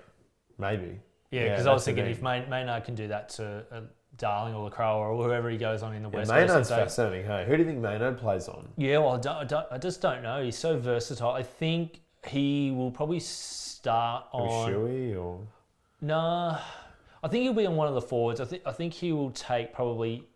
maybe. 0.58 1.00
yeah. 1.30 1.44
Yeah, 1.44 1.50
Because 1.50 1.66
I 1.66 1.72
was 1.72 1.84
thinking 1.84 2.06
if 2.06 2.22
May- 2.22 2.46
Maynard 2.46 2.84
can 2.84 2.94
do 2.94 3.08
that 3.08 3.28
to 3.30 3.64
uh, 3.70 3.80
Darling 4.16 4.54
or 4.54 4.70
LeCras 4.70 4.96
or 4.96 5.14
whoever 5.24 5.50
he 5.50 5.58
goes 5.58 5.82
on 5.82 5.94
in 5.94 6.02
the 6.02 6.10
Yeah, 6.10 6.16
West 6.18 6.30
Maynard's 6.30 6.52
Coast. 6.52 6.70
they- 6.70 6.76
fascinating. 6.76 7.26
Hey, 7.26 7.44
who 7.46 7.52
do 7.56 7.62
you 7.62 7.68
think 7.68 7.80
Maynard 7.80 8.18
plays 8.18 8.48
on? 8.48 8.68
Yeah, 8.76 8.98
well, 8.98 9.10
I, 9.14 9.18
don't, 9.20 9.36
I, 9.36 9.44
don't, 9.44 9.66
I 9.72 9.78
just 9.78 10.00
don't 10.00 10.22
know. 10.22 10.42
He's 10.42 10.56
so 10.58 10.78
versatile. 10.78 11.30
I 11.30 11.42
think 11.42 12.00
he 12.26 12.70
will 12.70 12.90
probably 12.90 13.20
start 13.20 14.24
on. 14.32 14.72
Shuey 14.72 15.16
or 15.22 15.40
Nah, 16.00 16.58
I 17.22 17.28
think 17.28 17.42
he'll 17.42 17.52
be 17.52 17.66
on 17.66 17.76
one 17.76 17.88
of 17.88 17.94
the 17.94 18.00
forwards. 18.00 18.40
I 18.40 18.44
think 18.44 18.62
I 18.64 18.72
think 18.72 18.92
he 18.94 19.12
will 19.12 19.30
take 19.32 19.72
probably 19.74 20.26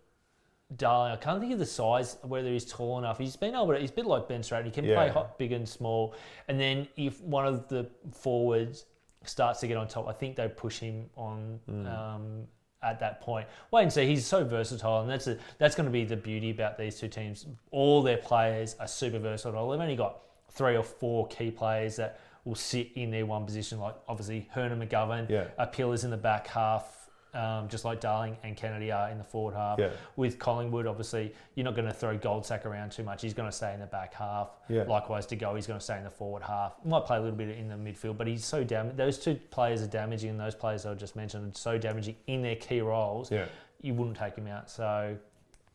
Darling. 0.77 1.13
I 1.13 1.17
can't 1.17 1.41
think 1.41 1.53
of 1.53 1.59
the 1.59 1.67
size 1.67 2.17
whether 2.23 2.49
he's 2.49 2.65
tall 2.65 2.99
enough. 2.99 3.19
He's 3.19 3.37
been 3.37 3.55
able 3.55 3.69
to. 3.73 3.79
He's 3.79 3.91
a 3.91 3.95
bit 3.95 4.07
like 4.07 4.29
Ben 4.29 4.43
Stratton. 4.43 4.67
He 4.67 4.73
can 4.73 4.85
play 4.85 5.09
hot, 5.09 5.39
big 5.39 5.53
and 5.53 5.69
small. 5.69 6.15
And 6.49 6.59
then 6.59 6.89
if 6.97 7.21
one 7.21 7.47
of 7.47 7.69
the 7.69 7.89
forwards 8.13 8.87
starts 9.25 9.61
to 9.61 9.67
get 9.69 9.77
on 9.77 9.89
top, 9.89 10.09
I 10.09 10.13
think 10.13 10.37
they 10.37 10.49
push 10.49 10.79
him 10.79 11.07
on. 11.17 11.61
Hmm. 11.67 11.87
Um, 11.87 12.47
at 12.85 12.99
that 12.99 13.21
point, 13.21 13.47
wait 13.71 13.85
and 13.85 13.93
see. 13.93 14.07
He's 14.07 14.27
so 14.27 14.45
versatile, 14.45 15.03
and 15.03 15.09
that's 15.09 15.29
a, 15.29 15.39
that's 15.59 15.77
going 15.77 15.85
to 15.87 15.93
be 15.93 16.05
the 16.05 16.17
beauty 16.17 16.51
about 16.51 16.77
these 16.77 16.99
two 16.99 17.07
teams. 17.07 17.47
All 17.71 18.03
their 18.03 18.17
players 18.17 18.75
are 18.81 18.89
super 18.89 19.21
versatile. 19.21 19.71
They've 19.71 19.81
only 19.81 19.95
got 19.95 20.19
three 20.51 20.77
or 20.77 20.83
four 20.83 21.29
key 21.29 21.53
players 21.53 21.95
that 21.95 22.19
will 22.45 22.57
sit 22.57 22.91
in 22.97 23.13
their 23.13 23.25
one 23.25 23.47
position, 23.47 23.79
like 23.79 23.95
obviously 24.09 24.49
Hernan 24.51 24.85
McGovern, 24.85 25.31
Yeah. 25.31 25.45
are 25.59 25.69
pillars 25.69 26.03
in 26.03 26.11
the 26.11 26.17
back 26.17 26.49
half, 26.49 27.02
um, 27.35 27.69
just 27.69 27.85
like 27.85 28.01
Darling 28.01 28.37
and 28.43 28.57
Kennedy 28.57 28.93
are 28.93 29.09
in 29.11 29.19
the 29.19 29.25
forward 29.25 29.55
half. 29.55 29.79
Yeah. 29.79 29.91
With 30.17 30.39
Collingwood, 30.39 30.87
obviously, 30.87 31.35
you're 31.55 31.65
not 31.65 31.75
going 31.75 31.87
to 31.89 31.95
throw 31.95 32.17
Goldsack 32.19 32.65
around 32.67 32.93
too 32.93 33.03
much. 33.03 33.23
He's 33.23 33.35
going 33.35 33.49
to 33.49 33.57
stay 33.57 33.73
in 33.73 33.81
the 33.81 33.87
back 33.87 34.15
half. 34.15 34.51
Yeah. 34.69 34.83
Likewise, 34.83 35.27
De 35.27 35.37
Goey, 35.37 35.57
he's 35.57 35.67
going 35.67 35.79
to 35.79 35.85
stay 35.85 35.97
in 35.97 36.05
the 36.05 36.11
forward 36.11 36.43
half. 36.43 36.75
Might 36.85 37.05
play 37.07 37.17
a 37.17 37.21
little 37.21 37.37
bit 37.37 37.49
in 37.57 37.69
the 37.69 37.75
midfield, 37.75 38.17
but 38.19 38.27
he's 38.27 38.45
so 38.45 38.63
damaged. 38.65 38.97
Those 38.97 39.19
two 39.19 39.37
players 39.51 39.83
are 39.83 39.87
damaging, 39.87 40.31
and 40.31 40.41
those 40.41 40.55
players 40.55 40.85
I 40.85 40.95
just 40.95 41.17
mentioned 41.17 41.55
are 41.55 41.59
so 41.59 41.79
damaging 41.79 42.17
in 42.27 42.43
their 42.43 42.57
key 42.57 42.81
roles. 42.81 43.31
yeah. 43.31 43.47
You 43.81 43.95
wouldn't 43.95 44.17
take 44.17 44.37
him 44.37 44.47
out. 44.47 44.71
So 44.71 45.17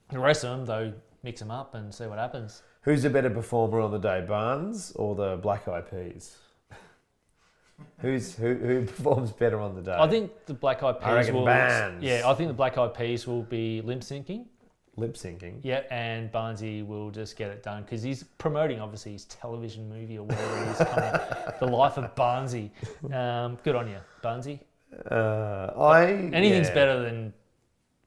the 0.09 0.19
rest 0.19 0.45
of 0.45 0.51
them, 0.51 0.65
though, 0.65 0.93
mix 1.23 1.39
them 1.41 1.51
up 1.51 1.75
and 1.75 1.93
see 1.93 2.05
what 2.05 2.19
happens. 2.19 2.61
Who's 2.83 3.03
a 3.03 3.09
better 3.09 3.29
performer 3.29 3.81
on 3.81 3.91
the 3.91 3.97
day, 3.97 4.23
Barnes 4.25 4.93
or 4.95 5.13
the 5.15 5.35
Black 5.35 5.67
Eyed 5.67 5.89
Peas? 5.91 6.37
Who's 7.99 8.35
who? 8.35 8.53
Who 8.55 8.85
performs 8.85 9.31
better 9.31 9.59
on 9.59 9.75
the 9.75 9.81
day? 9.81 9.95
I 9.97 10.07
think 10.07 10.31
the 10.45 10.53
Black 10.53 10.83
Eyed 10.83 10.99
Peas 10.99 11.13
reckon 11.13 11.35
will. 11.35 11.45
Barnes. 11.45 12.03
Yeah, 12.03 12.23
I 12.25 12.33
think 12.33 12.47
the 12.49 12.53
Black 12.53 12.77
Eyed 12.77 12.93
Peas 12.93 13.25
will 13.27 13.43
be 13.43 13.81
limp 13.81 14.01
syncing. 14.01 14.45
lip 14.95 15.13
syncing. 15.15 15.59
Yeah, 15.63 15.81
and 15.91 16.31
Barnsey 16.31 16.85
will 16.85 17.11
just 17.11 17.35
get 17.37 17.49
it 17.51 17.63
done 17.63 17.83
because 17.83 18.01
he's 18.03 18.23
promoting 18.23 18.79
obviously 18.79 19.13
his 19.13 19.25
television 19.25 19.87
movie 19.89 20.17
or 20.17 20.23
whatever 20.25 20.63
it 20.63 20.67
is 20.69 20.87
coming, 20.87 21.19
The 21.59 21.65
Life 21.67 21.97
of 21.97 22.13
Barnsey. 22.15 22.71
Um, 23.13 23.57
good 23.63 23.75
on 23.75 23.87
you, 23.87 23.97
Barnsey. 24.23 24.59
Uh, 25.11 25.71
I 25.77 26.05
Anything's 26.33 26.69
yeah. 26.69 26.73
better 26.73 27.01
than 27.01 27.33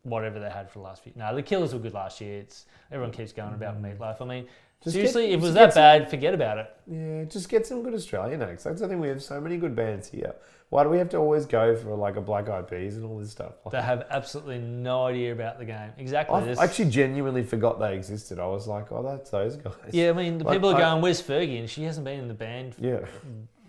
whatever 0.03 0.41
they 0.41 0.49
had 0.51 0.71
for 0.71 0.79
the 0.79 0.85
last 0.85 1.03
few. 1.05 1.12
No, 1.14 1.35
the 1.35 1.43
Killers 1.43 1.73
were 1.75 1.79
good 1.79 1.95
last 1.95 2.21
year. 2.21 2.39
It's 2.41 2.66
everyone 2.91 3.12
keeps 3.12 3.33
going 3.33 3.55
about 3.55 3.81
Meatloaf. 3.83 4.21
I 4.21 4.25
mean, 4.25 4.45
Mm. 4.45 4.49
Just 4.83 4.95
seriously, 4.95 5.26
get- 5.28 5.33
if 5.35 5.41
it 5.41 5.43
was 5.43 5.55
that 5.55 5.74
some- 5.74 5.81
bad, 5.83 6.09
forget 6.11 6.33
about 6.35 6.59
it. 6.59 6.70
Yeah, 6.87 7.24
just 7.24 7.49
get 7.49 7.66
some 7.66 7.83
good 7.83 7.95
Australian 7.95 8.43
acts. 8.43 8.64
That's 8.64 8.81
the 8.81 8.89
thing. 8.89 8.99
We 9.01 9.09
have 9.09 9.22
so 9.22 9.41
many 9.41 9.57
good 9.59 9.76
bands 9.76 10.09
here. 10.09 10.35
Why 10.70 10.85
do 10.85 10.89
we 10.89 10.99
have 10.99 11.09
to 11.11 11.16
always 11.18 11.47
go 11.47 11.74
for 11.76 11.95
like 11.97 12.16
a 12.16 12.20
Black 12.20 12.49
Eyed 12.49 12.68
Peas 12.68 12.97
and 12.97 13.05
all 13.05 13.18
this 13.18 13.31
stuff? 13.31 13.55
Like, 13.64 13.72
They 13.72 13.83
have 13.83 14.07
absolutely 14.09 14.59
no 14.59 15.07
idea 15.07 15.33
about 15.33 15.59
the 15.59 15.64
game. 15.64 15.91
Exactly. 15.99 16.37
I 16.37 16.45
This- 16.45 16.59
actually 16.61 16.91
genuinely 16.91 17.43
forgot 17.43 17.78
they 17.81 17.95
existed. 17.95 18.39
I 18.39 18.47
was 18.47 18.66
like, 18.68 18.91
oh, 18.93 19.03
that's 19.03 19.31
those 19.31 19.57
guys. 19.57 19.74
yeah, 19.91 20.11
I 20.11 20.12
mean, 20.12 20.39
the 20.39 20.45
Like, 20.45 20.55
people 20.55 20.70
are 20.70 20.76
I- 20.76 20.81
going, 20.81 21.03
"Where's 21.03 21.20
Fergie?" 21.20 21.59
And 21.59 21.68
she 21.68 21.83
hasn't 21.85 22.05
been 22.05 22.20
in 22.20 22.28
the 22.28 22.35
band. 22.35 22.74
Yeah. 22.78 23.01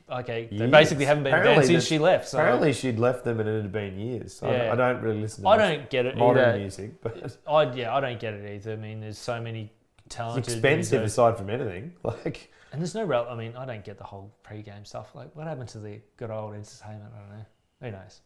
Okay, 0.10 0.48
they 0.52 0.58
Years. 0.58 0.72
basically 0.72 1.06
haven't 1.06 1.24
been 1.24 1.34
Apparently 1.34 1.66
since 1.66 1.86
she 1.88 1.98
left. 1.98 2.28
So 2.28 2.38
Apparently, 2.38 2.74
she'd 2.74 3.00
left 3.00 3.24
them 3.24 3.40
and 3.40 3.48
it 3.48 3.62
had 3.62 3.72
been 3.72 3.98
years. 3.98 4.34
So 4.34 4.48
I, 4.48 4.52
don't, 4.52 4.66
Yeah. 4.66 4.74
I 4.74 4.76
don't 4.76 5.02
really 5.02 5.22
listen 5.22 5.44
to 5.44 5.50
I 5.50 5.58
don't 5.58 5.90
get 5.90 6.06
it 6.06 6.18
modern 6.18 6.50
either. 6.50 6.58
music, 6.60 7.02
but 7.02 7.38
I 7.48 7.64
yeah, 7.74 7.96
I 7.96 8.00
don't 8.02 8.20
get 8.20 8.34
it 8.34 8.50
either. 8.56 8.74
I 8.74 8.76
mean, 8.76 9.00
there's 9.00 9.18
so 9.18 9.40
many 9.42 9.72
it's 10.20 10.38
expensive 10.38 11.04
aside 11.04 11.38
from 11.38 11.50
anything. 11.50 11.94
Like, 12.04 12.52
and 12.72 12.80
there's 12.82 12.96
no 12.96 13.04
rel. 13.04 13.28
I 13.30 13.36
mean, 13.36 13.54
I 13.58 13.66
don't 13.66 13.84
get 13.84 13.98
the 13.98 14.04
whole 14.06 14.32
pre-game 14.44 14.86
stuff. 14.86 15.14
Like, 15.14 15.36
what 15.36 15.46
happened 15.46 15.68
to 15.70 15.80
the 15.80 16.00
good 16.16 16.32
old 16.32 16.54
entertainment? 16.54 17.12
I 17.14 17.20
don't 17.20 17.38
know. 17.38 17.46
Who 17.82 17.92
knows? 17.92 18.22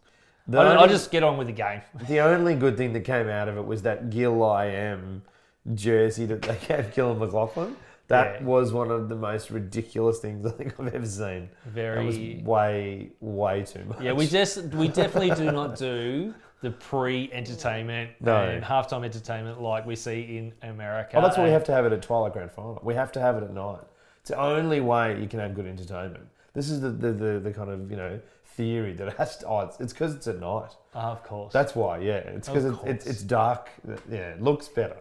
I, 0.47 0.51
don't- 0.63 0.77
I 0.77 0.87
just 0.87 1.09
get 1.09 1.23
on 1.23 1.37
with 1.37 1.47
the 1.47 1.53
game. 1.53 1.81
The 2.07 2.19
only 2.19 2.53
good 2.55 2.77
thing 2.77 2.93
that 2.93 3.01
came 3.01 3.27
out 3.27 3.47
of 3.47 3.57
it 3.57 3.65
was 3.65 3.81
that 3.83 4.11
Gil 4.11 4.43
I 4.43 4.65
Am 4.67 5.23
jersey 5.73 6.25
that 6.27 6.41
they 6.43 6.57
gave 6.67 6.93
Gillon 6.93 7.17
McLachlan. 7.19 7.73
That 8.07 8.41
Yeah. 8.41 8.45
was 8.45 8.71
one 8.71 8.91
of 8.91 9.09
the 9.09 9.15
most 9.15 9.49
ridiculous 9.49 10.19
things 10.19 10.45
I 10.45 10.51
think 10.51 10.79
I've 10.79 10.93
ever 10.93 11.07
seen. 11.07 11.49
That 11.73 12.05
was 12.05 12.15
Very. 12.17 12.43
way, 12.45 13.09
way 13.19 13.63
too 13.63 13.83
much. 13.85 13.99
Yeah, 14.01 14.11
we 14.13 14.27
just 14.27 14.61
we 14.75 14.87
definitely 14.89 15.31
do 15.31 15.51
not 15.51 15.75
do 15.75 16.35
the 16.65 16.71
pre-entertainment 16.71 18.09
No. 18.21 18.43
and 18.43 18.63
halftime 18.63 19.05
entertainment 19.05 19.61
like 19.61 19.85
we 19.85 19.95
see 19.95 20.37
in 20.37 20.51
America. 20.67 21.15
Oh, 21.17 21.21
that's 21.21 21.37
why 21.37 21.43
we 21.43 21.51
have 21.51 21.63
to 21.65 21.71
have 21.71 21.85
it 21.85 21.93
at 21.93 22.01
Twilight 22.01 22.33
Grand 22.33 22.51
Final. 22.51 22.81
We 22.83 22.95
have 22.95 23.11
to 23.11 23.19
have 23.19 23.37
it 23.37 23.43
at 23.43 23.53
night. 23.53 23.83
It's 24.21 24.31
the 24.31 24.39
only 24.39 24.79
way 24.81 25.21
you 25.21 25.27
can 25.27 25.39
have 25.39 25.53
good 25.53 25.67
entertainment. 25.67 26.25
This 26.53 26.71
is 26.71 26.81
the, 26.81 26.89
the, 26.89 27.11
the, 27.11 27.39
the 27.39 27.53
kind 27.53 27.69
of, 27.69 27.91
you 27.91 27.97
know, 27.97 28.19
theory 28.45 28.93
that 28.93 29.07
it 29.09 29.13
has 29.17 29.37
to, 29.37 29.47
oh, 29.47 29.71
it's 29.79 29.93
because 29.93 30.15
it's, 30.15 30.25
at 30.25 30.39
night. 30.39 30.71
Ah, 30.95 31.11
of 31.11 31.23
course. 31.23 31.53
That's 31.53 31.75
why, 31.75 31.99
yeah. 31.99 32.17
It's 32.17 32.47
because 32.47 32.65
it's, 32.65 32.79
it's, 32.83 33.05
it's 33.05 33.21
dark. 33.21 33.69
Yeah, 34.09 34.29
it 34.31 34.41
looks 34.41 34.67
better. 34.67 34.97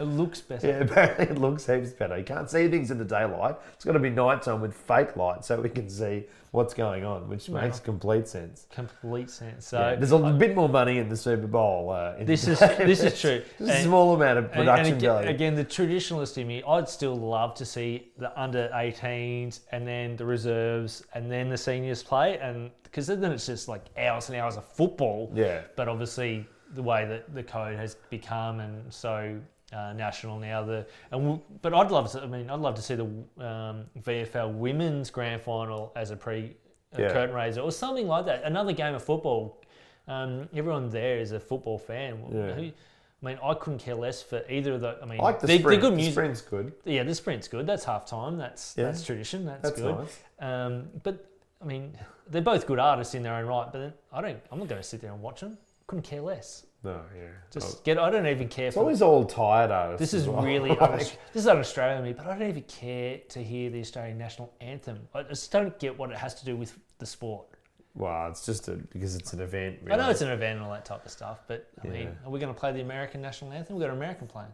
It 0.00 0.04
looks 0.04 0.40
better. 0.40 0.66
Yeah, 0.66 0.74
apparently 0.80 1.26
it 1.26 1.38
looks 1.38 1.66
heaps 1.66 1.90
better. 1.90 2.16
You 2.18 2.24
can't 2.24 2.48
see 2.50 2.68
things 2.68 2.90
in 2.90 2.98
the 2.98 3.04
daylight. 3.04 3.56
It's 3.74 3.84
got 3.84 3.92
to 3.92 3.98
be 3.98 4.10
nighttime 4.10 4.60
with 4.60 4.74
fake 4.74 5.16
light 5.16 5.44
so 5.44 5.60
we 5.60 5.68
can 5.68 5.88
see 5.88 6.24
what's 6.52 6.72
going 6.72 7.04
on, 7.04 7.28
which 7.28 7.48
makes 7.50 7.78
complete 7.80 8.26
sense. 8.26 8.66
Complete 8.70 9.28
sense. 9.28 9.66
So 9.66 9.78
Yeah, 9.80 9.94
there's 9.96 10.12
a 10.12 10.18
bit 10.32 10.54
more 10.54 10.68
money 10.68 10.98
in 10.98 11.08
the 11.08 11.16
Super 11.16 11.46
Bowl. 11.46 11.90
Uh, 11.90 12.14
in 12.18 12.26
this 12.26 12.46
is 12.48 12.58
this 12.78 13.02
is 13.02 13.20
true. 13.20 13.42
Just 13.58 13.70
a 13.70 13.82
small 13.82 14.14
amount 14.14 14.38
of 14.38 14.44
And- 14.44 14.52
production 14.54 14.92
and 14.94 15.02
again, 15.02 15.14
value. 15.14 15.28
again, 15.30 15.54
the 15.56 15.64
traditionalist 15.64 16.38
in 16.38 16.46
me, 16.46 16.62
I'd 16.66 16.88
still 16.88 17.16
love 17.16 17.54
to 17.56 17.64
see 17.66 18.12
the 18.18 18.30
under 18.40 18.70
18s 18.74 19.60
and 19.72 19.86
then 19.86 20.16
the 20.16 20.24
reserves 20.24 21.04
and 21.14 21.30
then 21.30 21.48
the 21.48 21.58
seniors 21.58 22.02
play, 22.02 22.38
and 22.38 22.70
because 22.84 23.06
then 23.08 23.22
it's 23.24 23.46
just 23.46 23.68
like 23.68 23.84
hours 23.98 24.28
and 24.30 24.38
hours 24.38 24.56
of 24.56 24.64
football. 24.64 25.30
yeah. 25.34 25.62
But 25.76 25.88
obviously, 25.88 26.46
the 26.74 26.82
way 26.82 27.04
that 27.06 27.34
the 27.34 27.42
code 27.42 27.76
has 27.76 27.96
become 28.10 28.60
and 28.60 28.92
so 28.92 29.38
uh, 29.72 29.92
national 29.92 30.38
now, 30.38 30.64
the 30.64 30.86
and 31.10 31.22
w- 31.22 31.40
but 31.62 31.74
I'd 31.74 31.90
love 31.90 32.10
to. 32.12 32.22
I 32.22 32.26
mean, 32.26 32.48
I'd 32.50 32.60
love 32.60 32.74
to 32.76 32.82
see 32.82 32.94
the 32.94 33.04
um, 33.44 33.84
VFL 34.00 34.54
Women's 34.54 35.10
Grand 35.10 35.42
Final 35.42 35.92
as 35.96 36.10
a 36.10 36.16
pre 36.16 36.56
a 36.94 37.02
Yeah. 37.02 37.12
curtain 37.12 37.34
raiser 37.34 37.60
or 37.60 37.70
something 37.70 38.06
like 38.08 38.24
that. 38.26 38.44
Another 38.44 38.72
game 38.72 38.94
of 38.94 39.02
football. 39.04 39.60
Um, 40.06 40.48
everyone 40.54 40.88
there 40.88 41.18
is 41.18 41.32
a 41.32 41.40
football 41.40 41.78
fan. 41.78 42.18
Yeah. 42.32 42.52
Who- 42.52 42.70
I 43.20 43.26
mean, 43.26 43.38
I 43.42 43.52
couldn't 43.54 43.80
care 43.80 43.96
less 43.96 44.22
for 44.22 44.44
either 44.48 44.74
of 44.74 44.80
the. 44.80 44.96
I 45.02 45.04
mean, 45.04 45.18
I 45.20 45.24
like 45.24 45.40
the 45.40 45.48
they're, 45.48 45.58
sprint. 45.58 45.80
they're 45.82 45.90
good 45.90 45.92
the 45.92 45.96
music. 45.96 46.12
sprint's 46.14 46.40
good. 46.40 46.72
Yeah, 46.84 47.02
the 47.02 47.14
sprint's 47.16 47.48
good. 47.48 47.66
That's 47.66 47.84
half 47.84 48.06
time. 48.06 48.38
That's 48.38 48.74
Yeah. 48.78 48.84
that's 48.84 49.02
tradition. 49.04 49.44
That's, 49.44 49.62
That's 49.62 49.80
good. 49.80 49.96
nice. 49.98 50.18
Um, 50.38 50.88
but 51.02 51.26
I 51.60 51.64
mean, 51.64 51.98
they're 52.30 52.40
both 52.42 52.64
good 52.66 52.78
artists 52.78 53.14
in 53.16 53.24
their 53.24 53.34
own 53.34 53.46
right. 53.46 53.66
But 53.72 53.78
then 53.80 53.92
I 54.12 54.20
don't. 54.20 54.38
I'm 54.52 54.60
not 54.60 54.68
going 54.68 54.80
to 54.80 54.86
sit 54.86 55.00
there 55.00 55.12
and 55.12 55.20
watch 55.20 55.40
them. 55.40 55.58
Couldn't 55.88 56.04
care 56.04 56.20
less. 56.20 56.64
No, 56.84 57.00
yeah. 57.16 57.26
Just 57.50 57.78
Oh, 57.78 57.80
get. 57.84 57.98
I 57.98 58.08
don't 58.10 58.26
even 58.26 58.48
care 58.48 58.68
it's 58.68 58.74
for. 58.74 58.80
always 58.80 59.02
all 59.02 59.24
tired 59.24 59.70
artists. 59.72 59.98
This 60.00 60.14
as 60.14 60.22
is 60.22 60.28
well. 60.28 60.42
really 60.44 60.70
Like, 60.70 60.98
this 61.00 61.16
is 61.34 61.46
un-Australian 61.48 62.04
me, 62.04 62.12
but 62.12 62.26
I 62.26 62.38
don't 62.38 62.48
even 62.48 62.62
care 62.62 63.18
to 63.30 63.42
hear 63.42 63.68
the 63.70 63.80
Australian 63.80 64.16
national 64.16 64.52
anthem. 64.60 65.00
I 65.14 65.24
just 65.24 65.50
don't 65.50 65.76
get 65.80 65.98
what 65.98 66.10
it 66.10 66.16
has 66.16 66.36
to 66.36 66.44
do 66.44 66.56
with 66.56 66.78
the 66.98 67.06
sport. 67.06 67.46
well, 67.96 68.28
it's 68.30 68.46
just 68.46 68.68
a, 68.68 68.72
because 68.76 69.16
it's 69.16 69.32
an 69.32 69.40
event. 69.40 69.80
I 69.90 69.96
know 69.96 70.08
it's 70.08 70.20
an 70.20 70.30
event 70.30 70.58
and 70.58 70.66
all 70.66 70.72
that 70.72 70.84
type 70.84 71.04
of 71.04 71.10
stuff, 71.10 71.40
but 71.48 71.68
I 71.84 71.88
mean, 71.88 72.16
are 72.24 72.30
we 72.30 72.38
going 72.38 72.54
to 72.54 72.58
play 72.58 72.70
the 72.72 72.80
American 72.80 73.20
national 73.20 73.52
anthem? 73.52 73.74
We've 73.76 73.82
got 73.82 73.90
an 73.90 73.96
American 73.96 74.28
playing. 74.28 74.52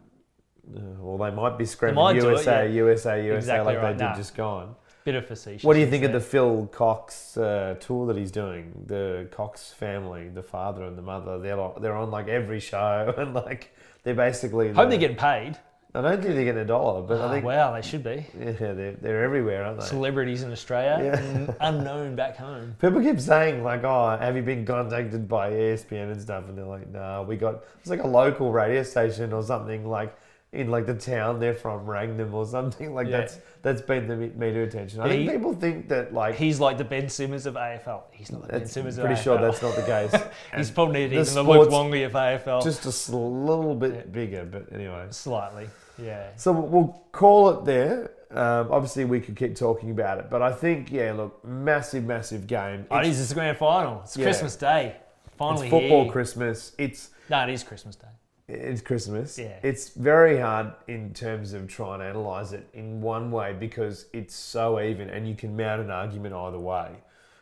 Uh, 0.75 0.81
well, 0.99 1.19
they 1.31 1.35
might 1.37 1.59
be 1.59 1.67
screaming 1.67 1.97
might 1.97 2.15
do 2.19 2.29
it, 2.29 2.33
USA. 2.33 2.73
USA, 2.73 3.23
USA 3.23 3.37
Exactly 3.37 3.75
like 3.75 3.83
right. 3.83 3.93
they 3.93 3.99
did 3.99 4.11
Nah. 4.13 4.17
just 4.17 4.35
gone. 4.35 4.77
Bit 5.05 5.17
of 5.17 5.27
facetious. 5.27 5.65
What 5.65 5.75
do 5.75 5.81
you 5.81 5.87
think 5.87 6.03
of 6.05 6.13
the 6.13 6.21
Phil 6.21 6.67
Cox 6.73 7.37
uh, 7.37 7.77
tour 7.79 8.07
that 8.07 8.17
he's 8.17 8.31
doing? 8.31 8.73
The 8.87 9.29
Cox 9.31 9.71
family, 9.71 10.29
the 10.31 10.43
father 10.43 10.85
and 10.85 10.97
the 10.97 11.03
mother, 11.03 11.39
they're 11.39 11.57
like, 11.57 11.81
they're 11.83 11.95
on 11.95 12.11
like 12.11 12.29
every 12.29 12.59
show 12.59 13.13
and 13.19 13.35
like 13.35 13.75
they're 14.03 14.15
basically. 14.15 14.69
Hope 14.69 14.77
the- 14.85 14.91
they're 14.91 14.99
getting 14.99 15.17
paid. 15.19 15.59
I 15.97 16.01
don't 16.01 16.21
think 16.23 16.35
they're 16.35 16.45
getting 16.45 16.63
a 16.63 16.65
dollar, 16.65 17.03
but 17.03 17.21
I 17.21 17.25
Ah, 17.27 17.31
think 17.35 17.45
wow, 17.45 17.73
they 17.73 17.83
should 17.83 18.03
be. 18.03 18.27
yeah, 18.37 18.51
they're, 18.73 18.93
they're 19.01 19.23
everywhere, 19.23 19.63
aren't 19.65 19.79
they? 19.79 19.87
Celebrities 19.87 20.43
in 20.43 20.51
Australia, 20.51 20.99
Yeah. 21.23 21.55
unknown 21.61 22.17
back 22.17 22.37
home. 22.37 22.75
People 22.81 23.01
keep 23.01 23.21
saying 23.21 23.63
like, 23.63 23.85
"Oh, 23.85 24.17
have 24.19 24.35
you 24.35 24.43
been 24.43 24.67
contacted 24.67 25.29
by 25.29 25.53
ESPN 25.53 26.11
and 26.11 26.21
stuff?" 26.21 26.49
And 26.49 26.59
they're 26.59 26.65
like, 26.65 26.89
"No, 26.89 27.25
we 27.29 27.37
got 27.37 27.63
it's 27.81 27.91
like 27.91 28.03
a 28.03 28.09
local 28.09 28.51
radio 28.51 28.83
station 28.83 29.33
or 29.33 29.43
something 29.45 29.87
like 29.87 30.17
in 30.55 30.71
like 30.71 30.87
the 30.87 30.95
town 30.95 31.41
they're 31.41 31.55
from, 31.55 31.85
rang 31.87 32.17
them 32.17 32.33
or 32.35 32.47
something 32.47 32.95
like 32.95 33.09
Yeah. 33.09 33.19
that's 33.19 33.39
that's 33.63 33.83
been 33.83 34.07
the 34.09 34.17
media 34.17 34.63
attention." 34.65 35.01
I 35.01 35.09
He- 35.09 35.17
think 35.27 35.33
people 35.33 35.53
think 35.55 35.89
that 35.89 36.15
like 36.15 36.37
He's 36.37 36.61
like 36.61 36.79
the 36.79 36.85
Ben 36.85 37.09
Simmons 37.09 37.47
of 37.47 37.55
AFL. 37.57 38.03
He's 38.13 38.31
not 38.33 38.43
the 38.43 38.49
Ben 38.49 38.63
it's 38.63 38.73
Simmons 38.73 38.99
of 38.99 39.05
AFL. 39.05 39.07
pretty 39.09 39.23
sure 39.23 39.37
AFL. 39.39 39.41
that's 39.43 39.63
not 39.63 39.77
the 39.77 39.83
case. 39.83 40.15
He's 40.57 40.71
probably 40.71 41.07
the 41.07 41.21
even 41.21 41.35
the 41.35 41.43
Luke 41.43 41.69
sports- 41.69 41.75
Wongley 41.75 42.07
of 42.07 42.13
AFL. 42.13 42.63
just 42.63 42.87
a 42.87 42.93
sl- 42.93 43.17
little 43.45 43.75
bit 43.75 44.13
bigger, 44.13 44.45
but 44.45 44.73
anyway. 44.73 45.07
slightly, 45.11 45.69
yeah. 46.03 46.29
So 46.37 46.53
we'll 46.53 47.03
call 47.13 47.51
it 47.51 47.65
there. 47.65 48.11
Um, 48.31 48.69
obviously, 48.73 49.05
we 49.05 49.21
could 49.21 49.37
keep 49.37 49.55
talking 49.55 49.91
about 49.91 50.19
it, 50.19 50.29
but 50.29 50.43
I 50.43 50.51
think, 50.51 50.91
yeah, 50.91 51.13
look, 51.13 51.45
massive, 51.45 52.05
massive 52.05 52.49
game. 52.49 52.85
Oh, 52.91 52.99
it 52.99 53.07
It's, 53.07 53.19
is 53.21 53.29
the 53.29 53.35
grand 53.37 53.57
final. 53.59 54.01
It's 54.03 54.17
Yeah. 54.17 54.25
Christmas 54.25 54.57
Day. 54.57 54.97
it's 55.25 55.37
Finally 55.37 55.71
football 55.71 56.03
here. 56.05 56.13
Christmas. 56.13 56.73
It's 56.77 57.11
No, 57.31 57.45
it 57.45 57.51
is 57.51 57.63
Christmas 57.63 57.95
Day. 57.95 58.09
It's 58.47 58.83
Christmas. 58.83 59.39
Yeah. 59.39 59.59
It's 59.63 59.91
very 59.91 60.39
hard 60.39 60.73
in 60.87 61.15
terms 61.15 61.55
of 61.55 61.67
trying 61.67 62.01
to 62.01 62.05
analyze 62.05 62.53
it 62.53 62.69
in 62.75 63.01
one 63.01 63.31
way 63.31 63.55
because 63.59 64.07
it's 64.13 64.35
so 64.35 64.81
even 64.81 65.09
and 65.09 65.27
you 65.27 65.35
can 65.35 65.57
mount 65.57 65.81
an 65.81 65.91
argument 65.91 66.35
either 66.35 66.59
way. 66.59 66.91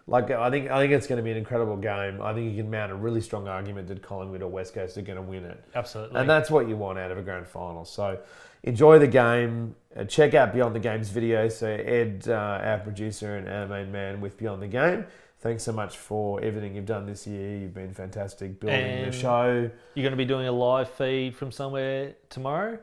Like 0.07 0.31
I 0.31 0.51
think 0.51 0.71
I 0.71 0.81
think 0.81 0.93
it's 0.93 1.07
going 1.07 1.19
to 1.19 1.23
be 1.23 1.31
an 1.31 1.37
incredible 1.37 1.77
game. 1.77 2.21
I 2.21 2.35
think 2.35 2.51
you 2.51 2.63
can 2.63 2.71
mount 2.71 2.93
a 2.93 2.95
really 2.95 3.21
strong 3.21 3.49
argument 3.49 3.89
that 3.89 4.03
Collingwood 4.03 4.43
or 4.43 4.49
West 4.49 4.75
Coast 4.75 4.97
are 4.97 5.03
going 5.03 5.17
to 5.17 5.23
win 5.23 5.45
it. 5.45 5.63
Absolutely. 5.75 6.21
And 6.21 6.29
that's 6.29 6.51
what 6.51 6.69
you 6.69 6.77
want 6.77 6.99
out 6.99 7.11
of 7.11 7.19
a 7.19 7.23
grand 7.23 7.47
final. 7.47 7.85
So 7.85 8.19
enjoy 8.63 8.99
the 8.99 9.07
game. 9.07 9.75
Uh, 9.97 10.05
check 10.05 10.35
out 10.35 10.53
Beyond 10.53 10.75
the 10.75 10.81
Game's 10.81 11.11
video. 11.11 11.49
So 11.49 11.69
Ed, 11.69 12.25
uh, 12.29 12.33
our 12.33 12.79
producer 12.79 13.37
and 13.37 13.49
our 13.49 13.67
main 13.67 13.93
man 13.93 14.21
with 14.21 14.37
Beyond 14.39 14.63
the 14.63 14.69
Game, 14.69 15.05
thanks 15.43 15.63
so 15.65 15.73
much 15.73 15.99
for 15.99 16.41
everything 16.41 16.75
you've 16.75 16.87
done 16.87 17.05
this 17.05 17.27
year. 17.27 17.59
You've 17.59 17.75
been 17.75 17.93
fantastic 17.93 18.59
building 18.61 18.79
And- 18.81 19.13
the 19.13 19.17
show. 19.17 19.71
You're 19.95 20.03
going 20.03 20.13
to 20.13 20.17
be 20.17 20.25
doing 20.25 20.47
a 20.47 20.53
live 20.53 20.89
feed 20.91 21.37
from 21.37 21.51
somewhere 21.53 22.15
tomorrow? 22.31 22.79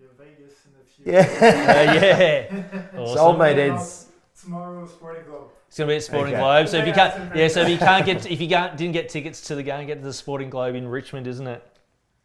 Yeah, 0.00 0.06
Vegas 0.16 0.54
in 0.64 0.72
a 0.80 0.84
few. 0.84 1.12
Yeah. 1.12 1.28
Uh, 1.90 1.92
yeah. 1.94 2.88
Awesome. 2.98 3.16
So 3.16 3.20
old 3.26 3.38
mate 3.38 3.58
Ed's 3.58 4.06
Tomorrow, 4.40 4.86
Sporting 4.86 5.24
Globe. 5.24 5.50
It's 5.66 5.76
going 5.76 5.88
to 5.88 5.92
be 5.92 5.96
at 5.96 6.02
Sporting 6.04 6.34
Okay. 6.34 6.40
Globe. 6.42 6.68
So 6.68 6.78
if 6.78 6.86
you 6.86 6.92
can't, 6.94 7.36
yeah, 7.36 7.48
so 7.48 7.60
if 7.62 7.68
you 7.68 7.76
can't 7.76 8.06
get, 8.06 8.30
if 8.30 8.40
you 8.40 8.48
can't, 8.48 8.76
didn't 8.76 8.92
get 8.94 9.08
tickets 9.08 9.40
to 9.48 9.54
the 9.56 9.62
game, 9.62 9.86
get 9.86 9.96
to 10.00 10.04
the 10.06 10.12
Sporting 10.12 10.48
Globe 10.48 10.74
in 10.76 10.86
Richmond, 10.88 11.26
isn't 11.26 11.46
it? 11.46 11.62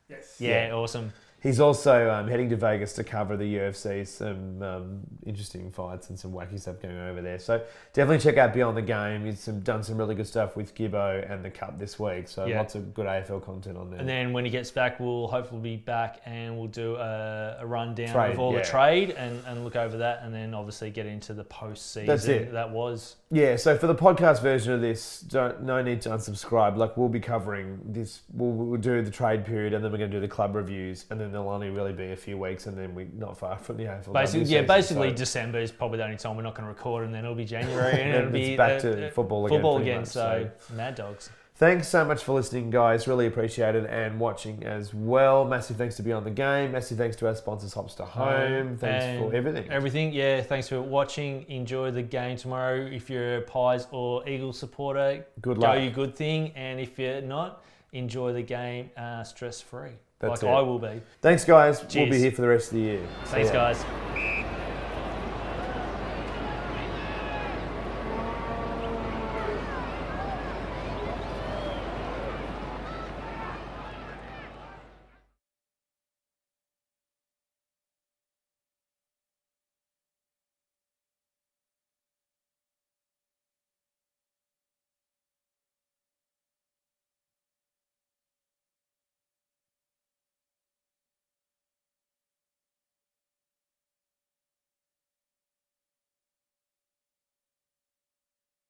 Yes. 0.07 0.35
Yeah, 0.39 0.67
Yeah. 0.67 0.73
awesome. 0.75 1.11
He's 1.43 1.59
also 1.59 2.09
um, 2.09 2.29
heading 2.29 2.49
to 2.51 2.55
Vegas 2.55 2.93
to 2.93 3.03
cover 3.03 3.35
the 3.35 3.55
UFC, 3.55 4.07
some 4.07 4.63
um, 4.63 5.01
interesting 5.25 5.69
fights 5.71 6.09
and 6.09 6.17
some 6.17 6.31
wacky 6.31 6.57
stuff 6.57 6.81
going 6.81 6.97
on 6.97 7.09
over 7.09 7.21
there. 7.21 7.37
So 7.37 7.61
definitely 7.91 8.23
check 8.23 8.37
out 8.37 8.53
Beyond 8.53 8.77
the 8.77 8.81
Game. 8.81 9.25
He's 9.25 9.41
some, 9.41 9.59
done 9.59 9.83
some 9.83 9.97
really 9.97 10.15
good 10.15 10.25
stuff 10.25 10.55
with 10.55 10.73
Gibbo 10.73 11.29
and 11.29 11.43
the 11.43 11.49
Cup 11.49 11.77
this 11.77 11.99
week. 11.99 12.29
So 12.29 12.45
Yeah. 12.45 12.59
lots 12.59 12.75
of 12.75 12.93
good 12.93 13.07
AFL 13.07 13.43
content 13.43 13.77
on 13.77 13.89
there. 13.89 13.99
And 13.99 14.07
then 14.07 14.31
when 14.31 14.45
he 14.45 14.51
gets 14.51 14.71
back, 14.71 15.01
we'll 15.01 15.27
hopefully 15.27 15.61
be 15.61 15.75
back 15.75 16.21
and 16.25 16.57
we'll 16.57 16.67
do 16.69 16.95
a, 16.95 17.57
a 17.59 17.65
rundown 17.65 18.13
Trade, 18.13 18.31
of 18.31 18.39
all 18.39 18.53
yeah. 18.53 18.59
the 18.59 18.65
trade 18.65 19.09
and, 19.11 19.43
and 19.45 19.65
look 19.65 19.75
over 19.75 19.97
that, 19.97 20.21
and 20.23 20.33
then 20.33 20.53
obviously 20.53 20.91
get 20.91 21.05
into 21.07 21.33
the 21.33 21.43
post 21.43 21.91
season 21.91 22.07
That's 22.07 22.25
it. 22.25 22.53
that 22.53 22.69
was. 22.71 23.17
Yeah, 23.33 23.55
so 23.55 23.75
for 23.75 23.87
the 23.87 23.95
podcast 23.95 24.43
version 24.43 24.73
of 24.73 24.81
this, 24.81 25.21
don't, 25.21 25.63
no 25.63 25.81
need 25.81 26.01
to 26.01 26.09
unsubscribe. 26.09 26.77
Like 26.77 26.95
we'll 26.95 27.09
be 27.09 27.19
covering 27.19 27.79
this. 27.83 28.21
We'll, 28.31 28.51
we'll 28.51 28.79
do 28.79 29.01
the 29.01 29.09
trade 29.09 29.43
period, 29.43 29.73
and 29.73 29.83
then 29.83 29.91
we're 29.91 29.97
going 29.97 30.11
to 30.11 30.17
do 30.17 30.21
the 30.21 30.27
club 30.27 30.53
reviews, 30.53 31.05
and 31.09 31.19
then 31.19 31.31
there'll 31.31 31.49
only 31.49 31.71
really 31.71 31.93
be 31.93 32.11
a 32.11 32.15
few 32.15 32.37
weeks, 32.37 32.67
and 32.67 32.77
then 32.77 32.93
we're 32.93 33.07
not 33.17 33.35
far 33.35 33.57
from 33.57 33.77
the 33.77 33.85
AFL. 33.85 34.13
Basically, 34.13 34.41
yeah, 34.41 34.45
season, 34.45 34.67
basically 34.67 35.09
so 35.09 35.15
December 35.15 35.59
is 35.59 35.71
probably 35.71 35.97
the 35.97 36.03
only 36.03 36.17
time 36.17 36.35
we're 36.35 36.43
not 36.43 36.53
going 36.53 36.67
to 36.67 36.73
record, 36.73 37.05
and 37.05 37.13
then 37.13 37.23
it'll 37.23 37.35
be 37.35 37.45
January, 37.57 38.01
and 38.01 38.13
then 38.13 38.19
it'll 38.21 38.31
be 38.31 38.51
it's 38.51 38.57
back 38.57 38.77
uh, 38.77 38.81
to 38.81 39.11
football 39.11 39.47
again. 39.47 39.57
football 39.57 39.77
again. 39.77 39.99
much, 40.01 40.09
so, 40.09 40.51
Mad 40.75 40.93
Dogs. 40.93 41.31
Thanks 41.55 41.87
so 41.87 42.03
much 42.03 42.23
for 42.23 42.33
listening, 42.33 42.71
guys. 42.71 43.07
Really 43.07 43.27
appreciate 43.27 43.75
it 43.75 43.85
and 43.87 44.19
watching 44.19 44.63
as 44.63 44.91
well. 44.91 45.45
Massive 45.45 45.77
thanks 45.77 45.95
to 45.97 46.03
Beyond 46.03 46.25
the 46.25 46.31
Game. 46.31 46.71
Massive 46.71 46.97
thanks 46.97 47.15
to 47.17 47.27
our 47.27 47.35
sponsors, 47.35 47.75
Hopster 47.75 48.05
Home. 48.07 48.75
Thanks 48.75 49.05
And 49.05 49.19
for 49.19 49.35
everything. 49.35 49.69
Everything, 49.71 50.11
yeah. 50.13 50.41
Thanks 50.41 50.67
for 50.67 50.81
watching. 50.81 51.45
Enjoy 51.49 51.91
the 51.91 52.01
game 52.01 52.37
tomorrow. 52.37 52.77
If 52.87 53.07
you're 53.07 53.37
a 53.37 53.41
Pies 53.41 53.85
or 53.91 54.27
Eagles 54.27 54.57
supporter, 54.57 55.25
Good 55.41 55.59
luck. 55.59 55.75
go 55.75 55.81
your 55.81 55.91
good 55.91 56.15
thing. 56.15 56.51
And 56.55 56.79
if 56.79 56.97
you're 56.97 57.21
not, 57.21 57.63
enjoy 57.91 58.33
the 58.33 58.41
game 58.41 58.89
uh, 58.97 59.23
stress 59.23 59.61
free. 59.61 59.91
That's 60.19 60.41
like 60.41 60.51
it. 60.51 60.55
I 60.55 60.61
will 60.61 60.79
be. 60.79 61.01
Thanks, 61.21 61.45
guys. 61.45 61.85
We'll 61.93 62.09
be 62.09 62.17
here 62.17 62.31
for 62.31 62.41
the 62.41 62.47
rest 62.47 62.71
of 62.71 62.77
the 62.77 62.83
year. 62.83 63.07
Thanks, 63.25 63.51
guys. 63.51 64.32